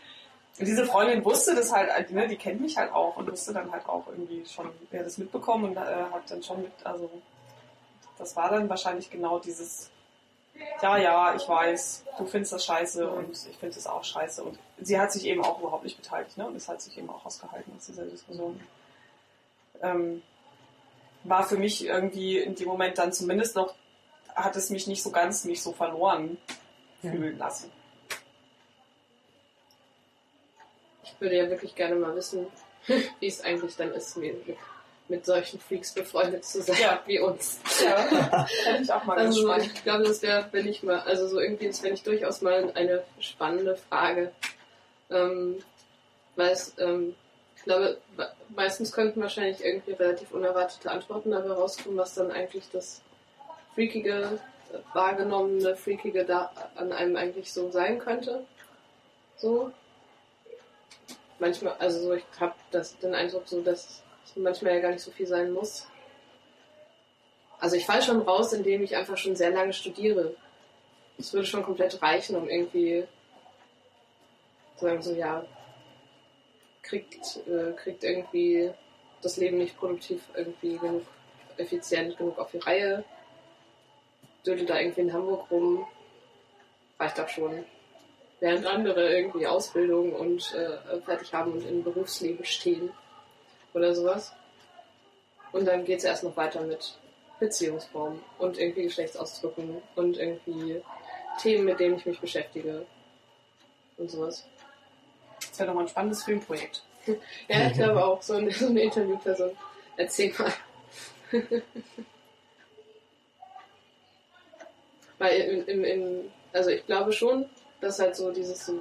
diese 0.59 0.85
Freundin 0.85 1.23
wusste 1.25 1.55
das 1.55 1.71
halt, 1.71 2.11
ne, 2.11 2.27
die 2.27 2.35
kennt 2.35 2.61
mich 2.61 2.77
halt 2.77 2.91
auch 2.91 3.17
und 3.17 3.31
wusste 3.31 3.53
dann 3.53 3.71
halt 3.71 3.87
auch 3.87 4.05
irgendwie 4.07 4.45
schon, 4.45 4.69
wer 4.91 5.03
das 5.03 5.17
mitbekommen 5.17 5.65
und 5.65 5.77
äh, 5.77 5.79
hat 5.79 6.29
dann 6.29 6.43
schon 6.43 6.61
mit, 6.61 6.71
also 6.83 7.09
das 8.17 8.35
war 8.35 8.49
dann 8.49 8.69
wahrscheinlich 8.69 9.09
genau 9.09 9.39
dieses, 9.39 9.89
ja, 10.81 10.97
ja, 10.97 11.35
ich 11.35 11.47
weiß, 11.47 12.05
du 12.17 12.25
findest 12.25 12.53
das 12.53 12.65
scheiße 12.65 13.09
und 13.09 13.31
ich 13.31 13.57
finde 13.57 13.77
es 13.77 13.87
auch 13.87 14.03
scheiße. 14.03 14.43
Und 14.43 14.59
sie 14.79 14.99
hat 14.99 15.11
sich 15.11 15.25
eben 15.25 15.43
auch 15.43 15.59
überhaupt 15.59 15.83
nicht 15.83 15.97
beteiligt, 15.97 16.37
ne? 16.37 16.47
Und 16.47 16.55
es 16.55 16.67
hat 16.67 16.81
sich 16.81 16.97
eben 16.97 17.09
auch 17.09 17.25
ausgehalten 17.25 17.73
aus 17.75 17.85
dieser 17.85 18.05
Diskussion. 18.05 18.59
Ähm, 19.81 20.21
war 21.23 21.43
für 21.43 21.57
mich 21.57 21.85
irgendwie 21.85 22.39
in 22.39 22.55
dem 22.55 22.67
Moment 22.67 22.97
dann 22.97 23.13
zumindest 23.13 23.55
noch, 23.55 23.73
hat 24.35 24.55
es 24.55 24.69
mich 24.69 24.87
nicht 24.87 25.03
so 25.03 25.11
ganz 25.11 25.45
mich 25.45 25.61
so 25.61 25.71
verloren 25.71 26.37
fühlen 27.01 27.37
lassen. 27.37 27.71
Ich 31.03 31.10
würde 31.21 31.37
ja 31.37 31.49
wirklich 31.49 31.75
gerne 31.75 31.95
mal 31.95 32.15
wissen, 32.15 32.47
wie 33.19 33.27
es 33.27 33.41
eigentlich 33.41 33.75
dann 33.75 33.91
ist, 33.93 34.17
mit, 34.17 34.35
mit 35.07 35.25
solchen 35.25 35.59
Freaks 35.59 35.93
befreundet 35.93 36.43
zu 36.45 36.61
sein 36.61 36.77
Ja. 36.81 37.01
wie 37.05 37.19
uns. 37.19 37.59
Ja, 37.83 38.45
fände 38.63 38.81
ich 38.83 38.91
auch 38.91 39.03
mal 39.03 39.15
ganz 39.17 39.35
Also 39.35 39.47
spannend. 39.47 39.71
ich 39.73 39.83
glaube, 39.83 40.03
das 40.03 40.21
wäre, 40.21 40.47
wenn 40.51 40.67
ich 40.67 40.83
mal, 40.83 40.99
also 41.01 41.27
so 41.27 41.39
irgendwie, 41.39 41.67
das 41.67 41.81
wäre 41.83 41.91
nicht 41.93 42.05
durchaus 42.07 42.41
mal 42.41 42.71
eine 42.75 43.03
spannende 43.19 43.75
Frage. 43.75 44.31
Ähm, 45.09 45.61
weil 46.35 46.51
es, 46.51 46.73
ähm, 46.79 47.15
ich 47.57 47.63
glaube, 47.63 47.97
me- 48.15 48.31
meistens 48.55 48.91
könnten 48.93 49.21
wahrscheinlich 49.21 49.63
irgendwie 49.63 49.91
relativ 49.91 50.31
unerwartete 50.31 50.89
Antworten 50.89 51.31
dabei 51.31 51.51
rauskommen, 51.51 51.97
was 51.97 52.15
dann 52.15 52.31
eigentlich 52.31 52.63
das 52.71 53.01
freakige, 53.75 54.39
äh, 54.73 54.77
wahrgenommene, 54.95 55.75
freakige 55.75 56.23
da 56.23 56.51
an 56.75 56.93
einem 56.93 57.17
eigentlich 57.17 57.51
so 57.51 57.69
sein 57.69 57.99
könnte. 57.99 58.45
So. 59.37 59.71
Manchmal, 61.41 61.73
also 61.79 61.99
so, 62.03 62.13
ich 62.13 62.23
habe 62.39 62.53
den 63.01 63.15
Eindruck 63.15 63.47
so, 63.47 63.63
dass 63.63 64.03
es 64.23 64.35
manchmal 64.35 64.75
ja 64.75 64.79
gar 64.79 64.91
nicht 64.91 65.01
so 65.01 65.09
viel 65.09 65.25
sein 65.25 65.51
muss. 65.51 65.87
Also 67.59 67.77
ich 67.77 67.85
falle 67.87 68.03
schon 68.03 68.21
raus, 68.21 68.53
indem 68.53 68.83
ich 68.83 68.95
einfach 68.95 69.17
schon 69.17 69.35
sehr 69.35 69.49
lange 69.49 69.73
studiere. 69.73 70.35
Das 71.17 71.33
würde 71.33 71.47
schon 71.47 71.63
komplett 71.63 71.99
reichen, 71.99 72.35
um 72.35 72.47
irgendwie 72.47 73.07
zu 74.75 74.85
sagen, 74.85 75.01
so 75.01 75.15
ja, 75.15 75.43
kriegt, 76.83 77.39
äh, 77.47 77.71
kriegt 77.73 78.03
irgendwie 78.03 78.71
das 79.23 79.37
Leben 79.37 79.57
nicht 79.57 79.79
produktiv 79.79 80.21
irgendwie 80.35 80.77
genug, 80.77 81.07
effizient 81.57 82.19
genug 82.19 82.37
auf 82.37 82.51
die 82.51 82.59
Reihe, 82.59 83.03
dödelt 84.45 84.69
da 84.69 84.79
irgendwie 84.79 85.01
in 85.01 85.13
Hamburg 85.13 85.49
rum, 85.49 85.87
reicht 86.99 87.17
doch 87.17 87.29
schon. 87.29 87.65
Während 88.41 88.65
andere 88.65 89.15
irgendwie 89.15 89.47
Ausbildung 89.47 90.13
und 90.13 90.53
äh, 90.55 90.99
fertig 91.01 91.33
haben 91.33 91.53
und 91.53 91.65
im 91.65 91.83
Berufsleben 91.83 92.43
stehen 92.43 92.91
oder 93.73 93.95
sowas. 93.95 94.33
Und 95.51 95.65
dann 95.65 95.85
geht 95.85 95.99
es 95.99 96.05
erst 96.05 96.23
noch 96.23 96.35
weiter 96.35 96.61
mit 96.61 96.97
Beziehungsform 97.39 98.21
und 98.39 98.57
irgendwie 98.57 98.83
Geschlechtsausdrücken 98.83 99.81
und 99.95 100.17
irgendwie 100.17 100.81
Themen, 101.39 101.65
mit 101.65 101.79
denen 101.79 101.97
ich 101.97 102.05
mich 102.05 102.19
beschäftige 102.19 102.85
und 103.97 104.09
sowas. 104.09 104.45
Das 105.39 105.59
wäre 105.59 105.67
doch 105.67 105.75
mal 105.75 105.81
ein 105.81 105.87
spannendes 105.87 106.23
Filmprojekt. 106.23 106.83
Ja, 107.47 107.67
ich 107.67 107.73
glaube 107.73 108.05
auch, 108.05 108.21
so 108.21 108.35
eine, 108.35 108.51
so 108.51 108.67
eine 108.67 108.81
Interviewperson. 108.81 109.57
Erzähl 109.97 110.31
mal. 110.37 110.53
Weil 115.17 115.41
im, 115.41 115.65
im, 115.65 115.83
im, 115.83 116.31
also 116.53 116.69
ich 116.69 116.85
glaube 116.85 117.11
schon, 117.11 117.49
dass 117.81 117.99
halt 117.99 118.15
so 118.15 118.31
dieses, 118.31 118.65
so, 118.65 118.79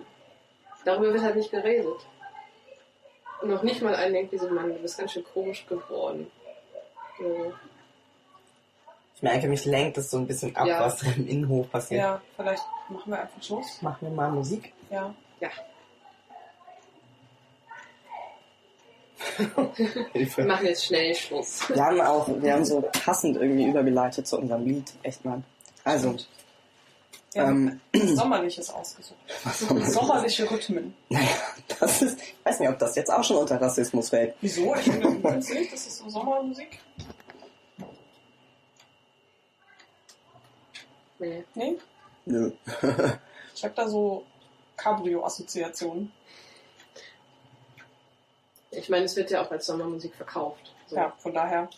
darüber 0.84 1.12
wird 1.12 1.22
halt 1.22 1.36
nicht 1.36 1.50
geredet. 1.50 1.96
Und 3.42 3.50
noch 3.50 3.62
nicht 3.62 3.80
mal 3.82 3.94
einen 3.94 4.12
denkt, 4.12 4.32
wie 4.32 4.38
so, 4.38 4.48
Mann, 4.50 4.68
du 4.68 4.78
bist 4.80 4.98
ganz 4.98 5.12
schön 5.12 5.24
komisch 5.24 5.66
geworden. 5.66 6.30
So. 7.18 7.52
Ich 9.16 9.22
merke, 9.22 9.48
mich 9.48 9.64
lenkt 9.64 9.98
es 9.98 10.10
so 10.10 10.18
ein 10.18 10.26
bisschen 10.26 10.54
ab, 10.56 10.66
Ja. 10.66 10.80
was 10.80 11.02
im 11.02 11.26
Innenhof 11.26 11.70
passiert. 11.70 12.00
Ja, 12.00 12.20
vielleicht 12.36 12.62
machen 12.88 13.10
wir 13.12 13.20
einfach 13.20 13.42
Schluss. 13.42 13.82
Machen 13.82 13.98
wir 14.08 14.10
mal 14.10 14.30
Musik. 14.30 14.72
Ja. 14.90 15.14
Ja, 15.40 15.48
wir 20.36 20.44
machen 20.44 20.66
jetzt 20.66 20.84
schnell 20.86 21.14
Schluss. 21.14 21.68
Wir 21.68 21.82
haben 21.84 22.00
auch, 22.00 22.28
wir 22.28 22.52
haben 22.52 22.64
so 22.64 22.80
passend 23.04 23.36
irgendwie 23.36 23.66
übergeleitet 23.68 24.26
zu 24.26 24.38
unserem 24.38 24.64
Lied. 24.66 24.92
Echt 25.02 25.24
mal. 25.24 25.42
Also, 25.84 26.16
ja 27.34 27.48
ähm, 27.48 27.80
Sommerliches 27.92 28.70
ausgesucht. 28.70 29.18
was 29.44 29.60
man 29.70 29.90
Sommerliche 29.90 30.50
Rhythmen. 30.50 30.94
Naja, 31.08 31.28
das 31.78 32.02
ist, 32.02 32.20
ich 32.20 32.34
weiß 32.44 32.60
nicht, 32.60 32.68
ob 32.68 32.78
das 32.78 32.96
jetzt 32.96 33.10
auch 33.10 33.24
schon 33.24 33.36
unter 33.36 33.60
Rassismus 33.60 34.10
fällt. 34.10 34.34
Wieso? 34.40 34.74
Ich 34.74 34.82
finde, 34.82 35.02
du 35.02 35.28
nicht, 35.28 35.72
das 35.72 35.86
ist 35.86 35.98
so 35.98 36.08
Sommermusik? 36.08 36.80
Nee. 41.18 41.44
Nee? 41.54 41.78
Nö. 42.24 42.52
Ich 43.52 43.64
habe 43.64 43.74
da 43.74 43.88
so 43.88 44.24
Cabrio-Assoziationen. 44.78 46.10
Ich 48.70 48.88
meine, 48.88 49.04
es 49.04 49.16
wird 49.16 49.30
ja 49.30 49.44
auch 49.44 49.50
als 49.50 49.66
Sommermusik 49.66 50.14
verkauft. 50.14 50.74
So. 50.86 50.96
Ja, 50.96 51.12
von 51.18 51.34
daher. 51.34 51.68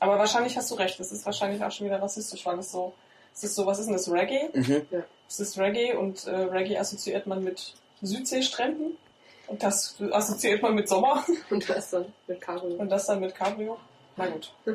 Aber 0.00 0.18
wahrscheinlich 0.18 0.56
hast 0.56 0.70
du 0.70 0.74
recht, 0.74 1.00
das 1.00 1.12
ist 1.12 1.24
wahrscheinlich 1.24 1.64
auch 1.64 1.70
schon 1.70 1.86
wieder 1.86 2.02
rassistisch, 2.02 2.44
weil 2.44 2.58
es 2.58 2.72
so, 2.72 2.92
es 3.34 3.44
ist 3.44 3.54
so, 3.56 3.66
was 3.66 3.78
ist 3.78 3.86
denn 3.86 3.94
das, 3.94 4.10
Reggae? 4.10 4.48
Mhm. 4.52 4.82
Es 5.28 5.40
ist 5.40 5.58
Reggae 5.58 5.94
und 5.96 6.26
äh, 6.26 6.34
Reggae 6.34 6.78
assoziiert 6.78 7.26
man 7.26 7.42
mit 7.42 7.74
Südseestränden 8.02 8.96
und 9.48 9.62
das 9.62 9.96
assoziiert 10.12 10.62
man 10.62 10.74
mit 10.74 10.88
Sommer 10.88 11.24
Und 11.50 11.68
das 11.68 11.90
dann 11.90 12.06
mit 12.26 12.40
Cabrio. 12.40 12.76
und 12.76 12.88
das 12.90 13.06
dann 13.06 13.20
mit 13.20 13.34
Cabrio. 13.34 13.76
Na 14.16 14.26
gut. 14.28 14.52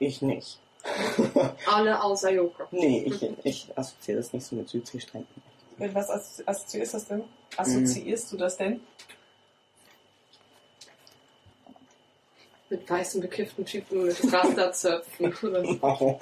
Ich 0.00 0.22
nicht. 0.22 0.58
Alle 1.66 2.00
außer 2.00 2.30
Joko. 2.30 2.62
Nee, 2.70 3.02
ich, 3.04 3.28
ich 3.42 3.68
assoziiere 3.76 4.18
das 4.18 4.32
nicht 4.32 4.46
so 4.46 4.54
mit 4.54 4.68
Südseestränden. 4.68 5.42
Mit 5.76 5.92
was 5.92 6.08
assozi- 6.08 6.42
assoziierst 6.46 6.94
das 6.94 7.06
denn? 7.08 7.24
Assoziierst 7.56 8.30
du 8.30 8.36
das 8.36 8.56
denn? 8.56 8.80
Mit 12.70 12.88
weißen 12.88 13.20
bekifften 13.20 13.64
Typen 13.64 14.04
mit 14.04 14.32
Rasterzöpfen 14.32 15.34
oder 15.42 15.64
so. 15.64 16.18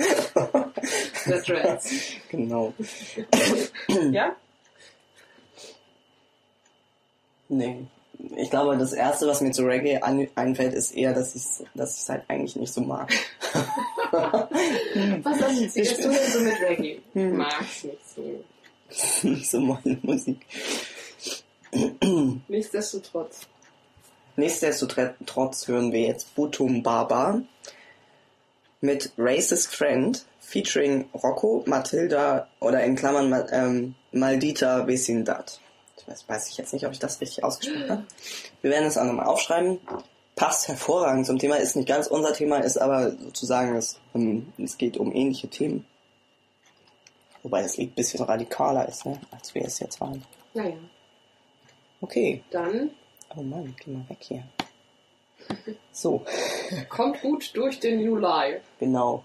Der 1.26 1.42
Dreads. 1.42 1.90
genau. 2.28 2.72
Ja? 4.12 4.36
Nee. 7.48 7.86
Ich 8.36 8.50
glaube, 8.50 8.76
das 8.78 8.92
Erste, 8.92 9.26
was 9.26 9.40
mir 9.40 9.50
zu 9.52 9.64
Reggae 9.64 10.00
einfällt, 10.34 10.74
ist 10.74 10.92
eher, 10.92 11.12
dass 11.12 11.34
ich 11.34 11.42
es 11.42 11.64
dass 11.74 11.96
ich's 11.96 12.08
halt 12.08 12.24
eigentlich 12.28 12.56
nicht 12.56 12.72
so 12.72 12.80
mag. 12.80 13.12
Was 15.22 15.42
assoziierst 15.42 16.04
du 16.04 16.08
denn 16.08 16.32
so 16.32 16.40
mit 16.40 16.60
Reggae? 16.62 17.02
Hm. 17.12 17.36
Mag's 17.36 17.84
nicht 17.84 18.08
so. 18.14 19.28
nicht 19.28 19.50
so 19.50 19.60
meine 19.60 19.98
Musik. 20.02 20.46
Nichtsdestotrotz. 22.48 23.46
Nichtsdestotrotz 24.36 25.66
hören 25.66 25.92
wir 25.92 26.02
jetzt 26.02 26.34
Butum 26.34 26.82
Baba 26.82 27.40
mit 28.80 29.12
Racist 29.16 29.74
Friend 29.74 30.24
featuring 30.40 31.08
Rocco, 31.14 31.64
Matilda 31.66 32.46
oder 32.60 32.84
in 32.84 32.96
Klammern 32.96 33.46
ähm, 33.50 33.94
Maldita 34.12 34.86
Vecindad. 34.86 35.60
Ich 35.98 36.06
weiß, 36.06 36.28
weiß 36.28 36.48
ich 36.50 36.58
jetzt 36.58 36.72
nicht, 36.72 36.86
ob 36.86 36.92
ich 36.92 36.98
das 36.98 37.20
richtig 37.20 37.42
ausgesprochen 37.42 37.90
habe. 37.90 38.04
Wir 38.62 38.70
werden 38.70 38.86
es 38.86 38.98
auch 38.98 39.04
nochmal 39.04 39.26
aufschreiben. 39.26 39.80
Passt 40.36 40.68
hervorragend 40.68 41.26
zum 41.26 41.38
Thema, 41.38 41.56
ist 41.56 41.76
nicht 41.76 41.88
ganz 41.88 42.06
unser 42.06 42.34
Thema, 42.34 42.58
ist 42.58 42.76
aber 42.76 43.10
sozusagen, 43.12 43.74
es, 43.74 43.98
ähm, 44.14 44.52
es 44.62 44.76
geht 44.76 44.98
um 44.98 45.14
ähnliche 45.14 45.48
Themen. 45.48 45.86
Wobei 47.42 47.62
das 47.62 47.78
Lied 47.78 47.92
ein 47.92 47.94
bisschen 47.94 48.22
radikaler 48.22 48.86
ist, 48.86 49.06
ne, 49.06 49.18
als 49.30 49.54
wir 49.54 49.62
es 49.64 49.78
jetzt 49.78 50.00
waren. 50.00 50.22
Naja, 50.52 50.76
Okay. 52.02 52.44
dann 52.50 52.90
Oh 53.36 53.42
Mann, 53.42 53.74
geh 53.84 53.90
mal 53.90 54.08
weg 54.08 54.18
hier. 54.20 54.44
So, 55.92 56.24
kommt 56.88 57.20
gut 57.22 57.56
durch 57.56 57.78
den 57.78 58.00
Juli. 58.00 58.60
genau. 58.78 59.24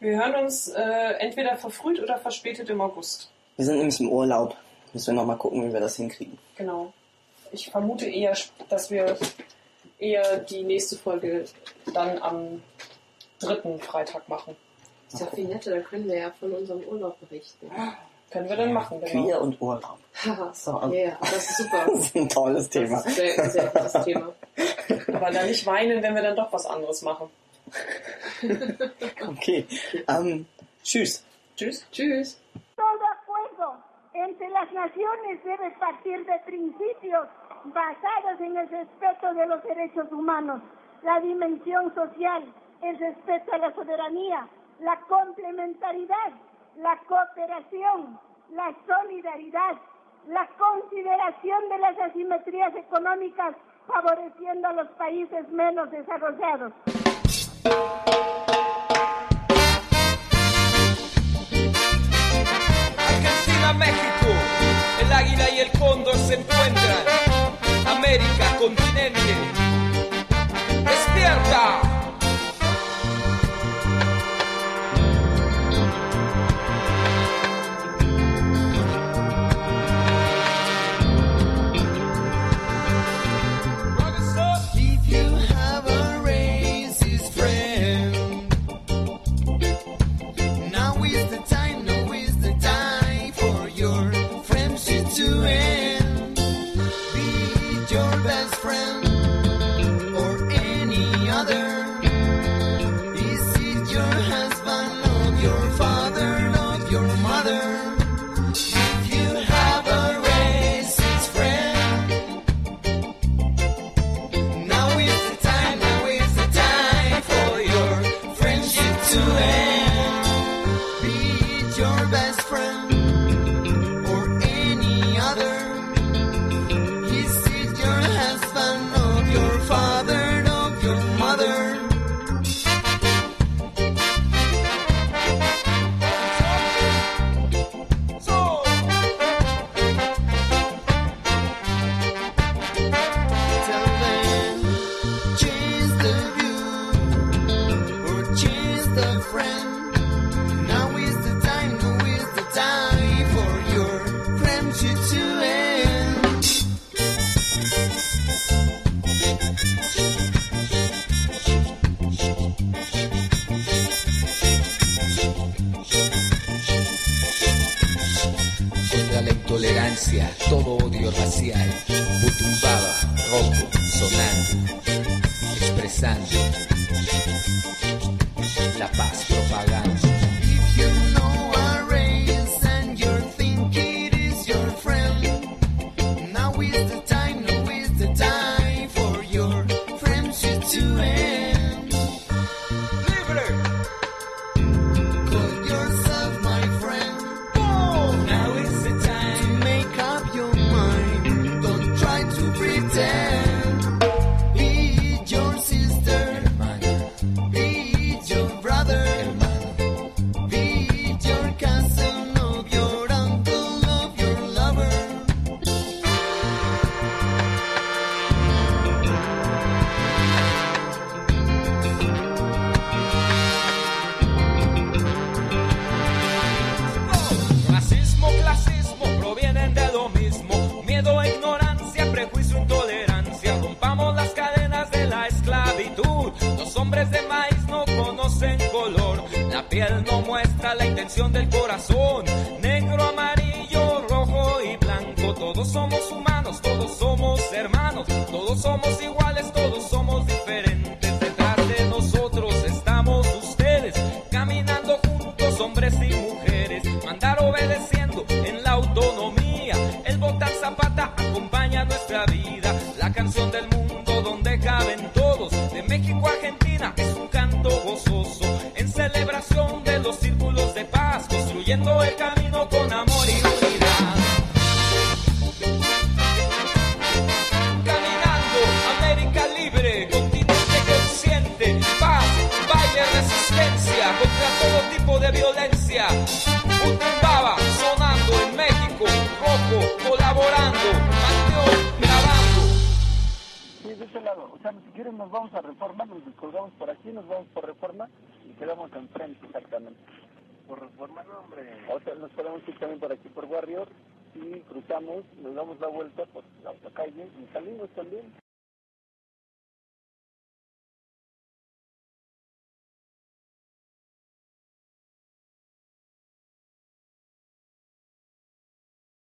Wir 0.00 0.16
hören 0.16 0.44
uns 0.44 0.68
äh, 0.68 1.14
entweder 1.20 1.56
verfrüht 1.56 2.00
oder 2.00 2.18
verspätet 2.18 2.68
im 2.68 2.80
August. 2.80 3.30
Wir 3.56 3.64
sind 3.64 3.78
nämlich 3.78 4.00
im 4.00 4.08
Urlaub. 4.08 4.56
Müssen 4.92 5.14
wir 5.14 5.20
nochmal 5.20 5.38
gucken, 5.38 5.66
wie 5.66 5.72
wir 5.72 5.80
das 5.80 5.96
hinkriegen. 5.96 6.38
Genau. 6.56 6.92
Ich 7.52 7.70
vermute 7.70 8.06
eher, 8.06 8.36
dass 8.68 8.90
wir 8.90 9.16
eher 9.98 10.38
die 10.38 10.64
nächste 10.64 10.96
Folge 10.96 11.44
dann 11.94 12.18
am 12.18 12.62
dritten 13.38 13.78
Freitag 13.78 14.28
machen. 14.28 14.56
Ist 15.12 15.20
ja 15.20 15.26
viel 15.26 15.46
netter, 15.46 15.70
da 15.70 15.80
können 15.80 16.08
wir 16.08 16.16
ja 16.18 16.32
von 16.32 16.52
unserem 16.52 16.82
Urlaub 16.82 17.20
berichten. 17.20 17.70
Können 18.32 18.48
wir 18.48 18.56
dann 18.56 18.72
machen, 18.72 19.00
genau. 19.00 19.24
Queer 19.24 19.40
und 19.40 19.60
Urlaub. 19.60 19.98
So. 20.54 20.72
ja, 20.82 20.88
yeah, 20.90 21.18
das 21.20 21.50
ist 21.50 21.56
super. 21.58 21.86
Das 21.92 22.04
ist 22.04 22.16
ein 22.16 22.28
tolles 22.28 22.68
Thema. 22.68 23.02
Das 23.02 23.06
ist 23.06 23.20
ein 23.20 23.50
sehr, 23.50 23.50
sehr 23.50 23.66
gutes 23.66 23.92
Thema. 24.04 24.32
Aber 25.08 25.30
dann 25.30 25.46
nicht 25.46 25.66
weinen, 25.66 26.02
wenn 26.02 26.14
wir 26.14 26.22
dann 26.22 26.36
doch 26.36 26.52
was 26.52 26.66
anderes 26.66 27.02
machen. 27.02 27.30
Okay. 29.28 29.66
Ähm, 30.08 30.46
tschüss. 30.82 31.24
Tschüss. 31.56 31.86
Tschüss. 31.92 32.40
Todo 32.76 33.04
acuerdo 33.16 33.76
entre 34.14 34.48
las 34.50 34.70
naciones 34.72 35.42
debe 35.44 35.70
partir 35.78 36.24
de 36.26 36.38
principios 36.44 37.28
basados 37.64 38.40
en 38.40 38.56
el 38.56 38.68
respeto 38.68 39.34
de 39.34 39.46
los 39.46 39.62
derechos 39.62 40.10
humanos, 40.10 40.60
la 41.02 41.20
dimensión 41.20 41.94
social, 41.94 42.42
el 42.82 42.98
respeto 42.98 43.52
a 43.52 43.58
la 43.58 43.74
soberanía, 43.74 44.48
la 44.80 44.98
complementariedad, 45.08 46.32
la 46.76 46.96
cooperación, 47.08 48.18
la 48.52 48.74
solidaridad, 48.86 49.76
la 50.28 50.48
consideración 50.58 51.68
de 51.68 51.78
las 51.78 51.98
asimetrías 51.98 52.74
económicas 52.76 53.54
favoreciendo 53.86 54.68
a 54.68 54.72
los 54.72 54.88
países 54.92 55.48
menos 55.50 55.90
desarrollados. 55.90 56.72
Argentina, 62.98 63.72
México, 63.74 64.28
el 65.00 65.12
águila 65.12 65.50
y 65.50 65.60
el 65.60 65.78
cóndor 65.78 66.14
se 66.14 66.34
encuentran. 66.34 67.04
América, 67.86 68.56
continente, 68.58 69.20
despierta. 70.84 71.91